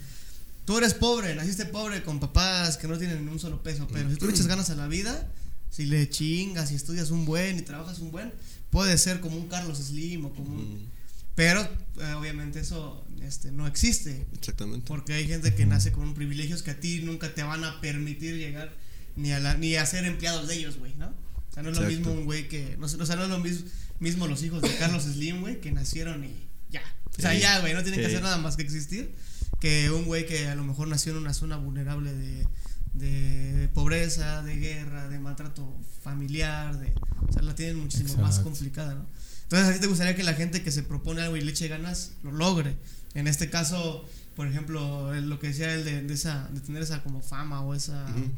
tú 0.66 0.78
eres 0.78 0.94
pobre, 0.94 1.36
naciste 1.36 1.66
pobre 1.66 2.04
con 2.04 2.20
papás 2.20 2.78
que 2.78 2.88
no 2.88 2.98
tienen 2.98 3.26
ni 3.26 3.32
un 3.32 3.40
solo 3.40 3.62
peso, 3.64 3.88
pero 3.92 4.10
si 4.10 4.16
tú 4.16 4.26
le 4.28 4.32
echas 4.32 4.48
ganas 4.48 4.70
a 4.70 4.76
la 4.76 4.88
vida, 4.88 5.28
si 5.70 5.86
le 5.86 6.10
chingas 6.10 6.72
y 6.72 6.76
estudias 6.76 7.12
un 7.12 7.26
buen 7.26 7.58
y 7.58 7.62
trabajas 7.62 8.00
un 8.00 8.12
buen, 8.12 8.32
puedes 8.70 9.02
ser 9.02 9.20
como 9.20 9.38
un 9.38 9.48
Carlos 9.48 9.78
Slim 9.80 10.26
o 10.26 10.34
como 10.34 10.56
un... 10.56 10.90
Pero 11.36 11.62
eh, 11.62 12.14
obviamente 12.18 12.60
eso 12.60 13.06
este, 13.22 13.52
no 13.52 13.66
existe. 13.66 14.26
Exactamente. 14.34 14.86
Porque 14.86 15.14
hay 15.14 15.28
gente 15.28 15.56
que 15.56 15.66
nace 15.66 15.92
con 15.94 16.14
privilegios 16.14 16.62
que 16.62 16.72
a 16.72 16.80
ti 16.80 17.02
nunca 17.04 17.34
te 17.34 17.42
van 17.44 17.64
a 17.64 17.80
permitir 17.80 18.36
llegar 18.36 18.74
ni 19.16 19.32
a, 19.32 19.40
la, 19.40 19.56
ni 19.56 19.76
a 19.76 19.86
ser 19.86 20.06
empleados 20.06 20.48
de 20.50 20.56
ellos, 20.56 20.78
güey, 20.78 20.94
¿no? 20.96 21.08
O 21.08 21.54
sea, 21.54 21.64
no 21.64 21.70
es 21.70 21.78
lo 21.78 21.88
mismo 21.88 22.12
un 22.12 22.26
güey 22.26 22.48
que. 22.50 22.76
No, 22.78 22.86
o 22.86 23.06
sea, 23.06 23.16
no 23.16 23.24
es 23.24 23.30
lo 23.30 23.40
mis- 23.40 23.64
mismo 24.00 24.28
los 24.28 24.44
hijos 24.44 24.62
de 24.62 24.76
Carlos 24.78 25.04
Slim, 25.04 25.40
güey, 25.42 25.62
que 25.62 25.72
nacieron 25.72 26.24
y 26.26 26.34
ya. 26.72 26.82
O 27.17 27.22
sea, 27.22 27.34
Sí. 27.34 27.39
ya, 27.41 27.59
güey, 27.59 27.74
no 27.74 27.82
tienen 27.84 27.99
que 27.99 28.07
Sí. 28.07 28.13
hacer 28.13 28.24
nada 28.24 28.38
más 28.38 28.55
que 28.55 28.63
existir. 28.63 29.13
Que 29.59 29.91
un 29.91 30.05
güey 30.05 30.26
que 30.26 30.47
a 30.47 30.55
lo 30.55 30.63
mejor 30.63 30.88
nació 30.88 31.11
en 31.11 31.19
una 31.19 31.34
zona 31.34 31.57
vulnerable 31.57 32.11
de, 32.13 32.47
de 32.93 33.67
pobreza, 33.74 34.41
de 34.41 34.55
guerra, 34.55 35.07
de 35.09 35.19
maltrato 35.19 35.78
familiar, 36.03 36.80
de. 36.80 36.91
O 37.30 37.32
sea, 37.32 37.41
la 37.43 37.53
tienen 37.55 37.78
muchísimo 37.80 38.15
más 38.17 38.32
Exacto. 38.38 38.43
complicada, 38.49 38.95
¿no? 38.95 39.05
Entonces, 39.43 39.69
a 39.69 39.74
ti 39.74 39.80
te 39.80 39.88
gustaría 39.88 40.15
que 40.15 40.24
la 40.24 40.34
gente 40.34 40.63
que 40.63 40.72
se 40.72 40.82
propone 40.84 41.22
algo 41.22 41.36
y 41.38 41.41
le 41.41 41.51
eche 41.51 41.67
ganas 41.67 42.11
lo 42.24 42.32
logre. 42.32 42.76
En 43.13 43.28
este 43.28 43.49
caso, 43.49 44.07
por 44.36 44.47
ejemplo, 44.47 45.13
lo 45.13 45.39
que 45.39 45.47
decía 45.47 45.74
él 45.74 45.84
de, 45.84 46.01
de 46.01 46.13
esa, 46.13 46.47
de 46.53 46.61
tener 46.61 46.82
esa 46.82 47.03
como 47.03 47.22
fama 47.22 47.61
o 47.61 47.76
esa, 47.76 48.05
Ujú. 48.09 48.32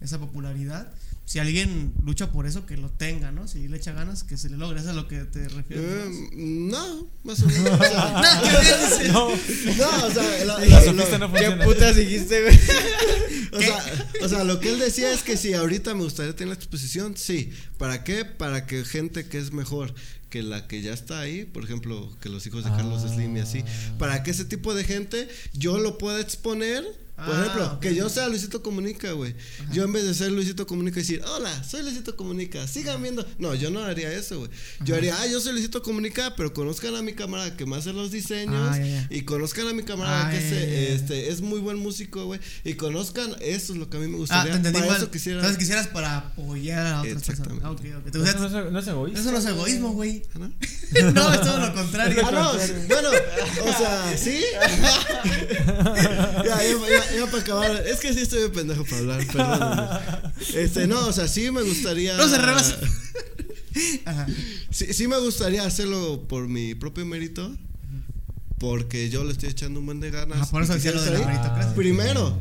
esa 0.00 0.18
popularidad. 0.18 0.92
Si 1.26 1.40
alguien 1.40 1.92
lucha 2.04 2.30
por 2.30 2.46
eso, 2.46 2.66
que 2.66 2.76
lo 2.76 2.88
tenga, 2.88 3.32
¿no? 3.32 3.48
Si 3.48 3.66
le 3.66 3.76
echa 3.76 3.90
ganas, 3.92 4.22
que 4.22 4.36
se 4.36 4.48
le 4.48 4.56
logre. 4.56 4.78
¿Eso 4.78 4.90
es 4.90 4.92
a 4.92 4.96
lo 4.96 5.08
que 5.08 5.24
te 5.24 5.48
refieres? 5.48 5.84
Eh, 5.84 6.28
no, 6.36 7.08
más 7.24 7.42
o 7.42 7.46
menos. 7.46 7.80
No. 9.12 9.28
no, 9.30 10.06
o 10.06 10.10
sea, 10.10 10.44
la- 10.44 10.58
La 10.60 10.66
la- 10.66 10.82
sofista 10.84 11.18
lo- 11.18 11.28
no 11.28 11.32
¿Qué 11.34 11.50
putas 11.64 11.96
dijiste, 11.96 12.42
güey? 12.42 12.58
O 13.52 13.60
sea, 13.60 13.84
o 14.22 14.28
sea, 14.28 14.44
lo 14.44 14.60
que 14.60 14.70
él 14.70 14.78
decía 14.78 15.12
es 15.12 15.22
que 15.22 15.36
si 15.36 15.54
ahorita 15.54 15.94
me 15.94 16.02
gustaría 16.02 16.34
tener 16.36 16.48
la 16.48 16.54
exposición, 16.54 17.16
sí. 17.16 17.50
¿Para 17.78 18.04
qué? 18.04 18.24
Para 18.24 18.66
que 18.66 18.84
gente 18.84 19.26
que 19.26 19.38
es 19.38 19.52
mejor 19.52 19.94
que 20.30 20.42
la 20.42 20.66
que 20.68 20.82
ya 20.82 20.92
está 20.92 21.20
ahí, 21.20 21.44
por 21.44 21.64
ejemplo, 21.64 22.14
que 22.20 22.28
los 22.28 22.46
hijos 22.46 22.64
de 22.64 22.70
Carlos 22.70 23.02
Ah. 23.06 23.14
Slim 23.14 23.36
y 23.36 23.40
así, 23.40 23.64
para 23.98 24.22
que 24.22 24.32
ese 24.32 24.44
tipo 24.44 24.74
de 24.74 24.84
gente 24.84 25.28
yo 25.54 25.78
lo 25.78 25.96
pueda 25.98 26.20
exponer. 26.20 26.84
Por 27.16 27.34
Ah, 27.34 27.40
ejemplo, 27.40 27.66
ok. 27.72 27.80
que 27.80 27.94
yo 27.94 28.10
sea 28.10 28.28
Luisito 28.28 28.62
Comunica, 28.62 29.12
güey. 29.12 29.34
Yo 29.72 29.84
en 29.84 29.92
vez 29.92 30.04
de 30.04 30.12
ser 30.12 30.30
Luisito 30.32 30.66
Comunica 30.66 30.98
y 31.00 31.02
decir, 31.02 31.22
hola, 31.26 31.64
soy 31.64 31.82
Luisito 31.82 32.14
Comunica, 32.14 32.66
sigan 32.68 33.02
viendo. 33.02 33.26
No, 33.38 33.54
yo 33.54 33.70
no 33.70 33.82
haría 33.82 34.12
eso, 34.12 34.38
güey. 34.40 34.50
Yo 34.84 34.94
haría, 34.96 35.16
ah, 35.18 35.26
yo 35.26 35.40
soy 35.40 35.52
Luisito 35.54 35.82
Comunica, 35.82 36.34
pero 36.36 36.52
conozcan 36.52 36.94
a 36.94 37.00
mi 37.00 37.14
camarada 37.14 37.56
que 37.56 37.64
me 37.64 37.76
hace 37.76 37.94
los 37.94 38.10
diseños. 38.10 38.54
Ah. 38.76 39.06
Y 39.08 39.22
conozcan 39.22 39.66
a 39.68 39.72
mi 39.72 39.82
camarada 39.82 40.28
Ah, 40.28 40.30
que 40.30 40.40
se- 40.40 40.92
este, 40.94 41.30
es 41.30 41.40
muy 41.40 41.58
buen 41.60 41.78
músico, 41.78 42.26
güey. 42.26 42.38
Y 42.64 42.74
conozcan, 42.74 43.34
eso 43.40 43.72
es 43.72 43.78
lo 43.78 43.88
que 43.88 43.96
a 43.96 44.00
mí 44.00 44.08
me 44.08 44.16
Ah, 44.16 44.18
gustaría. 44.18 44.52
te 44.52 44.56
entendí 44.58 44.78
Para 44.80 44.92
mal. 44.92 45.00
eso 45.00 45.10
quisiera. 45.10 45.38
Entonces 45.38 45.58
quisieras 45.58 45.86
para 45.88 46.18
apoyar 46.18 46.86
a 46.86 47.00
otras 47.00 47.22
personas. 47.24 47.58
Ah, 47.62 47.70
ok, 47.70 47.80
ok. 47.98 48.10
¿Te 48.12 48.18
Eso 48.18 48.18
gusta- 48.18 48.38
no 48.38 48.66
es, 48.66 48.72
no 48.72 48.78
es 48.78 48.86
egoísta. 48.88 49.20
Eso 49.20 49.32
no 49.32 49.38
es 49.38 49.46
egoísmo, 49.46 49.92
güey. 49.94 50.22
¿Ah, 50.34 50.38
¿no? 50.38 50.48
no, 51.14 51.32
es 51.34 51.40
todo 51.40 51.58
lo 51.66 51.72
contrario. 51.74 52.22
Ah, 52.26 52.30
no, 52.30 52.52
bueno, 52.88 53.08
o 53.64 53.78
sea, 53.78 54.18
sí. 54.18 54.40
ya, 55.26 56.44
ya, 56.44 56.62
ya, 56.62 57.05
ya 57.14 57.26
para 57.26 57.38
acabar. 57.42 57.86
Es 57.86 58.00
que 58.00 58.12
sí 58.14 58.20
estoy 58.20 58.42
de 58.42 58.48
pendejo 58.50 58.84
para 58.84 58.98
hablar, 58.98 59.26
perdóname. 59.26 60.32
Este, 60.54 60.86
no, 60.86 61.06
o 61.06 61.12
sea, 61.12 61.28
sí 61.28 61.50
me 61.50 61.62
gustaría. 61.62 62.16
No 62.16 62.28
se 62.28 62.38
rebasa. 62.38 62.78
Ajá. 64.04 64.26
Sí, 64.70 64.92
sí 64.92 65.08
me 65.08 65.18
gustaría 65.18 65.64
hacerlo 65.64 66.26
por 66.28 66.48
mi 66.48 66.74
propio 66.74 67.04
mérito. 67.06 67.54
Porque 68.58 69.10
yo 69.10 69.22
le 69.22 69.32
estoy 69.32 69.50
echando 69.50 69.80
un 69.80 69.86
buen 69.86 70.00
de 70.00 70.10
ganas. 70.10 70.38
Ah, 70.40 70.48
por 70.50 70.62
eso 70.62 70.72
decía 70.72 70.92
lo 70.92 71.02
de 71.02 71.10
la 71.10 71.18
meritocracia. 71.26 71.74
Primero. 71.74 72.40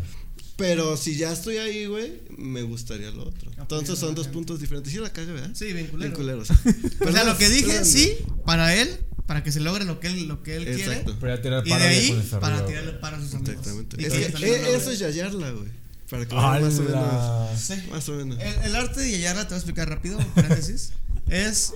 Pero 0.55 0.95
si 0.95 1.17
ya 1.17 1.33
estoy 1.33 1.57
ahí, 1.57 1.85
güey, 1.85 2.21
me 2.37 2.61
gustaría 2.61 3.11
lo 3.11 3.23
otro. 3.27 3.51
Entonces 3.57 3.99
son 3.99 4.15
dos 4.15 4.29
puntos 4.29 4.61
diferentes. 4.61 4.93
Sí 4.93 4.99
la 4.99 5.11
cago, 5.11 5.33
¿verdad? 5.33 5.51
Sí, 5.53 5.73
bien 5.73 5.87
culero. 5.87 6.17
Bien. 6.17 6.39
O 6.39 6.45
sea, 6.45 6.57
Perdón, 6.99 7.27
lo 7.27 7.37
que 7.37 7.49
dije, 7.49 7.67
perdón. 7.67 7.85
sí, 7.85 8.13
para 8.45 8.73
él, 8.73 8.97
para 9.25 9.43
que 9.43 9.51
se 9.51 9.59
logre 9.59 9.85
lo 9.85 9.99
que 9.99 10.07
él, 10.07 10.27
lo 10.27 10.43
que 10.43 10.55
él 10.55 10.65
quiere. 10.65 10.97
Exacto. 10.99 11.17
Ya 11.27 11.41
tirar 11.41 11.67
Y 11.67 11.69
de 11.69 11.75
ahí, 11.75 12.29
para 12.39 12.65
tirarle 12.65 12.93
para 12.93 13.19
sus 13.19 13.33
amigos. 13.33 13.55
Exactamente. 13.55 14.01
Y 14.01 14.05
Es 14.05 14.13
que 14.13 14.45
eh, 14.45 14.75
eso 14.75 14.91
es 14.91 14.99
yayarla, 14.99 15.51
güey. 15.51 15.69
Para 16.09 16.25
que 16.27 16.35
más 16.35 16.79
o 16.79 16.83
menos. 16.83 17.59
Sí. 17.59 17.73
Más 17.89 18.09
o 18.09 18.13
menos. 18.13 18.39
El, 18.39 18.65
el 18.65 18.75
arte 18.75 19.01
de 19.01 19.11
Yayarla, 19.11 19.43
te 19.43 19.49
voy 19.49 19.55
a 19.55 19.57
explicar 19.57 19.89
rápido, 19.89 20.19
paréntesis, 20.35 20.93
es 21.29 21.73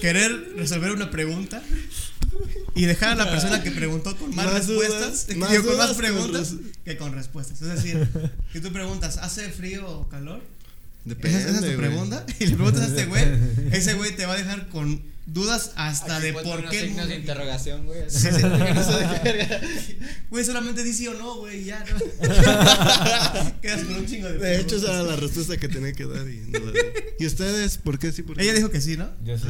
querer 0.00 0.52
resolver 0.56 0.92
una 0.92 1.10
pregunta 1.10 1.62
y 2.76 2.84
dejar 2.84 3.10
a 3.10 3.14
la 3.16 3.30
persona 3.30 3.62
que 3.62 3.72
preguntó 3.72 4.16
con 4.16 4.34
más, 4.34 4.46
Más 4.46 4.54
respuestas, 4.54 5.26
dudas, 5.26 5.36
más 5.36 5.50
digo, 5.50 5.64
con 5.64 5.78
más 5.78 5.94
preguntas 5.94 6.54
que 6.84 6.96
con 6.96 7.12
respuestas. 7.12 7.60
Es 7.60 7.68
decir, 7.68 8.08
que 8.52 8.60
tú 8.60 8.72
preguntas, 8.72 9.18
¿hace 9.18 9.50
frío 9.50 9.88
o 9.88 10.08
calor? 10.08 10.40
Depende. 11.04 11.38
esa, 11.38 11.50
es 11.50 11.72
tu 11.72 11.76
pregunta. 11.76 12.24
Y 12.38 12.46
le 12.46 12.54
preguntas 12.54 12.82
a 12.82 12.86
este 12.86 13.06
güey, 13.06 13.24
ese 13.72 13.94
güey 13.94 14.14
te 14.14 14.26
va 14.26 14.34
a 14.34 14.36
dejar 14.36 14.68
con 14.68 15.02
dudas 15.26 15.72
hasta 15.76 16.20
de 16.20 16.32
por 16.32 16.68
qué. 16.68 16.80
el 16.80 16.88
signos 16.88 17.08
de 17.08 17.16
interrogación, 17.16 17.84
güey. 17.86 18.02
Sí, 18.08 18.28
sí, 18.32 18.42
porque 18.42 18.74
no 18.74 18.82
sé 18.82 18.92
de 18.92 19.20
qué 19.22 19.32
verga. 19.32 19.60
Güey, 20.30 20.44
solamente 20.44 20.82
di 20.82 20.92
sí 20.92 21.06
o 21.08 21.14
no, 21.14 21.36
güey, 21.36 21.64
ya 21.64 21.84
no. 21.84 21.98
Quedas 23.60 23.84
con 23.84 23.96
un 23.96 24.06
chingo 24.06 24.28
de 24.28 24.38
De 24.38 24.60
hecho, 24.60 24.76
esa 24.76 24.92
era 24.92 25.02
la 25.02 25.16
respuesta 25.16 25.56
que 25.56 25.68
tenía 25.68 25.92
que 25.92 26.04
dar. 26.06 26.28
Y, 26.28 26.38
no 26.50 26.58
la. 26.60 26.72
¿Y 27.18 27.26
ustedes 27.26 27.78
por 27.78 27.98
qué 27.98 28.12
sí? 28.12 28.22
¿Por 28.22 28.36
qué 28.36 28.42
Ella 28.42 28.54
dijo 28.54 28.70
que 28.70 28.80
sí, 28.80 28.96
¿no? 28.96 29.08
Yo 29.24 29.38
sé. 29.38 29.46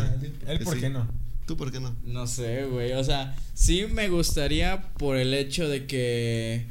Él, 0.47 0.59
Que 0.59 0.65
¿por 0.65 0.75
sí. 0.75 0.81
qué 0.81 0.91
no? 0.91 1.09
¿Tú 1.47 1.57
por 1.57 1.71
qué 1.71 1.81
no? 1.81 1.97
No 2.05 2.27
sé, 2.27 2.65
güey. 2.65 2.93
O 2.93 3.05
sea, 3.05 3.37
sí 3.55 3.87
me 3.87 4.09
gustaría 4.09 4.93
por 4.95 5.17
el 5.17 5.33
hecho 5.33 5.69
de 5.69 5.87
que 5.87 6.67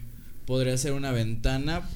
podría 0.45 0.77
ser 0.77 0.93
una 0.93 1.11
ventana 1.11 1.87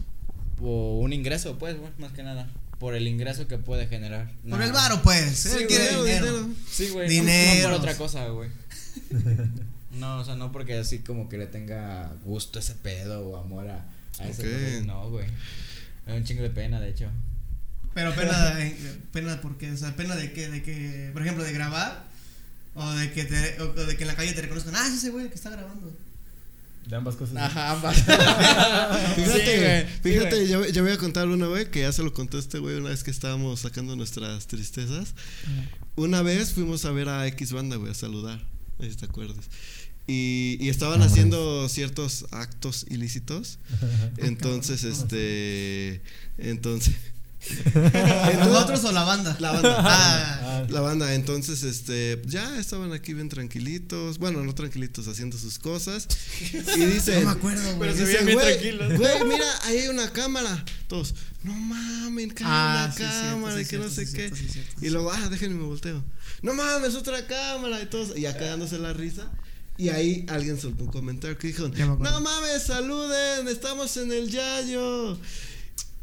o 0.62 1.00
un 1.00 1.14
ingreso, 1.14 1.58
pues, 1.58 1.78
güey, 1.78 1.92
más 1.98 2.12
que 2.14 2.24
nada. 2.24 2.50
Por 2.80 2.96
el 2.96 3.08
ingreso 3.08 3.48
que 3.48 3.58
puede 3.58 3.88
generar. 3.88 4.32
Por 4.50 4.62
el 4.62 4.72
varo, 4.72 5.02
pues. 5.04 5.38
Sí, 5.38 5.50
Él 5.58 5.68
quiere 5.68 5.90
dinero. 5.98 6.50
Sí, 6.72 6.90
güey. 6.90 7.08
no- 7.08 7.14
Dinero. 7.14 7.70
No, 7.70 7.76
por 7.76 7.80
otra 7.82 7.98
cosa, 7.98 8.28
güey. 8.30 8.50
No, 9.92 10.20
o 10.20 10.24
sea, 10.26 10.36
no 10.36 10.52
porque 10.52 10.78
así 10.78 11.00
como 11.00 11.28
que 11.28 11.38
le 11.38 11.48
tenga 11.48 12.14
gusto 12.24 12.60
ese 12.60 12.74
pedo 12.76 13.28
o 13.28 13.38
amor 13.38 13.68
a, 13.68 13.86
a 14.20 14.28
ese 14.30 14.44
Ok. 14.44 14.48
pedo. 14.48 14.86
No, 14.86 15.10
güey. 15.10 15.26
Da 16.06 16.14
un 16.14 16.24
chingo 16.24 16.42
de 16.44 16.52
pena, 16.52 16.80
de 16.80 16.90
hecho. 16.90 17.10
Pero 17.96 18.14
pena, 18.16 18.58
pena 19.12 19.42
porque, 19.42 19.72
o 19.72 19.76
sea, 19.78 19.94
pena 19.96 20.16
de 20.16 20.32
que, 20.32 20.48
de 20.48 20.62
que, 20.64 21.10
por 21.12 21.22
ejemplo, 21.24 21.44
de 21.44 21.52
grabar 21.52 22.06
o 22.76 22.90
de 22.92 23.12
que 23.12 23.26
te, 23.26 23.60
o 23.62 23.74
de 23.74 23.98
que 23.98 24.04
en 24.04 24.08
la 24.08 24.16
calle 24.16 24.32
te 24.34 24.42
reconozcan, 24.44 24.76
ah, 24.78 24.88
es 24.88 24.94
ese 24.94 25.10
güey 25.10 25.28
que 25.28 25.36
está 25.36 25.50
grabando. 25.50 25.92
De 26.90 26.96
ambas 26.96 27.16
cosas. 27.16 27.36
Ajá, 27.38 27.72
ambas. 27.72 27.96
Fíjate, 29.16 29.16
Sí, 29.16 29.60
güey, 29.62 29.86
fíjate, 30.02 30.32
sí, 30.32 30.38
güey. 30.38 30.48
yo, 30.48 30.66
yo 30.74 30.84
voy 30.84 30.92
a 30.92 30.98
contar 30.98 31.28
una, 31.28 31.46
güey, 31.46 31.70
que 31.70 31.82
ya 31.82 31.92
se 31.92 32.02
lo 32.04 32.12
conté 32.14 32.40
este 32.40 32.58
güey 32.60 32.78
una 32.78 32.90
vez 32.90 33.04
que 33.04 33.12
estábamos 33.12 33.60
sacando 33.60 33.96
nuestras 33.96 34.48
tristezas. 34.48 35.14
Una 35.96 36.22
vez 36.24 36.52
fuimos 36.54 36.86
a 36.86 36.92
ver 36.92 37.10
a 37.10 37.28
X 37.28 37.52
banda, 37.52 37.76
güey, 37.76 37.92
a 37.92 37.96
saludar, 37.96 38.44
no 38.80 38.86
sé 38.86 38.92
si 38.92 38.98
te 38.98 39.06
acuerdas. 39.06 39.46
Y, 40.08 40.58
y 40.60 40.70
estaban 40.70 40.94
Nombres. 41.00 41.12
haciendo 41.12 41.70
ciertos 41.70 42.26
actos 42.32 42.86
ilícitos. 42.90 43.60
Entonces, 44.18 44.84
este. 44.84 46.02
Entonces. 46.40 46.96
¿Nosotros 48.40 48.84
o 48.86 48.92
la 48.92 49.04
banda? 49.04 49.36
La 49.40 49.52
banda. 49.52 49.76
Ah, 49.80 50.36
Ah, 50.42 50.66
La 50.70 50.82
banda, 50.82 51.14
entonces, 51.14 51.64
este, 51.64 52.22
ya 52.26 52.60
estaban 52.60 52.92
aquí 52.92 53.14
bien 53.14 53.30
tranquilitos, 53.30 54.18
bueno, 54.18 54.44
no 54.44 54.54
tranquilitos, 54.54 55.08
haciendo 55.08 55.38
sus 55.38 55.58
cosas. 55.60 56.08
Y 56.76 56.86
dicen, 56.86 57.24
no 57.24 57.28
me 57.28 57.38
acuerdo, 57.38 57.64
güey. 57.78 57.92
Pero 57.92 57.96
se 57.96 58.04
veían 58.06 58.26
bien 58.26 58.38
"Güey, 58.38 58.54
tranquilos". 58.60 58.98
Güey, 58.98 59.24
mira, 59.26 59.46
ahí 59.64 59.78
hay 59.80 59.88
una 59.88 60.12
cámara. 60.12 60.66
Todos, 60.88 61.14
no 61.44 61.54
mames, 61.54 62.30
hay 62.32 62.36
Ah, 62.44 62.86
una 62.88 62.94
sí, 62.96 63.04
cámara 63.04 63.56
sí, 63.56 63.62
y 63.62 63.66
que 63.66 63.78
no 63.78 63.90
cierto, 63.90 63.96
sé 63.96 64.06
sí, 64.06 64.12
qué. 64.14 64.18
cierto, 64.28 64.36
sí, 64.36 64.48
cierto, 64.52 64.72
sí, 64.80 64.86
y 64.86 64.90
luego, 64.90 65.12
ah, 65.12 65.30
déjenme 65.30 65.56
me 65.56 65.64
volteo. 65.66 66.04
No 66.42 66.54
mames, 66.54 66.96
otra 66.96 67.26
cámara 67.26 67.82
y 67.82 67.86
todos, 67.86 68.18
y 68.18 68.26
acá 68.26 68.46
dándose 68.46 68.78
la 68.80 68.94
risa. 68.94 69.32
Y 69.78 69.90
ahí 69.90 70.26
alguien 70.28 70.60
soltó 70.60 70.84
un 70.84 70.92
comentario 70.92 71.38
que 71.38 71.48
dijo, 71.48 71.70
no 71.70 71.96
mames, 72.20 72.64
saluden, 72.64 73.48
estamos 73.48 73.96
en 73.98 74.12
el 74.12 74.30
Yayo. 74.30 75.18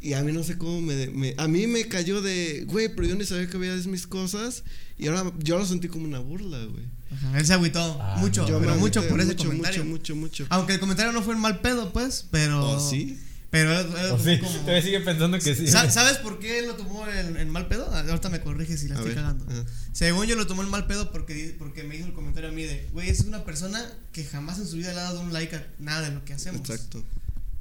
Y 0.07 0.15
a 0.15 0.23
mí 0.23 0.33
no 0.33 0.45
sé 0.45 0.57
cómo 0.57 0.81
me, 0.81 1.09
me- 1.09 1.35
A 1.37 1.49
mí 1.49 1.67
me 1.67 1.89
cayó 1.89 2.23
de. 2.23 2.65
Güey, 2.69 2.89
pero 2.95 3.09
yo 3.09 3.17
ni 3.17 3.25
sabía 3.25 3.49
que 3.49 3.59
veías 3.59 3.87
mis 3.87 4.07
cosas. 4.07 4.63
Y 4.99 5.09
ahora 5.09 5.33
yo 5.41 5.59
lo 5.59 5.67
sentí 5.67 5.89
como 5.89 6.05
una 6.05 6.21
burla, 6.21 6.65
güey. 6.65 6.85
Ajá, 7.13 7.39
él 7.39 7.47
se 7.47 7.53
agüitó 7.53 7.99
Ah, 8.01 8.17
mucho, 8.19 8.47
Yo 8.49 8.59
pero 8.61 8.73
me 8.75 8.79
mucho 8.79 9.07
por 9.09 9.21
ese 9.21 9.29
mucho, 9.35 9.45
comentario. 9.47 9.85
Mucho, 9.85 10.15
mucho, 10.15 10.43
mucho. 10.43 10.47
Aunque 10.51 10.75
el 10.75 10.81
comentario 10.81 11.13
no 11.13 11.23
fue 11.23 11.35
en 11.35 11.41
mal 11.41 11.61
pedo, 11.61 11.93
pues, 11.93 12.27
pero. 12.31 12.65
¿Oh, 12.77 12.91
sí? 12.91 13.19
Pero 13.51 13.79
él- 13.79 13.87
él 13.99 14.11
O 14.11 14.19
fue 14.19 14.37
sí, 14.37 14.43
como- 14.43 14.59
todavía 14.61 14.83
sigue 14.83 15.01
pensando 15.01 15.39
que 15.39 15.55
sí. 15.55 15.67
Sa- 15.69 15.91
¿Sabes 15.91 16.19
por 16.19 16.39
qué 16.39 16.59
él 16.61 16.67
lo 16.67 16.75
tomó 16.75 17.07
en, 17.09 17.37
en 17.37 17.49
mal 17.51 17.67
pedo? 17.69 17.89
Ah, 17.93 18.01
Ahorita 18.09 18.29
me 18.29 18.41
corrige 18.41 18.77
si 18.77 18.89
la 18.89 18.95
A 18.95 18.99
estoy 18.99 19.15
ver, 19.15 19.23
cagando. 19.23 19.45
ajá. 19.49 19.65
Según 19.93 20.27
yo 20.27 20.37
lo 20.37 20.47
tomó 20.47 20.63
en 20.63 20.69
mal 20.69 20.87
pedo 20.87 21.11
porque, 21.13 21.55
porque 21.59 21.83
me 21.85 21.97
hizo 21.97 22.07
el 22.07 22.13
comentario 22.13 22.51
a 22.51 22.53
mí 22.53 22.63
de, 22.65 22.89
güey, 22.93 23.09
es 23.09 23.21
una 23.21 23.45
persona 23.45 23.85
que 24.13 24.25
jamás 24.25 24.59
en 24.59 24.67
su 24.67 24.77
vida 24.77 24.93
le 24.93 25.01
ha 25.01 25.05
dado 25.05 25.21
un 25.21 25.33
like 25.33 25.55
a 25.57 25.67
nada 25.79 26.09
de 26.09 26.15
lo 26.15 26.25
que 26.25 26.33
hacemos. 26.35 26.61
Exacto. 26.61 27.03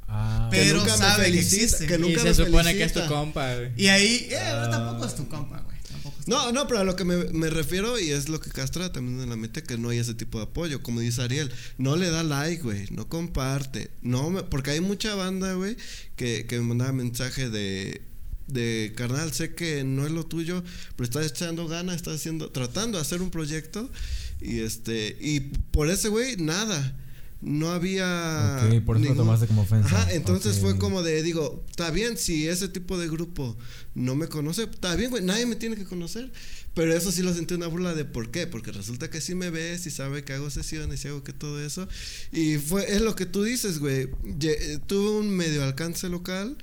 Ah, 0.07 0.47
Pero 0.51 0.83
que 0.83 0.89
sabe 0.91 1.31
que 1.31 1.39
existe. 1.39 1.87
que 1.87 1.95
Y 1.95 1.97
nunca 1.97 2.21
se 2.21 2.27
me 2.27 2.33
supone 2.33 2.73
que 2.75 2.83
es 2.83 2.93
tu 2.93 3.05
compa, 3.07 3.55
güey. 3.55 3.71
Y 3.75 3.87
ahí, 3.87 4.27
eh, 4.29 4.37
Ah. 4.39 4.67
tampoco 4.69 5.05
es 5.07 5.15
tu 5.15 5.27
compa, 5.27 5.59
güey. 5.61 5.75
No, 6.27 6.51
no, 6.51 6.67
pero 6.67 6.79
a 6.79 6.83
lo 6.83 6.95
que 6.95 7.03
me, 7.05 7.17
me 7.33 7.49
refiero, 7.51 7.99
y 7.99 8.09
es 8.09 8.29
lo 8.29 8.39
que 8.39 8.49
Castra 8.49 8.91
también 8.91 9.21
en 9.21 9.29
la 9.29 9.35
mente, 9.35 9.61
que 9.61 9.77
no 9.77 9.89
hay 9.89 9.99
ese 9.99 10.15
tipo 10.15 10.39
de 10.39 10.45
apoyo. 10.45 10.81
Como 10.81 10.99
dice 10.99 11.21
Ariel, 11.21 11.51
no 11.77 11.95
le 11.95 12.09
da 12.09 12.23
like, 12.23 12.63
güey, 12.63 12.87
no 12.91 13.07
comparte. 13.07 13.91
No, 14.01 14.31
me- 14.31 14.41
porque 14.43 14.71
hay 14.71 14.79
mucha 14.81 15.13
banda, 15.13 15.53
güey, 15.53 15.77
que, 16.15 16.45
que 16.47 16.57
me 16.57 16.63
mandaba 16.65 16.91
mensaje 16.93 17.49
de, 17.51 18.01
de 18.47 18.93
carnal, 18.95 19.33
sé 19.33 19.53
que 19.53 19.83
no 19.83 20.05
es 20.07 20.11
lo 20.11 20.25
tuyo, 20.25 20.63
pero 20.95 21.03
estás 21.05 21.27
echando 21.27 21.67
ganas, 21.67 21.95
estás 21.97 22.15
haciendo, 22.15 22.49
tratando 22.49 22.97
de 22.97 23.03
hacer 23.03 23.21
un 23.21 23.29
proyecto. 23.29 23.87
Y 24.41 24.61
este, 24.61 25.15
y 25.21 25.39
por 25.71 25.89
ese 25.91 26.09
güey, 26.09 26.37
nada. 26.37 26.95
No 27.41 27.69
había. 27.71 28.61
Ok, 28.65 28.81
por 28.83 28.97
eso 28.97 29.09
lo 29.09 29.15
tomaste 29.15 29.47
como 29.47 29.61
ofensa. 29.63 29.87
Ajá, 29.87 30.11
entonces 30.13 30.59
fue 30.59 30.77
como 30.79 31.03
de, 31.03 31.21
digo, 31.21 31.63
está 31.69 31.91
bien, 31.91 32.17
si 32.17 32.47
ese 32.47 32.67
tipo 32.69 32.97
de 32.97 33.07
grupo 33.07 33.57
no 33.93 34.15
me 34.15 34.27
conoce, 34.27 34.63
está 34.63 34.95
bien, 34.95 35.11
güey, 35.11 35.23
nadie 35.23 35.45
me 35.45 35.55
tiene 35.55 35.75
que 35.75 35.85
conocer. 35.85 36.31
Pero 36.73 36.93
eso 36.93 37.09
sí 37.11 37.21
lo 37.21 37.33
sentí 37.33 37.53
una 37.53 37.67
burla 37.67 37.93
de 37.93 38.03
por 38.03 38.31
qué, 38.31 38.47
porque 38.47 38.71
resulta 38.73 39.09
que 39.09 39.21
sí 39.21 39.33
me 39.33 39.49
ves 39.49 39.85
y 39.85 39.91
sabe 39.91 40.23
que 40.25 40.33
hago 40.33 40.49
sesiones 40.49 41.05
y 41.05 41.07
hago 41.07 41.23
que 41.23 41.31
todo 41.31 41.63
eso. 41.63 41.87
Y 42.33 42.57
fue, 42.57 42.93
es 42.93 43.01
lo 43.01 43.15
que 43.15 43.25
tú 43.25 43.43
dices, 43.43 43.79
güey. 43.79 44.09
Eh, 44.41 44.79
Tuve 44.85 45.11
un 45.19 45.29
medio 45.29 45.63
alcance 45.63 46.09
local 46.09 46.57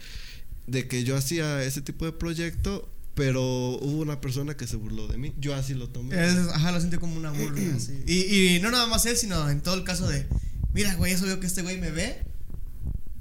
de 0.66 0.87
que 0.87 1.05
yo 1.05 1.16
hacía 1.16 1.62
ese 1.64 1.81
tipo 1.81 2.05
de 2.05 2.12
proyecto, 2.12 2.91
pero 3.14 3.43
hubo 3.43 4.03
una 4.03 4.20
persona 4.20 4.55
que 4.57 4.66
se 4.66 4.77
burló 4.77 5.07
de 5.09 5.16
mí. 5.16 5.33
Yo 5.39 5.55
así 5.55 5.73
lo 5.75 5.89
tomé. 5.89 6.14
Es- 6.23 6.37
ajá, 6.53 6.73
lo 6.73 6.81
sentí 6.81 6.99
como 6.99 7.16
una 7.16 7.31
burla. 7.31 7.62
así. 7.77 7.99
Y, 8.07 8.57
y 8.57 8.61
no 8.61 8.70
nada 8.70 8.87
más 8.89 9.07
él, 9.07 9.16
sino 9.16 9.49
en 9.49 9.62
todo 9.62 9.77
el 9.77 9.85
caso 9.85 10.07
de, 10.09 10.27
mira, 10.75 10.95
güey, 10.95 11.12
eso 11.12 11.27
veo 11.27 11.41
que 11.41 11.47
este 11.47 11.62
güey 11.62 11.79
me 11.81 11.91
ve, 11.91 12.23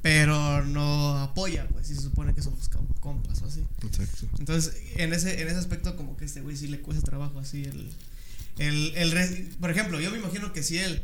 pero 0.02 0.66
no 0.66 1.18
apoya, 1.20 1.68
pues, 1.70 1.88
si 1.88 1.95
se 1.95 2.02
supone 2.02 2.34
que 2.34 2.41
somos 2.41 2.70
compas 2.99 3.41
o 3.41 3.45
así. 3.45 3.64
Exacto. 3.84 4.28
Entonces, 4.39 4.74
en 4.95 5.14
ese, 5.14 5.41
en 5.41 5.47
ese 5.47 5.58
aspecto, 5.58 5.95
como 5.95 6.18
que 6.18 6.26
este 6.26 6.41
güey 6.41 6.58
sí 6.58 6.68
le 6.68 6.80
cuesta 6.82 7.04
trabajo 7.04 7.39
así 7.39 7.64
el. 7.64 7.91
el, 8.58 8.93
el 8.95 9.12
re- 9.12 9.49
por 9.60 9.70
ejemplo, 9.72 9.99
yo 9.99 10.10
me 10.12 10.18
imagino 10.18 10.54
que 10.54 10.64
si 10.64 10.78
él 10.80 11.02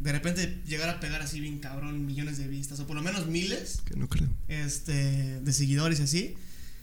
de 0.00 0.12
repente 0.12 0.60
llegara 0.66 0.92
a 0.92 1.00
pegar 1.00 1.22
así 1.22 1.40
bien 1.40 1.58
cabrón 1.60 2.04
millones 2.04 2.36
de 2.36 2.48
vistas, 2.48 2.80
o 2.80 2.86
por 2.86 2.96
lo 2.96 3.02
menos 3.02 3.26
miles 3.28 3.80
Que 3.86 3.96
no 3.96 4.08
creo. 4.08 4.28
este, 4.48 5.40
de 5.40 5.52
seguidores 5.52 6.00
y 6.00 6.02
así, 6.02 6.34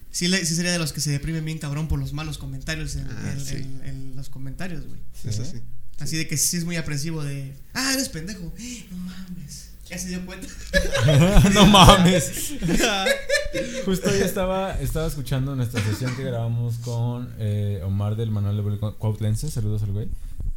sí, 0.09 0.27
le, 0.29 0.43
sí 0.45 0.55
sería 0.55 0.71
de 0.71 0.79
los 0.79 0.93
que 0.93 1.01
se 1.01 1.11
deprimen 1.11 1.45
bien 1.45 1.59
cabrón 1.59 1.87
por 1.87 1.99
los 1.99 2.13
malos 2.13 2.37
comentarios 2.39 2.95
en, 2.95 3.07
Ah, 3.07 3.33
en- 3.33 3.45
sí. 3.45 3.55
en- 3.55 3.81
en 3.85 4.15
los 4.15 4.29
comentarios, 4.29 4.87
güey. 4.87 4.99
Es 5.25 5.39
así. 5.39 5.57
Así 6.01 6.17
de 6.17 6.27
que 6.27 6.35
sí 6.37 6.57
es 6.57 6.65
muy 6.65 6.75
aprensivo 6.75 7.23
de, 7.23 7.53
ah, 7.73 7.91
eres 7.93 8.09
pendejo, 8.09 8.41
no 8.91 8.97
mames. 8.97 9.69
Ya 9.89 9.97
se 9.97 10.07
dio 10.07 10.25
cuenta. 10.25 10.47
no 11.53 11.65
mames. 11.67 12.53
Justo 13.85 14.09
hoy 14.09 14.21
estaba, 14.21 14.79
estaba 14.79 15.07
escuchando 15.07 15.55
nuestra 15.55 15.83
sesión 15.83 16.15
que 16.15 16.23
grabamos 16.23 16.77
con 16.77 17.33
eh, 17.39 17.81
Omar 17.83 18.15
del 18.15 18.31
Manual 18.31 18.57
de 18.57 18.77
Cuautlense. 18.97 19.51
Saludos 19.51 19.83
al 19.83 19.91
güey. 19.91 20.07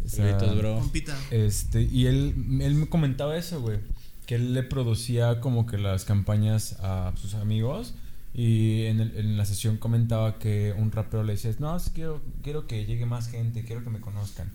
Saluditos, 0.06 0.56
bro. 0.56 0.78
Compita. 0.78 1.16
Este, 1.30 1.82
y 1.82 2.06
él, 2.06 2.34
él 2.60 2.74
me 2.74 2.88
comentaba 2.88 3.36
eso, 3.36 3.60
güey. 3.60 3.80
Que 4.26 4.36
él 4.36 4.54
le 4.54 4.62
producía 4.62 5.40
como 5.40 5.66
que 5.66 5.78
las 5.78 6.04
campañas 6.04 6.76
a 6.80 7.12
sus 7.20 7.34
amigos. 7.34 7.94
Y 8.34 8.82
en, 8.86 9.00
el- 9.00 9.16
en 9.16 9.36
la 9.36 9.44
sesión 9.46 9.78
comentaba 9.78 10.38
que 10.38 10.74
un 10.78 10.92
rapero 10.92 11.24
le 11.24 11.32
decía, 11.32 11.52
no, 11.58 11.76
quiero, 11.92 12.22
quiero 12.42 12.66
que 12.66 12.84
llegue 12.84 13.06
más 13.06 13.28
gente, 13.28 13.64
quiero 13.64 13.82
que 13.82 13.90
me 13.90 14.00
conozcan. 14.00 14.52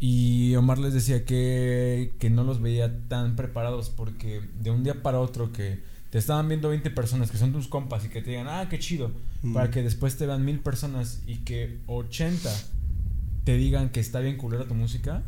Y 0.00 0.54
Omar 0.56 0.78
les 0.78 0.92
decía 0.92 1.24
que, 1.24 2.12
que 2.18 2.28
no 2.30 2.44
los 2.44 2.60
veía 2.60 2.92
tan 3.08 3.36
preparados 3.36 3.90
porque 3.90 4.42
de 4.60 4.70
un 4.70 4.84
día 4.84 5.02
para 5.02 5.20
otro 5.20 5.52
que 5.52 5.80
te 6.10 6.18
estaban 6.18 6.48
viendo 6.48 6.68
20 6.68 6.90
personas 6.90 7.30
que 7.30 7.38
son 7.38 7.52
tus 7.52 7.68
compas 7.68 8.04
y 8.04 8.08
que 8.08 8.20
te 8.22 8.30
digan, 8.30 8.46
ah, 8.48 8.66
qué 8.68 8.78
chido, 8.78 9.10
Mm. 9.42 9.52
para 9.52 9.70
que 9.70 9.82
después 9.82 10.16
te 10.16 10.26
vean 10.26 10.44
mil 10.44 10.58
personas 10.60 11.20
y 11.26 11.36
que 11.38 11.78
80 11.86 12.50
te 13.44 13.56
digan 13.56 13.90
que 13.90 14.00
está 14.00 14.20
bien 14.20 14.36
culera 14.38 14.64
tu 14.64 14.74
música, 14.74 15.22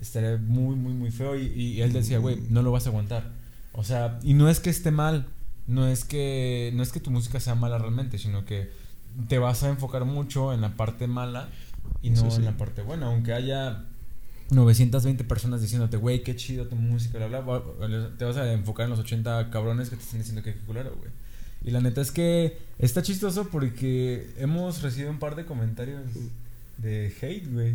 estaría 0.00 0.36
muy, 0.36 0.76
muy, 0.76 0.92
muy 0.92 1.10
feo. 1.10 1.36
Y, 1.36 1.46
y 1.52 1.80
él 1.82 1.92
decía, 1.92 2.18
güey, 2.18 2.38
no 2.48 2.62
lo 2.62 2.70
vas 2.70 2.86
a 2.86 2.90
aguantar. 2.90 3.30
O 3.72 3.82
sea, 3.82 4.18
y 4.22 4.34
no 4.34 4.48
es 4.48 4.60
que 4.60 4.70
esté 4.70 4.90
mal, 4.92 5.26
no 5.66 5.86
es 5.88 6.04
que, 6.04 6.70
no 6.74 6.82
es 6.82 6.92
que 6.92 7.00
tu 7.00 7.10
música 7.10 7.40
sea 7.40 7.54
mala 7.56 7.78
realmente, 7.78 8.18
sino 8.18 8.44
que 8.44 8.70
te 9.28 9.38
vas 9.38 9.62
a 9.64 9.68
enfocar 9.68 10.04
mucho 10.04 10.52
en 10.52 10.60
la 10.60 10.76
parte 10.76 11.06
mala 11.08 11.48
y 12.02 12.10
no 12.10 12.20
Sí, 12.22 12.26
sí. 12.30 12.36
en 12.36 12.44
la 12.44 12.56
parte 12.56 12.82
buena. 12.82 13.06
Aunque 13.06 13.32
haya 13.32 13.84
920 14.50 15.24
personas 15.24 15.60
diciéndote, 15.60 15.96
güey, 15.96 16.22
qué 16.22 16.36
chido 16.36 16.66
tu 16.66 16.76
música, 16.76 17.18
bla, 17.18 17.40
bla, 17.40 17.58
bla, 17.58 18.10
te 18.16 18.24
vas 18.24 18.36
a 18.36 18.52
enfocar 18.52 18.84
en 18.84 18.90
los 18.90 18.98
80 19.00 19.50
cabrones 19.50 19.90
que 19.90 19.96
te 19.96 20.02
están 20.02 20.18
diciendo 20.20 20.42
que 20.42 20.54
qué 20.54 20.60
culero, 20.60 20.94
güey. 20.96 21.10
Y 21.64 21.70
la 21.72 21.80
neta 21.80 22.00
es 22.00 22.12
que 22.12 22.58
está 22.78 23.02
chistoso 23.02 23.48
porque 23.48 24.30
hemos 24.38 24.82
recibido 24.82 25.10
un 25.10 25.18
par 25.18 25.34
de 25.34 25.44
comentarios 25.46 26.02
de 26.78 27.12
hate, 27.20 27.50
güey. 27.52 27.74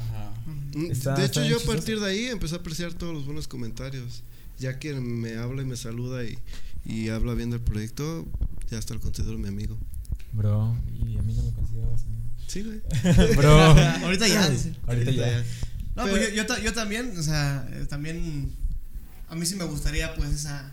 Ajá. 0.00 0.32
Mm, 0.74 0.90
Está- 0.92 1.14
de 1.14 1.24
hecho, 1.26 1.44
yo 1.44 1.56
a 1.56 1.60
partir 1.62 1.98
de 1.98 2.06
ahí 2.06 2.26
empecé 2.26 2.54
a 2.54 2.58
apreciar 2.58 2.92
todos 2.94 3.12
los 3.14 3.24
buenos 3.26 3.48
comentarios. 3.48 4.22
Ya 4.58 4.78
quien 4.78 5.02
me 5.20 5.36
habla 5.38 5.62
y 5.62 5.64
me 5.64 5.76
saluda 5.76 6.22
y, 6.24 6.38
y 6.84 7.08
habla 7.08 7.34
bien 7.34 7.50
del 7.50 7.60
proyecto, 7.60 8.26
ya 8.70 8.78
hasta 8.78 8.94
lo 8.94 9.00
considero 9.00 9.36
mi 9.38 9.48
amigo. 9.48 9.76
Bro, 10.34 10.76
y 11.04 11.16
a 11.18 11.22
mí 11.22 11.34
no 11.34 11.42
me 11.42 11.50
considerabas 11.52 12.02
amigo. 12.02 12.22
Sí, 12.46 12.62
güey. 12.62 12.80
Bro. 13.36 13.50
Ahorita 14.04 14.28
ya. 14.28 14.48
Ahorita 14.86 15.10
ya. 15.10 15.44
No, 15.94 16.04
Pero- 16.04 16.16
pues 16.16 16.30
yo, 16.30 16.34
yo, 16.36 16.46
ta- 16.46 16.58
yo 16.60 16.72
también, 16.72 17.16
o 17.18 17.22
sea, 17.22 17.66
eh, 17.72 17.86
también 17.88 18.50
a 19.28 19.34
mí 19.34 19.44
sí 19.46 19.56
me 19.56 19.64
gustaría 19.64 20.14
pues 20.14 20.30
esa 20.30 20.72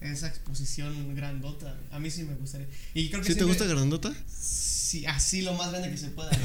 esa 0.00 0.28
exposición 0.28 1.14
grandota. 1.16 1.74
A 1.90 1.98
mí 1.98 2.08
sí 2.10 2.22
me 2.22 2.34
gustaría. 2.34 2.68
Y 2.94 3.08
creo 3.10 3.20
que 3.22 3.32
¿Sí 3.32 3.38
te 3.38 3.44
gusta 3.44 3.64
Grandota? 3.64 4.12
Sí, 4.32 5.04
así 5.06 5.42
lo 5.42 5.54
más 5.54 5.70
grande 5.70 5.90
que 5.90 5.96
se 5.96 6.08
pueda. 6.10 6.30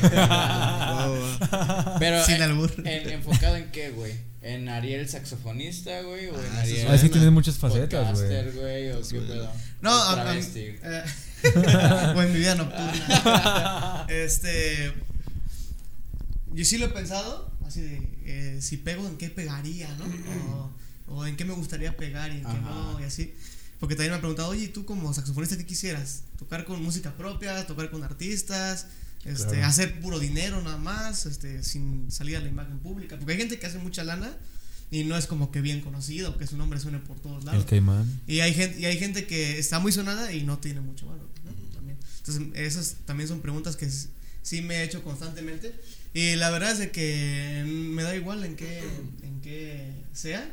Pero 1.99 2.25
Sin 2.25 2.35
en- 2.35 2.41
albur. 2.41 2.73
en- 2.83 3.09
enfocado 3.11 3.55
en 3.57 3.69
qué, 3.71 3.91
güey? 3.91 4.13
¿En 4.41 4.67
Ariel 4.69 5.07
saxofonista, 5.07 6.01
güey? 6.01 6.27
¿O 6.27 6.39
en 6.39 6.51
Ah, 6.53 6.59
Ariel 6.61 6.87
Ah, 6.89 6.95
es 6.95 7.01
que 7.01 7.07
Buena. 7.07 7.21
tiene 7.21 7.31
muchas 7.31 7.57
facetas, 7.57 8.19
güey. 8.19 8.51
güey? 8.51 8.91
¿O 8.91 9.01
qué 9.07 9.19
pedo? 9.21 9.49
No, 9.81 9.91
¿O 9.91 10.09
a, 10.15 10.35
eh, 10.35 11.03
o 12.15 12.21
en 12.23 12.33
mi 12.33 12.39
vida 12.39 12.55
nocturna. 12.55 14.05
este. 14.09 14.93
Yo 16.53 16.65
sí 16.65 16.77
lo 16.77 16.87
he 16.87 16.89
pensado, 16.89 17.51
así 17.67 17.81
de 17.81 18.01
eh, 18.25 18.61
si 18.61 18.77
pego, 18.77 19.07
¿en 19.07 19.17
qué 19.17 19.29
pegaría, 19.29 19.89
no? 19.97 20.05
O, 21.07 21.15
o 21.15 21.25
en 21.25 21.35
qué 21.35 21.45
me 21.45 21.53
gustaría 21.53 21.95
pegar 21.97 22.31
y 22.31 22.35
en 22.37 22.41
qué 22.41 22.47
Ajá. 22.47 22.61
no, 22.61 22.99
y 22.99 23.03
así. 23.03 23.33
Porque 23.79 23.95
también 23.95 24.11
me 24.11 24.15
han 24.15 24.21
preguntado, 24.21 24.49
oye, 24.49 24.65
¿y 24.65 24.67
tú 24.69 24.85
como 24.85 25.13
saxofonista 25.13 25.57
qué 25.57 25.65
quisieras? 25.65 26.23
¿Tocar 26.39 26.63
con 26.65 26.81
música 26.81 27.13
propia? 27.17 27.65
¿Tocar 27.67 27.91
con 27.91 28.03
artistas? 28.03 28.87
Este, 29.25 29.47
Claro. 29.53 29.65
hacer 29.67 29.99
puro 30.01 30.19
dinero 30.19 30.61
nada 30.61 30.77
más, 30.77 31.25
este, 31.25 31.63
sin 31.63 32.09
salir 32.11 32.37
a 32.37 32.39
la 32.39 32.47
imagen 32.47 32.79
pública. 32.79 33.17
Porque 33.17 33.33
hay 33.33 33.37
gente 33.39 33.59
que 33.59 33.65
hace 33.65 33.77
mucha 33.79 34.03
lana 34.03 34.35
y 34.91 35.03
no 35.05 35.17
es 35.17 35.27
como 35.27 35.51
que 35.51 35.59
bien 35.59 35.81
conocido, 35.81 36.37
que 36.37 36.45
su 36.47 36.55
nombre 36.55 36.79
suene 36.79 36.99
por 36.99 37.19
todos 37.19 37.43
lados. 37.43 37.61
El 37.61 37.67
caimán. 37.67 38.21
Y 38.27 38.39
hay 38.41 38.53
gente, 38.53 38.79
y 38.79 38.85
hay 38.85 38.97
gente 38.97 39.25
que 39.27 39.57
está 39.59 39.79
muy 39.79 39.91
sonada 39.91 40.31
y 40.31 40.43
no 40.43 40.59
tiene 40.59 40.79
mucho 40.81 41.07
valor. 41.07 41.27
¿no? 41.45 41.51
También. 41.73 41.97
Entonces, 42.19 42.43
esas 42.55 42.95
también 43.05 43.27
son 43.27 43.41
preguntas 43.41 43.75
que 43.75 43.89
sí 44.43 44.61
me 44.61 44.75
he 44.75 44.83
hecho 44.83 45.03
constantemente. 45.03 45.73
Y 46.13 46.35
la 46.35 46.51
verdad 46.51 46.71
es 46.71 46.79
de 46.79 46.91
que 46.91 47.63
me 47.65 48.03
da 48.03 48.15
igual 48.15 48.43
en 48.43 48.55
qué, 48.55 48.79
en 49.23 49.41
qué 49.41 49.91
sea. 50.13 50.47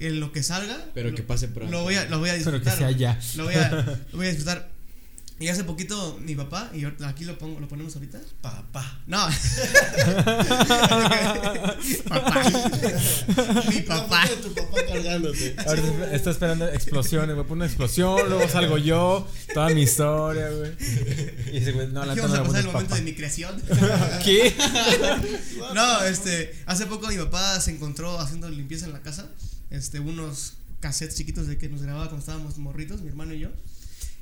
En 0.00 0.20
lo 0.20 0.32
que 0.32 0.42
salga. 0.42 0.86
Pero 0.94 1.10
lo, 1.10 1.16
que 1.16 1.22
pase 1.22 1.48
pronto. 1.48 1.70
Lo 1.70 1.82
voy 1.82 1.94
a, 1.94 2.06
lo 2.06 2.18
voy 2.18 2.30
a 2.30 2.32
Pero 2.32 2.44
que 2.52 2.58
disfrutar. 2.58 2.78
sea 2.78 2.90
ya. 2.90 3.18
Lo 3.36 3.44
voy 3.44 3.54
a, 3.54 3.70
lo 4.12 4.18
voy 4.18 4.26
a 4.26 4.30
disfrutar. 4.30 4.73
Y 5.40 5.48
hace 5.48 5.64
poquito 5.64 6.16
mi 6.20 6.36
papá, 6.36 6.70
y 6.72 6.84
ahorita 6.84 7.08
aquí 7.08 7.24
lo 7.24 7.36
pongo, 7.36 7.58
lo 7.58 7.66
ponemos 7.66 7.96
ahorita. 7.96 8.20
Papá. 8.40 9.00
No. 9.08 9.18
papá. 12.08 12.44
mi 13.68 13.80
papá. 13.80 14.28
Tu 14.40 14.54
papá 14.54 14.78
cargándote. 14.86 15.56
Está 16.12 16.30
esperando 16.30 16.68
explosiones, 16.68 17.34
güey. 17.34 17.48
Pone 17.48 17.62
una 17.62 17.66
explosión, 17.66 18.28
luego 18.28 18.48
salgo 18.48 18.78
yo, 18.78 19.26
toda 19.52 19.70
mi 19.70 19.82
historia, 19.82 20.50
güey. 20.50 20.70
Y 21.48 21.58
dice, 21.58 21.72
güey, 21.72 21.88
no, 21.88 22.04
la 22.04 22.14
vamos 22.14 22.38
a 22.38 22.44
pasar 22.44 22.60
el 22.60 22.66
momento 22.66 22.90
papá. 22.90 22.96
de 22.96 23.02
mi 23.02 23.14
creación. 23.14 23.60
¿Qué? 24.24 24.54
No, 25.74 26.04
este, 26.04 26.54
hace 26.66 26.86
poco 26.86 27.08
mi 27.08 27.16
papá 27.16 27.60
se 27.60 27.72
encontró 27.72 28.20
haciendo 28.20 28.48
limpieza 28.48 28.86
en 28.86 28.92
la 28.92 29.02
casa, 29.02 29.28
este, 29.70 29.98
unos 29.98 30.54
cassettes 30.80 31.16
chiquitos 31.16 31.48
de 31.48 31.58
que 31.58 31.68
nos 31.68 31.82
grababa 31.82 32.04
cuando 32.06 32.20
estábamos 32.20 32.58
morritos, 32.58 33.00
mi 33.00 33.08
hermano 33.08 33.34
y 33.34 33.40
yo. 33.40 33.48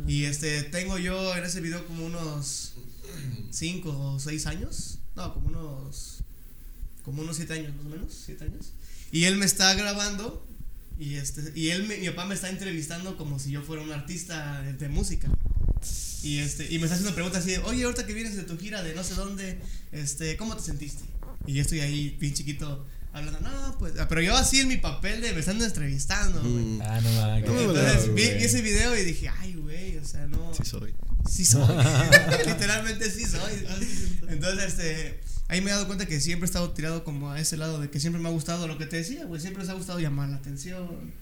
Y 0.07 0.25
este, 0.25 0.63
tengo 0.65 0.99
yo 0.99 1.37
en 1.37 1.45
ese 1.45 1.61
video 1.61 1.87
como 1.87 2.05
unos 2.07 2.73
5 3.51 3.91
o 4.15 4.19
6 4.21 4.47
años, 4.47 4.99
no, 5.17 5.33
como 5.35 5.49
unos, 5.49 6.19
como 7.05 7.23
unos 7.23 7.37
7 7.37 7.53
años 7.55 7.75
más 7.77 7.87
o 7.87 7.89
menos, 7.89 8.23
7 8.27 8.45
años. 8.45 8.73
Y 9.13 9.25
él 9.25 9.37
me 9.37 9.45
está 9.45 9.75
grabando 9.75 10.47
y 10.99 11.15
este, 11.15 11.53
y 11.59 11.71
él, 11.71 11.85
me- 11.87 11.99
mi 11.99 12.09
papá 12.11 12.27
me 12.27 12.35
está 12.35 12.49
entrevistando 12.51 13.17
como 13.17 13.39
si 13.39 13.51
yo 13.51 13.63
fuera 13.63 13.83
un 13.83 13.93
artista 13.93 14.63
de, 14.63 14.73
de 14.75 14.89
música. 14.89 15.29
Y 16.23 16.39
este, 16.39 16.73
y 16.73 16.79
me 16.79 16.85
está 16.85 16.95
haciendo 16.95 17.15
preguntas 17.15 17.43
así 17.43 17.51
de, 17.53 17.59
oye, 17.59 17.83
ahorita 17.85 18.07
que 18.07 18.15
vienes 18.15 18.37
de 18.37 18.45
tu 18.45 18.57
gira 18.59 18.83
de 18.83 18.95
no 18.95 19.03
sé 19.03 19.15
dónde, 19.15 19.59
este, 19.91 20.37
¿cómo 20.37 20.57
te 20.57 20.63
sentiste? 20.63 21.03
Y 21.47 21.55
yo 21.55 21.63
estoy 21.63 21.81
ahí, 21.81 22.17
bien 22.21 22.33
chiquito, 22.35 22.87
hablando, 23.13 23.41
no, 23.41 23.79
pues, 23.79 23.95
ah, 23.99 24.09
pero 24.09 24.21
yo 24.23 24.37
así 24.37 24.61
en 24.61 24.69
mi 24.69 24.77
papel 24.79 25.21
de 25.21 25.33
me 25.33 25.41
están 25.41 25.61
entrevistando, 25.61 26.41
güey. 26.41 26.53
Mm, 26.65 26.83
Ah, 26.83 27.01
no 27.01 27.13
mames. 27.13 27.47
No 27.47 27.53
me 27.55 27.63
Entonces 27.63 28.15
vi 28.15 28.23
ese 28.23 28.63
video 28.63 28.97
y 28.97 29.05
dije, 29.05 29.29
ay, 29.29 29.55
güey, 29.55 29.99
o 29.99 30.05
sea, 30.05 30.27
no. 30.27 30.53
sí 30.55 30.63
soy. 30.65 30.95
Sí 31.29 31.45
soy. 31.45 31.67
Literalmente 32.47 33.11
sí 33.11 33.25
soy. 33.27 33.67
Entonces, 34.29 34.65
este, 34.75 35.21
ahí 35.49 35.61
me 35.61 35.71
he 35.71 35.75
dado 35.75 35.87
cuenta 35.87 36.07
que 36.07 36.21
siempre 36.21 36.47
he 36.47 36.49
estado 36.49 36.71
tirado 36.71 37.05
como 37.05 37.31
a 37.31 37.41
ese 37.41 37.57
lado 37.57 37.81
de 37.81 37.91
que 37.91 38.01
siempre 38.01 38.21
me 38.21 38.29
ha 38.29 38.33
gustado 38.33 38.67
lo 38.67 38.79
que 38.79 38.87
te 38.87 38.97
decía, 38.97 39.25
güey. 39.25 39.41
Siempre 39.41 39.63
les 39.63 39.71
ha 39.71 39.75
gustado 39.75 40.01
llamar 40.01 40.29
la 40.31 40.37
atención, 40.37 41.13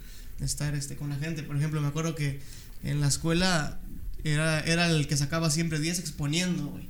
estar 0.40 0.74
este, 0.74 0.96
con 0.96 1.10
la 1.10 1.16
gente. 1.16 1.42
Por 1.42 1.56
ejemplo, 1.56 1.80
me 1.80 1.88
acuerdo 1.88 2.14
que 2.14 2.40
en 2.82 3.00
la 3.00 3.08
escuela 3.08 3.78
era, 4.24 4.60
era 4.60 4.86
el 4.88 5.06
que 5.06 5.16
sacaba 5.16 5.50
siempre 5.50 5.78
10 5.80 5.98
exponiendo, 5.98 6.66
güey. 6.68 6.88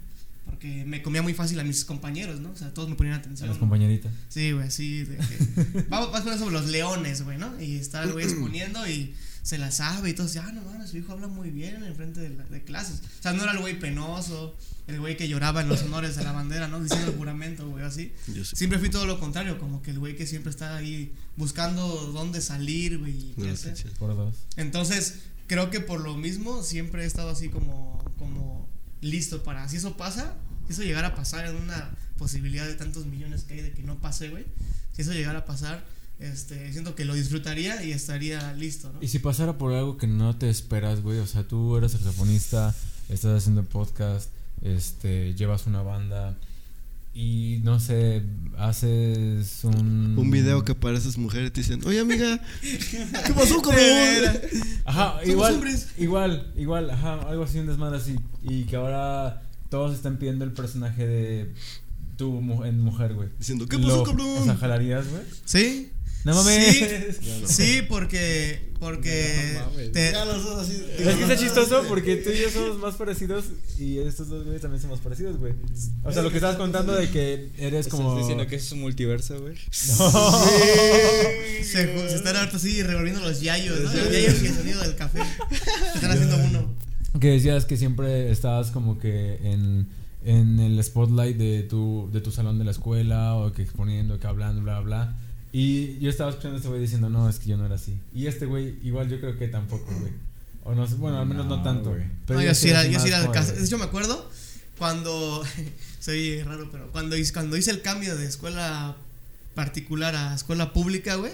Porque 0.60 0.84
me 0.84 1.00
comía 1.00 1.22
muy 1.22 1.32
fácil 1.32 1.58
a 1.58 1.64
mis 1.64 1.86
compañeros, 1.86 2.38
¿no? 2.40 2.50
O 2.50 2.56
sea, 2.56 2.74
todos 2.74 2.86
me 2.90 2.94
ponían 2.94 3.14
A 3.14 3.18
atención. 3.20 3.48
las 3.48 3.56
compañeritas. 3.56 4.12
Sí, 4.28 4.52
güey, 4.52 4.66
así. 4.66 5.04
De 5.04 5.16
que, 5.16 5.86
vamos, 5.88 6.12
vamos 6.12 6.26
a 6.30 6.36
sobre 6.38 6.52
los 6.52 6.66
leones, 6.66 7.22
güey, 7.22 7.38
¿no? 7.38 7.58
Y 7.62 7.76
está 7.76 8.02
el 8.02 8.12
güey 8.12 8.26
exponiendo 8.26 8.86
y 8.86 9.14
se 9.42 9.56
la 9.56 9.70
sabe 9.70 10.10
y 10.10 10.12
todo. 10.12 10.28
Ah, 10.38 10.52
no 10.52 10.60
mames, 10.60 10.90
su 10.90 10.98
hijo 10.98 11.12
habla 11.12 11.28
muy 11.28 11.48
bien 11.50 11.82
en 11.82 11.94
frente 11.96 12.20
de, 12.20 12.28
la- 12.28 12.44
de 12.44 12.62
clases. 12.62 13.00
O 13.20 13.22
sea, 13.22 13.32
no 13.32 13.42
era 13.42 13.52
el 13.52 13.58
güey 13.60 13.78
penoso, 13.78 14.54
el 14.86 15.00
güey 15.00 15.16
que 15.16 15.28
lloraba 15.28 15.62
en 15.62 15.70
los 15.70 15.80
honores 15.82 16.14
de 16.16 16.24
la 16.24 16.32
bandera, 16.32 16.68
¿no? 16.68 16.78
Diciendo 16.78 17.10
el 17.10 17.16
juramento, 17.16 17.66
güey, 17.66 17.82
así. 17.82 18.12
Yo 18.26 18.44
sí. 18.44 18.54
Siempre 18.54 18.78
fui 18.78 18.90
todo 18.90 19.06
lo 19.06 19.18
contrario, 19.18 19.58
como 19.58 19.80
que 19.80 19.92
el 19.92 19.98
güey 19.98 20.14
que 20.14 20.26
siempre 20.26 20.50
está 20.50 20.76
ahí 20.76 21.10
buscando 21.38 21.86
dónde 22.12 22.42
salir, 22.42 22.98
güey, 22.98 23.32
No, 23.38 23.56
sí, 23.56 23.70
sí. 23.74 23.84
Por 23.98 24.14
dos. 24.14 24.36
Entonces, 24.56 25.20
creo 25.46 25.70
que 25.70 25.80
por 25.80 26.02
lo 26.02 26.18
mismo 26.18 26.62
siempre 26.62 27.04
he 27.04 27.06
estado 27.06 27.30
así 27.30 27.48
como, 27.48 28.04
como 28.18 28.68
listo 29.00 29.42
para, 29.42 29.66
si 29.70 29.78
eso 29.78 29.96
pasa, 29.96 30.34
eso 30.72 30.82
llegara 30.82 31.08
a 31.08 31.14
pasar 31.14 31.46
en 31.46 31.56
una 31.56 31.90
posibilidad 32.18 32.66
de 32.66 32.74
tantos 32.74 33.06
millones 33.06 33.44
que 33.44 33.54
hay 33.54 33.60
de 33.62 33.72
que 33.72 33.82
no 33.82 33.98
pase, 33.98 34.28
güey, 34.28 34.44
si 34.92 35.02
eso 35.02 35.12
llegara 35.12 35.40
a 35.40 35.44
pasar, 35.44 35.84
este, 36.18 36.70
siento 36.72 36.94
que 36.94 37.04
lo 37.04 37.14
disfrutaría 37.14 37.82
y 37.82 37.92
estaría 37.92 38.52
listo, 38.52 38.92
¿no? 38.92 39.02
Y 39.02 39.08
si 39.08 39.18
pasara 39.18 39.56
por 39.56 39.72
algo 39.72 39.96
que 39.96 40.06
no 40.06 40.36
te 40.36 40.50
esperas, 40.50 41.00
güey, 41.02 41.18
o 41.18 41.26
sea, 41.26 41.44
tú 41.44 41.76
eres 41.76 41.92
saxofonista, 41.92 42.74
estás 43.08 43.38
haciendo 43.38 43.64
podcast, 43.64 44.30
este, 44.62 45.34
llevas 45.34 45.66
una 45.66 45.82
banda 45.82 46.36
y 47.12 47.60
no 47.64 47.80
sé, 47.80 48.22
haces 48.56 49.64
un 49.64 50.14
Un 50.16 50.30
video 50.30 50.64
que 50.64 50.76
pareces 50.76 51.18
mujer 51.18 51.46
y 51.46 51.50
te 51.50 51.62
dicen, 51.62 51.80
oye 51.84 51.98
amiga, 52.00 52.38
¿qué 52.60 53.32
pasó, 53.34 53.60
cabrón? 53.62 54.40
Ajá, 54.84 55.24
igual, 55.24 55.60
igual, 55.98 56.52
igual, 56.56 56.90
ajá, 56.90 57.14
algo 57.28 57.42
así, 57.44 57.58
un 57.58 57.66
desmadre 57.66 57.96
así. 57.96 58.16
Y 58.42 58.64
que 58.64 58.76
ahora 58.76 59.42
todos 59.70 59.94
están 59.96 60.18
pidiendo 60.18 60.44
el 60.44 60.52
personaje 60.52 61.06
de 61.06 61.50
tu 62.16 62.32
mu- 62.42 62.64
en 62.64 62.78
mujer, 62.80 63.14
güey. 63.14 63.28
Diciendo, 63.38 63.66
¿qué 63.66 63.78
pasó, 63.78 63.96
Lo- 63.98 64.02
cabrón? 64.04 64.38
O 64.38 64.44
sea, 64.44 64.56
jalarías, 64.56 65.08
güey. 65.08 65.22
¿Sí? 65.46 65.90
No 66.22 66.34
mames. 66.34 66.76
Sí, 66.76 67.44
sí, 67.46 67.82
porque, 67.88 68.68
porque 68.78 69.54
No 69.54 69.70
mames. 69.70 69.92
te- 69.92 70.12
Ya 70.12 70.26
los 70.26 70.44
dos 70.44 70.60
así. 70.68 70.84
Es 70.98 71.14
que 71.16 71.22
está 71.22 71.34
chistoso 71.38 71.82
porque 71.88 72.16
tú 72.16 72.28
y 72.28 72.40
yo 72.42 72.50
somos 72.50 72.78
más 72.78 72.96
parecidos 72.96 73.46
y 73.78 73.96
estos 74.00 74.28
dos 74.28 74.42
güeyes 74.44 74.60
también 74.60 74.82
somos 74.82 75.00
parecidos, 75.00 75.38
güey. 75.38 75.54
O 76.04 76.12
sea, 76.12 76.20
lo 76.20 76.28
que 76.30 76.36
estabas 76.36 76.56
contando 76.56 76.92
de 76.92 77.08
que 77.08 77.48
eres 77.56 77.88
como. 77.88 78.10
¿Estás 78.10 78.18
diciendo 78.26 78.46
que 78.46 78.56
es 78.56 78.70
un 78.72 78.80
multiverso, 78.80 79.40
güey? 79.40 79.54
No. 79.98 80.44
se, 81.62 81.62
se 82.08 82.14
están 82.16 82.36
ahorita 82.36 82.56
así 82.58 82.82
revolviendo 82.82 83.20
los 83.22 83.40
yayos, 83.40 83.80
¿no? 83.80 83.92
Los 83.92 84.12
yayos 84.12 84.42
y 84.42 84.46
el 84.46 84.54
sonido 84.54 84.80
del 84.82 84.96
café. 84.96 85.20
Se 85.50 85.94
están 85.94 86.10
haciendo 86.10 86.36
uno. 86.36 86.74
Que 87.18 87.28
decías 87.32 87.64
que 87.64 87.76
siempre 87.76 88.30
estabas 88.30 88.70
como 88.70 88.98
que 88.98 89.38
en, 89.42 89.88
en 90.24 90.60
el 90.60 90.82
spotlight 90.84 91.36
de 91.36 91.62
tu, 91.64 92.08
de 92.12 92.20
tu 92.20 92.30
salón 92.30 92.58
de 92.58 92.64
la 92.64 92.70
escuela 92.70 93.34
o 93.34 93.52
que 93.52 93.62
exponiendo, 93.62 94.20
que 94.20 94.26
hablando, 94.26 94.62
bla, 94.62 94.80
bla. 94.80 95.14
Y 95.52 95.98
yo 95.98 96.08
estaba 96.10 96.30
escuchando 96.30 96.54
a 96.54 96.58
este 96.58 96.68
güey 96.68 96.80
diciendo, 96.80 97.08
no, 97.10 97.28
es 97.28 97.40
que 97.40 97.48
yo 97.48 97.56
no 97.56 97.66
era 97.66 97.74
así. 97.74 97.98
Y 98.14 98.26
este 98.26 98.46
güey, 98.46 98.76
igual 98.84 99.08
yo 99.08 99.18
creo 99.18 99.36
que 99.36 99.48
tampoco, 99.48 99.86
güey. 99.98 100.12
O 100.62 100.74
no 100.74 100.86
sé, 100.86 100.94
bueno, 100.96 101.18
al 101.18 101.26
menos 101.26 101.46
no, 101.46 101.56
No, 101.56 101.62
tanto. 101.64 101.90
güey. 101.90 102.04
Pero 102.26 102.38
no, 102.38 102.46
yo 102.46 102.54
sí 102.54 102.68
era, 102.68 102.86
yo 102.86 103.00
sí 103.00 103.08
era 103.08 103.20
de- 103.26 103.52
De 103.58 103.64
hecho, 103.64 103.78
me 103.78 103.84
acuerdo 103.84 104.30
cuando. 104.78 105.42
soy 106.00 106.42
raro, 106.42 106.68
pero 106.70 106.92
cuando, 106.92 107.16
hice- 107.16 107.32
cuando 107.32 107.56
hice 107.56 107.70
el 107.72 107.82
cambio 107.82 108.16
de 108.16 108.26
escuela 108.26 108.94
particular 109.54 110.14
a 110.14 110.34
escuela 110.34 110.72
pública, 110.72 111.16
güey. 111.16 111.32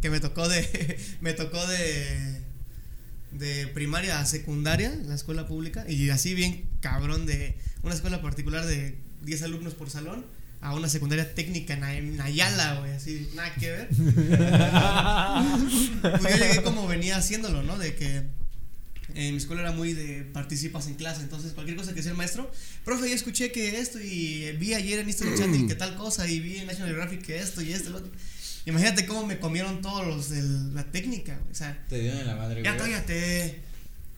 Que 0.00 0.10
me 0.10 0.18
tocó 0.18 0.48
de. 0.48 0.98
me 1.20 1.32
tocó 1.34 1.64
de. 1.68 2.40
De 3.38 3.66
primaria 3.68 4.20
a 4.20 4.26
secundaria, 4.26 4.94
la 5.06 5.14
escuela 5.14 5.46
pública. 5.46 5.84
Y 5.88 6.10
así 6.10 6.34
bien 6.34 6.64
cabrón 6.80 7.26
de 7.26 7.54
una 7.82 7.94
escuela 7.94 8.20
particular 8.22 8.66
de 8.66 8.96
10 9.24 9.42
alumnos 9.42 9.74
por 9.74 9.90
salón. 9.90 10.24
A 10.60 10.74
una 10.76 10.88
secundaria 10.88 11.34
técnica 11.34 11.74
en 11.74 11.82
Ay- 11.82 11.98
en 11.98 12.20
Ayala, 12.20 12.78
güey, 12.78 12.92
así, 12.92 13.28
nada 13.34 13.52
que 13.56 13.68
ver. 13.70 13.88
Pues 16.20 16.38
yo 16.38 16.44
llegué 16.46 16.62
como 16.62 16.86
venía 16.86 17.16
haciéndolo, 17.16 17.64
¿no? 17.64 17.76
De 17.78 17.96
que 17.96 18.22
en 19.14 19.32
mi 19.32 19.36
escuela 19.38 19.62
era 19.62 19.72
muy 19.72 19.92
de 19.92 20.22
participas 20.22 20.86
en 20.86 20.94
clase, 20.94 21.22
entonces 21.22 21.52
cualquier 21.52 21.76
cosa 21.76 21.90
que 21.90 21.96
decía 21.96 22.12
el 22.12 22.16
maestro, 22.16 22.50
profe, 22.84 23.08
yo 23.08 23.14
escuché 23.14 23.50
que 23.52 23.78
esto 23.80 23.98
y 24.00 24.52
vi 24.58 24.74
ayer 24.74 25.00
en 25.00 25.12
Channel 25.12 25.66
que 25.66 25.74
tal 25.74 25.96
cosa 25.96 26.26
y 26.28 26.40
vi 26.40 26.58
en 26.58 26.66
National 26.66 26.90
Geographic 26.90 27.22
que 27.22 27.38
esto 27.38 27.60
y 27.60 27.72
esto 27.72 27.88
y 27.90 27.92
lo 27.92 27.98
otro. 27.98 28.10
Imagínate 28.66 29.06
cómo 29.06 29.26
me 29.26 29.38
comieron 29.40 29.80
todos 29.82 30.06
los 30.06 30.28
de 30.30 30.42
la 30.74 30.84
técnica, 30.84 31.36
güey, 31.36 31.50
o 31.50 31.54
sea, 31.54 31.84
Te 31.88 31.98
dieron 31.98 32.20
en 32.20 32.26
la 32.28 32.36
madre, 32.36 32.62
ya 32.62 32.74
güey. 32.74 32.82
cállate, 32.92 33.60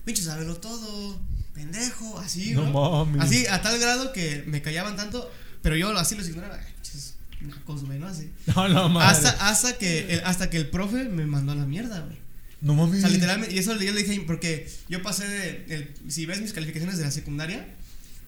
pinche 0.05 0.21
sábelo 0.21 0.57
todo, 0.57 1.19
pendejo, 1.53 2.19
así, 2.19 2.51
No 2.51 2.69
¿no? 2.69 3.05
mames. 3.05 3.21
Así, 3.23 3.47
a 3.47 3.61
tal 3.61 3.79
grado 3.79 4.13
que 4.13 4.43
me 4.45 4.61
callaban 4.61 4.95
tanto, 4.95 5.31
pero 5.63 5.75
yo 5.75 5.97
así 5.97 6.15
los 6.15 6.27
ignoraba, 6.29 6.59
"Ay, 6.63 6.73
pinches 6.75 7.15
nacos, 7.41 7.85
güey, 7.85 7.97
¿no? 7.97 8.07
Así. 8.07 8.29
No, 8.55 8.67
no 8.69 8.89
mames. 8.89 9.17
Hasta, 9.25 9.49
hasta, 9.49 9.77
que 9.79 10.13
el, 10.13 10.21
hasta 10.25 10.49
que 10.51 10.57
el 10.57 10.69
profe 10.69 11.05
me 11.05 11.25
mandó 11.25 11.53
a 11.53 11.55
la 11.55 11.65
mierda, 11.65 12.01
güey. 12.01 12.17
No 12.61 12.75
mames. 12.75 12.97
O 12.99 13.01
sea, 13.01 13.09
literalmente, 13.09 13.55
y 13.55 13.57
eso 13.59 13.73
yo 13.79 13.91
le 13.93 14.03
dije, 14.03 14.23
porque 14.27 14.69
yo 14.89 15.01
pasé 15.01 15.27
de, 15.27 15.65
el- 15.69 16.11
si 16.11 16.25
ves 16.27 16.39
mis 16.41 16.53
calificaciones 16.53 16.97
de 16.99 17.03
la 17.05 17.11
secundaria, 17.11 17.65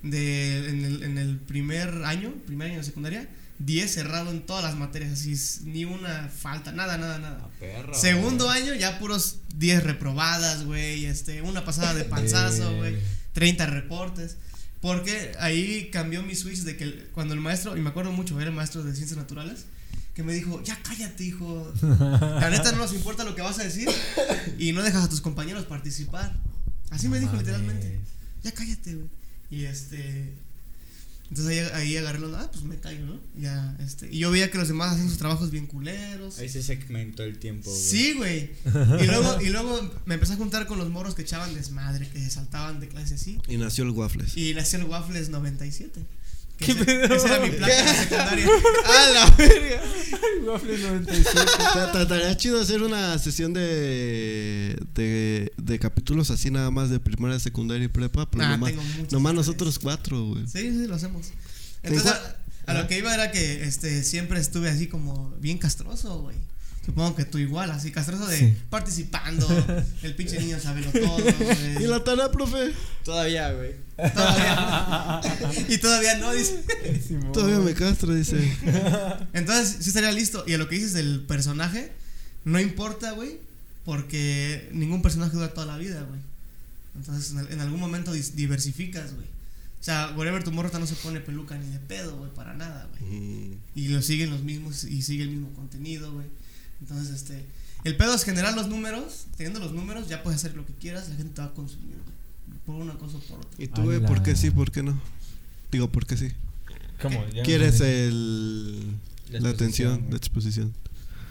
de, 0.03 0.69
en, 0.69 0.83
el, 0.85 1.03
en 1.03 1.17
el 1.19 1.37
primer 1.37 1.89
año, 2.05 2.33
primer 2.47 2.69
año 2.69 2.77
de 2.79 2.83
secundaria, 2.83 3.27
10 3.59 3.91
cerrado 3.93 4.31
en 4.31 4.45
todas 4.45 4.63
las 4.63 4.75
materias, 4.75 5.11
así, 5.13 5.35
ni 5.65 5.85
una 5.85 6.29
falta, 6.29 6.71
nada, 6.71 6.97
nada, 6.97 7.17
nada. 7.17 7.37
A 7.43 7.49
perro. 7.59 7.93
Segundo 7.93 8.49
año, 8.49 8.73
ya 8.75 8.99
puros 8.99 9.37
10 9.55 9.83
reprobadas, 9.83 10.63
güey, 10.65 11.05
este, 11.05 11.41
una 11.41 11.65
pasada 11.65 11.93
de 11.93 12.03
panzazo, 12.15 12.75
güey, 12.75 12.97
30 13.33 13.65
reportes. 13.67 14.37
Porque 14.79 15.31
ahí 15.39 15.89
cambió 15.91 16.21
mi 16.21 16.35
switch 16.35 16.59
de 16.59 16.77
que 16.77 16.83
el- 16.83 17.09
cuando 17.13 17.33
el 17.33 17.39
maestro, 17.39 17.75
y 17.75 17.81
me 17.81 17.89
acuerdo 17.89 18.11
mucho, 18.11 18.39
era 18.39 18.49
el 18.51 18.55
maestro 18.55 18.83
de 18.83 18.93
ciencias 18.93 19.17
naturales, 19.17 19.65
que 20.13 20.21
me 20.23 20.33
dijo, 20.33 20.61
ya 20.63 20.77
cállate, 20.83 21.23
hijo. 21.23 21.73
La 21.81 22.49
neta 22.51 22.71
no 22.71 22.77
nos 22.77 22.93
importa 22.93 23.23
lo 23.23 23.33
que 23.35 23.41
vas 23.41 23.57
a 23.59 23.63
decir 23.63 23.89
y 24.59 24.71
no 24.73 24.83
dejas 24.83 25.03
a 25.05 25.09
tus 25.09 25.21
compañeros 25.21 25.65
participar. 25.65 26.37
Así 26.91 27.07
me 27.09 27.19
dijo 27.19 27.33
literalmente. 27.35 27.99
Ya 28.43 28.51
cállate, 28.51 28.93
güey. 28.95 29.09
Y 29.49 29.65
este. 29.65 30.33
Entonces 31.29 31.71
ahí, 31.73 31.87
ahí 31.87 31.97
agarré 31.97 32.19
los. 32.19 32.33
Ah, 32.33 32.49
pues 32.51 32.63
me 32.63 32.77
callo, 32.77 33.05
¿no? 33.05 33.19
Ya, 33.35 33.75
este. 33.79 34.07
Y 34.13 34.19
yo 34.19 34.31
veía 34.31 34.49
que 34.49 34.57
los 34.57 34.67
demás 34.67 34.93
hacían 34.93 35.09
sus 35.09 35.17
trabajos 35.17 35.51
bien 35.51 35.67
culeros. 35.67 36.39
Ahí 36.39 36.49
se 36.49 36.63
segmentó 36.63 37.23
el 37.23 37.37
tiempo, 37.37 37.69
güey. 37.69 37.81
Sí, 37.81 38.13
güey. 38.13 38.51
Y 39.01 39.05
luego, 39.05 39.41
y 39.41 39.49
luego 39.49 39.91
me 40.05 40.15
empecé 40.15 40.33
a 40.33 40.37
juntar 40.37 40.67
con 40.67 40.77
los 40.77 40.89
morros 40.89 41.15
que 41.15 41.23
echaban 41.23 41.53
desmadre, 41.53 42.07
que 42.09 42.29
saltaban 42.29 42.79
de 42.79 42.87
clase 42.87 43.15
así. 43.15 43.39
Y 43.47 43.57
nació 43.57 43.83
el 43.83 43.91
Waffles. 43.91 44.37
Y 44.37 44.57
hacía 44.57 44.79
el 44.79 44.85
Waffles 44.85 45.29
97. 45.29 46.05
Que 46.57 46.65
¿Qué 46.65 46.71
ese, 46.73 46.85
pedo? 46.85 47.15
ese 47.15 47.27
era 47.27 47.39
mi 47.39 47.49
placa 47.51 47.79
en 47.79 47.85
la 47.85 47.93
secundaria. 48.03 48.47
¡A 48.85 49.09
la 49.13 49.29
verga! 49.37 49.81
Waffle 50.45 50.77
97. 50.77 51.39
Ta- 51.73 51.91
ta- 51.91 52.01
Estaría 52.03 52.37
chido 52.37 52.59
hacer 52.61 52.81
una 52.81 53.17
sesión 53.19 53.53
de, 53.53 54.77
de, 54.95 55.51
de 55.57 55.79
capítulos 55.79 56.31
así 56.31 56.49
nada 56.51 56.71
más 56.71 56.89
de 56.89 56.99
primaria, 56.99 57.39
secundaria 57.39 57.85
y 57.85 57.89
prepa. 57.89 58.29
Pero 58.29 58.43
Ah, 58.43 58.49
nomás, 58.51 58.71
tengo 58.71 58.83
nomás 59.11 59.33
nosotros 59.35 59.77
cuatro, 59.79 60.23
güey. 60.25 60.47
Sí, 60.47 60.71
sí, 60.71 60.87
lo 60.87 60.95
hacemos. 60.95 61.27
Entonces, 61.83 62.11
a, 62.11 62.71
a 62.71 62.73
lo 62.73 62.87
que 62.87 62.97
iba 62.97 63.13
era 63.13 63.31
que 63.31 63.63
este 63.63 64.03
siempre 64.03 64.39
estuve 64.39 64.69
así 64.69 64.87
como 64.87 65.29
bien 65.39 65.57
castroso, 65.57 66.21
güey. 66.21 66.37
Supongo 66.87 67.15
que 67.15 67.25
tú 67.25 67.37
igual, 67.37 67.69
así 67.69 67.91
castroso 67.91 68.25
de 68.27 68.37
Sí. 68.39 68.57
participando. 68.69 69.45
El 70.03 70.15
pinche 70.15 70.39
niño 70.39 70.57
sabe 70.59 70.81
lo 70.81 70.91
todo, 70.91 71.17
güey. 71.17 71.83
¿Y 71.83 71.85
la 71.87 72.01
tarea, 72.03 72.31
profe? 72.31 72.71
Todavía, 73.03 73.51
güey. 73.51 73.75
Todavía. 74.13 75.21
y 75.69 75.77
todavía 75.79 76.17
no, 76.17 76.31
dice. 76.33 76.63
Simón. 77.05 77.33
Todavía 77.33 77.59
me 77.59 77.73
castra, 77.73 78.13
dice. 78.15 78.37
Entonces, 79.33 79.77
sí 79.83 79.89
estaría 79.89 80.11
listo. 80.11 80.43
Y 80.47 80.53
a 80.53 80.57
lo 80.57 80.67
que 80.69 80.75
dices 80.75 80.93
del 80.93 81.21
personaje, 81.27 81.91
no 82.45 82.59
importa, 82.59 83.11
güey. 83.11 83.37
Porque 83.83 84.69
ningún 84.73 85.01
personaje 85.01 85.33
dura 85.33 85.53
toda 85.53 85.65
la 85.67 85.77
vida, 85.77 86.01
güey. 86.03 86.19
Entonces, 86.95 87.31
en, 87.31 87.37
al- 87.39 87.51
en 87.51 87.59
algún 87.59 87.79
momento 87.79 88.11
diversificas, 88.13 89.13
güey. 89.13 89.27
O 89.79 89.83
sea, 89.83 90.13
whatever 90.17 90.43
tu 90.43 90.51
morro 90.51 90.71
no 90.79 90.87
se 90.87 90.95
pone 90.95 91.19
peluca 91.19 91.57
ni 91.57 91.69
de 91.69 91.79
pedo, 91.79 92.17
güey, 92.17 92.33
para 92.33 92.53
nada, 92.53 92.87
güey. 92.99 93.11
Mm, 93.11 93.53
Y 93.75 93.87
lo 93.89 94.01
siguen 94.01 94.29
los 94.31 94.41
mismos 94.43 94.83
y 94.85 95.01
sigue 95.01 95.23
el 95.23 95.29
mismo 95.29 95.53
contenido, 95.53 96.11
güey. 96.13 96.25
Entonces, 96.81 97.15
este. 97.15 97.45
El 97.83 97.95
pedo 97.95 98.13
es 98.13 98.23
generar 98.23 98.53
los 98.55 98.67
números. 98.67 99.27
Teniendo 99.37 99.59
los 99.59 99.71
números, 99.71 100.07
ya 100.07 100.23
puedes 100.23 100.39
hacer 100.39 100.55
lo 100.55 100.65
que 100.65 100.73
quieras. 100.73 101.09
La 101.09 101.15
gente 101.15 101.33
te 101.33 101.41
va 101.41 101.47
a 101.47 101.53
consumir. 101.53 101.97
Por 102.65 102.75
una 102.75 102.93
cosa 102.95 103.17
o 103.17 103.21
por 103.21 103.39
otra. 103.39 103.63
¿Y 103.63 103.67
tú, 103.67 103.83
güey, 103.83 103.99
por 103.99 104.23
qué 104.23 104.35
sí, 104.35 104.51
por 104.51 104.71
qué 104.71 104.83
no? 104.83 104.99
Digo, 105.71 105.89
¿por 105.89 106.05
qué 106.05 106.17
sí? 106.17 106.31
¿Cómo? 107.01 107.25
Ya 107.29 107.43
¿Quieres 107.43 107.79
el. 107.81 108.97
La 109.31 109.49
atención, 109.49 109.99
güey. 109.99 110.11
la 110.11 110.17
exposición. 110.17 110.73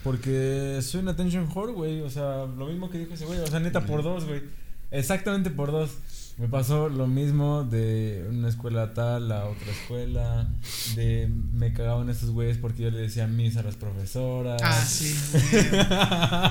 Porque 0.05 0.79
soy 0.83 1.01
un 1.01 1.09
attention 1.09 1.49
whore, 1.53 1.73
güey. 1.73 2.01
O 2.03 2.11
sea, 2.11 2.47
lo 2.47 2.67
mismo 2.67 2.91
que 2.91 2.99
dijo 2.99 3.15
ese 3.15 3.25
güey. 3.25 3.41
O 3.41 3.47
sea, 3.47 3.61
neta, 3.61 3.85
por 3.85 4.03
dos, 4.03 4.25
güey. 4.25 4.43
Exactamente 4.91 5.51
por 5.51 5.73
dos. 5.73 5.91
Me 6.39 6.49
pasó 6.49 6.91
lo 6.91 7.07
mismo 7.07 7.65
de 7.65 8.27
una 8.29 8.51
escuela 8.51 8.93
tal 8.93 9.33
a 9.33 9.47
otra 9.47 9.73
escuela. 9.73 10.47
De 10.95 11.31
me 11.55 11.73
cagaban 11.73 12.11
estos 12.11 12.31
güeyes 12.31 12.59
porque 12.59 12.83
yo 12.83 12.91
le 12.91 12.99
decía 12.99 13.27
mis 13.27 13.57
a 13.57 13.63
las 13.63 13.77
profesoras. 13.77 14.61
Ah, 14.63 14.85
sí. 14.85 15.15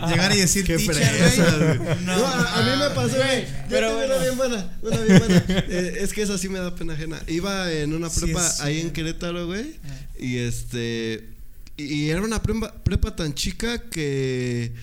Llegar 0.10 0.34
y 0.34 0.38
decir 0.38 0.66
Qué 0.66 0.78
teacher, 0.78 0.96
güey. 1.20 1.78
güey. 1.78 2.04
No, 2.04 2.18
No, 2.18 2.26
a, 2.26 2.62
mí 2.64 2.80
me 2.80 2.96
pasó, 2.96 3.16
güey. 3.16 3.46
Yo 3.46 3.52
pero 3.70 3.88
tengo 3.90 4.00
bueno. 4.00 4.16
una 4.16 4.24
bien 4.24 4.38
buena, 4.38 4.78
una 4.82 4.98
bien 5.02 5.20
buena. 5.20 5.44
Eh, 5.70 5.98
es 6.02 6.14
que 6.14 6.24
esa 6.24 6.40
sí 6.40 6.50
me 6.50 6.58
da 6.58 6.74
pena 6.74 6.94
ajena. 6.94 7.20
Iba 7.28 7.72
en 7.72 7.94
una 7.94 8.10
prepa 8.10 8.44
ahí 8.62 8.80
en. 8.82 8.90
Querétaro, 8.92 9.46
güey. 9.46 9.70
Eh. 9.70 10.18
Y 10.20 10.38
este. 10.38 11.30
Y, 11.78 11.84
y 11.84 12.10
era 12.10 12.24
una 12.24 12.42
prepa, 12.42 12.74
prepa 12.84 13.16
tan 13.16 13.36
chica 13.36 13.88
que. 13.88 14.74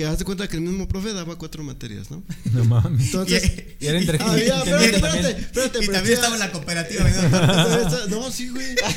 Que 0.00 0.06
haz 0.06 0.18
de 0.18 0.24
cuenta 0.24 0.48
que 0.48 0.56
el 0.56 0.62
mismo 0.62 0.88
profe 0.88 1.12
daba 1.12 1.36
cuatro 1.36 1.62
materias, 1.62 2.10
¿no? 2.10 2.22
No 2.54 2.64
mames. 2.64 3.04
Entonces. 3.06 3.52
Y 3.78 3.86
era 3.86 4.00
inter- 4.00 4.16
Había, 4.22 4.58
espérate, 4.60 4.84
espérate, 4.86 5.00
también. 5.00 5.26
espérate. 5.36 5.84
Y 5.84 5.88
también 5.88 6.14
estaba 6.14 6.34
en 6.36 6.40
la 6.40 6.52
cooperativa. 6.52 7.04
No, 8.08 8.30
sí, 8.30 8.48
güey. 8.48 8.64
Era- 8.72 8.88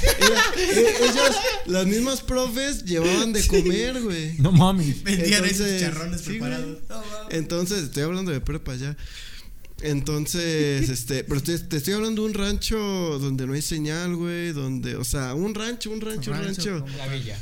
eh, 0.57 0.93
ellos, 1.01 1.35
las 1.65 1.85
mismas 1.87 2.21
profes, 2.21 2.85
llevaban 2.85 3.33
de 3.33 3.45
comer, 3.47 4.01
güey. 4.01 4.37
No 4.37 4.53
mames. 4.53 5.03
Vendían 5.03 5.43
esos 5.43 5.67
chicharrones 5.67 6.21
sí, 6.21 6.27
preparados. 6.29 6.77
No, 6.87 6.95
mames. 6.95 7.33
Entonces, 7.37 7.83
estoy 7.83 8.03
hablando 8.03 8.31
de 8.31 8.39
prepa 8.39 8.75
ya. 8.75 8.95
Entonces, 9.81 10.89
este, 10.89 11.25
pero 11.25 11.43
te, 11.43 11.59
te 11.59 11.75
estoy 11.77 11.95
hablando 11.95 12.21
de 12.21 12.29
un 12.29 12.33
rancho 12.33 12.77
donde 13.19 13.45
no 13.45 13.51
hay 13.53 13.61
señal, 13.61 14.15
güey, 14.15 14.53
donde, 14.53 14.95
o 14.95 15.03
sea, 15.03 15.33
un 15.33 15.53
rancho, 15.53 15.91
un 15.91 15.99
rancho, 15.99 16.31
un 16.31 16.37
Rancho, 16.37 16.61
rancho. 16.71 16.85
como- 16.85 16.97
La 16.97 17.07
villa. 17.07 17.37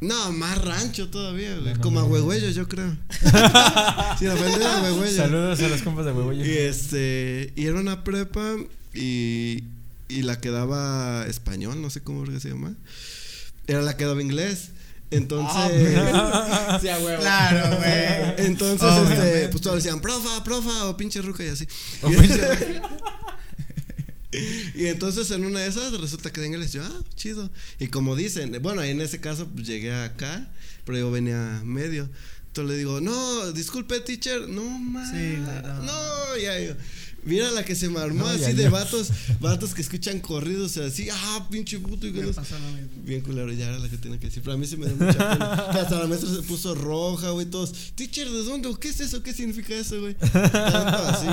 No, 0.00 0.32
más 0.32 0.62
rancho 0.64 1.10
todavía, 1.10 1.56
güey, 1.58 1.74
No, 1.74 1.80
como 1.80 2.00
a 2.00 2.02
no. 2.04 2.08
Huehuello, 2.08 2.48
yo 2.50 2.66
creo. 2.68 2.96
Sin 4.18 4.28
ofender 4.30 4.62
a 4.66 4.82
Huehuello. 4.82 5.16
Saludos 5.16 5.60
a 5.60 5.68
los 5.68 5.82
compas 5.82 6.06
de 6.06 6.12
Huehuello. 6.12 6.44
Y 6.44 6.50
este, 6.56 7.52
y 7.54 7.66
era 7.66 7.78
una 7.78 8.02
prepa 8.02 8.56
y, 8.94 9.64
y 10.08 10.22
la 10.22 10.40
que 10.40 10.50
daba 10.50 11.26
español, 11.26 11.82
no 11.82 11.90
sé 11.90 12.02
cómo 12.02 12.24
se 12.40 12.48
llama. 12.48 12.74
Era 13.66 13.82
la 13.82 13.96
que 13.96 14.04
daba 14.06 14.22
inglés. 14.22 14.70
Entonces, 15.10 15.98
Sí, 16.80 16.88
a 16.88 16.98
huevo. 16.98 17.20
Claro, 17.20 17.76
güey. 17.76 18.34
entonces, 18.46 18.88
Obviamente. 18.88 19.26
este, 19.36 19.48
pues 19.50 19.60
todos 19.62 19.76
decían, 19.82 20.00
profa, 20.00 20.42
profa, 20.44 20.86
o 20.86 20.96
pinche 20.96 21.20
ruca 21.20 21.44
y 21.44 21.48
así. 21.48 21.66
O 22.02 22.10
Y- 22.10 22.14
pinche- 22.16 22.82
Y 24.74 24.86
entonces 24.86 25.30
en 25.30 25.44
una 25.44 25.60
de 25.60 25.68
esas 25.68 25.98
resulta 26.00 26.32
que 26.32 26.40
de 26.40 26.46
inglés 26.48 26.72
yo, 26.72 26.84
ah, 26.84 27.04
chido. 27.16 27.50
Y 27.78 27.88
como 27.88 28.16
dicen, 28.16 28.56
bueno, 28.62 28.82
en 28.82 29.00
ese 29.00 29.20
caso 29.20 29.48
pues, 29.48 29.66
llegué 29.66 29.92
acá, 29.92 30.48
pero 30.84 30.98
yo 30.98 31.10
venía 31.10 31.62
medio. 31.64 32.08
Entonces 32.46 32.72
le 32.72 32.78
digo, 32.78 33.00
no, 33.00 33.52
disculpe, 33.52 34.00
teacher, 34.00 34.48
no 34.48 34.64
más. 34.64 35.10
Sí, 35.10 35.36
no. 35.38 35.82
no, 35.82 36.36
ya. 36.36 36.76
Mira 37.24 37.50
la 37.50 37.64
que 37.64 37.74
se 37.74 37.88
me 37.88 38.00
armó 38.00 38.20
No, 38.20 38.28
así 38.28 38.40
ya, 38.40 38.48
de 38.54 38.62
ya. 38.62 38.70
vatos, 38.70 39.10
vatos 39.40 39.74
que 39.74 39.82
escuchan 39.82 40.20
corridos 40.20 40.76
así, 40.78 41.08
ah, 41.12 41.46
pinche 41.50 41.78
puto 41.78 42.06
y 42.06 42.12
que 42.12 42.20
Me 42.20 42.26
no 42.26 42.32
sé. 42.32 42.40
pasó 42.40 42.58
lo 42.58 42.70
mismo. 42.72 42.88
Bien 43.04 43.20
culero, 43.20 43.52
ya 43.52 43.68
era 43.68 43.78
la 43.78 43.88
que 43.88 43.98
tenía 43.98 44.18
que 44.18 44.26
decir. 44.28 44.42
Pero 44.42 44.54
a 44.54 44.56
mí 44.58 44.66
se 44.66 44.76
me 44.78 44.86
da 44.86 44.94
mucha 44.94 45.18
pena. 45.32 45.68
Que 45.72 45.78
hasta 45.80 45.98
la 45.98 46.06
maestra 46.06 46.30
se 46.34 46.42
puso 46.42 46.74
roja, 46.74 47.30
güey. 47.30 47.46
Todos, 47.46 47.92
teacher, 47.94 48.28
¿de 48.30 48.42
dónde? 48.44 48.70
¿Qué 48.80 48.88
es 48.88 49.00
eso? 49.00 49.22
¿Qué 49.22 49.32
significa 49.34 49.74
eso, 49.74 50.00
güey? 50.00 50.14
Tanto 50.14 50.96
así. 51.06 51.26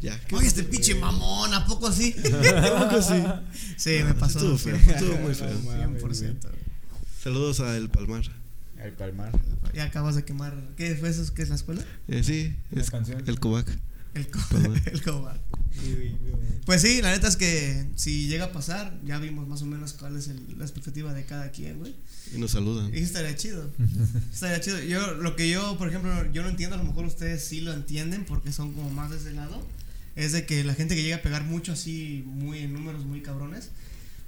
Ya. 0.00 0.20
¿qué 0.26 0.34
Oye, 0.36 0.46
este 0.48 0.62
pinche 0.64 0.94
mamón, 0.94 1.52
¿a 1.54 1.64
poco 1.66 1.86
así? 1.88 2.12
Tampoco 2.12 3.00
sí. 3.02 3.22
Sí, 3.76 3.90
me 4.04 4.14
pasó. 4.14 4.38
Estuvo 4.38 4.58
feo, 4.58 4.76
100%. 4.76 4.94
estuvo 4.94 5.16
muy 5.18 5.34
feo. 5.34 5.48
100%. 6.00 6.36
Saludos 7.22 7.60
a 7.60 7.76
El 7.76 7.88
Palmar. 7.88 8.22
El 8.82 8.92
Palmar. 8.92 9.32
Ya 9.74 9.84
acabas 9.84 10.14
de 10.14 10.24
quemar. 10.24 10.54
¿Qué 10.76 10.94
fue 10.94 11.08
eso? 11.08 11.32
¿Qué 11.34 11.42
es 11.42 11.48
la 11.48 11.54
escuela? 11.56 11.82
Eh, 12.08 12.22
sí, 12.22 12.54
La 12.70 12.82
es 12.82 12.90
canción. 12.90 13.22
el 13.26 13.40
Covac. 13.40 13.66
El, 14.16 14.28
el 14.92 15.02
cobar. 15.02 15.40
Pues 16.64 16.82
sí, 16.82 17.00
la 17.00 17.12
neta 17.12 17.28
es 17.28 17.36
que 17.36 17.86
si 17.94 18.26
llega 18.26 18.46
a 18.46 18.52
pasar, 18.52 18.98
ya 19.04 19.18
vimos 19.18 19.46
más 19.46 19.62
o 19.62 19.66
menos 19.66 19.92
cuál 19.92 20.16
es 20.16 20.26
el- 20.28 20.58
la 20.58 20.64
expectativa 20.64 21.12
de 21.14 21.24
cada 21.24 21.50
quien, 21.52 21.78
güey. 21.78 21.94
Y 22.34 22.38
nos 22.38 22.50
saludan. 22.52 22.92
Y 22.92 22.98
estaría 22.98 23.36
chido. 23.36 23.70
estaría 24.32 24.60
chido. 24.60 24.80
Yo, 24.82 25.14
lo 25.14 25.36
que 25.36 25.48
yo, 25.48 25.78
por 25.78 25.88
ejemplo, 25.88 26.10
yo 26.32 26.42
no 26.42 26.48
entiendo, 26.48 26.74
a 26.74 26.78
lo 26.78 26.84
mejor 26.84 27.04
ustedes 27.04 27.44
sí 27.44 27.60
lo 27.60 27.72
entienden 27.72 28.24
porque 28.24 28.52
son 28.52 28.72
como 28.72 28.90
más 28.90 29.10
de 29.10 29.18
ese 29.18 29.32
lado, 29.32 29.64
es 30.16 30.32
de 30.32 30.44
que 30.46 30.64
la 30.64 30.74
gente 30.74 30.96
que 30.96 31.02
llega 31.02 31.16
a 31.16 31.22
pegar 31.22 31.44
mucho 31.44 31.72
así, 31.72 32.24
muy 32.26 32.58
en 32.60 32.72
números 32.72 33.04
muy 33.04 33.20
cabrones, 33.22 33.70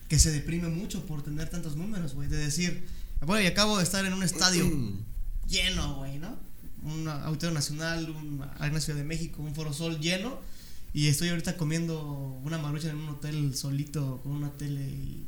que 0.08 0.18
se 0.20 0.30
deprime 0.30 0.68
mucho 0.68 1.06
por 1.06 1.22
tener 1.22 1.48
tantos 1.48 1.76
números, 1.76 2.14
güey. 2.14 2.28
De 2.28 2.36
decir, 2.36 2.84
bueno, 3.26 3.42
y 3.42 3.46
acabo 3.46 3.78
de 3.78 3.84
estar 3.84 4.04
en 4.04 4.12
un 4.12 4.22
estadio 4.22 4.64
lleno, 5.48 5.96
güey, 5.96 6.18
¿no? 6.18 6.38
Un 6.82 7.08
auditorio 7.08 7.54
nacional, 7.54 8.08
un 8.10 8.44
Arena 8.58 8.80
Ciudad 8.80 8.98
de 8.98 9.04
México, 9.04 9.42
un 9.42 9.54
Foro 9.54 9.72
Sol 9.72 9.98
lleno. 10.00 10.38
Y 10.94 11.08
estoy 11.08 11.28
ahorita 11.28 11.56
comiendo 11.56 12.40
una 12.44 12.58
marucha 12.58 12.90
en 12.90 12.96
un 12.96 13.08
hotel 13.10 13.54
solito 13.54 14.20
con 14.22 14.32
una 14.32 14.50
tele 14.50 14.80
y 14.88 15.26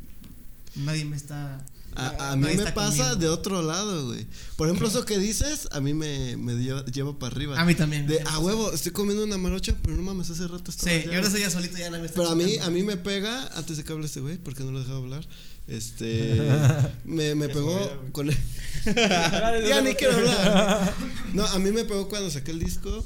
nadie 0.76 1.04
me 1.04 1.16
está. 1.16 1.64
A, 1.96 2.32
a 2.32 2.36
mí 2.36 2.54
me 2.56 2.72
pasa 2.72 2.96
conmigo. 2.96 3.16
de 3.16 3.28
otro 3.28 3.62
lado, 3.62 4.06
güey. 4.06 4.26
Por 4.56 4.68
ejemplo, 4.68 4.88
eso 4.88 5.04
que 5.04 5.18
dices, 5.18 5.68
a 5.72 5.80
mí 5.80 5.92
me, 5.92 6.36
me 6.36 6.54
lleva, 6.54 6.84
lleva 6.86 7.18
para 7.18 7.34
arriba. 7.34 7.60
A 7.60 7.64
mí 7.64 7.74
también. 7.74 8.06
De, 8.06 8.20
a 8.20 8.36
sí. 8.36 8.38
huevo, 8.40 8.72
estoy 8.72 8.92
comiendo 8.92 9.24
una 9.24 9.38
marocha, 9.38 9.74
pero 9.82 9.96
no 9.96 10.02
mames, 10.02 10.30
hace 10.30 10.46
rato 10.46 10.70
estaba 10.70 10.90
Sí, 10.90 10.98
allá, 11.02 11.12
y 11.12 11.14
ahora 11.16 11.30
soy 11.30 11.40
ya 11.40 11.50
solito, 11.50 11.76
ya 11.76 11.90
nadie 11.90 12.04
me 12.04 12.08
Pero 12.08 12.28
a 12.28 12.34
mí, 12.34 12.58
a 12.58 12.70
mí 12.70 12.82
me 12.82 12.96
pega, 12.96 13.48
antes 13.56 13.76
de 13.76 13.84
que 13.84 13.92
hable 13.92 14.06
este 14.06 14.20
güey, 14.20 14.38
porque 14.38 14.62
no 14.62 14.72
lo 14.72 14.80
dejaba 14.80 14.98
hablar. 14.98 15.26
Este. 15.66 16.40
me, 17.04 17.34
me 17.34 17.48
pegó 17.48 17.78
con. 18.12 18.28
ya 18.84 19.80
ni 19.82 19.94
quiero 19.94 20.16
hablar. 20.16 20.94
No, 21.32 21.44
a 21.46 21.58
mí 21.58 21.70
me 21.70 21.84
pegó 21.84 22.08
cuando 22.08 22.30
saqué 22.30 22.50
el 22.50 22.60
disco. 22.60 23.04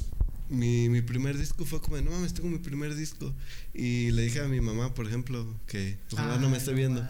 Mi, 0.49 0.89
mi 0.89 1.01
primer 1.01 1.37
disco 1.37 1.65
fue 1.65 1.81
como, 1.81 1.95
de, 1.95 2.03
no 2.03 2.11
mames, 2.11 2.33
tengo 2.33 2.49
mi 2.49 2.59
primer 2.59 2.95
disco. 2.95 3.33
Y 3.73 4.11
le 4.11 4.23
dije 4.23 4.39
a 4.39 4.47
mi 4.47 4.61
mamá, 4.61 4.93
por 4.93 5.07
ejemplo, 5.07 5.45
que 5.67 5.97
ojalá 6.11 6.37
no 6.37 6.49
me 6.49 6.57
esté 6.57 6.71
Ay, 6.71 6.77
viendo, 6.77 7.07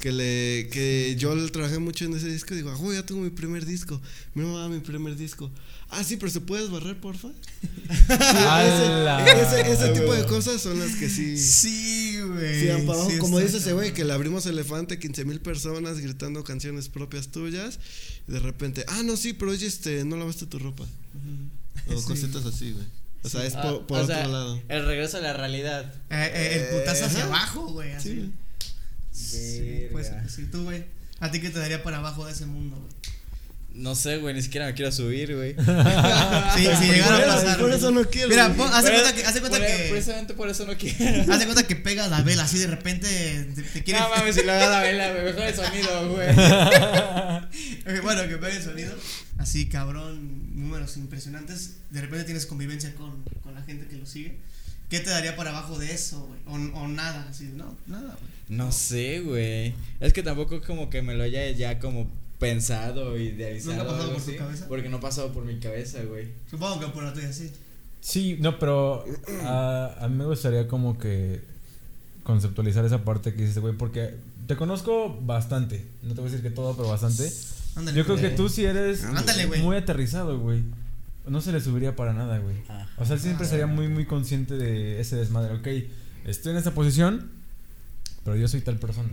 que 0.00 0.12
le 0.12 0.68
que 0.70 1.16
yo 1.18 1.34
le 1.34 1.48
trabajé 1.50 1.78
mucho 1.78 2.04
en 2.04 2.14
ese 2.14 2.28
disco. 2.28 2.54
Digo, 2.54 2.72
oh, 2.78 2.92
ya 2.92 3.04
tengo 3.04 3.20
mi 3.20 3.30
primer 3.30 3.66
disco. 3.66 4.00
Mi 4.34 4.44
mamá, 4.44 4.68
mi 4.68 4.80
primer 4.80 5.16
disco. 5.16 5.50
Ah, 5.88 6.02
sí, 6.02 6.16
pero 6.16 6.30
¿se 6.30 6.40
puedes 6.40 6.70
barrer, 6.70 7.00
porfa? 7.00 7.28
Ese, 8.08 9.60
ese, 9.60 9.72
ese 9.72 9.88
tipo 9.90 10.12
de 10.12 10.26
cosas 10.26 10.60
son 10.60 10.78
las 10.78 10.96
que 10.96 11.08
sí. 11.08 11.38
Sí, 11.38 12.18
güey. 12.20 12.60
Sí, 12.60 12.68
sí 13.10 13.18
como 13.18 13.38
dice 13.38 13.58
ese 13.58 13.72
güey, 13.72 13.92
que 13.92 14.04
le 14.04 14.12
abrimos 14.12 14.46
Elefante, 14.46 14.98
15 14.98 15.24
mil 15.24 15.40
personas 15.40 16.00
gritando 16.00 16.42
canciones 16.42 16.88
propias 16.88 17.28
tuyas. 17.28 17.78
Y 18.28 18.32
de 18.32 18.40
repente, 18.40 18.84
ah, 18.88 19.02
no, 19.04 19.16
sí, 19.16 19.32
pero 19.32 19.52
oye, 19.52 19.66
este, 19.66 20.04
no 20.04 20.16
lavaste 20.16 20.46
tu 20.46 20.58
ropa. 20.58 20.86
O 21.88 21.98
Sí. 22.00 22.06
cositas 22.06 22.44
así, 22.46 22.72
güey. 22.72 22.86
O 23.22 23.28
sea, 23.28 23.44
es 23.44 23.54
Ah, 23.56 23.62
por, 23.62 23.86
por 23.86 23.98
o 23.98 24.02
otro 24.02 24.14
sea, 24.14 24.28
lado. 24.28 24.60
El 24.68 24.86
regreso 24.86 25.16
a 25.16 25.20
la 25.20 25.32
realidad. 25.32 25.84
Eh, 26.10 26.30
eh, 26.34 26.68
el 26.72 26.78
putazo 26.80 27.06
hacia 27.06 27.20
Ajá. 27.24 27.26
abajo, 27.28 27.66
güey. 27.72 27.92
Así. 27.92 28.32
Sí. 29.12 29.32
Sí, 29.58 29.86
pues 29.92 30.10
sí, 30.28 30.46
tú, 30.50 30.64
güey. 30.64 30.84
¿A 31.20 31.30
ti 31.30 31.40
qué 31.40 31.50
te 31.50 31.58
daría 31.58 31.82
para 31.82 31.98
abajo 31.98 32.26
de 32.26 32.32
ese 32.32 32.46
mundo, 32.46 32.76
güey? 32.76 32.92
No 33.74 33.94
sé, 33.94 34.16
güey, 34.16 34.34
ni 34.34 34.40
siquiera 34.40 34.64
me 34.66 34.72
quiero 34.74 34.90
subir, 34.90 35.34
güey. 35.36 35.54
Sí, 36.56 36.66
si 36.78 36.86
llegara 36.90 37.16
a 37.16 37.18
Por 37.18 37.20
eso- 37.20 37.34
pasar. 37.34 37.58
por 37.58 37.72
eso 37.72 37.90
no 37.90 38.04
quiero, 38.06 38.28
Mira, 38.30 38.54
pon- 38.54 38.72
haz 38.72 38.84
de 38.84 38.90
Por- 38.90 39.00
cuenta 39.02 39.14
que. 39.14 39.26
Haz 39.26 39.34
de 39.34 39.40
cuenta 39.40 39.58
por- 39.58 39.66
que. 39.66 39.88
Precisamente 39.90 40.34
por 40.34 40.48
eso 40.48 40.64
no 40.66 40.76
quiero. 40.78 41.30
Haz 41.32 41.38
de 41.38 41.44
cuenta 41.44 41.66
que 41.66 41.76
pegas 41.76 42.10
la 42.10 42.22
vela 42.22 42.44
así 42.44 42.58
de 42.58 42.68
repente. 42.68 43.06
Te, 43.54 43.62
te 43.62 43.84
quieres. 43.84 44.02
No 44.02 44.08
mames, 44.08 44.34
si 44.34 44.40
le 44.40 44.46
da 44.46 44.70
la 44.70 44.80
vela, 44.80 45.12
güey. 45.12 45.24
Mejor 45.26 45.42
el 45.42 45.54
sonido, 45.54 46.10
güey. 46.14 46.28
Bueno, 48.02 48.22
que 48.28 48.36
pegue 48.38 48.56
el 48.56 48.62
sonido. 48.62 48.94
Así, 49.38 49.66
cabrón, 49.66 50.54
números 50.54 50.96
impresionantes. 50.96 51.76
De 51.90 52.00
repente 52.00 52.24
tienes 52.24 52.46
convivencia 52.46 52.94
con, 52.94 53.22
con 53.42 53.54
la 53.54 53.62
gente 53.62 53.86
que 53.86 53.96
lo 53.96 54.06
sigue. 54.06 54.36
¿Qué 54.88 55.00
te 55.00 55.10
daría 55.10 55.36
para 55.36 55.50
abajo 55.50 55.78
de 55.78 55.92
eso, 55.92 56.26
güey? 56.26 56.40
O, 56.46 56.78
o 56.78 56.88
nada, 56.88 57.26
así, 57.28 57.50
no, 57.54 57.76
nada, 57.86 58.16
güey. 58.20 58.30
No 58.58 58.70
sé, 58.72 59.20
güey. 59.20 59.74
Es 60.00 60.12
que 60.12 60.22
tampoco 60.22 60.62
como 60.62 60.88
que 60.90 61.02
me 61.02 61.14
lo 61.14 61.24
haya 61.24 61.50
ya 61.50 61.78
como 61.80 62.08
pensado, 62.38 63.16
idealizado. 63.18 63.76
¿Nunca 63.76 63.90
ha 63.90 63.92
pasado 63.96 64.12
por 64.14 64.22
tu 64.22 64.36
cabeza? 64.36 64.68
Porque 64.68 64.88
no 64.88 64.96
ha 64.96 65.00
pasado 65.00 65.32
por 65.32 65.44
mi 65.44 65.58
cabeza, 65.58 66.02
güey. 66.04 66.28
Supongo 66.50 66.80
que 66.80 66.86
por 66.88 67.02
la 67.04 67.12
tuya 67.12 67.32
sí. 67.32 67.50
Sí, 68.00 68.36
no, 68.40 68.58
pero 68.58 69.04
a, 69.44 69.96
a 70.00 70.08
mí 70.08 70.16
me 70.16 70.24
gustaría 70.26 70.68
como 70.68 70.98
que 70.98 71.40
conceptualizar 72.22 72.84
esa 72.84 73.04
parte 73.04 73.32
que 73.34 73.42
dices, 73.42 73.58
güey, 73.58 73.74
porque 73.74 74.16
te 74.46 74.56
conozco 74.56 75.18
bastante. 75.22 75.84
No 76.02 76.10
te 76.14 76.20
voy 76.20 76.28
a 76.28 76.32
decir 76.32 76.42
que 76.42 76.50
todo, 76.54 76.76
pero 76.76 76.88
bastante. 76.88 77.30
Ándale. 77.74 77.96
Yo 77.96 78.04
creo 78.04 78.16
que 78.16 78.30
tú 78.30 78.48
sí 78.48 78.64
eres 78.64 79.04
Ándale, 79.04 79.46
güey. 79.46 79.62
muy 79.62 79.76
aterrizado, 79.76 80.38
güey. 80.38 80.62
No 81.26 81.40
se 81.40 81.50
le 81.52 81.60
subiría 81.60 81.96
para 81.96 82.12
nada, 82.12 82.38
güey. 82.38 82.56
Ajá. 82.68 82.88
O 82.98 83.04
sea, 83.04 83.16
él 83.16 83.20
siempre 83.20 83.46
Ah. 83.46 83.50
sería 83.50 83.66
muy, 83.66 83.88
muy 83.88 84.06
consciente 84.06 84.54
de 84.54 85.00
ese 85.00 85.16
desmadre. 85.16 85.54
Ok, 85.54 85.66
estoy 86.26 86.52
en 86.52 86.58
esta 86.58 86.70
posición, 86.72 87.28
pero 88.24 88.36
yo 88.36 88.46
soy 88.46 88.60
tal 88.60 88.78
persona. 88.78 89.08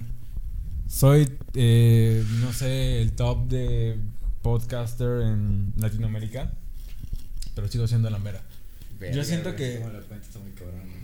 Soy, 0.88 1.30
eh, 1.56 2.24
no 2.42 2.54
sé, 2.54 3.02
el 3.02 3.14
top 3.14 3.48
de 3.48 3.98
podcaster 4.42 5.22
en 5.22 5.74
Latinoamérica, 5.78 6.52
pero 7.56 7.68
sigo 7.68 7.88
siendo 7.88 8.10
la 8.10 8.20
mera. 8.20 8.42
Verga, 9.00 9.24
siento 9.24 9.56
que- 9.56 9.76
está 9.76 10.40
muy. 10.40 10.54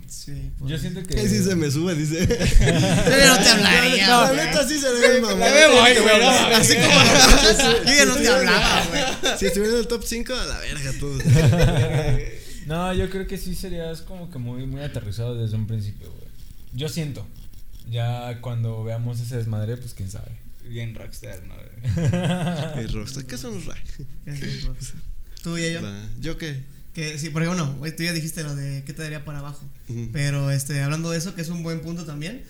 Sí. 0.09 0.51
Yo 0.61 0.77
siento 0.77 1.03
que... 1.03 1.19
Ahí 1.19 1.27
sí 1.29 1.43
se 1.43 1.55
me 1.55 1.69
sube, 1.69 1.93
dice. 1.93 2.25
Yo 2.27 3.17
ya 3.17 3.27
no 3.37 3.43
te 3.43 3.49
hablaría, 3.49 4.07
La 4.07 4.33
neta 4.33 4.67
sí 4.67 4.79
se 4.79 4.91
ve 4.91 5.21
mamá. 5.21 5.45
Ya 5.45 5.53
me 5.53 5.67
voy, 5.67 6.01
güey. 6.01 6.25
Así 6.53 6.73
como 6.75 7.85
Yo 7.85 7.93
ya 7.93 8.05
no 8.05 8.15
te 8.15 8.27
hablaba, 8.27 8.85
güey. 8.87 9.37
Si 9.37 9.45
estuviera 9.45 9.75
en 9.75 9.79
el 9.81 9.87
top 9.87 10.03
5, 10.03 10.33
a 10.33 10.45
la 10.45 10.59
verga 10.59 10.91
todo. 10.99 11.17
No, 12.65 12.93
yo 12.93 13.09
creo 13.09 13.25
que 13.25 13.35
sí 13.37 13.55
serías 13.55 14.01
como 14.01 14.29
que 14.29 14.37
muy, 14.37 14.67
muy 14.67 14.81
aterrizado 14.81 15.35
desde 15.35 15.55
un 15.55 15.65
principio, 15.65 16.07
güey. 16.11 16.27
Yo 16.73 16.87
siento. 16.87 17.25
Ya 17.89 18.39
cuando 18.41 18.83
veamos 18.83 19.19
ese 19.19 19.37
desmadre, 19.37 19.77
pues 19.77 19.93
quién 19.93 20.09
sabe. 20.09 20.31
Bien 20.67 20.93
rockstar, 20.93 21.41
¿no? 21.47 21.55
Y 22.81 22.85
Rockstar, 22.87 23.25
¿qué 23.25 23.37
son 23.37 23.55
los 23.55 23.65
ra? 23.65 23.75
Tú 25.41 25.57
y 25.57 25.73
yo. 25.73 25.81
¿Yo 26.19 26.37
qué? 26.37 26.63
Que 26.93 27.17
sí, 27.17 27.29
porque 27.29 27.47
bueno, 27.47 27.77
tú 27.97 28.03
ya 28.03 28.13
dijiste 28.13 28.43
lo 28.43 28.55
de 28.55 28.83
qué 28.85 28.93
te 28.93 29.01
daría 29.01 29.25
para 29.25 29.39
abajo. 29.39 29.67
Pero 30.11 30.51
este, 30.51 30.81
hablando 30.81 31.09
de 31.09 31.17
eso, 31.17 31.33
que 31.33 31.41
es 31.41 31.49
un 31.49 31.63
buen 31.63 31.81
punto 31.81 32.05
también. 32.05 32.43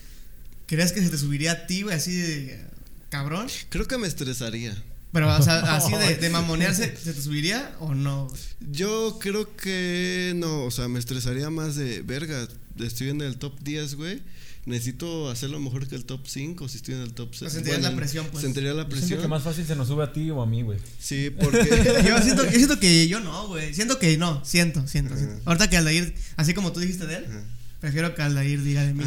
¿Crees 0.66 0.92
que 0.92 1.02
se 1.02 1.10
te 1.10 1.18
subiría 1.18 1.52
a 1.54 1.68
ti, 1.68 1.84
güey, 1.84 1.96
así 1.96 2.16
de 2.16 2.66
cabrón? 3.10 3.48
Creo 3.70 3.88
que 3.88 3.98
me 3.98 4.08
estresaría. 4.08 4.76
Pero, 5.12 5.36
o 5.36 5.42
sea, 5.42 5.76
así 5.76 5.92
de, 5.94 6.16
de 6.22 6.30
mamonearse, 6.30 6.96
¿se 6.96 7.14
te 7.14 7.22
subiría 7.22 7.76
o 7.80 7.96
no? 7.96 8.32
Yo 8.72 9.18
creo 9.20 9.56
que 9.56 10.34
no, 10.36 10.66
o 10.66 10.72
sea, 10.72 10.88
me 10.88 11.00
estresaría 11.00 11.50
más 11.50 11.76
de 11.76 12.02
verga. 12.02 12.48
Estoy 12.80 13.10
en 13.10 13.22
el 13.22 13.38
top 13.38 13.60
10, 13.62 13.96
güey. 13.96 14.22
Necesito 14.70 15.30
hacerlo 15.30 15.60
mejor 15.60 15.88
que 15.88 15.96
el 15.96 16.06
top 16.06 16.22
5 16.26 16.68
si 16.70 16.78
estoy 16.78 16.94
en 16.96 17.02
el 17.02 17.14
top 17.14 17.34
6. 17.34 17.52
sentirías 17.52 17.82
la 17.82 17.96
presión, 17.96 18.28
pues. 18.32 18.44
Sentiría 18.44 18.74
la 18.74 18.84
Yo 18.84 18.90
siento 18.90 19.00
presión. 19.00 19.22
que 19.22 19.28
más 19.28 19.44
fácil 19.44 19.66
se 19.66 19.76
nos 19.76 19.88
sube 19.88 20.04
a 20.04 20.14
ti 20.14 20.30
o 20.32 20.42
a 20.42 20.46
mí, 20.46 20.62
güey. 20.62 20.80
Sí, 21.00 21.30
porque. 21.32 21.58
Yo 22.08 22.22
siento, 22.22 22.46
yo 22.46 22.52
siento 22.52 22.80
que 22.80 23.08
yo 23.08 23.20
no, 23.20 23.48
güey. 23.48 23.74
Siento 23.74 24.00
que 24.00 24.18
no, 24.18 24.44
siento, 24.46 24.88
siento. 24.88 25.14
Ajá. 25.14 25.24
siento. 25.24 25.42
Ahorita 25.46 25.70
que 25.70 25.78
Aldair, 25.78 26.14
así 26.38 26.54
como 26.54 26.72
tú 26.72 26.80
dijiste 26.80 27.06
de 27.08 27.16
él, 27.18 27.26
Ajá. 27.28 27.44
Prefiero 27.80 28.14
que 28.16 28.22
Aldair 28.22 28.62
diga 28.64 28.84
de 28.86 28.94
mí. 28.94 29.04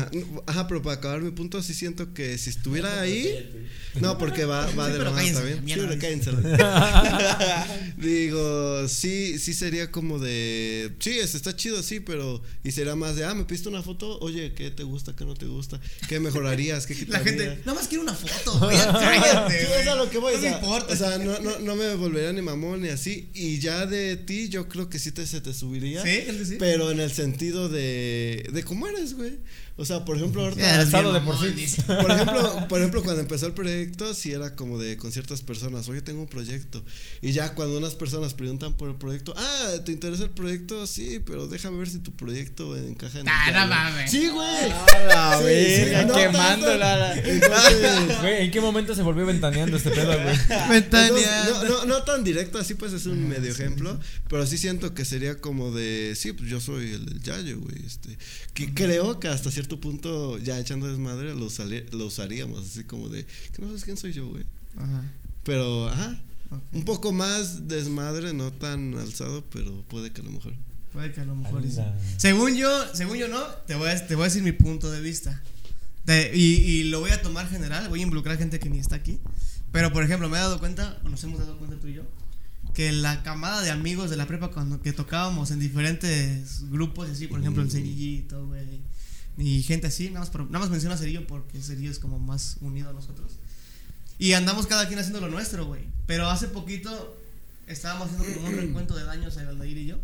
Ajá, 0.46 0.66
pero 0.68 0.82
para 0.82 0.96
acabar 0.96 1.20
mi 1.20 1.30
punto, 1.30 1.62
sí 1.62 1.74
siento 1.74 2.12
que 2.14 2.38
si 2.38 2.50
estuviera 2.50 3.00
ahí. 3.00 3.68
No, 4.00 4.16
porque 4.18 4.44
va, 4.44 4.66
va 4.72 4.86
Sí, 4.86 4.92
de 4.92 4.98
la 4.98 5.10
mano 5.10 5.32
también. 5.32 5.64
Sí, 5.66 5.74
pero 5.76 5.98
cállense. 5.98 6.30
Digo, 7.96 8.88
sí, 8.88 9.38
sí 9.38 9.54
sería 9.54 9.90
como 9.90 10.18
de. 10.18 10.92
Sí, 11.00 11.18
está 11.18 11.54
chido, 11.54 11.82
sí, 11.82 12.00
pero. 12.00 12.42
Y 12.64 12.72
sería 12.72 12.96
más 12.96 13.16
de, 13.16 13.24
ah, 13.24 13.34
me 13.34 13.44
piste 13.44 13.68
una 13.68 13.82
foto. 13.82 14.18
Oye, 14.20 14.52
¿qué 14.54 14.70
te 14.70 14.82
gusta? 14.82 15.14
¿Qué 15.14 15.24
no 15.24 15.34
te 15.34 15.46
gusta? 15.46 15.80
¿Qué 16.08 16.20
mejorarías? 16.20 16.86
¿Qué 16.86 16.94
La 17.08 17.18
quitarías? 17.20 17.24
gente, 17.24 17.58
nada 17.66 17.74
más 17.74 17.88
quiero 17.88 18.02
una 18.02 18.14
foto, 18.14 18.58
güey. 18.58 18.76
ya 18.76 18.92
Cállate, 18.92 19.60
Sí, 19.60 19.66
güey. 19.66 19.80
es 19.82 19.88
a 19.88 19.94
lo 19.94 20.10
que 20.10 20.18
voy. 20.18 20.32
No 20.34 20.38
o 20.38 20.42
me 20.42 20.48
importa. 20.50 20.92
O 20.92 20.96
sea, 20.96 21.18
no, 21.18 21.38
no, 21.40 21.58
no 21.58 21.76
me 21.76 21.94
volvería 21.94 22.32
ni 22.32 22.42
mamón 22.42 22.82
ni 22.82 22.88
así. 22.88 23.28
Y 23.34 23.58
ya 23.58 23.86
de 23.86 24.16
ti, 24.16 24.48
yo 24.48 24.68
creo 24.68 24.88
que 24.88 24.98
sí 24.98 25.12
te, 25.12 25.26
se 25.26 25.40
te 25.40 25.52
subiría. 25.54 26.02
¿Sí? 26.02 26.10
¿Él 26.26 26.46
sí? 26.46 26.56
Pero 26.58 26.90
en 26.90 27.00
el 27.00 27.12
sentido 27.12 27.68
de. 27.68 28.48
de 28.52 28.61
cómo 28.64 28.86
eres, 28.86 29.14
güey. 29.14 29.38
O 29.76 29.84
sea, 29.86 30.04
por 30.04 30.16
ejemplo, 30.16 30.42
ahorita. 30.42 30.84
De 30.84 31.20
por 31.20 31.38
sí. 31.40 31.48
dice. 31.50 31.82
Por 31.82 32.10
ejemplo, 32.10 32.64
por 32.68 32.78
ejemplo, 32.78 33.02
cuando 33.02 33.22
empezó 33.22 33.46
el 33.46 33.54
proyecto, 33.54 34.12
sí 34.14 34.30
era 34.32 34.54
como 34.54 34.78
de 34.78 34.96
con 34.98 35.12
ciertas 35.12 35.40
personas, 35.40 35.88
oye, 35.88 36.02
tengo 36.02 36.20
un 36.20 36.26
proyecto. 36.28 36.84
Y 37.22 37.32
ya 37.32 37.54
cuando 37.54 37.78
unas 37.78 37.94
personas 37.94 38.34
preguntan 38.34 38.74
por 38.76 38.90
el 38.90 38.96
proyecto, 38.96 39.32
ah, 39.36 39.70
¿te 39.84 39.92
interesa 39.92 40.24
el 40.24 40.30
proyecto? 40.30 40.86
Sí, 40.86 41.20
pero 41.24 41.48
déjame 41.48 41.78
ver 41.78 41.88
si 41.88 41.98
tu 42.00 42.12
proyecto 42.14 42.76
encaja 42.76 43.20
en 43.20 43.26
el 43.26 43.32
Ah, 43.32 43.44
no 43.46 43.52
diario". 43.52 43.68
mames. 43.74 44.10
Sí, 44.10 44.28
güey. 44.28 44.70
A 44.70 45.04
la 45.08 45.38
Sí, 45.38 45.44
verga, 45.44 46.00
sí, 46.02 46.06
no 46.08 46.14
quemándola. 46.14 46.96
la- 46.96 47.18
Entonces, 47.18 48.20
Güey, 48.20 48.44
¿en 48.44 48.50
qué 48.50 48.60
momento 48.60 48.94
se 48.94 49.02
volvió 49.02 49.24
ventaneando 49.26 49.76
este 49.78 49.90
pedo, 49.90 50.12
güey? 50.22 50.36
entonces, 50.76 51.26
no, 51.50 51.64
no, 51.64 51.84
no 51.86 52.02
tan 52.02 52.24
directo, 52.24 52.58
así 52.58 52.74
pues 52.74 52.92
es 52.92 53.06
un 53.06 53.26
medio 53.28 53.50
ejemplo, 53.50 53.98
pero 54.28 54.46
sí 54.46 54.58
siento 54.58 54.94
que 54.94 55.04
sería 55.04 55.36
como 55.40 55.72
de, 55.72 56.12
sí, 56.16 56.32
pues 56.32 56.48
yo 56.50 56.60
soy 56.60 56.92
el 56.92 57.06
del 57.06 57.22
Yayo, 57.22 57.58
güey, 57.60 57.84
este, 57.86 58.18
que 58.54 58.72
creo 58.74 59.18
que 59.18 59.28
hasta 59.28 59.50
cierto 59.50 59.61
punto, 59.80 60.38
ya 60.38 60.58
echando 60.58 60.86
desmadre, 60.88 61.34
lo, 61.34 61.48
lo 61.92 62.06
usaríamos, 62.06 62.66
así 62.66 62.84
como 62.84 63.08
de, 63.08 63.24
que 63.24 63.60
no 63.62 63.68
sabes 63.68 63.84
quién 63.84 63.96
soy 63.96 64.12
yo, 64.12 64.28
güey. 64.28 64.44
Ajá. 64.76 65.02
Pero, 65.44 65.88
ajá, 65.88 66.20
ok. 66.50 66.62
un 66.72 66.84
poco 66.84 67.12
más 67.12 67.68
desmadre, 67.68 68.32
no 68.32 68.52
tan 68.52 68.94
alzado, 68.98 69.44
pero 69.52 69.82
puede 69.88 70.12
que 70.12 70.20
a 70.20 70.24
lo 70.24 70.30
mejor. 70.30 70.54
Puede 70.92 71.12
que 71.12 71.20
a 71.20 71.24
lo 71.24 71.34
mejor. 71.34 71.62
Ala. 71.62 71.98
Según 72.18 72.54
yo, 72.54 72.68
según 72.94 73.16
yo 73.16 73.28
no, 73.28 73.42
te 73.66 73.74
voy 73.74 73.88
a, 73.88 74.06
te 74.06 74.14
voy 74.14 74.24
a 74.24 74.26
decir 74.26 74.42
mi 74.42 74.52
punto 74.52 74.90
de 74.90 75.00
vista. 75.00 75.42
De- 76.04 76.32
y, 76.34 76.54
y 76.56 76.84
lo 76.84 77.00
voy 77.00 77.10
a 77.10 77.22
tomar 77.22 77.48
general, 77.48 77.88
voy 77.88 78.00
a 78.00 78.02
involucrar 78.02 78.36
gente 78.38 78.58
que 78.58 78.68
ni 78.68 78.78
está 78.78 78.96
aquí. 78.96 79.18
Pero 79.72 79.90
por 79.92 80.04
ejemplo, 80.04 80.28
me 80.28 80.36
he 80.36 80.40
dado 80.40 80.58
cuenta, 80.58 81.00
o 81.04 81.08
nos 81.08 81.22
hemos 81.24 81.38
dado 81.38 81.56
cuenta 81.58 81.78
tú 81.80 81.86
y 81.88 81.94
yo, 81.94 82.02
que 82.74 82.92
la 82.92 83.22
camada 83.22 83.62
de 83.62 83.70
amigos 83.70 84.10
de 84.10 84.16
la 84.16 84.26
prepa 84.26 84.48
cuando 84.50 84.80
que 84.82 84.92
tocábamos 84.92 85.50
en 85.50 85.60
diferentes 85.60 86.70
grupos, 86.70 87.08
y 87.08 87.12
así, 87.12 87.26
por 87.26 87.40
ejemplo, 87.40 87.62
el 87.62 87.70
Cerillito, 87.70 88.46
güey, 88.46 88.80
y 89.38 89.62
gente 89.62 89.86
así, 89.86 90.08
nada 90.08 90.20
más, 90.20 90.30
por- 90.30 90.44
nada 90.46 90.60
más 90.60 90.70
menciono 90.70 90.94
a 90.94 90.98
Cerillo 90.98 91.26
porque 91.26 91.60
Cerillo 91.60 91.90
es 91.90 91.98
como 91.98 92.18
más 92.18 92.56
unido 92.60 92.90
a 92.90 92.92
nosotros. 92.92 93.32
Y 94.18 94.34
andamos 94.34 94.66
cada 94.66 94.86
quien 94.86 94.98
haciendo 94.98 95.20
lo 95.20 95.28
nuestro, 95.28 95.66
güey. 95.66 95.82
Pero 96.06 96.28
hace 96.30 96.48
poquito 96.48 97.16
estábamos 97.66 98.10
haciendo 98.10 98.34
como 98.34 98.48
un 98.48 98.56
recuento 98.56 98.94
de 98.96 99.04
daños 99.04 99.36
a 99.38 99.40
Aldair 99.48 99.78
y 99.78 99.86
yo. 99.86 99.96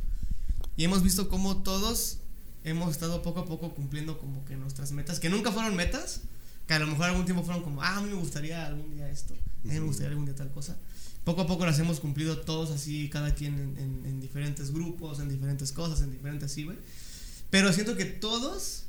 Y 0.76 0.84
hemos 0.84 1.02
visto 1.02 1.28
cómo 1.28 1.62
todos 1.62 2.18
hemos 2.64 2.90
estado 2.92 3.22
poco 3.22 3.40
a 3.40 3.44
poco 3.46 3.74
cumpliendo 3.74 4.18
como 4.18 4.44
que 4.44 4.56
nuestras 4.56 4.92
metas, 4.92 5.20
que 5.20 5.28
nunca 5.30 5.52
fueron 5.52 5.76
metas, 5.76 6.22
que 6.66 6.74
a 6.74 6.78
lo 6.78 6.86
mejor 6.86 7.06
algún 7.06 7.24
tiempo 7.24 7.44
fueron 7.44 7.62
como, 7.62 7.82
ah, 7.82 7.96
a 7.96 8.00
mí 8.00 8.08
me 8.08 8.16
gustaría 8.16 8.66
algún 8.66 8.90
día 8.94 9.08
esto, 9.10 9.34
a 9.64 9.68
mí 9.68 9.74
me 9.74 9.80
gustaría 9.80 10.10
algún 10.10 10.24
día 10.26 10.34
tal 10.34 10.50
cosa. 10.50 10.76
Poco 11.24 11.42
a 11.42 11.46
poco 11.46 11.66
las 11.66 11.78
hemos 11.78 12.00
cumplido 12.00 12.38
todos 12.40 12.70
así, 12.70 13.08
cada 13.10 13.34
quien 13.34 13.54
en, 13.54 13.78
en- 13.78 14.06
en 14.06 14.20
diferentes 14.20 14.72
grupos, 14.72 15.20
en 15.20 15.28
diferentes 15.28 15.72
cosas, 15.72 16.00
en 16.02 16.10
diferentes 16.10 16.50
así, 16.50 16.64
güey. 16.64 16.78
Pero 17.50 17.72
siento 17.72 17.96
que 17.96 18.04
todos 18.04 18.84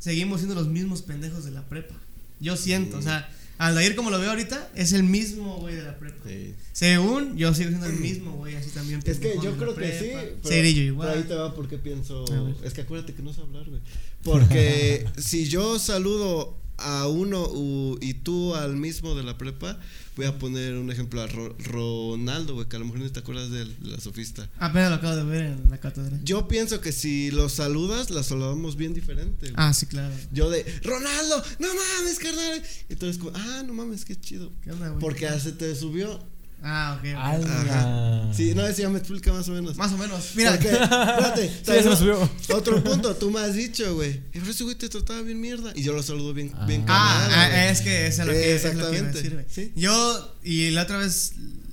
seguimos 0.00 0.40
siendo 0.40 0.56
los 0.56 0.66
mismos 0.66 1.02
pendejos 1.02 1.44
de 1.44 1.52
la 1.52 1.62
prepa. 1.68 1.94
Yo 2.40 2.56
siento, 2.56 2.98
o 2.98 3.02
sea, 3.02 3.30
Aldair 3.58 3.94
como 3.94 4.10
lo 4.10 4.18
veo 4.18 4.30
ahorita, 4.30 4.70
es 4.74 4.94
el 4.94 5.02
mismo 5.02 5.58
güey 5.58 5.76
de 5.76 5.82
la 5.82 5.98
prepa. 5.98 6.16
Sí. 6.26 6.54
Según 6.72 7.36
yo 7.36 7.52
sigo 7.54 7.68
siendo 7.68 7.86
el 7.86 8.00
mismo 8.00 8.32
güey, 8.32 8.56
así 8.56 8.70
también. 8.70 9.02
Es 9.04 9.18
que 9.18 9.34
yo 9.42 9.56
creo 9.58 9.74
que 9.76 9.98
sí. 9.98 10.10
pero- 10.14 10.48
Cerillo 10.48 10.80
igual. 10.82 11.08
pero 11.08 11.20
ahí 11.20 11.28
te 11.28 11.34
va 11.34 11.54
porque 11.54 11.76
pienso. 11.76 12.24
Es 12.64 12.72
que 12.72 12.80
acuérdate 12.80 13.12
que 13.12 13.22
no 13.22 13.32
sé 13.34 13.42
hablar, 13.42 13.68
güey. 13.68 13.80
Porque 14.24 15.06
si 15.18 15.46
yo 15.46 15.78
saludo 15.78 16.56
a 16.80 17.06
uno 17.08 17.46
u- 17.48 17.98
y 18.00 18.14
tú 18.14 18.54
al 18.54 18.76
mismo 18.76 19.14
de 19.14 19.22
la 19.22 19.36
prepa, 19.38 19.78
voy 20.16 20.26
a 20.26 20.38
poner 20.38 20.74
un 20.74 20.90
ejemplo 20.90 21.22
a 21.22 21.26
Ro- 21.26 21.54
Ronaldo, 21.58 22.54
güey, 22.54 22.68
que 22.68 22.76
a 22.76 22.78
lo 22.78 22.84
mejor 22.86 23.00
no 23.00 23.10
te 23.12 23.20
acuerdas 23.20 23.50
de 23.50 23.66
la 23.82 24.00
sofista. 24.00 24.48
Apenas 24.58 24.90
lo 24.90 24.96
acabo 24.96 25.16
de 25.16 25.24
ver 25.24 25.44
en 25.46 25.70
la 25.70 25.78
cátedra. 25.78 26.18
Yo 26.24 26.48
pienso 26.48 26.80
que 26.80 26.92
si 26.92 27.30
los 27.30 27.52
saludas, 27.52 28.10
la 28.10 28.22
saludamos 28.22 28.76
bien 28.76 28.92
diferente. 28.94 29.52
Ah, 29.56 29.72
sí, 29.72 29.86
claro. 29.86 30.14
Yo 30.32 30.50
de, 30.50 30.64
Ronaldo, 30.82 31.42
no 31.58 31.68
mames, 31.68 32.18
carnal. 32.18 32.62
Eres 32.88 33.18
como, 33.18 33.32
ah, 33.34 33.62
no 33.66 33.72
mames, 33.72 34.04
qué 34.04 34.18
chido. 34.18 34.52
¿Qué 34.62 34.72
onda, 34.72 34.88
güey? 34.88 35.00
Porque 35.00 35.22
ya 35.22 35.38
se 35.40 35.52
te 35.52 35.74
subió. 35.74 36.20
Ah, 36.62 36.98
ok. 36.98 37.06
¡Hala! 37.16 38.28
Sí, 38.34 38.54
no, 38.54 38.62
decía, 38.62 38.88
me 38.90 38.98
explica 38.98 39.32
más 39.32 39.48
o 39.48 39.52
menos. 39.52 39.76
Más 39.76 39.92
o 39.92 39.96
menos. 39.98 40.32
Mira, 40.34 40.52
Porque, 40.52 40.68
espérate, 40.68 41.48
Sí, 41.64 41.72
ya 41.72 41.82
se 41.82 41.88
me 41.88 41.96
subió. 41.96 42.30
Otro 42.54 42.84
punto, 42.84 43.16
tú 43.16 43.30
me 43.30 43.40
has 43.40 43.54
dicho, 43.54 43.94
güey. 43.94 44.10
"Eh, 44.10 44.22
Pero 44.32 44.50
ese 44.50 44.64
güey 44.64 44.76
te 44.76 44.88
trataba 44.88 45.22
bien 45.22 45.40
mierda. 45.40 45.72
Y 45.74 45.82
yo 45.82 45.92
lo 45.94 46.02
saludo 46.02 46.34
bien, 46.34 46.52
bien 46.66 46.82
Ah, 46.86 47.26
camarada, 47.28 47.44
ah, 47.44 47.48
güey. 47.48 47.68
es 47.68 47.80
que 47.80 48.06
eso 48.06 48.22
es 48.22 48.26
lo 48.28 48.32
que, 48.34 48.54
es 48.54 48.74
lo 48.74 48.90
que 48.90 49.02
decir, 49.02 49.32
güey. 49.34 49.46
Sí. 49.48 49.72
Yo, 49.74 50.36
y 50.44 50.70
la 50.70 50.82
otra 50.82 50.98
vez 50.98 51.32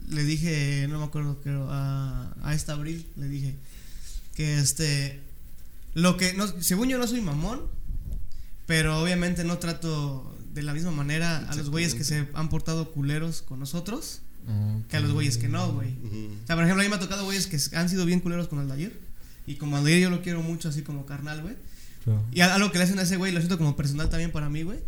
le 0.09 0.23
dije, 0.23 0.87
no 0.89 0.99
me 0.99 1.05
acuerdo, 1.05 1.41
creo, 1.41 1.67
a, 1.69 2.33
a 2.41 2.53
esta 2.53 2.73
abril, 2.73 3.05
le 3.17 3.27
dije 3.27 3.55
que 4.35 4.57
este, 4.59 5.19
lo 5.95 6.15
que, 6.15 6.33
no, 6.33 6.47
según 6.61 6.87
yo 6.87 6.97
no 6.97 7.07
soy 7.07 7.19
mamón, 7.21 7.61
pero 8.65 9.01
obviamente 9.01 9.43
no 9.43 9.57
trato 9.57 10.33
de 10.53 10.63
la 10.63 10.73
misma 10.73 10.91
manera 10.91 11.39
a 11.49 11.55
los 11.55 11.69
güeyes 11.69 11.93
que 11.93 12.03
se 12.03 12.27
han 12.33 12.49
portado 12.49 12.91
culeros 12.91 13.41
con 13.41 13.59
nosotros 13.59 14.21
que 14.89 14.97
a 14.97 14.99
los 14.99 15.11
güeyes 15.11 15.37
que 15.37 15.47
no, 15.49 15.73
güey. 15.73 15.91
Ujú. 16.03 16.29
O 16.43 16.47
sea, 16.47 16.55
por 16.55 16.63
ejemplo, 16.63 16.81
a 16.81 16.85
mí 16.85 16.89
me 16.89 16.95
ha 16.95 16.99
tocado 16.99 17.25
güeyes 17.25 17.47
que 17.47 17.57
han 17.75 17.89
sido 17.89 18.05
bien 18.05 18.19
culeros 18.21 18.47
con 18.47 18.59
Aldair. 18.59 18.99
Y 19.45 19.55
como 19.55 19.77
Aldair 19.77 19.99
yo 20.01 20.09
lo 20.09 20.21
quiero 20.21 20.41
mucho, 20.41 20.69
así 20.69 20.81
como 20.81 21.05
carnal, 21.05 21.41
güey. 21.41 21.55
Y 22.31 22.39
a- 22.41 22.55
algo 22.55 22.71
que 22.71 22.77
le 22.77 22.85
hacen 22.85 22.97
a 22.99 23.01
ese 23.01 23.17
güey 23.17 23.33
lo 23.33 23.39
siento 23.39 23.57
como 23.57 23.75
personal 23.75 24.09
también 24.09 24.31
para 24.31 24.49
mí, 24.49 24.63
güey. 24.63 24.79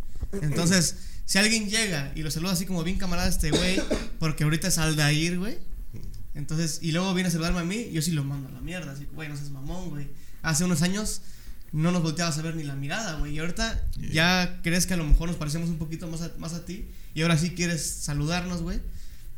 Entonces, 0.42 0.96
si 1.26 1.38
alguien 1.38 1.70
llega 1.70 2.12
y 2.16 2.22
lo 2.24 2.32
saluda 2.32 2.54
así 2.54 2.66
como 2.66 2.84
bien 2.84 2.98
camarada 2.98 3.28
a 3.28 3.32
este 3.32 3.52
güey, 3.52 3.82
porque 4.20 4.44
ahorita 4.46 4.70
es 4.70 4.78
Aldair, 4.78 5.38
güey. 5.40 5.58
Entonces, 6.36 6.80
y 6.82 6.92
luego 6.92 7.14
viene 7.14 7.28
a 7.28 7.32
saludarme 7.32 7.60
a 7.60 7.64
mí, 7.66 7.90
yo 7.92 8.02
sí 8.02 8.12
lo 8.12 8.24
mando 8.24 8.48
a 8.48 8.52
la 8.52 8.62
mierda. 8.62 8.92
Así, 8.94 9.08
güey, 9.14 9.28
no 9.28 9.36
seas 9.36 9.50
mamón, 9.50 9.90
güey. 9.90 10.08
Hace 10.42 10.64
unos 10.64 10.82
años 10.82 11.22
no 11.72 11.92
nos 11.92 12.02
volteabas 12.02 12.38
a 12.38 12.42
ver 12.42 12.56
ni 12.56 12.64
la 12.64 12.76
mirada, 12.76 13.16
güey. 13.20 13.34
Y 13.36 13.40
ahorita 13.40 13.84
ya 14.14 14.60
crees 14.64 14.86
que 14.86 14.94
a 14.94 14.98
lo 14.98 15.04
mejor 15.06 15.28
nos 15.28 15.38
parecemos 15.38 15.70
un 15.70 15.78
poquito 15.78 16.08
más 16.08 16.22
a, 16.22 16.32
más 16.38 16.54
a 16.54 16.66
ti. 16.66 16.86
Y 17.14 17.22
ahora 17.24 17.38
sí 17.38 17.50
quieres 17.52 17.86
saludarnos, 17.86 18.62
güey. 18.62 18.80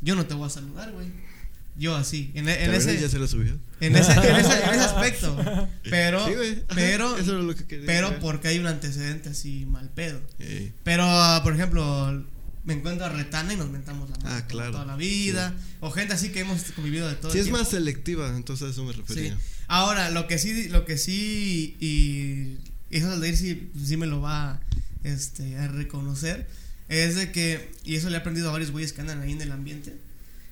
Yo 0.02 0.16
no 0.16 0.26
te 0.26 0.34
voy 0.34 0.48
a 0.48 0.50
saludar, 0.50 0.92
güey. 0.92 1.08
Yo 1.78 1.96
así. 1.96 2.32
En, 2.34 2.50
en 2.50 2.56
¿Cabrón, 2.58 2.76
ese, 2.76 3.00
ya 3.00 3.08
se 3.10 3.18
lo 3.18 3.28
subió. 3.28 3.58
en 3.80 3.96
ese, 3.96 4.12
en 4.12 4.20
ese, 4.36 4.64
en 4.64 4.70
ese 4.72 4.80
aspecto. 4.82 5.38
Pero, 5.90 6.26
Sí, 6.28 6.34
pero, 6.76 7.18
Eso 7.18 7.34
era 7.34 7.42
lo 7.44 7.56
que 7.56 7.66
quería 7.66 7.86
pero 7.86 8.20
porque 8.20 8.50
hay 8.50 8.60
un 8.60 8.68
antecedente 8.68 9.30
así 9.30 9.66
mal 9.66 9.90
pedo. 9.90 10.20
Pero, 10.84 11.04
ah, 11.06 11.40
por 11.44 11.54
ejemplo, 11.54 12.26
me 12.66 12.74
encuentro 12.74 13.06
a 13.06 13.10
Retana 13.10 13.54
y 13.54 13.58
nos 13.58 13.70
mentamos 13.70 14.10
la 14.10 14.18
madre 14.18 14.30
Ah, 14.44 14.48
claro. 14.48 14.72
toda 14.74 14.86
la 14.86 14.96
vida. 14.98 15.54
O 15.80 15.92
gente 15.92 16.14
así 16.14 16.30
que 16.30 16.42
hemos 16.42 16.62
convivido 16.74 17.08
de 17.08 17.16
todo 17.16 17.32
Sí, 17.32 17.40
el 17.40 17.46
es 17.46 17.52
más 17.52 17.70
selectiva, 17.70 18.28
entonces 18.36 18.68
a 18.68 18.72
eso 18.72 18.84
me 18.84 18.92
Sí. 18.94 19.00
refería. 19.00 19.38
Ahora, 19.68 20.12
lo 20.12 20.28
que 20.28 20.38
sí, 20.38 20.68
lo 20.68 20.84
que 20.84 20.98
sí, 20.98 21.78
y 21.80 22.58
eso 22.96 23.18
de 23.20 23.30
ir 23.30 23.38
sí, 23.38 23.72
sí 23.84 23.96
me 23.96 24.06
lo 24.08 24.20
va 24.20 24.60
este, 25.04 25.56
a 25.58 25.70
reconocer, 25.70 26.48
es 27.00 27.16
de 27.16 27.32
que, 27.32 27.72
y 27.84 27.96
eso 27.96 28.10
le 28.10 28.18
he 28.18 28.20
aprendido 28.20 28.50
a 28.50 28.52
varios 28.52 28.72
güeyes 28.72 28.94
que 28.94 29.02
andan 29.02 29.22
ahí 29.22 29.32
en 29.32 29.42
el 29.42 29.52
ambiente, 29.52 29.98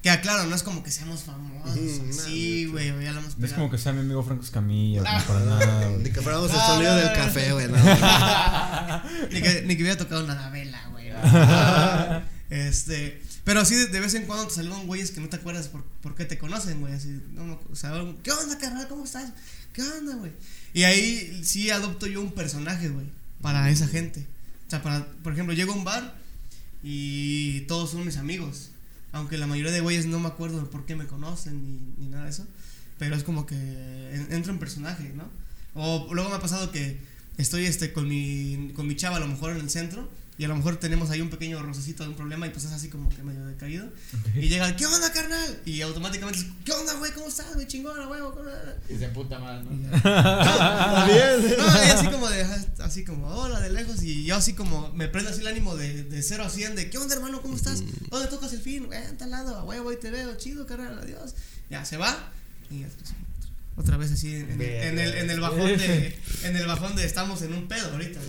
que 0.01 0.09
aclaro, 0.09 0.45
no 0.45 0.55
es 0.55 0.63
como 0.63 0.81
que 0.83 0.91
seamos 0.91 1.23
famosos, 1.23 1.71
así, 1.71 2.63
nada, 2.65 2.71
güey, 2.71 2.89
o 2.91 3.01
ya 3.01 3.11
lo 3.11 3.19
hemos 3.19 3.37
No 3.37 3.45
es 3.45 3.51
como 3.53 3.69
que 3.69 3.77
sea 3.77 3.91
mi 3.91 3.99
amigo 3.99 4.23
Franco 4.23 4.43
Escamilla, 4.43 5.03
como 5.03 5.23
para 5.25 5.39
nada. 5.45 5.89
Ni 6.03 6.09
que 6.11 6.21
fuéramos 6.21 6.49
el 6.51 6.55
Ah, 6.57 6.65
sonido 6.67 6.91
no, 6.91 6.97
del 6.97 7.07
no, 7.07 7.13
café, 7.13 7.49
no. 7.49 7.53
güey. 7.55 7.67
no. 7.67 7.77
ni, 9.33 9.41
que, 9.41 9.61
ni 9.67 9.75
que 9.75 9.83
hubiera 9.83 9.97
tocado 9.97 10.23
una 10.23 10.49
vela, 10.49 10.87
güey. 10.91 11.09
este, 12.49 13.21
pero 13.43 13.65
sí, 13.65 13.75
de, 13.75 13.87
de 13.87 13.99
vez 13.99 14.13
en 14.15 14.25
cuando 14.25 14.47
te 14.47 14.53
saludan 14.55 14.87
güeyes 14.87 15.11
que 15.11 15.19
no 15.19 15.29
te 15.29 15.35
acuerdas 15.37 15.67
por, 15.67 15.83
por 16.01 16.15
qué 16.15 16.25
te 16.25 16.37
conocen, 16.37 16.79
güey. 16.81 16.93
Así, 16.93 17.19
no, 17.33 17.45
me- 17.45 17.57
o 17.71 17.75
sea, 17.75 17.91
¿qué 18.23 18.31
onda, 18.31 18.57
carnal? 18.57 18.87
¿Cómo 18.87 19.03
estás? 19.05 19.31
¿Qué 19.73 19.81
onda, 19.81 20.15
güey? 20.15 20.31
Y 20.73 20.83
ahí 20.83 21.41
sí 21.43 21.69
adopto 21.69 22.07
yo 22.07 22.21
un 22.21 22.31
personaje, 22.31 22.89
güey, 22.89 23.07
para 23.41 23.69
esa 23.69 23.87
gente. 23.87 24.25
O 24.67 24.69
sea, 24.69 24.81
para, 24.83 25.05
por 25.23 25.33
ejemplo, 25.33 25.53
llego 25.53 25.73
a 25.73 25.75
un 25.75 25.83
bar 25.83 26.15
y 26.83 27.61
todos 27.61 27.91
son 27.91 28.05
mis 28.05 28.17
amigos. 28.17 28.69
Aunque 29.11 29.37
la 29.37 29.47
mayoría 29.47 29.71
de 29.71 29.81
güeyes 29.81 30.05
no 30.05 30.19
me 30.19 30.27
acuerdo 30.27 30.59
de 30.59 30.65
por 30.67 30.85
qué 30.85 30.95
me 30.95 31.07
conocen 31.07 31.63
ni, 31.63 31.79
ni 32.05 32.09
nada 32.11 32.25
de 32.25 32.29
eso. 32.29 32.45
Pero 32.97 33.15
es 33.15 33.23
como 33.23 33.45
que 33.45 33.55
en- 33.55 34.27
entro 34.31 34.51
en 34.53 34.59
personaje, 34.59 35.11
¿no? 35.15 35.23
O 35.73 36.13
luego 36.13 36.29
me 36.29 36.35
ha 36.35 36.39
pasado 36.41 36.71
que 36.71 36.99
estoy 37.37 37.65
este, 37.65 37.93
con, 37.93 38.07
mi, 38.07 38.71
con 38.75 38.87
mi 38.87 38.95
chava 38.95 39.17
a 39.17 39.19
lo 39.19 39.27
mejor 39.27 39.51
en 39.51 39.61
el 39.61 39.69
centro 39.69 40.09
y 40.39 40.45
a 40.45 40.47
lo 40.47 40.55
mejor 40.55 40.77
tenemos 40.77 41.09
ahí 41.09 41.19
un 41.19 41.29
pequeño 41.29 41.61
rocecito 41.61 42.03
de 42.03 42.09
un 42.09 42.15
problema 42.15 42.47
y 42.47 42.49
pues 42.51 42.63
es 42.63 42.71
así 42.71 42.87
como 42.87 43.09
que 43.09 43.21
medio 43.23 43.45
decaído. 43.45 43.89
Y 44.35 44.47
llega 44.47 44.73
¿qué 44.77 44.85
onda, 44.85 45.11
carnal? 45.11 45.59
Y 45.65 45.81
automáticamente, 45.81 46.39
¿qué 46.63 46.71
onda, 46.71 46.93
güey? 46.93 47.11
¿Cómo 47.11 47.27
estás, 47.27 47.53
güey? 47.55 47.67
Chingona, 47.67 48.05
güey. 48.05 48.21
¿cómo 48.21 48.47
estás?" 48.47 48.75
Y 48.89 48.97
se 48.97 49.09
puta 49.09 49.37
mal, 49.37 49.67
Y 49.69 49.75
¿no? 49.75 49.91
ya. 49.91 51.05
Bien. 51.07 51.57
No, 51.57 51.65
y 51.65 51.89
así 51.89 52.07
como 52.07 52.29
de, 52.29 52.47
así 52.79 53.03
como, 53.03 53.27
hola, 53.27 53.59
de 53.59 53.69
lejos, 53.69 54.01
y 54.01 54.23
yo 54.23 54.37
así 54.37 54.53
como, 54.53 54.89
me 54.93 55.09
prende 55.09 55.31
así 55.31 55.41
el 55.41 55.47
ánimo 55.47 55.75
de, 55.75 56.05
de 56.05 56.23
0 56.23 56.45
a 56.45 56.49
100, 56.49 56.77
de, 56.77 56.89
¿qué 56.89 56.97
onda, 56.97 57.15
hermano? 57.15 57.41
¿Cómo 57.41 57.57
estás? 57.57 57.83
¿Dónde 58.09 58.29
tocas 58.29 58.53
el 58.53 58.61
fin? 58.61 58.87
Eh, 58.93 59.07
en 59.09 59.17
tal 59.17 59.31
lado, 59.31 59.57
a 59.57 59.65
huevo, 59.65 59.89
ahí 59.89 59.97
te 59.97 60.09
veo, 60.09 60.37
chido, 60.37 60.65
carnal, 60.65 60.99
adiós. 60.99 61.35
Ya, 61.69 61.83
se 61.83 61.97
va, 61.97 62.31
y 62.69 62.79
ya, 62.79 62.87
otra 63.79 63.95
vez 63.97 64.11
así, 64.11 64.35
en, 64.35 64.51
el- 64.51 64.61
en 64.61 64.99
el, 64.99 65.13
en 65.15 65.29
el 65.31 65.39
bajón 65.39 65.77
de, 65.77 66.15
en 66.43 66.55
el 66.55 66.67
bajón 66.67 66.95
de, 66.97 67.05
estamos 67.05 67.41
en 67.41 67.53
un 67.53 67.67
pedo 67.67 67.91
ahorita. 67.93 68.19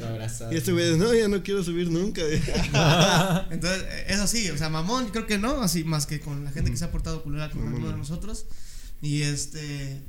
Y 0.53 0.57
este 0.57 0.71
güey, 0.73 0.97
no, 0.97 1.13
ya 1.13 1.27
no 1.29 1.43
quiero 1.43 1.65
subir 1.65 1.91
nunca. 1.91 2.23
Entonces, 3.51 3.83
eh, 3.89 4.05
eso 4.09 4.27
sí, 4.27 4.49
o 4.51 4.57
sea, 4.57 4.69
mamón, 4.69 5.09
creo 5.11 5.27
que 5.27 5.39
no, 5.39 5.61
así 5.63 5.85
más 5.85 6.07
que 6.07 6.21
con 6.21 6.45
la 6.45 6.51
gente 6.53 6.71
que 6.71 6.77
se 6.77 6.85
ha 6.85 6.91
portado 6.93 7.23
culera 7.23 7.51
con 7.51 7.63
alguno 7.67 7.87
de 7.87 7.93
no. 7.93 7.99
nosotros. 7.99 8.47
Y 9.03 9.23
este. 9.23 10.01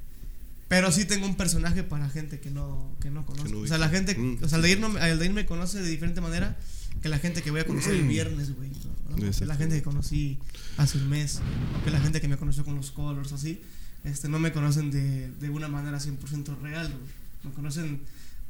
Pero 0.68 0.89
sí 0.91 1.03
tengo 1.05 1.26
un 1.26 1.35
personaje 1.35 1.84
para 1.84 2.09
gente 2.09 2.39
que 2.39 2.49
no, 2.49 2.95
que 3.01 3.09
no 3.09 3.26
conozco. 3.26 3.49
no 3.49 3.59
o 3.59 3.68
sea, 3.68 3.77
la 3.77 3.89
gente. 3.89 4.15
Mm. 4.15 4.43
O 4.43 4.47
sea, 4.47 4.57
Aldair, 4.57 4.80
no, 4.80 4.89
me- 4.89 5.01
Aldair 5.01 5.34
me 5.34 5.45
conoce 5.45 5.81
de 5.81 5.89
diferente 5.89 6.22
manera 6.22 6.57
que 7.01 7.09
la 7.09 7.19
gente 7.19 7.41
que 7.41 7.51
voy 7.51 7.61
a 7.61 7.65
conocer 7.65 7.93
el 7.95 8.07
viernes, 8.07 8.55
güey. 8.55 8.69
¿no? 9.09 9.15
Que 9.31 9.45
la 9.45 9.55
gente 9.55 9.76
que 9.76 9.81
conocí 9.84 10.38
hace 10.77 10.97
un 10.97 11.09
mes. 11.09 11.41
O 11.80 11.84
que 11.84 11.91
la 11.91 11.99
gente 11.99 12.22
que 12.22 12.27
me 12.27 12.38
conoció 12.38 12.63
con 12.63 12.76
los 12.76 12.91
colors, 12.91 13.34
así. 13.34 13.61
Este, 14.03 14.30
no 14.30 14.40
me 14.40 14.52
conocen 14.52 14.91
de, 14.91 15.32
de 15.32 15.49
una 15.49 15.68
manera 15.68 15.99
100% 15.99 16.60
real, 16.61 16.88
güey. 16.88 17.11
Me 17.44 17.52
conocen 17.52 18.02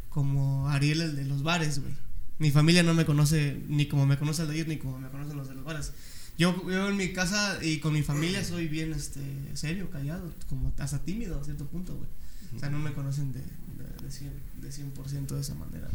como 0.10 0.70
Ariel, 0.70 1.02
el 1.02 1.16
de 1.16 1.26
los 1.26 1.44
bares, 1.44 1.80
güey. 1.80 1.94
Mi 2.40 2.52
familia 2.52 2.84
no 2.84 2.94
me 2.94 3.06
conoce 3.06 3.62
ni 3.68 3.86
como 3.86 4.06
me 4.06 4.18
conoce 4.18 4.42
Aldair 4.42 4.68
ni 4.68 4.78
como 4.78 4.98
me 4.98 5.10
conocen 5.10 5.38
los 5.38 5.48
de 5.48 5.56
los 5.56 5.64
bares. 5.64 5.94
Yo, 6.38 6.56
yo 6.70 6.90
en 6.90 6.98
mi 6.98 7.14
casa 7.14 7.60
y 7.62 7.80
con 7.80 7.94
mi 7.94 8.02
familia 8.02 8.44
soy 8.44 8.68
bien 8.68 8.94
este 8.94 9.22
serio, 9.54 9.92
callado, 9.92 10.34
como 10.50 10.74
hasta 10.80 11.00
tímido 11.00 11.40
a 11.40 11.44
cierto 11.44 11.68
punto, 11.68 11.96
güey. 11.96 12.10
O 12.56 12.60
sea, 12.60 12.70
no 12.70 12.80
me 12.80 12.94
conocen 12.94 13.32
de, 13.32 13.40
de, 13.40 14.04
de 14.04 14.12
100, 14.12 14.32
de 14.62 14.70
100% 14.70 15.28
de 15.28 15.42
esa 15.42 15.54
manera. 15.54 15.88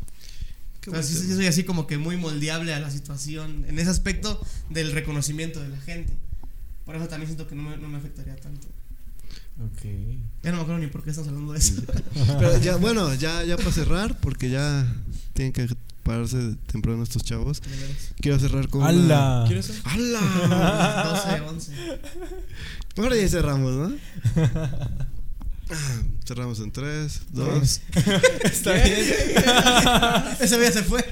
Qué 0.81 0.91
bonito. 0.91 1.09
sí 1.09 1.35
soy 1.35 1.47
así 1.47 1.65
como 1.65 1.87
que 1.87 1.99
muy 1.99 2.16
moldeable 2.16 2.73
a 2.74 2.81
la 2.81 2.91
situación, 2.91 3.65
en 3.66 3.78
ese 3.78 3.91
aspecto 3.91 4.41
del 4.70 4.93
reconocimiento 4.93 5.61
de 5.61 5.69
la 5.69 5.78
gente. 5.78 6.12
Por 6.85 6.95
eso 6.95 7.09
también 7.09 7.27
siento 7.27 7.49
que 7.49 7.57
no 7.57 7.62
me, 7.65 7.77
no 7.77 7.89
me 7.89 7.99
afectaría 7.99 8.37
tanto. 8.37 8.69
Ok. 9.59 9.85
Ya 10.43 10.51
no 10.51 10.59
me 10.59 10.62
acuerdo 10.62 10.78
ni 10.78 10.87
por 10.89 11.03
qué 11.03 11.11
estamos 11.11 11.28
hablando 11.28 11.53
de 11.53 11.59
eso. 11.59 11.83
Pero 12.39 12.59
ya, 12.59 12.77
bueno, 12.77 13.15
ya, 13.15 13.43
ya 13.45 13.57
para 13.57 13.73
cerrar, 13.73 14.19
porque 14.20 14.51
ya 14.51 14.87
tienen 15.33 15.53
que 15.53 15.66
pararse 16.03 16.57
temprano 16.66 17.03
estos 17.03 17.24
chavos. 17.24 17.62
Quiero 18.20 18.39
cerrar 18.39 18.69
con. 18.69 18.83
¡Hala! 18.83 19.39
Una... 19.41 19.45
¿Quieres 19.47 19.83
¡Hala! 19.85 21.41
12, 21.41 21.41
11. 21.41 21.73
Ahora 22.99 23.16
ya 23.16 23.28
cerramos, 23.28 23.73
¿no? 23.73 23.97
Ah, 25.70 26.02
Cerramos 26.26 26.59
en 26.60 26.72
3, 26.72 27.20
2. 27.32 27.80
Está 28.44 28.72
bien. 28.72 28.98
Ese 30.40 30.59
día 30.59 30.72
se 30.72 30.82
fue. 30.82 31.05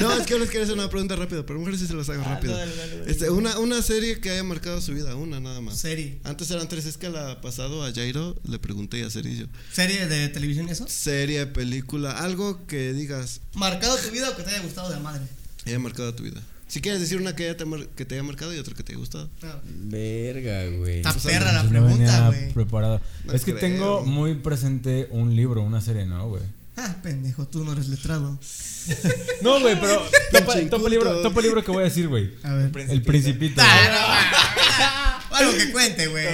No, 0.00 0.12
es 0.12 0.26
que 0.26 0.38
les 0.38 0.48
quería 0.48 0.62
hacer 0.64 0.74
una 0.74 0.88
pregunta 0.88 1.16
rápida, 1.16 1.44
pero 1.44 1.58
mejor 1.58 1.76
sí 1.76 1.86
se 1.86 1.94
las 1.94 2.08
hago 2.08 2.22
rápido. 2.22 2.56
dale, 2.56 2.74
dale, 2.76 2.98
dale. 2.98 3.10
Este, 3.10 3.30
una, 3.30 3.58
una 3.58 3.82
serie 3.82 4.20
que 4.20 4.30
haya 4.30 4.44
marcado 4.44 4.80
su 4.80 4.92
vida, 4.94 5.14
una 5.16 5.40
nada 5.40 5.60
más. 5.60 5.78
Serie. 5.78 6.20
Antes 6.24 6.50
eran 6.50 6.68
tres, 6.68 6.86
es 6.86 6.96
que 6.96 7.08
la 7.08 7.40
pasado 7.40 7.84
a 7.84 7.92
Jairo 7.92 8.36
le 8.48 8.58
pregunté 8.58 8.98
y 9.00 9.02
a 9.02 9.10
Cerillo. 9.10 9.46
¿Serie 9.72 10.06
de 10.06 10.28
televisión 10.28 10.68
y 10.68 10.72
eso? 10.72 10.86
Serie, 10.88 11.46
película, 11.46 12.12
algo 12.18 12.66
que 12.66 12.92
digas 12.92 13.40
¿Marcado 13.54 13.96
tu 13.96 14.10
vida 14.10 14.30
o 14.30 14.36
que 14.36 14.42
te 14.44 14.50
haya 14.50 14.60
gustado 14.62 14.90
de 14.90 14.98
madre? 15.00 15.22
haya 15.66 15.78
marcado 15.78 16.14
tu 16.14 16.22
vida. 16.24 16.40
Si 16.72 16.80
quieres 16.80 17.02
decir 17.02 17.20
una 17.20 17.36
que, 17.36 17.52
te 17.52 17.66
que 17.94 18.06
te 18.06 18.14
haya 18.14 18.22
marcado 18.22 18.54
y 18.54 18.58
otra 18.58 18.74
que 18.74 18.82
te 18.82 18.92
haya 18.92 18.98
gustado. 18.98 19.28
No. 19.42 19.60
Verga, 19.90 20.64
güey. 20.78 20.96
Está 21.00 21.12
pues, 21.12 21.26
perra 21.26 21.52
la 21.52 21.64
No 21.64 21.68
pregunta, 21.68 21.94
venía 21.98 22.26
güey. 22.28 22.52
preparado. 22.54 22.98
No 23.24 23.34
es 23.34 23.44
que 23.44 23.54
creo. 23.54 23.60
tengo 23.60 24.06
muy 24.06 24.36
presente 24.36 25.06
un 25.10 25.36
libro, 25.36 25.60
una 25.60 25.82
serie, 25.82 26.06
¿no, 26.06 26.30
güey? 26.30 26.42
Ah, 26.78 26.96
pendejo, 27.02 27.46
tú 27.46 27.62
no 27.62 27.74
eres 27.74 27.88
letrado. 27.88 28.38
No, 29.42 29.60
güey, 29.60 29.78
pero 29.78 30.02
topa, 30.32 30.58
topa 30.70 30.86
el 30.86 30.90
libro, 30.92 31.20
topa 31.20 31.40
el 31.40 31.46
libro 31.46 31.62
que 31.62 31.70
voy 31.72 31.82
a 31.82 31.84
decir, 31.84 32.08
güey. 32.08 32.32
A 32.42 32.54
ver. 32.54 32.70
El 32.88 33.02
Principito. 33.02 33.60
Ah, 33.62 35.20
no, 35.30 35.36
Algo 35.36 35.52
que 35.52 35.72
cuente, 35.72 36.06
güey. 36.06 36.26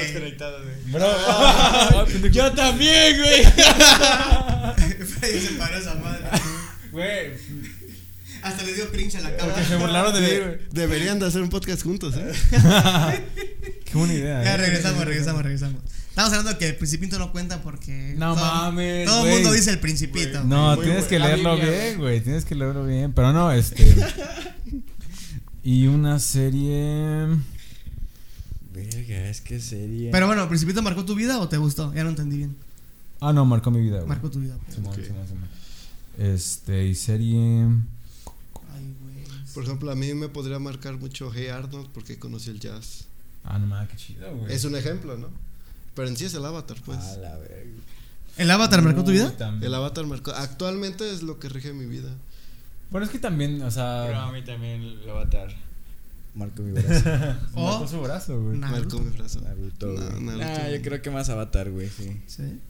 Bro. 0.93 1.05
Ah, 1.05 2.05
pendejo. 2.13 2.33
Yo 2.33 2.53
también, 2.53 3.19
güey. 3.19 3.45
Freddy 5.05 5.41
se 5.41 5.55
paró 5.59 5.79
esa 5.79 5.95
madre. 5.97 6.23
Güey. 6.93 7.33
Hasta 8.43 8.63
le 8.63 8.75
dio 8.75 8.91
cringe 8.91 9.17
a 9.17 9.21
la 9.21 9.37
Porque 9.37 9.63
se 9.63 9.69
cámara. 9.71 9.79
burlaron 9.79 10.15
de 10.15 10.21
mí, 10.21 10.27
güey. 10.45 10.59
Deberían 10.73 11.19
de 11.19 11.27
hacer 11.27 11.43
un 11.43 11.49
podcast 11.51 11.83
juntos, 11.83 12.15
¿eh? 12.17 12.33
Qué 13.85 13.97
buena 13.99 14.15
idea. 14.15 14.43
Ya 14.45 14.55
eh. 14.55 14.57
regresamos, 14.59 15.05
regresamos, 15.05 15.43
regresamos. 15.43 15.81
Estamos 16.11 16.33
hablando 16.33 16.53
de 16.53 16.59
que 16.59 16.69
el 16.69 16.77
Principito 16.77 17.19
no 17.19 17.31
cuenta 17.33 17.63
porque. 17.63 18.15
No 18.17 18.35
todo- 18.35 18.45
mames, 18.45 19.07
Todo 19.07 19.27
el 19.27 19.33
mundo 19.35 19.53
dice 19.53 19.71
el 19.71 19.79
Principito. 19.79 20.43
No, 20.45 20.77
tienes 20.79 21.05
que 21.07 21.19
leerlo 21.19 21.57
bien, 21.57 21.99
güey. 21.99 22.21
Tienes 22.21 22.45
que 22.45 22.55
leerlo 22.55 22.85
bien. 22.87 23.13
Pero 23.13 23.33
no, 23.33 23.53
este. 23.53 23.85
y 25.63 25.87
una 25.87 26.19
serie. 26.19 27.27
Verga, 28.73 29.29
es 29.29 29.41
que 29.41 29.61
sería. 29.61 30.11
Pero 30.11 30.27
bueno, 30.27 30.43
¿el 30.43 30.49
Principito 30.49 30.83
marcó 30.83 31.05
tu 31.05 31.15
vida 31.15 31.39
o 31.39 31.49
te 31.49 31.57
gustó? 31.57 31.93
Ya 31.95 32.03
no 32.05 32.11
entendí 32.11 32.37
bien. 32.37 32.57
Ah, 33.21 33.33
no, 33.33 33.45
marcó 33.45 33.71
mi 33.71 33.81
vida, 33.81 33.97
güey. 33.97 34.09
Marcó 34.09 34.31
tu 34.31 34.41
vida. 34.41 34.57
Simón, 34.73 34.93
Ok. 34.93 35.05
Simón, 35.05 35.27
Simón. 35.27 35.49
Este, 36.19 36.87
y 36.87 36.95
serie. 36.95 37.67
Por 39.59 39.65
ejemplo, 39.65 39.91
a 39.91 39.97
mí 39.97 40.15
me 40.15 40.29
podría 40.29 40.61
marcar 40.61 40.97
mucho 40.99 41.33
Hey 41.35 41.49
Arnold 41.49 41.89
porque 41.93 42.17
conocí 42.17 42.49
el 42.49 42.61
jazz. 42.61 43.07
Ah, 43.43 43.59
no 43.59 43.67
mames, 43.67 43.89
qué 43.91 43.97
chido, 43.97 44.33
güey. 44.37 44.53
Es 44.55 44.63
un 44.63 44.77
ejemplo, 44.77 45.19
¿no? 45.19 45.31
Pero 45.97 46.07
en 46.07 46.17
sí 46.17 46.27
es 46.27 46.35
el 46.35 46.45
avatar, 46.45 46.77
pues. 46.85 46.97
A 47.01 47.17
la 47.17 47.37
verga. 47.39 47.57
¿El 48.37 48.49
Avatar 48.53 48.83
marcó 48.83 49.03
tu 49.03 49.11
vida? 49.11 49.37
También. 49.37 49.65
El 49.65 49.75
avatar 49.75 50.07
marcó. 50.07 50.31
Actualmente 50.31 51.13
es 51.13 51.25
lo 51.25 51.41
que 51.41 51.49
rige 51.49 51.73
mi 51.73 51.87
vida. 51.87 52.09
Bueno, 52.93 53.05
es 53.05 53.11
que 53.11 53.19
también, 53.19 53.61
o 53.63 53.71
sea. 53.73 54.05
Pero 54.07 54.21
a 54.21 54.31
mí 54.31 54.45
también 54.45 54.81
el 54.81 55.11
avatar. 55.11 55.49
Marco 56.37 56.63
mi 56.63 56.71
brazo. 56.71 57.09
Marcó 57.09 57.41
Oh. 57.57 57.89
su 57.89 58.01
brazo, 58.01 58.41
güey. 58.41 58.59
Marcó 58.59 59.01
mi 59.01 59.11
brazo. 59.11 59.41
Naruto, 59.41 59.87
No. 59.89 60.21
Naruto. 60.37 60.45
Ah, 60.47 60.71
yo 60.71 60.81
creo 60.83 61.03
que 61.03 61.11
más 61.11 61.29
avatar, 61.31 61.69
güey, 61.73 61.89
sí. 61.89 62.17
Sí. 62.29 62.61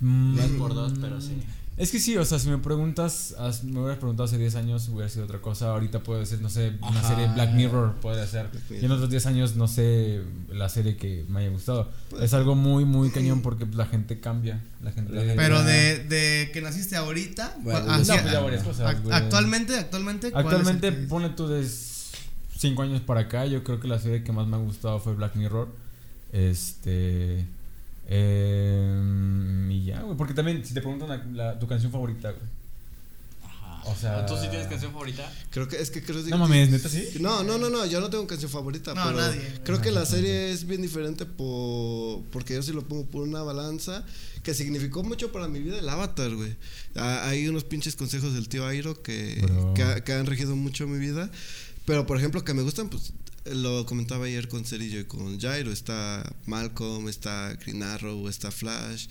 Mm, 0.00 0.34
No 0.34 0.42
es 0.42 0.50
por 0.50 0.74
dos, 0.74 0.94
pero 1.00 1.20
sí. 1.20 1.40
Es 1.78 1.90
que 1.90 1.98
sí, 1.98 2.16
o 2.18 2.24
sea, 2.24 2.38
si 2.38 2.48
me 2.50 2.58
preguntas, 2.58 3.34
as- 3.38 3.64
me 3.64 3.80
hubieras 3.80 3.96
preguntado 3.98 4.24
hace 4.26 4.36
10 4.36 4.56
años, 4.56 4.88
hubiera 4.90 5.08
sido 5.08 5.24
otra 5.24 5.40
cosa. 5.40 5.70
Ahorita 5.70 6.00
puede 6.02 6.26
ser, 6.26 6.42
no 6.42 6.50
sé, 6.50 6.74
una 6.82 7.00
Ajá. 7.00 7.08
serie 7.08 7.28
Black 7.32 7.52
Mirror, 7.54 7.94
puede 7.94 8.26
ser. 8.26 8.50
Y 8.70 8.84
en 8.84 8.90
otros 8.92 9.08
10 9.08 9.24
años, 9.24 9.56
no 9.56 9.66
sé, 9.68 10.20
la 10.50 10.68
serie 10.68 10.96
que 10.98 11.24
me 11.28 11.40
haya 11.40 11.48
gustado. 11.48 11.90
Es 12.20 12.34
algo 12.34 12.54
muy, 12.54 12.84
muy 12.84 13.08
cañón 13.10 13.40
porque 13.40 13.66
la 13.72 13.86
gente 13.86 14.20
cambia. 14.20 14.60
La 14.82 14.92
gente. 14.92 15.14
Gente- 15.14 15.34
Pero 15.34 15.56
Ah. 15.58 15.62
de, 15.64 16.04
de 16.04 16.50
que 16.52 16.60
naciste 16.60 16.94
ahorita. 16.96 17.56
Bueno, 17.62 17.80
no, 17.86 17.92
así- 17.92 18.12
pues 18.12 18.30
ya 18.30 18.40
varias 18.40 18.62
cosas, 18.64 18.94
ac- 18.94 19.02
güey. 19.02 19.14
actualmente, 19.16 19.74
actualmente. 19.78 20.30
¿cuál 20.30 20.44
es 20.46 20.52
el 20.52 20.56
Actualmente, 20.58 20.92
ponle 21.08 21.30
tú 21.30 21.48
de 21.48 21.66
5 22.58 22.82
años 22.82 23.00
para 23.00 23.20
acá, 23.22 23.46
yo 23.46 23.64
creo 23.64 23.80
que 23.80 23.88
la 23.88 23.98
serie 23.98 24.22
que 24.22 24.30
más 24.32 24.46
me 24.46 24.56
ha 24.56 24.60
gustado 24.60 25.00
fue 25.00 25.14
Black 25.14 25.36
Mirror. 25.36 25.68
Este. 26.32 27.46
Eh, 28.08 29.68
y 29.70 29.84
ya, 29.84 30.02
güey. 30.02 30.16
Porque 30.16 30.34
también, 30.34 30.64
si 30.64 30.74
te 30.74 30.80
preguntan 30.80 31.08
la- 31.08 31.24
la- 31.52 31.58
tu 31.58 31.66
canción 31.66 31.90
favorita, 31.92 32.30
güey. 32.30 32.62
O 33.84 33.96
sea- 33.96 34.24
¿Tú 34.26 34.36
sí 34.36 34.46
tienes 34.48 34.68
canción 34.68 34.92
favorita? 34.92 35.28
Creo 35.50 35.66
que 35.66 35.76
es 35.82 35.90
que 35.90 36.02
creo 36.04 36.22
No 36.28 36.38
mames, 36.38 36.70
neta, 36.70 36.88
sí. 36.88 37.04
No, 37.18 37.42
no, 37.42 37.58
no, 37.58 37.68
no, 37.68 37.84
yo 37.84 38.00
no 38.00 38.10
tengo 38.10 38.24
canción 38.28 38.48
favorita, 38.48 38.94
No, 38.94 39.02
pero 39.06 39.16
nadie, 39.16 39.40
creo 39.64 39.80
que 39.80 39.88
No, 39.90 39.96
la 39.98 40.06
serie 40.06 40.52
es 40.52 40.66
bien 40.68 40.82
diferente 40.82 41.26
por 41.26 42.22
porque 42.30 42.54
yo 42.54 42.62
sí 42.62 42.72
lo 42.72 42.82
pongo 42.86 43.04
por 43.06 43.22
una 43.24 43.42
balanza 43.42 44.04
que 44.44 44.54
significó 44.54 45.02
mucho 45.02 45.32
para 45.32 45.48
mi 45.48 45.58
vida 45.58 45.80
el 45.80 45.88
Avatar, 45.88 46.32
güey. 46.32 46.54
Hay 46.94 47.48
unos 47.48 47.64
pinches 47.64 47.96
consejos 47.96 48.34
del 48.34 48.48
tío 48.48 48.64
Airo 48.66 49.02
que, 49.02 49.44
que, 49.74 50.02
que 50.04 50.12
han 50.12 50.26
regido 50.26 50.54
mucho 50.54 50.86
mi 50.86 50.98
vida, 51.00 51.28
pero 51.84 52.06
por 52.06 52.16
ejemplo 52.18 52.44
que 52.44 52.54
me 52.54 52.62
gustan, 52.62 52.88
pues 52.88 53.12
lo 53.44 53.84
comentaba 53.86 54.26
ayer 54.26 54.48
con 54.48 54.64
Cerillo 54.64 55.00
y 55.00 55.04
con 55.04 55.38
Jairo, 55.40 55.72
está 55.72 56.34
Malcolm, 56.46 57.08
está 57.08 57.52
Green 57.54 57.82
Arrow, 57.82 58.28
está 58.28 58.50
Flash. 58.50 59.06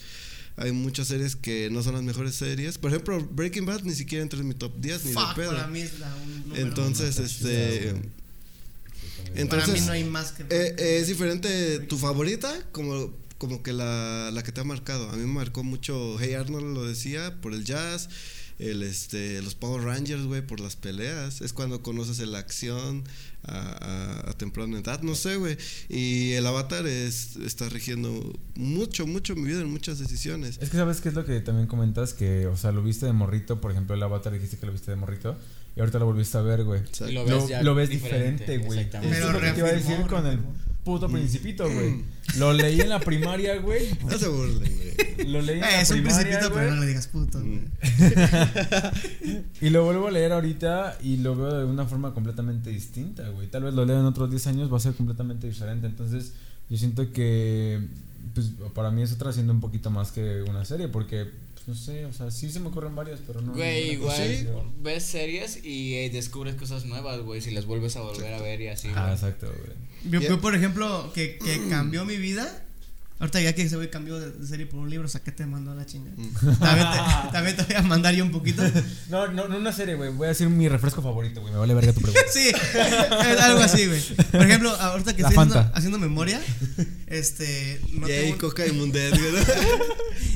Hay 0.57 0.71
muchas 0.73 1.07
series 1.07 1.35
que 1.35 1.69
no 1.71 1.81
son 1.81 1.93
las 1.93 2.03
mejores 2.03 2.35
series. 2.35 2.77
Por 2.77 2.91
ejemplo, 2.91 3.25
Breaking 3.31 3.65
Bad 3.65 3.83
ni 3.83 3.95
siquiera 3.95 4.21
entra 4.21 4.39
en 4.39 4.47
mi 4.47 4.53
top 4.53 4.73
10 4.79 5.05
ni 5.05 5.13
Fuck, 5.13 5.29
de 5.29 5.35
pedo. 5.35 5.51
para 5.51 5.67
mí 5.67 5.79
es 5.81 5.99
la 5.99 6.13
un 6.15 6.55
Entonces, 6.55 7.15
uno. 7.17 7.25
este 7.25 7.93
Para 7.93 9.41
entonces, 9.41 9.73
mí 9.73 9.79
no 9.87 9.91
hay 9.93 10.03
más 10.03 10.31
que. 10.33 10.43
eh, 10.43 10.75
eh, 10.77 10.97
es 11.01 11.07
diferente 11.07 11.79
tu 11.79 11.97
favorita 11.97 12.53
como, 12.71 13.13
como 13.37 13.63
que 13.63 13.71
la, 13.73 14.29
la 14.33 14.43
que 14.43 14.51
te 14.51 14.61
ha 14.61 14.63
marcado. 14.63 15.09
A 15.09 15.13
mí 15.13 15.19
me 15.25 15.33
marcó 15.33 15.63
mucho 15.63 16.17
Hey 16.19 16.33
Arnold 16.33 16.73
lo 16.73 16.85
decía 16.85 17.39
por 17.41 17.53
el 17.53 17.63
jazz, 17.63 18.09
el 18.61 18.83
este 18.83 19.41
los 19.41 19.55
Power 19.55 19.83
Rangers, 19.83 20.23
güey, 20.25 20.45
por 20.45 20.59
las 20.59 20.75
peleas. 20.75 21.41
Es 21.41 21.51
cuando 21.53 21.81
conoces 21.81 22.19
la 22.19 22.37
acción 22.39 23.03
a, 23.43 23.57
a- 23.57 24.29
a 24.29 24.33
temprana 24.37 24.77
edad, 24.79 25.01
no 25.01 25.15
sé, 25.15 25.35
güey. 25.37 25.57
Y 25.89 26.33
el 26.33 26.45
Avatar 26.45 26.85
es 26.85 27.35
está 27.37 27.67
rigiendo 27.69 28.39
mucho, 28.55 29.07
mucho 29.07 29.35
mi 29.35 29.47
vida 29.49 29.61
en 29.61 29.71
muchas 29.71 29.97
decisiones. 29.99 30.59
Es 30.61 30.69
que 30.69 30.77
sabes 30.77 31.01
qué 31.01 31.09
es 31.09 31.15
lo 31.15 31.25
que 31.25 31.39
también 31.39 31.67
comentas, 31.67 32.13
que, 32.13 32.45
o 32.47 32.55
sea, 32.55 32.71
lo 32.71 32.83
viste 32.83 33.05
de 33.07 33.13
morrito, 33.13 33.59
por 33.61 33.71
ejemplo, 33.71 33.95
el 33.95 34.03
avatar 34.03 34.31
dijiste 34.33 34.57
que 34.57 34.65
lo 34.67 34.71
viste 34.71 34.91
de 34.91 34.97
morrito, 34.97 35.35
y 35.75 35.79
ahorita 35.79 35.99
lo 35.99 36.05
volviste 36.05 36.37
a 36.37 36.41
ver, 36.41 36.63
güey. 36.63 36.81
Y 37.07 37.11
lo 37.13 37.25
Lo, 37.25 37.37
ves 37.39 37.49
ya 37.49 37.63
lo 37.63 37.73
ves 37.75 37.89
diferente, 37.89 38.57
güey. 38.59 38.79
exactamente. 38.79 39.17
Eso 39.17 39.27
es 39.27 39.33
Pero 39.33 39.39
lo 39.39 39.45
que 39.47 39.53
te 39.53 39.59
iba 39.59 39.69
a 39.69 39.73
decir 39.73 39.97
con 40.07 40.25
el 40.27 40.37
reafirmó. 40.37 40.70
Puto 40.83 41.07
principito, 41.09 41.69
güey. 41.71 42.03
Lo 42.37 42.53
leí 42.53 42.81
en 42.81 42.89
la 42.89 42.99
primaria, 42.99 43.57
güey. 43.57 43.87
No 44.09 44.17
se 44.17 44.27
burlen, 44.27 44.57
güey. 44.77 45.27
Lo 45.27 45.41
leí 45.41 45.57
en 45.59 45.63
Eh, 45.63 45.67
la 45.71 45.81
es 45.81 45.89
un 45.91 45.97
primaria, 46.01 46.17
principito, 46.21 46.49
güey. 46.49 46.63
pero 46.63 46.75
no 46.75 46.81
le 46.81 46.87
digas 46.87 47.07
puto. 47.07 47.39
güey. 47.39 47.59
Mm. 47.59 49.43
Y 49.61 49.69
lo 49.69 49.83
vuelvo 49.85 50.07
a 50.07 50.11
leer 50.11 50.31
ahorita 50.33 50.97
y 51.03 51.17
lo 51.17 51.35
veo 51.35 51.59
de 51.59 51.65
una 51.65 51.85
forma 51.85 52.13
completamente 52.13 52.69
distinta, 52.69 53.27
güey. 53.29 53.47
Tal 53.47 53.63
vez 53.63 53.73
lo 53.73 53.85
leo 53.85 53.99
en 53.99 54.05
otros 54.05 54.29
10 54.29 54.47
años, 54.47 54.71
va 54.73 54.77
a 54.77 54.79
ser 54.79 54.93
completamente 54.93 55.47
diferente. 55.47 55.87
Entonces, 55.87 56.33
yo 56.69 56.77
siento 56.77 57.11
que, 57.11 57.79
pues, 58.33 58.51
para 58.73 58.91
mí 58.91 59.01
eso 59.03 59.17
trasciende 59.17 59.51
un 59.51 59.59
poquito 59.61 59.89
más 59.91 60.11
que 60.11 60.41
una 60.43 60.65
serie, 60.65 60.87
porque, 60.87 61.29
pues, 61.65 61.77
no 61.79 61.83
sé, 61.85 62.05
o 62.05 62.13
sea, 62.13 62.31
sí 62.31 62.51
se 62.51 62.59
me 62.59 62.67
ocurren 62.67 62.95
varias, 62.95 63.19
pero 63.25 63.41
no. 63.41 63.53
Güey, 63.53 63.91
igual 63.93 64.47
ves 64.81 65.03
series 65.05 65.63
y 65.63 65.95
eh, 65.95 66.09
descubres 66.09 66.55
cosas 66.55 66.85
nuevas, 66.85 67.19
güey, 67.21 67.41
si 67.41 67.51
las 67.51 67.65
vuelves 67.65 67.95
a 67.95 68.01
volver 68.01 68.33
a 68.33 68.41
ver 68.41 68.61
y 68.61 68.67
así, 68.67 68.87
Ah, 68.95 69.01
güey. 69.03 69.13
exacto, 69.13 69.47
güey. 69.47 70.21
Yo, 70.23 70.41
por 70.41 70.55
ejemplo, 70.55 71.11
que, 71.13 71.37
que 71.37 71.69
cambió 71.69 72.05
mi 72.05 72.17
vida. 72.17 72.65
Ahorita 73.21 73.39
ya 73.39 73.53
que 73.53 73.61
ese 73.61 73.75
güey 73.75 73.91
cambió 73.91 74.19
de, 74.19 74.47
serie 74.47 74.65
por 74.65 74.79
un 74.79 74.89
libro, 74.89 75.05
o 75.05 75.07
sea, 75.07 75.21
¿qué 75.21 75.31
te 75.31 75.45
mandó 75.45 75.69
a 75.69 75.75
la 75.75 75.85
chingada? 75.85 76.15
Mm. 76.17 76.57
También 76.59 76.87
te, 76.91 77.31
también 77.31 77.55
te 77.55 77.63
voy 77.65 77.75
a 77.75 77.81
mandar 77.83 78.15
yo 78.15 78.25
un 78.25 78.31
poquito. 78.31 78.63
No, 79.09 79.27
no, 79.27 79.47
no 79.47 79.57
una 79.57 79.71
serie, 79.71 79.93
güey. 79.93 80.09
Voy 80.09 80.25
a 80.25 80.29
decir 80.29 80.49
mi 80.49 80.67
refresco 80.67 81.03
favorito, 81.03 81.39
güey. 81.41 81.53
Me 81.53 81.59
vale 81.59 81.75
verga 81.75 81.93
tu 81.93 82.01
pregunta. 82.01 82.19
Sí, 82.33 82.49
es 82.49 83.39
algo 83.41 83.59
así, 83.59 83.85
güey. 83.85 84.01
Por 84.31 84.41
ejemplo, 84.41 84.71
ahorita 84.71 85.15
que 85.15 85.21
La 85.21 85.29
estoy 85.29 85.43
haciendo, 85.43 85.71
haciendo 85.75 85.99
memoria, 85.99 86.41
este. 87.05 87.79
No 87.93 88.09
y 88.09 88.11
ahí 88.11 88.33
Coca 88.33 88.65
y 88.65 88.71
Mundet, 88.71 89.11
güey. 89.11 89.33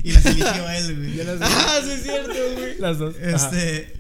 y 0.04 0.12
las 0.12 0.26
eligió 0.28 0.70
él, 0.70 1.16
güey. 1.16 1.28
ah, 1.42 1.80
sí 1.84 1.90
es 1.90 2.04
cierto, 2.04 2.34
güey. 2.56 2.78
Las 2.78 3.00
dos. 3.00 3.16
Ajá. 3.16 3.48
Este. 3.48 3.94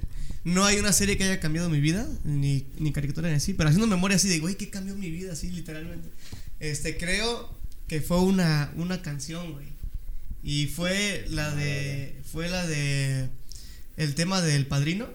No 0.43 0.63
hay 0.63 0.77
una 0.77 0.93
serie 0.93 1.17
que 1.17 1.23
haya 1.23 1.39
cambiado 1.39 1.71
mi 1.71 1.79
vida, 1.79 2.07
ni, 2.23 2.67
ni 2.77 2.91
caricatura 2.91 3.29
ni 3.29 3.35
así, 3.35 3.55
pero 3.55 3.69
haciendo 3.69 3.87
memoria 3.87 4.17
así 4.17 4.29
de, 4.29 4.37
güey, 4.37 4.53
¿qué 4.53 4.69
cambió 4.69 4.95
mi 4.95 5.09
vida? 5.09 5.33
Así, 5.33 5.49
literalmente. 5.49 6.09
Este, 6.59 6.97
creo 6.97 7.49
que 7.87 8.01
fue 8.01 8.19
una, 8.19 8.71
una 8.75 9.01
canción, 9.01 9.53
güey. 9.53 9.67
Y 10.43 10.67
fue 10.67 11.25
la 11.29 11.53
de. 11.53 12.21
Fue 12.31 12.49
la 12.49 12.65
de. 12.67 13.29
El 13.97 14.13
tema 14.15 14.41
del 14.41 14.67
padrino, 14.67 15.07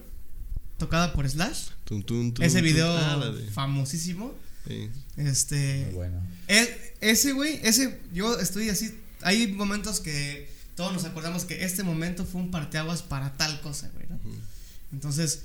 tocada 0.78 1.12
por 1.12 1.28
Slash. 1.28 1.68
Tum, 1.84 2.02
tum, 2.02 2.32
tum, 2.32 2.44
Ese 2.44 2.58
tum. 2.58 2.64
video 2.64 2.96
Ah, 2.96 3.32
famosísimo. 3.52 4.34
sí. 4.66 4.90
Este. 5.16 5.84
Muy 5.86 5.94
bueno. 5.94 6.20
E- 6.48 6.94
ese, 7.00 7.32
güey, 7.32 7.60
ese, 7.62 8.00
yo 8.12 8.38
estoy 8.40 8.68
así. 8.70 8.98
Hay 9.22 9.48
momentos 9.52 10.00
que 10.00 10.48
todos 10.76 10.92
nos 10.92 11.04
acordamos 11.04 11.44
que 11.44 11.64
este 11.64 11.82
momento 11.82 12.24
fue 12.24 12.40
un 12.40 12.50
parteaguas 12.50 13.02
para 13.02 13.32
tal 13.34 13.60
cosa, 13.60 13.90
güey, 13.94 14.06
¿no? 14.08 14.18
Entonces, 14.92 15.42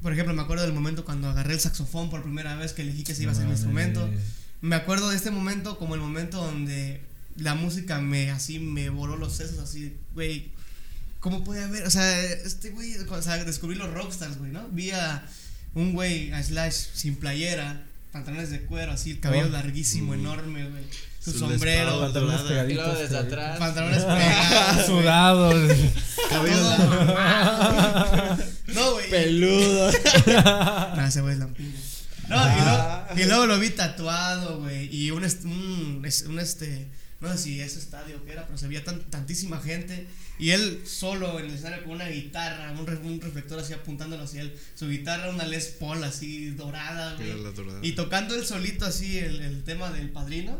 por 0.00 0.12
ejemplo, 0.12 0.32
me 0.34 0.42
acuerdo 0.42 0.64
del 0.64 0.72
momento 0.72 1.04
cuando 1.04 1.28
agarré 1.28 1.52
el 1.54 1.60
saxofón 1.60 2.08
por 2.10 2.22
primera 2.22 2.56
vez 2.56 2.72
que 2.72 2.82
elegí 2.82 3.04
que 3.04 3.14
se 3.14 3.22
iba 3.24 3.32
a 3.32 3.34
ser 3.34 3.44
mi 3.44 3.52
instrumento. 3.52 4.08
Me 4.62 4.76
acuerdo 4.76 5.10
de 5.10 5.16
este 5.16 5.30
momento 5.30 5.76
como 5.78 5.94
el 5.94 6.00
momento 6.00 6.38
donde 6.38 7.02
la 7.36 7.54
música 7.54 7.98
me 8.00 8.30
así 8.30 8.58
me 8.58 8.88
voló 8.90 9.16
los 9.16 9.34
sesos 9.36 9.58
así, 9.58 9.94
güey. 10.14 10.50
¿Cómo 11.20 11.44
puede 11.44 11.62
haber? 11.64 11.86
O 11.86 11.90
sea, 11.90 12.20
este 12.22 12.70
güey, 12.70 12.96
o 12.98 13.22
sea, 13.22 13.44
descubrí 13.44 13.76
los 13.76 13.92
rockstars, 13.92 14.38
güey, 14.38 14.50
¿no? 14.50 14.66
Vi 14.70 14.90
a 14.92 15.24
un 15.74 15.92
güey, 15.92 16.32
a 16.32 16.42
Slash, 16.42 16.74
sin 16.94 17.16
playera, 17.16 17.84
pantalones 18.12 18.50
de 18.50 18.62
cuero, 18.62 18.92
así, 18.92 19.12
el 19.12 19.20
cabello 19.20 19.46
Oh. 19.46 19.50
larguísimo, 19.50 20.12
Mm. 20.12 20.20
enorme, 20.20 20.68
güey. 20.68 20.82
Su, 21.20 21.30
Su 21.32 21.38
sombrero, 21.38 22.00
Pantalones 22.00 22.40
pegaditos, 22.42 22.98
desde 22.98 23.18
atrás. 23.18 23.58
pantalones 23.58 24.02
pegados. 24.04 24.86
Sudados. 24.86 25.70
Cabello 26.28 26.56
No, 28.74 28.92
güey. 28.94 29.10
Peludo. 29.10 29.90
No, 30.96 31.04
ese 31.06 31.20
güey 31.20 31.34
es 31.34 31.38
lampiño. 31.40 31.78
No, 32.32 32.58
y, 32.58 32.60
luego, 32.60 33.06
y 33.16 33.24
luego 33.24 33.46
lo 33.46 33.58
vi 33.58 33.70
tatuado, 33.70 34.60
güey. 34.60 34.94
Y 34.94 35.10
un, 35.10 35.24
un, 35.24 36.06
un 36.28 36.38
este. 36.38 36.88
no 37.20 37.30
sé 37.32 37.38
si 37.38 37.60
ese 37.60 37.78
estadio 37.78 38.16
o 38.16 38.24
qué 38.24 38.32
era, 38.32 38.46
pero 38.46 38.58
se 38.58 38.68
veía 38.68 38.84
tan, 38.84 39.00
tantísima 39.10 39.60
gente. 39.60 40.06
Y 40.38 40.50
él 40.50 40.82
solo 40.86 41.38
en 41.38 41.46
el 41.46 41.54
escenario 41.54 41.84
con 41.84 41.94
una 41.94 42.08
guitarra, 42.08 42.72
un, 42.72 42.88
un 43.06 43.20
reflector 43.20 43.60
así 43.60 43.72
apuntándolo 43.74 44.24
hacia 44.24 44.42
él. 44.42 44.58
Su 44.74 44.88
guitarra, 44.88 45.30
una 45.30 45.46
Les 45.46 45.66
Paul 45.66 46.02
así 46.02 46.50
dorada, 46.50 47.14
güey. 47.14 47.30
Y 47.82 47.92
tocando 47.92 48.34
él 48.34 48.44
solito 48.44 48.86
así 48.86 49.18
el, 49.18 49.40
el 49.40 49.62
tema 49.62 49.90
del 49.90 50.10
padrino. 50.10 50.58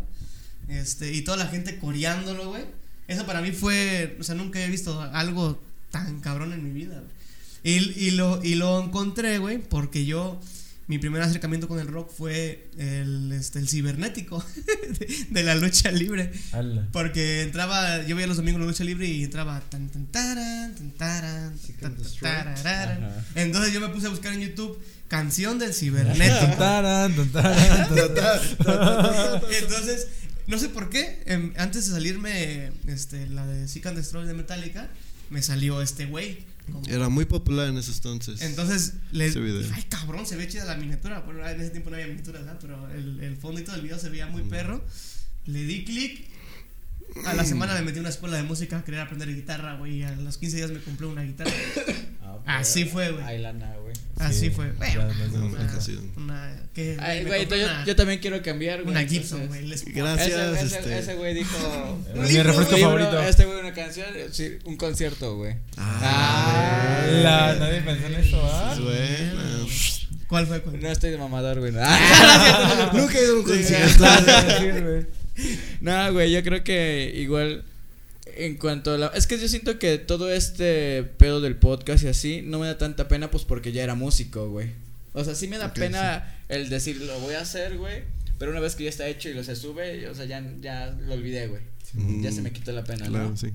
Este, 0.68 1.12
y 1.12 1.22
toda 1.22 1.36
la 1.36 1.46
gente 1.46 1.78
coreándolo, 1.78 2.50
güey. 2.50 2.64
Eso 3.08 3.26
para 3.26 3.40
mí 3.40 3.50
fue, 3.52 4.16
o 4.20 4.22
sea, 4.22 4.34
nunca 4.34 4.62
he 4.64 4.68
visto 4.68 5.00
algo 5.00 5.60
tan 5.90 6.20
cabrón 6.20 6.52
en 6.52 6.64
mi 6.64 6.70
vida, 6.70 7.00
güey. 7.00 7.22
Y, 7.64 8.06
y, 8.06 8.10
lo, 8.12 8.42
y 8.42 8.56
lo 8.56 8.82
encontré, 8.82 9.38
güey, 9.38 9.58
porque 9.58 10.04
yo, 10.04 10.40
mi 10.88 10.98
primer 10.98 11.22
acercamiento 11.22 11.68
con 11.68 11.78
el 11.78 11.86
rock 11.86 12.10
fue 12.10 12.68
el, 12.76 13.32
este, 13.32 13.58
el 13.58 13.68
cibernético 13.68 14.44
de, 14.98 15.26
de 15.30 15.42
la 15.42 15.54
lucha 15.54 15.90
libre. 15.90 16.32
Ala. 16.52 16.88
Porque 16.92 17.42
entraba, 17.42 18.02
yo 18.04 18.16
veía 18.16 18.26
los 18.26 18.36
domingos 18.36 18.60
la 18.60 18.66
lucha 18.66 18.84
libre 18.84 19.06
y 19.06 19.24
entraba 19.24 19.60
tan 19.70 19.88
tan 19.88 20.06
taran, 20.06 20.74
tan 20.74 20.90
taran, 20.92 21.58
tan. 21.80 21.96
Entonces 23.34 23.72
yo 23.72 23.80
me 23.80 23.88
puse 23.88 24.06
a 24.06 24.10
buscar 24.10 24.32
en 24.34 24.40
YouTube 24.40 24.78
canción 25.08 25.58
del 25.58 25.74
cibernético. 25.74 26.56
Entonces, 29.60 30.08
no 30.46 30.58
sé 30.58 30.68
por 30.70 30.88
qué, 30.88 31.22
em, 31.26 31.52
antes 31.56 31.86
de 31.86 31.92
salirme 31.92 32.72
este, 32.86 33.26
la 33.28 33.46
de 33.46 33.68
Seek 33.68 33.86
and 33.86 33.96
Destroy 33.98 34.26
de 34.26 34.34
Metallica, 34.34 34.88
me 35.30 35.42
salió 35.42 35.82
este 35.82 36.06
güey. 36.06 36.38
Como- 36.70 36.86
Era 36.88 37.08
muy 37.08 37.24
popular 37.24 37.68
en 37.68 37.76
ese 37.78 37.92
entonces. 37.92 38.42
Entonces, 38.42 38.94
le 39.12 39.30
ay 39.72 39.82
cabrón, 39.84 40.26
se 40.26 40.36
ve 40.36 40.46
chida 40.48 40.64
la 40.64 40.76
miniatura. 40.76 41.20
Bueno, 41.20 41.46
en 41.48 41.60
ese 41.60 41.70
tiempo 41.70 41.90
no 41.90 41.96
había 41.96 42.08
miniatura, 42.08 42.40
¿verdad? 42.40 42.58
Pero 42.60 42.90
el, 42.90 43.20
el 43.20 43.36
fondito 43.36 43.72
del 43.72 43.82
video 43.82 43.98
se 43.98 44.08
veía 44.10 44.26
muy 44.26 44.42
perro. 44.42 44.84
Le 45.46 45.64
di 45.64 45.84
clic. 45.84 46.28
A 47.26 47.34
la 47.34 47.44
semana 47.44 47.74
me 47.74 47.82
metí 47.82 47.98
a 47.98 48.00
una 48.00 48.08
escuela 48.08 48.36
de 48.36 48.42
música 48.42 48.78
a 48.78 48.84
querer 48.84 49.00
aprender 49.00 49.34
guitarra, 49.34 49.76
güey. 49.76 50.02
A 50.02 50.14
los 50.16 50.38
15 50.38 50.56
días 50.56 50.70
me 50.70 50.80
compré 50.80 51.06
una 51.06 51.22
guitarra. 51.22 51.50
Ah, 52.46 52.58
Así 52.58 52.84
fue, 52.84 53.10
güey. 53.12 53.24
Ay, 53.24 53.38
lana, 53.38 53.74
güey. 53.82 53.92
Así 54.18 54.40
Sí, 54.40 54.50
fue. 54.50 54.70
Bueno, 54.72 55.08
yo, 57.86 57.96
también 57.96 58.20
quiero 58.20 58.42
cambiar, 58.42 58.82
güey. 58.82 58.90
Una 58.96 59.06
Gibson, 59.06 59.46
güey. 59.48 59.68
Gracias. 59.86 60.62
Ese, 60.62 60.76
este. 60.78 60.98
ese 60.98 61.14
güey 61.14 61.34
dijo. 61.34 61.98
Mi 62.14 62.42
refresco 62.42 62.76
favorito. 62.76 63.20
Este 63.20 63.44
güey 63.44 63.60
una 63.60 63.72
canción, 63.72 64.06
sí, 64.30 64.58
un 64.64 64.76
concierto, 64.76 65.36
güey. 65.36 65.54
Ah, 65.76 67.04
Ala, 67.08 67.56
nadie 67.58 67.80
pensó 67.82 68.06
en 68.06 68.14
eso, 68.14 68.40
¿ah? 68.42 68.76
Buena. 68.80 69.66
¿Cuál 70.28 70.46
fue? 70.46 70.62
¿Cuál? 70.62 70.80
No 70.80 70.88
estoy 70.88 71.10
de 71.10 71.18
mamador, 71.18 71.60
güey. 71.60 71.72
Ah, 71.78 72.90
Nunca 72.94 73.18
he 73.18 73.24
ido 73.24 73.34
a 73.34 73.38
un 73.38 73.44
concierto. 73.44 74.04
No, 75.80 76.12
güey, 76.12 76.30
yo 76.30 76.42
creo 76.42 76.62
que 76.62 77.12
igual 77.16 77.64
en 78.36 78.56
cuanto 78.56 78.92
a 78.94 78.98
la... 78.98 79.06
Es 79.08 79.26
que 79.26 79.38
yo 79.38 79.48
siento 79.48 79.78
que 79.78 79.98
todo 79.98 80.30
este 80.32 81.02
pedo 81.02 81.40
del 81.40 81.56
podcast 81.56 82.04
y 82.04 82.08
así 82.08 82.42
no 82.42 82.58
me 82.58 82.66
da 82.66 82.78
tanta 82.78 83.08
pena 83.08 83.30
pues 83.30 83.44
porque 83.44 83.72
ya 83.72 83.82
era 83.82 83.94
músico, 83.94 84.48
güey. 84.50 84.70
O 85.14 85.24
sea, 85.24 85.34
sí 85.34 85.48
me 85.48 85.58
da 85.58 85.74
pena 85.74 86.34
el 86.48 86.68
decir 86.68 86.96
lo 87.02 87.18
voy 87.20 87.34
a 87.34 87.40
hacer, 87.42 87.76
güey. 87.76 88.02
Pero 88.38 88.50
una 88.50 88.60
vez 88.60 88.74
que 88.74 88.84
ya 88.84 88.90
está 88.90 89.06
hecho 89.08 89.28
y 89.28 89.34
lo 89.34 89.44
se 89.44 89.54
sube, 89.56 90.08
o 90.08 90.14
sea, 90.14 90.24
ya, 90.24 90.42
ya 90.60 90.90
lo 91.06 91.14
olvidé, 91.14 91.46
güey. 91.48 91.62
Mm, 91.94 92.22
Ya 92.22 92.32
se 92.32 92.40
me 92.42 92.52
quitó 92.52 92.72
la 92.72 92.82
pena, 92.84 93.06
Claro, 93.06 93.30
¿no? 93.30 93.36
sí. 93.36 93.48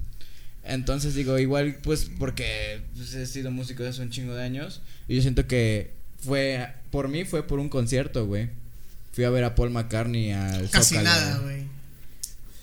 Entonces 0.64 1.16
digo, 1.16 1.40
igual 1.40 1.78
pues 1.82 2.10
porque 2.20 2.82
pues, 2.96 3.14
he 3.14 3.26
sido 3.26 3.52
músico 3.52 3.84
desde 3.84 3.96
hace 3.96 4.02
un 4.04 4.10
chingo 4.12 4.36
de 4.36 4.44
años 4.44 4.82
y 5.08 5.16
yo 5.16 5.22
siento 5.22 5.48
que 5.48 5.92
fue, 6.20 6.68
por 6.92 7.08
mí 7.08 7.24
fue 7.26 7.48
por 7.48 7.60
un 7.60 7.70
concierto, 7.70 8.26
güey. 8.28 8.50
Fui 9.14 9.24
a 9.24 9.30
ver 9.30 9.44
a 9.46 9.56
Paul 9.56 9.72
McCartney 9.72 10.32
al 10.34 10.70
Casi 10.70 10.96
Zócalo. 10.96 11.10
nada, 11.10 11.38
güey. 11.40 11.62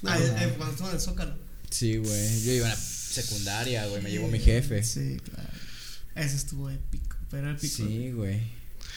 No. 0.03 0.11
Ah, 0.11 0.19
eh, 0.19 0.55
cuando 0.57 0.73
estuvo 0.73 0.89
en 0.91 0.95
el 0.95 1.01
Zócalo. 1.01 1.35
Sí, 1.75 1.97
güey. 1.97 2.43
Yo 2.45 2.53
iba 2.53 2.67
a 2.67 2.71
la 2.71 2.77
secundaria, 2.77 3.87
güey. 3.87 4.01
Me 4.03 4.11
llevó 4.11 4.29
mi 4.29 4.39
jefe. 4.39 4.83
Sí, 4.85 5.17
claro. 5.25 5.49
Ese 6.15 6.37
estuvo 6.37 6.71
épico, 6.71 7.17
pero 7.31 7.51
épico. 7.51 7.75
Sí, 7.77 8.13
güey. 8.13 8.41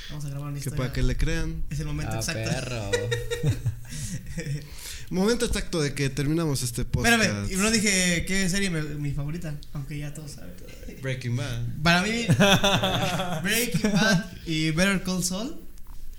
Vamos 0.09 0.25
a 0.25 0.29
grabar 0.29 0.47
una 0.49 0.53
Que 0.53 0.59
historia. 0.59 0.77
para 0.77 0.93
que 0.93 1.01
le 1.03 1.17
crean. 1.17 1.63
Es 1.71 1.79
el 1.79 1.87
momento 1.87 2.13
Ah, 2.13 2.17
exacto. 2.19 2.49
perro. 2.49 2.91
Momento 5.09 5.45
exacto 5.45 5.81
de 5.81 5.93
que 5.93 6.09
terminamos 6.09 6.63
este 6.63 6.83
podcast. 6.83 7.21
Espérame, 7.21 7.49
y 7.51 7.55
no 7.55 7.71
dije 7.71 8.25
qué 8.27 8.49
serie 8.49 8.69
me- 8.69 8.81
mi 8.81 9.11
favorita, 9.13 9.55
aunque 9.73 9.97
ya 9.97 10.13
todos 10.13 10.31
saben. 10.31 10.53
Breaking 11.01 11.35
Bad. 11.37 11.63
Para 11.81 12.01
mí, 12.03 12.25
Breaking 13.43 13.91
Bad 13.93 14.25
y 14.45 14.71
Better 14.71 15.01
Call 15.03 15.23
Saul 15.23 15.61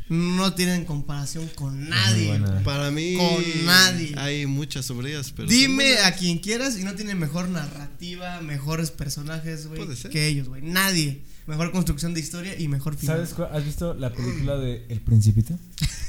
no 0.09 0.55
tienen 0.55 0.85
comparación 0.85 1.49
con 1.55 1.89
nadie. 1.89 2.41
Para 2.65 2.91
mí. 2.91 3.17
Con 3.17 3.67
nadie. 3.67 4.15
Hay 4.17 4.47
muchas 4.47 4.87
sobre 4.87 5.11
ellas, 5.11 5.33
pero. 5.35 5.49
Dime 5.49 5.99
a 5.99 6.15
quien 6.15 6.39
quieras 6.39 6.79
y 6.79 6.85
no 6.85 6.95
tienen 6.95 7.19
mejor 7.19 7.49
narrativa, 7.49 8.41
mejores 8.41 8.91
personas, 8.91 9.43
güey, 9.67 9.87
que 10.11 10.27
ellos, 10.27 10.49
güey. 10.49 10.63
Nadie. 10.63 11.23
Mejor 11.47 11.73
construcción 11.73 12.13
de 12.13 12.21
historia 12.21 12.61
y 12.61 12.69
mejor 12.69 12.95
final. 12.95 13.17
¿Sabes 13.17 13.33
cuál? 13.33 13.49
¿Has 13.53 13.65
visto 13.65 13.95
la 13.95 14.13
película 14.13 14.57
de 14.59 14.85
El 14.91 15.01
Principito? 15.01 15.59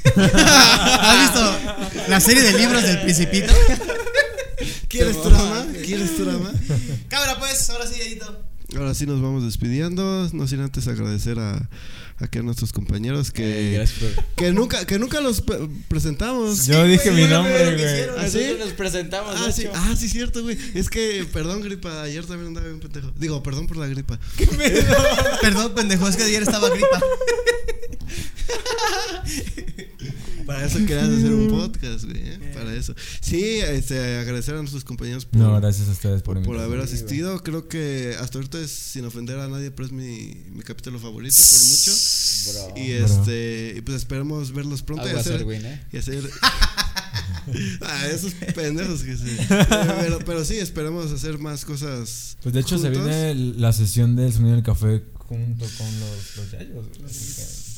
¿Has 0.15 1.21
visto 1.21 2.09
la 2.09 2.19
serie 2.19 2.43
de 2.43 2.57
libros 2.57 2.83
del 2.83 3.01
Principito? 3.01 3.53
¿Quieres 4.89 5.23
drama? 5.23 5.65
¿Quieres 5.85 6.17
drama? 6.17 6.51
Cámara, 7.07 7.39
pues, 7.39 7.69
ahora 7.69 7.87
sí, 7.87 8.01
Edito. 8.01 8.48
Ahora 8.77 8.93
sí 8.93 9.05
nos 9.07 9.19
vamos 9.21 9.43
despidiendo. 9.43 10.29
No 10.33 10.47
sin 10.47 10.59
antes 10.59 10.87
agradecer 10.87 11.39
a, 11.39 11.67
aquí 12.19 12.37
a 12.39 12.43
nuestros 12.43 12.71
compañeros 12.71 13.29
Eh, 13.29 13.31
que, 13.33 13.85
por. 14.15 14.25
que 14.35 14.51
nunca 14.51 14.85
que 14.85 14.99
nunca 14.99 15.21
los 15.21 15.41
pre- 15.41 15.67
presentamos. 15.87 16.67
Yo 16.67 16.83
dije 16.85 17.09
güey, 17.09 17.23
mi 17.23 17.29
nombre, 17.29 17.75
güey. 17.75 17.83
hicieron. 17.93 18.19
¿Ah, 18.19 18.65
nos 18.65 18.73
presentamos, 18.73 19.35
Ah 19.37 19.51
sí, 19.51 19.65
ah, 19.73 19.95
sí, 19.97 20.07
cierto, 20.07 20.43
güey. 20.43 20.57
Es 20.75 20.89
que, 20.89 21.25
perdón, 21.33 21.61
gripa. 21.61 22.03
Ayer 22.03 22.25
también 22.25 22.49
andaba 22.49 22.67
bien 22.67 22.79
pendejo. 22.79 23.11
Digo, 23.17 23.41
perdón 23.41 23.65
por 23.67 23.77
la 23.77 23.87
gripa. 23.87 24.19
Perdón, 25.41 25.73
pendejo, 25.73 26.07
es 26.07 26.15
que 26.15 26.23
ayer 26.23 26.43
estaba 26.43 26.69
gripa. 26.69 26.99
Para 30.49 30.65
eso 30.65 30.79
querías 30.79 31.09
hacer 31.09 31.31
un 31.31 31.47
podcast, 31.47 32.05
güey. 32.05 32.23
¿eh? 32.23 32.51
Para 32.55 32.73
eso. 32.73 32.95
Sí, 33.21 33.59
este, 33.59 34.17
agradecer 34.17 34.55
a 34.55 34.57
nuestros 34.57 34.83
compañeros 34.83 35.25
por, 35.25 35.39
No, 35.39 35.61
gracias 35.61 35.87
a 35.89 35.91
ustedes 35.91 36.23
por 36.23 36.41
por, 36.41 36.57
haber 36.57 36.79
asistido. 36.79 37.43
Creo 37.43 37.67
que 37.67 38.15
hasta 38.19 38.39
ahorita 38.39 38.59
es 38.59 38.71
sin 38.71 39.05
ofender 39.05 39.37
a 39.37 39.47
nadie, 39.47 39.69
pero 39.69 39.85
es 39.85 39.91
mi, 39.91 40.43
mi 40.49 40.63
capítulo 40.63 40.97
favorito 40.97 41.35
por 41.37 41.67
mucho. 41.67 41.91
Bro. 42.73 42.81
Y 42.81 42.97
Bro. 42.97 43.05
este, 43.05 43.73
y 43.77 43.81
pues 43.81 43.97
esperemos 43.97 44.51
verlos 44.51 44.81
pronto 44.81 45.03
y 45.03 45.09
Algo 45.09 45.19
a 45.19 45.21
hacer, 45.21 45.33
hacer, 45.33 45.45
güey, 45.45 45.63
¿eh? 45.63 45.81
y 45.93 45.97
hacer 45.97 46.27
ah, 47.81 48.07
esos 48.07 48.33
pendejos 48.55 49.03
que 49.03 49.17
se 49.17 49.25
pero, 50.01 50.17
pero 50.25 50.43
sí, 50.43 50.57
esperemos 50.57 51.11
hacer 51.11 51.37
más 51.37 51.63
cosas. 51.63 52.37
Pues 52.41 52.55
de 52.55 52.61
hecho 52.61 52.79
se 52.79 52.89
viene 52.89 53.35
la 53.35 53.71
sesión 53.71 54.15
del 54.15 54.33
sonido 54.33 54.55
del 54.55 54.63
café 54.63 55.03
junto 55.13 55.65
con 55.77 55.99
los, 55.99 56.37
los 56.37 56.51
yayos. 56.51 57.68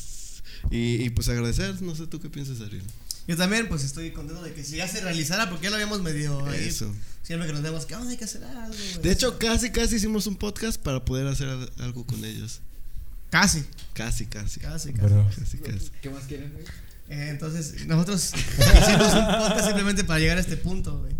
Y, 0.70 1.02
y 1.04 1.10
pues 1.10 1.28
agradecer, 1.28 1.80
no 1.82 1.94
sé 1.94 2.06
tú 2.06 2.20
qué 2.20 2.30
piensas, 2.30 2.60
Ariel. 2.60 2.82
Yo 3.28 3.36
también, 3.36 3.68
pues 3.68 3.84
estoy 3.84 4.10
contento 4.10 4.42
de 4.42 4.52
que 4.52 4.64
si 4.64 4.76
ya 4.76 4.88
se 4.88 5.00
realizara, 5.00 5.48
porque 5.48 5.64
ya 5.64 5.70
lo 5.70 5.76
habíamos 5.76 6.02
medio 6.02 6.44
ahí. 6.46 6.64
Eso. 6.68 6.92
Siempre 7.22 7.46
que 7.46 7.52
nos 7.52 7.62
vemos, 7.62 7.86
que 7.86 7.94
"Ah, 7.94 8.02
hay 8.08 8.16
que 8.16 8.24
hacer 8.24 8.42
algo. 8.44 8.74
güey". 8.74 9.02
De 9.02 9.12
hecho, 9.12 9.38
casi, 9.38 9.70
casi 9.70 9.96
hicimos 9.96 10.26
un 10.26 10.36
podcast 10.36 10.80
para 10.80 11.04
poder 11.04 11.26
hacer 11.28 11.48
al- 11.48 11.70
algo 11.78 12.04
con 12.06 12.24
ellos. 12.24 12.60
casi, 13.30 13.64
Casi, 13.94 14.26
casi. 14.26 14.60
casi, 14.60 14.90
casi. 14.90 15.06
Bro. 15.06 15.28
Casi, 15.38 15.58
casi. 15.58 15.90
¿Qué 16.02 16.10
más 16.10 16.24
quieren, 16.24 16.52
güey? 16.52 16.64
Eh, 17.08 17.28
entonces, 17.30 17.86
nosotros 17.86 18.32
hicimos 18.58 19.14
un 19.14 19.24
podcast 19.26 19.66
simplemente 19.66 20.02
para 20.04 20.18
llegar 20.20 20.38
a 20.38 20.40
este 20.40 20.56
punto, 20.56 20.98
güey. 20.98 21.11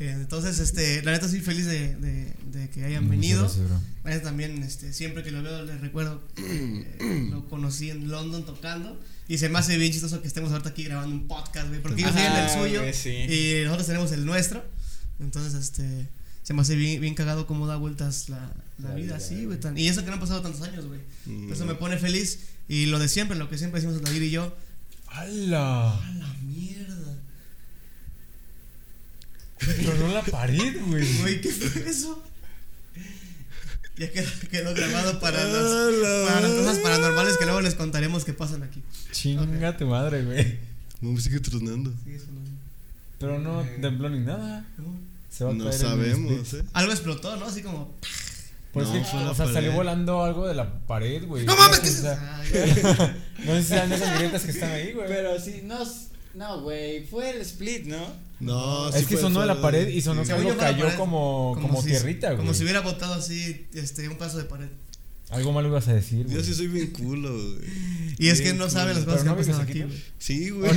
Eh, 0.00 0.10
entonces, 0.10 0.58
este, 0.58 1.02
la 1.02 1.12
neta, 1.12 1.26
estoy 1.26 1.40
feliz 1.40 1.66
de, 1.66 1.94
de, 1.96 2.34
de 2.50 2.68
que 2.70 2.84
hayan 2.84 3.04
Muchas 3.04 3.20
venido. 3.20 3.40
gracias, 3.42 3.68
bro. 3.68 3.80
La 4.04 4.10
neta, 4.10 4.22
también, 4.24 4.62
este, 4.62 4.92
siempre 4.92 5.22
que 5.22 5.30
lo 5.30 5.42
veo, 5.42 5.64
les 5.64 5.80
recuerdo 5.80 6.26
que 6.34 6.42
eh, 7.00 7.28
lo 7.30 7.48
conocí 7.48 7.90
en 7.90 8.08
London 8.08 8.44
tocando. 8.44 9.00
Y 9.28 9.38
se 9.38 9.48
me 9.48 9.58
hace 9.58 9.78
bien 9.78 9.92
chistoso 9.92 10.20
que 10.20 10.28
estemos 10.28 10.50
ahorita 10.50 10.70
aquí 10.70 10.84
grabando 10.84 11.14
un 11.14 11.28
podcast, 11.28 11.68
güey. 11.68 11.80
Porque 11.80 12.02
ellos 12.02 12.14
tienen 12.14 12.32
el 12.36 12.50
suyo 12.50 12.80
güey, 12.80 12.92
sí. 12.92 13.10
y 13.10 13.62
nosotros 13.64 13.86
tenemos 13.86 14.12
el 14.12 14.26
nuestro. 14.26 14.64
Entonces, 15.20 15.54
este, 15.54 16.08
se 16.42 16.52
me 16.54 16.60
hace 16.62 16.74
bien, 16.74 17.00
bien 17.00 17.14
cagado 17.14 17.46
cómo 17.46 17.66
da 17.66 17.76
vueltas 17.76 18.28
la, 18.28 18.52
la 18.78 18.90
La 18.90 18.94
vida 18.96 19.16
así, 19.16 19.46
güey. 19.46 19.58
Y 19.76 19.88
eso 19.88 20.00
que 20.02 20.08
no 20.08 20.14
han 20.14 20.20
pasado 20.20 20.42
tantos 20.42 20.60
años, 20.62 20.86
güey. 20.86 21.00
Mm. 21.26 21.52
Eso 21.52 21.64
me 21.64 21.74
pone 21.74 21.96
feliz. 21.98 22.40
Y 22.68 22.86
lo 22.86 22.98
de 22.98 23.08
siempre, 23.08 23.38
lo 23.38 23.48
que 23.48 23.56
siempre 23.56 23.80
decimos 23.80 24.02
David 24.02 24.22
y 24.22 24.30
yo. 24.30 24.54
¡Hala! 25.06 25.94
¡A 25.96 26.10
la 26.14 26.34
mierda! 26.42 27.16
Tronó 29.84 30.08
la 30.14 30.22
pared, 30.22 30.80
güey. 30.86 31.18
Güey, 31.20 31.40
¿qué 31.40 31.50
fue 31.50 31.88
eso? 31.90 32.22
Ya 33.96 34.10
quedó, 34.10 34.28
quedó 34.50 34.74
grabado 34.74 35.20
para 35.20 35.40
A 35.40 35.44
las, 35.44 35.92
la 35.94 36.26
para 36.26 36.40
las 36.40 36.50
cosas 36.52 36.78
paranormales 36.78 37.36
que 37.36 37.44
luego 37.44 37.60
les 37.60 37.74
contaremos 37.76 38.24
que 38.24 38.32
pasan 38.32 38.64
aquí. 38.64 38.82
Chinga 39.12 39.76
tu 39.76 39.86
madre, 39.86 40.24
güey. 40.24 40.58
No, 41.00 41.18
sigue 41.20 41.38
tronando. 41.40 41.92
Sí, 42.04 42.12
eso 42.14 42.26
no- 42.32 42.40
Pero 43.20 43.38
no 43.38 43.62
tembló 43.80 44.08
ni 44.08 44.18
nada. 44.20 44.66
no. 44.78 44.86
Se 45.30 45.44
va 45.44 45.50
a 45.50 45.54
No 45.54 45.64
caer 45.64 45.78
sabemos. 45.80 46.54
¿eh? 46.54 46.64
Algo 46.72 46.92
explotó, 46.92 47.36
¿no? 47.36 47.46
Así 47.46 47.62
como. 47.62 47.92
Pues 48.72 48.88
No, 48.88 48.92
que, 48.94 48.98
o 49.00 49.34
sea, 49.34 49.46
salió 49.52 49.72
volando 49.72 50.24
algo 50.24 50.48
de 50.48 50.54
la 50.54 50.78
pared, 50.86 51.24
güey. 51.26 51.44
¡No 51.46 51.56
mames! 51.56 51.80
¿qué. 52.50 53.14
No 53.44 53.52
sé 53.54 53.62
si 53.62 53.68
sean 53.68 53.92
esas 53.92 54.14
grietas 54.18 54.42
que 54.42 54.50
están 54.50 54.70
ahí, 54.72 54.92
güey. 54.92 55.06
Pero 55.06 55.38
sí, 55.40 55.60
no. 55.64 55.78
No, 56.34 56.60
güey, 56.62 57.04
fue 57.06 57.30
el 57.30 57.40
split, 57.42 57.84
¿no? 57.86 58.04
No, 58.40 58.90
sí 58.92 58.98
es 58.98 59.06
que 59.06 59.14
fue- 59.14 59.22
sonó 59.22 59.36
fue- 59.36 59.42
de 59.48 59.54
la 59.54 59.60
pared 59.62 59.88
y 59.88 60.00
sonó 60.00 60.22
sí. 60.22 60.28
que 60.28 60.34
Según 60.34 60.40
algo 60.48 60.50
yo 60.50 60.54
fue 60.56 60.64
la 60.64 60.70
cayó 60.72 60.84
pared. 60.86 60.98
como, 60.98 61.58
como, 61.60 61.80
si- 61.82 61.88
tierrita, 61.88 62.28
güey. 62.28 62.38
Como 62.38 62.54
si 62.54 62.62
hubiera 62.64 62.80
botado 62.80 63.14
así 63.14 63.66
este, 63.74 64.08
un 64.08 64.16
paso 64.18 64.38
de 64.38 64.44
pared. 64.44 64.68
Algo 65.30 65.52
malo 65.52 65.68
ibas 65.68 65.88
a 65.88 65.94
decir, 65.94 66.26
Yo 66.26 66.32
güey. 66.34 66.44
sí 66.44 66.54
soy 66.54 66.66
bien 66.68 66.88
culo, 66.90 67.32
güey. 67.32 68.14
Y 68.18 68.28
es 68.28 68.38
que 68.38 68.44
Bien 68.48 68.58
no 68.58 68.68
saben 68.70 68.94
las 68.94 69.04
Pero 69.04 69.12
cosas 69.16 69.20
que 69.22 69.26
no 69.26 69.30
han 69.32 69.38
pasado 69.38 69.62
aquí, 69.62 69.82
güey. 69.82 70.02
Sí, 70.18 70.50
güey. 70.50 70.70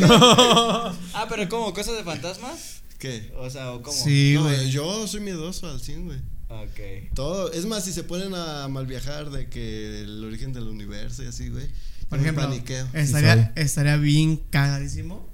Ah, 1.13 1.25
pero 1.29 1.47
¿cómo? 1.49 1.73
¿Cosas 1.73 1.97
de 1.97 2.03
fantasmas? 2.03 2.81
¿Qué? 2.99 3.31
O 3.38 3.49
sea, 3.49 3.71
¿o 3.73 3.81
cómo? 3.81 3.95
Sí, 3.97 4.34
No, 4.35 4.43
güey. 4.43 4.71
yo 4.71 5.07
soy 5.07 5.21
miedoso 5.21 5.67
al 5.69 5.79
100, 5.79 6.05
güey. 6.05 6.19
Ok. 6.49 7.13
Todo, 7.13 7.51
es 7.51 7.65
más, 7.65 7.84
si 7.85 7.91
se 7.93 8.03
ponen 8.03 8.34
a 8.34 8.67
mal 8.69 8.88
viajar 8.88 9.29
de 9.31 9.49
que 9.49 10.01
el 10.01 10.23
origen 10.23 10.53
del 10.53 10.63
universo 10.67 11.23
y 11.23 11.27
así, 11.27 11.49
güey. 11.49 11.67
Por 12.09 12.19
yo 12.19 12.23
me 12.23 12.29
ejemplo, 12.29 12.45
paniqueo. 12.47 12.88
estaría, 12.93 13.51
estaría 13.55 13.97
bien 13.97 14.38
cagadísimo 14.49 15.26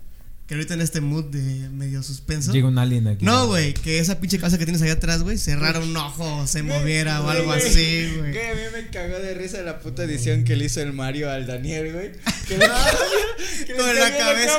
que 0.54 0.60
ahorita 0.60 0.74
en 0.76 0.82
este 0.82 1.02
mood 1.02 1.26
de 1.26 1.70
medio 1.70 2.04
suspenso. 2.04 2.52
Llega 2.52 2.68
un 2.68 2.78
alien 2.78 3.08
aquí. 3.08 3.26
No, 3.26 3.48
güey, 3.48 3.74
que 3.74 3.98
esa 4.00 4.20
pinche 4.20 4.38
casa 4.40 4.58
que 4.58 4.66
tienes 4.66 4.82
allá 4.84 4.94
atrás, 4.94 5.24
güey, 5.24 5.38
cerrara 5.38 5.80
un 5.80 5.96
ojo, 5.98 6.46
se 6.48 6.62
moviera 6.64 7.22
o 7.22 7.30
algo 7.30 7.52
así, 7.52 8.14
güey. 8.18 8.32
Que 8.32 8.50
a 8.50 8.54
mí 8.54 8.62
me 8.74 8.88
cagó 8.90 9.18
de 9.20 9.34
risa 9.34 9.62
la 9.64 9.80
puta 9.80 10.04
edición 10.04 10.44
que 10.44 10.56
le 10.56 10.66
hizo 10.66 10.82
el 10.82 10.94
Mario 10.94 11.32
al 11.32 11.48
Daniel, 11.48 11.92
güey. 11.92 12.12
Que 12.48 12.58
le 12.58 12.66
que 13.66 13.74
Con 13.74 13.96
la 13.96 14.18
cabeza, 14.18 14.58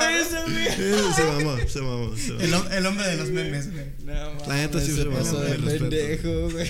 se 1.17 1.23
mamó, 1.25 1.57
se 1.69 1.81
mamó. 1.81 2.13
El, 2.41 2.53
hom- 2.53 2.73
el 2.73 2.87
hombre 2.87 3.07
de 3.07 3.17
los 3.17 3.31
memes, 3.31 3.71
güey. 3.73 3.85
No, 4.05 4.47
La 4.49 4.57
neta 4.57 4.81
sí 4.81 4.93
se 4.97 5.05
pasó 5.07 5.41
de 5.41 5.55
pendejo, 5.59 6.51
güey. 6.51 6.69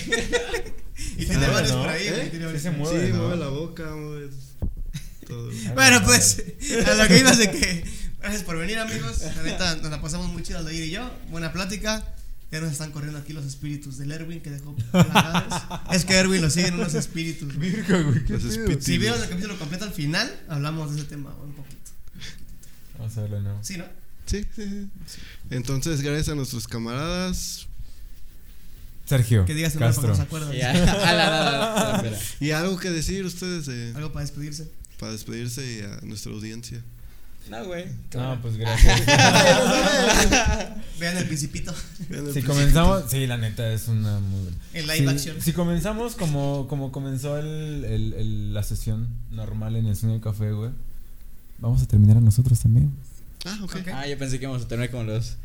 Y 1.17 1.25
tiene 1.25 1.45
Ah, 1.45 1.49
varios 1.51 1.71
¿no? 1.73 1.79
por 1.81 1.89
ahí, 1.89 2.07
güey. 2.09 2.21
¿Eh? 2.21 2.29
Sí 2.31 2.37
varios 2.39 2.61
se 2.61 2.71
por 2.71 2.87
ahí. 2.87 2.93
mueve, 2.93 3.07
Sí, 3.07 3.13
¿no? 3.13 3.19
mueve 3.23 3.37
la 3.37 3.47
boca, 3.49 3.83
mueve 3.95 4.27
todo. 5.27 5.49
Bueno, 5.73 6.01
pues, 6.05 6.43
a 6.85 6.93
lo 6.93 7.07
que 7.07 7.17
ibas 7.19 7.37
de 7.39 7.49
que. 7.51 7.83
Gracias 8.25 8.43
por 8.43 8.57
venir, 8.57 8.79
amigos. 8.79 9.21
Neta, 9.43 9.75
nos 9.75 9.91
la 9.91 10.01
pasamos 10.01 10.33
muy 10.33 10.41
chido, 10.41 10.57
Aldair 10.57 10.83
y 10.83 10.89
yo. 10.89 11.11
Buena 11.29 11.53
plática. 11.53 12.03
Ya 12.51 12.59
nos 12.59 12.71
están 12.71 12.91
corriendo 12.91 13.19
aquí 13.19 13.33
los 13.33 13.45
espíritus 13.45 13.99
del 13.99 14.11
Erwin 14.11 14.41
que 14.41 14.49
dejó 14.49 14.75
plagadas. 14.91 15.63
Es 15.91 16.05
que 16.05 16.15
Erwin 16.15 16.41
lo 16.41 16.49
siguen 16.49 16.73
unos 16.73 16.95
espíritus. 16.95 17.55
Virgo, 17.55 18.03
güey. 18.03 18.25
¿qué 18.25 18.33
Los 18.33 18.45
espíritus. 18.45 18.83
Si 18.83 18.97
vieron 18.97 19.21
el 19.21 19.29
capítulo 19.29 19.59
completo 19.59 19.85
al 19.85 19.93
final, 19.93 20.27
hablamos 20.49 20.95
de 20.95 21.01
ese 21.01 21.07
tema 21.07 21.35
un 21.35 21.53
poquito. 21.53 21.91
Vamos 22.97 23.15
a 23.15 23.21
verlo, 23.21 23.41
¿no? 23.41 23.63
Sí, 23.63 23.77
¿no? 23.77 23.85
Sí, 24.25 24.43
sí, 24.55 24.89
sí. 25.05 25.19
Entonces, 25.51 26.01
gracias 26.01 26.29
a 26.29 26.33
nuestros 26.35 26.67
camaradas. 26.67 27.67
Sergio. 29.05 29.45
Que 29.45 29.53
digas 29.53 29.75
el 29.75 29.81
Castro. 29.81 30.07
la, 30.31 31.13
la, 31.13 31.13
la, 31.13 31.95
espera. 31.97 32.19
Y 32.39 32.49
algo 32.49 32.75
que 32.77 32.89
decir 32.89 33.23
ustedes 33.23 33.67
eh, 33.67 33.93
Algo 33.95 34.11
para 34.11 34.25
despedirse. 34.25 34.67
para 34.97 35.11
despedirse 35.11 35.63
y 35.63 35.81
a 35.81 35.99
nuestra 36.01 36.31
audiencia. 36.31 36.81
No, 37.49 37.63
güey. 37.65 37.85
No, 38.15 38.41
pues 38.41 38.57
gracias. 38.57 39.01
Vean 40.99 41.17
el 41.17 41.25
principito. 41.25 41.73
Vean 42.09 42.27
el 42.27 42.33
si 42.33 42.41
comenzamos, 42.41 43.03
sí, 43.09 43.27
la 43.27 43.37
neta 43.37 43.71
es 43.71 43.87
una 43.87 44.19
muy 44.19 44.41
buena. 44.43 44.57
En 44.73 44.87
live 44.87 44.97
Si- 44.97 45.07
action. 45.29 45.41
Si 45.41 45.53
comenzamos 45.53 46.15
como, 46.15 46.67
como 46.67 46.91
comenzó 46.91 47.37
el, 47.37 47.85
el, 47.85 48.13
el- 48.13 48.53
la 48.53 48.63
sesión 48.63 49.09
normal 49.31 49.75
en 49.75 49.85
el 49.87 49.95
sueño 49.95 50.15
de 50.15 50.21
café, 50.21 50.51
güey. 50.51 50.71
Vamos 51.59 51.81
a 51.81 51.85
terminar 51.85 52.17
a 52.17 52.21
nosotros 52.21 52.59
también. 52.59 52.91
Ah, 53.45 53.59
ok. 53.63 53.75
Ok. 53.75 53.87
Ah, 53.93 54.07
yo 54.07 54.17
pensé 54.17 54.39
que 54.39 54.45
íbamos 54.45 54.63
a 54.63 54.67
tener 54.67 54.89
como 54.89 55.03
los. 55.03 55.35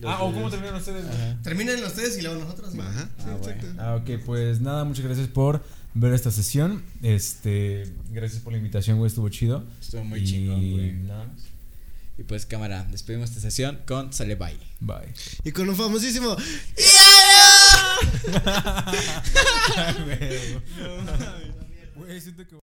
los 0.00 0.10
Ah, 0.12 0.22
o 0.22 0.32
cómo 0.32 0.50
terminan 0.50 0.74
ustedes. 0.74 1.04
Terminen 1.42 1.84
ustedes 1.84 2.18
y 2.18 2.22
luego 2.22 2.40
nosotros. 2.42 2.74
¿no? 2.74 2.82
Ajá. 2.82 3.08
sí, 3.18 3.24
Ah, 3.28 3.36
bueno. 3.40 3.62
Ah, 3.78 3.94
ok, 3.96 4.10
pues 4.24 4.60
nada, 4.60 4.84
muchas 4.84 5.04
gracias 5.04 5.28
por 5.28 5.62
ver 5.94 6.12
esta 6.12 6.30
sesión. 6.30 6.82
Este, 7.02 7.84
gracias 8.10 8.42
por 8.42 8.52
la 8.52 8.58
invitación, 8.58 8.98
güey, 8.98 9.08
estuvo 9.08 9.28
chido. 9.28 9.64
Estuvo 9.80 10.04
muy 10.04 10.20
Y 10.20 10.24
chingón, 10.24 10.72
güey. 10.72 10.92
Nada 10.92 11.26
más. 11.26 11.42
Y 12.16 12.22
pues, 12.22 12.46
cámara, 12.46 12.86
despedimos 12.90 13.30
esta 13.30 13.40
sesión 13.40 13.80
con 13.86 14.12
Sale 14.12 14.36
Bye. 14.36 14.58
Bye. 14.80 15.12
Y 15.44 15.52
con 15.52 15.68
un 15.68 15.76
famosísimo. 15.76 16.36
Güey, 21.96 22.20
siento 22.20 22.46
que 22.46 22.63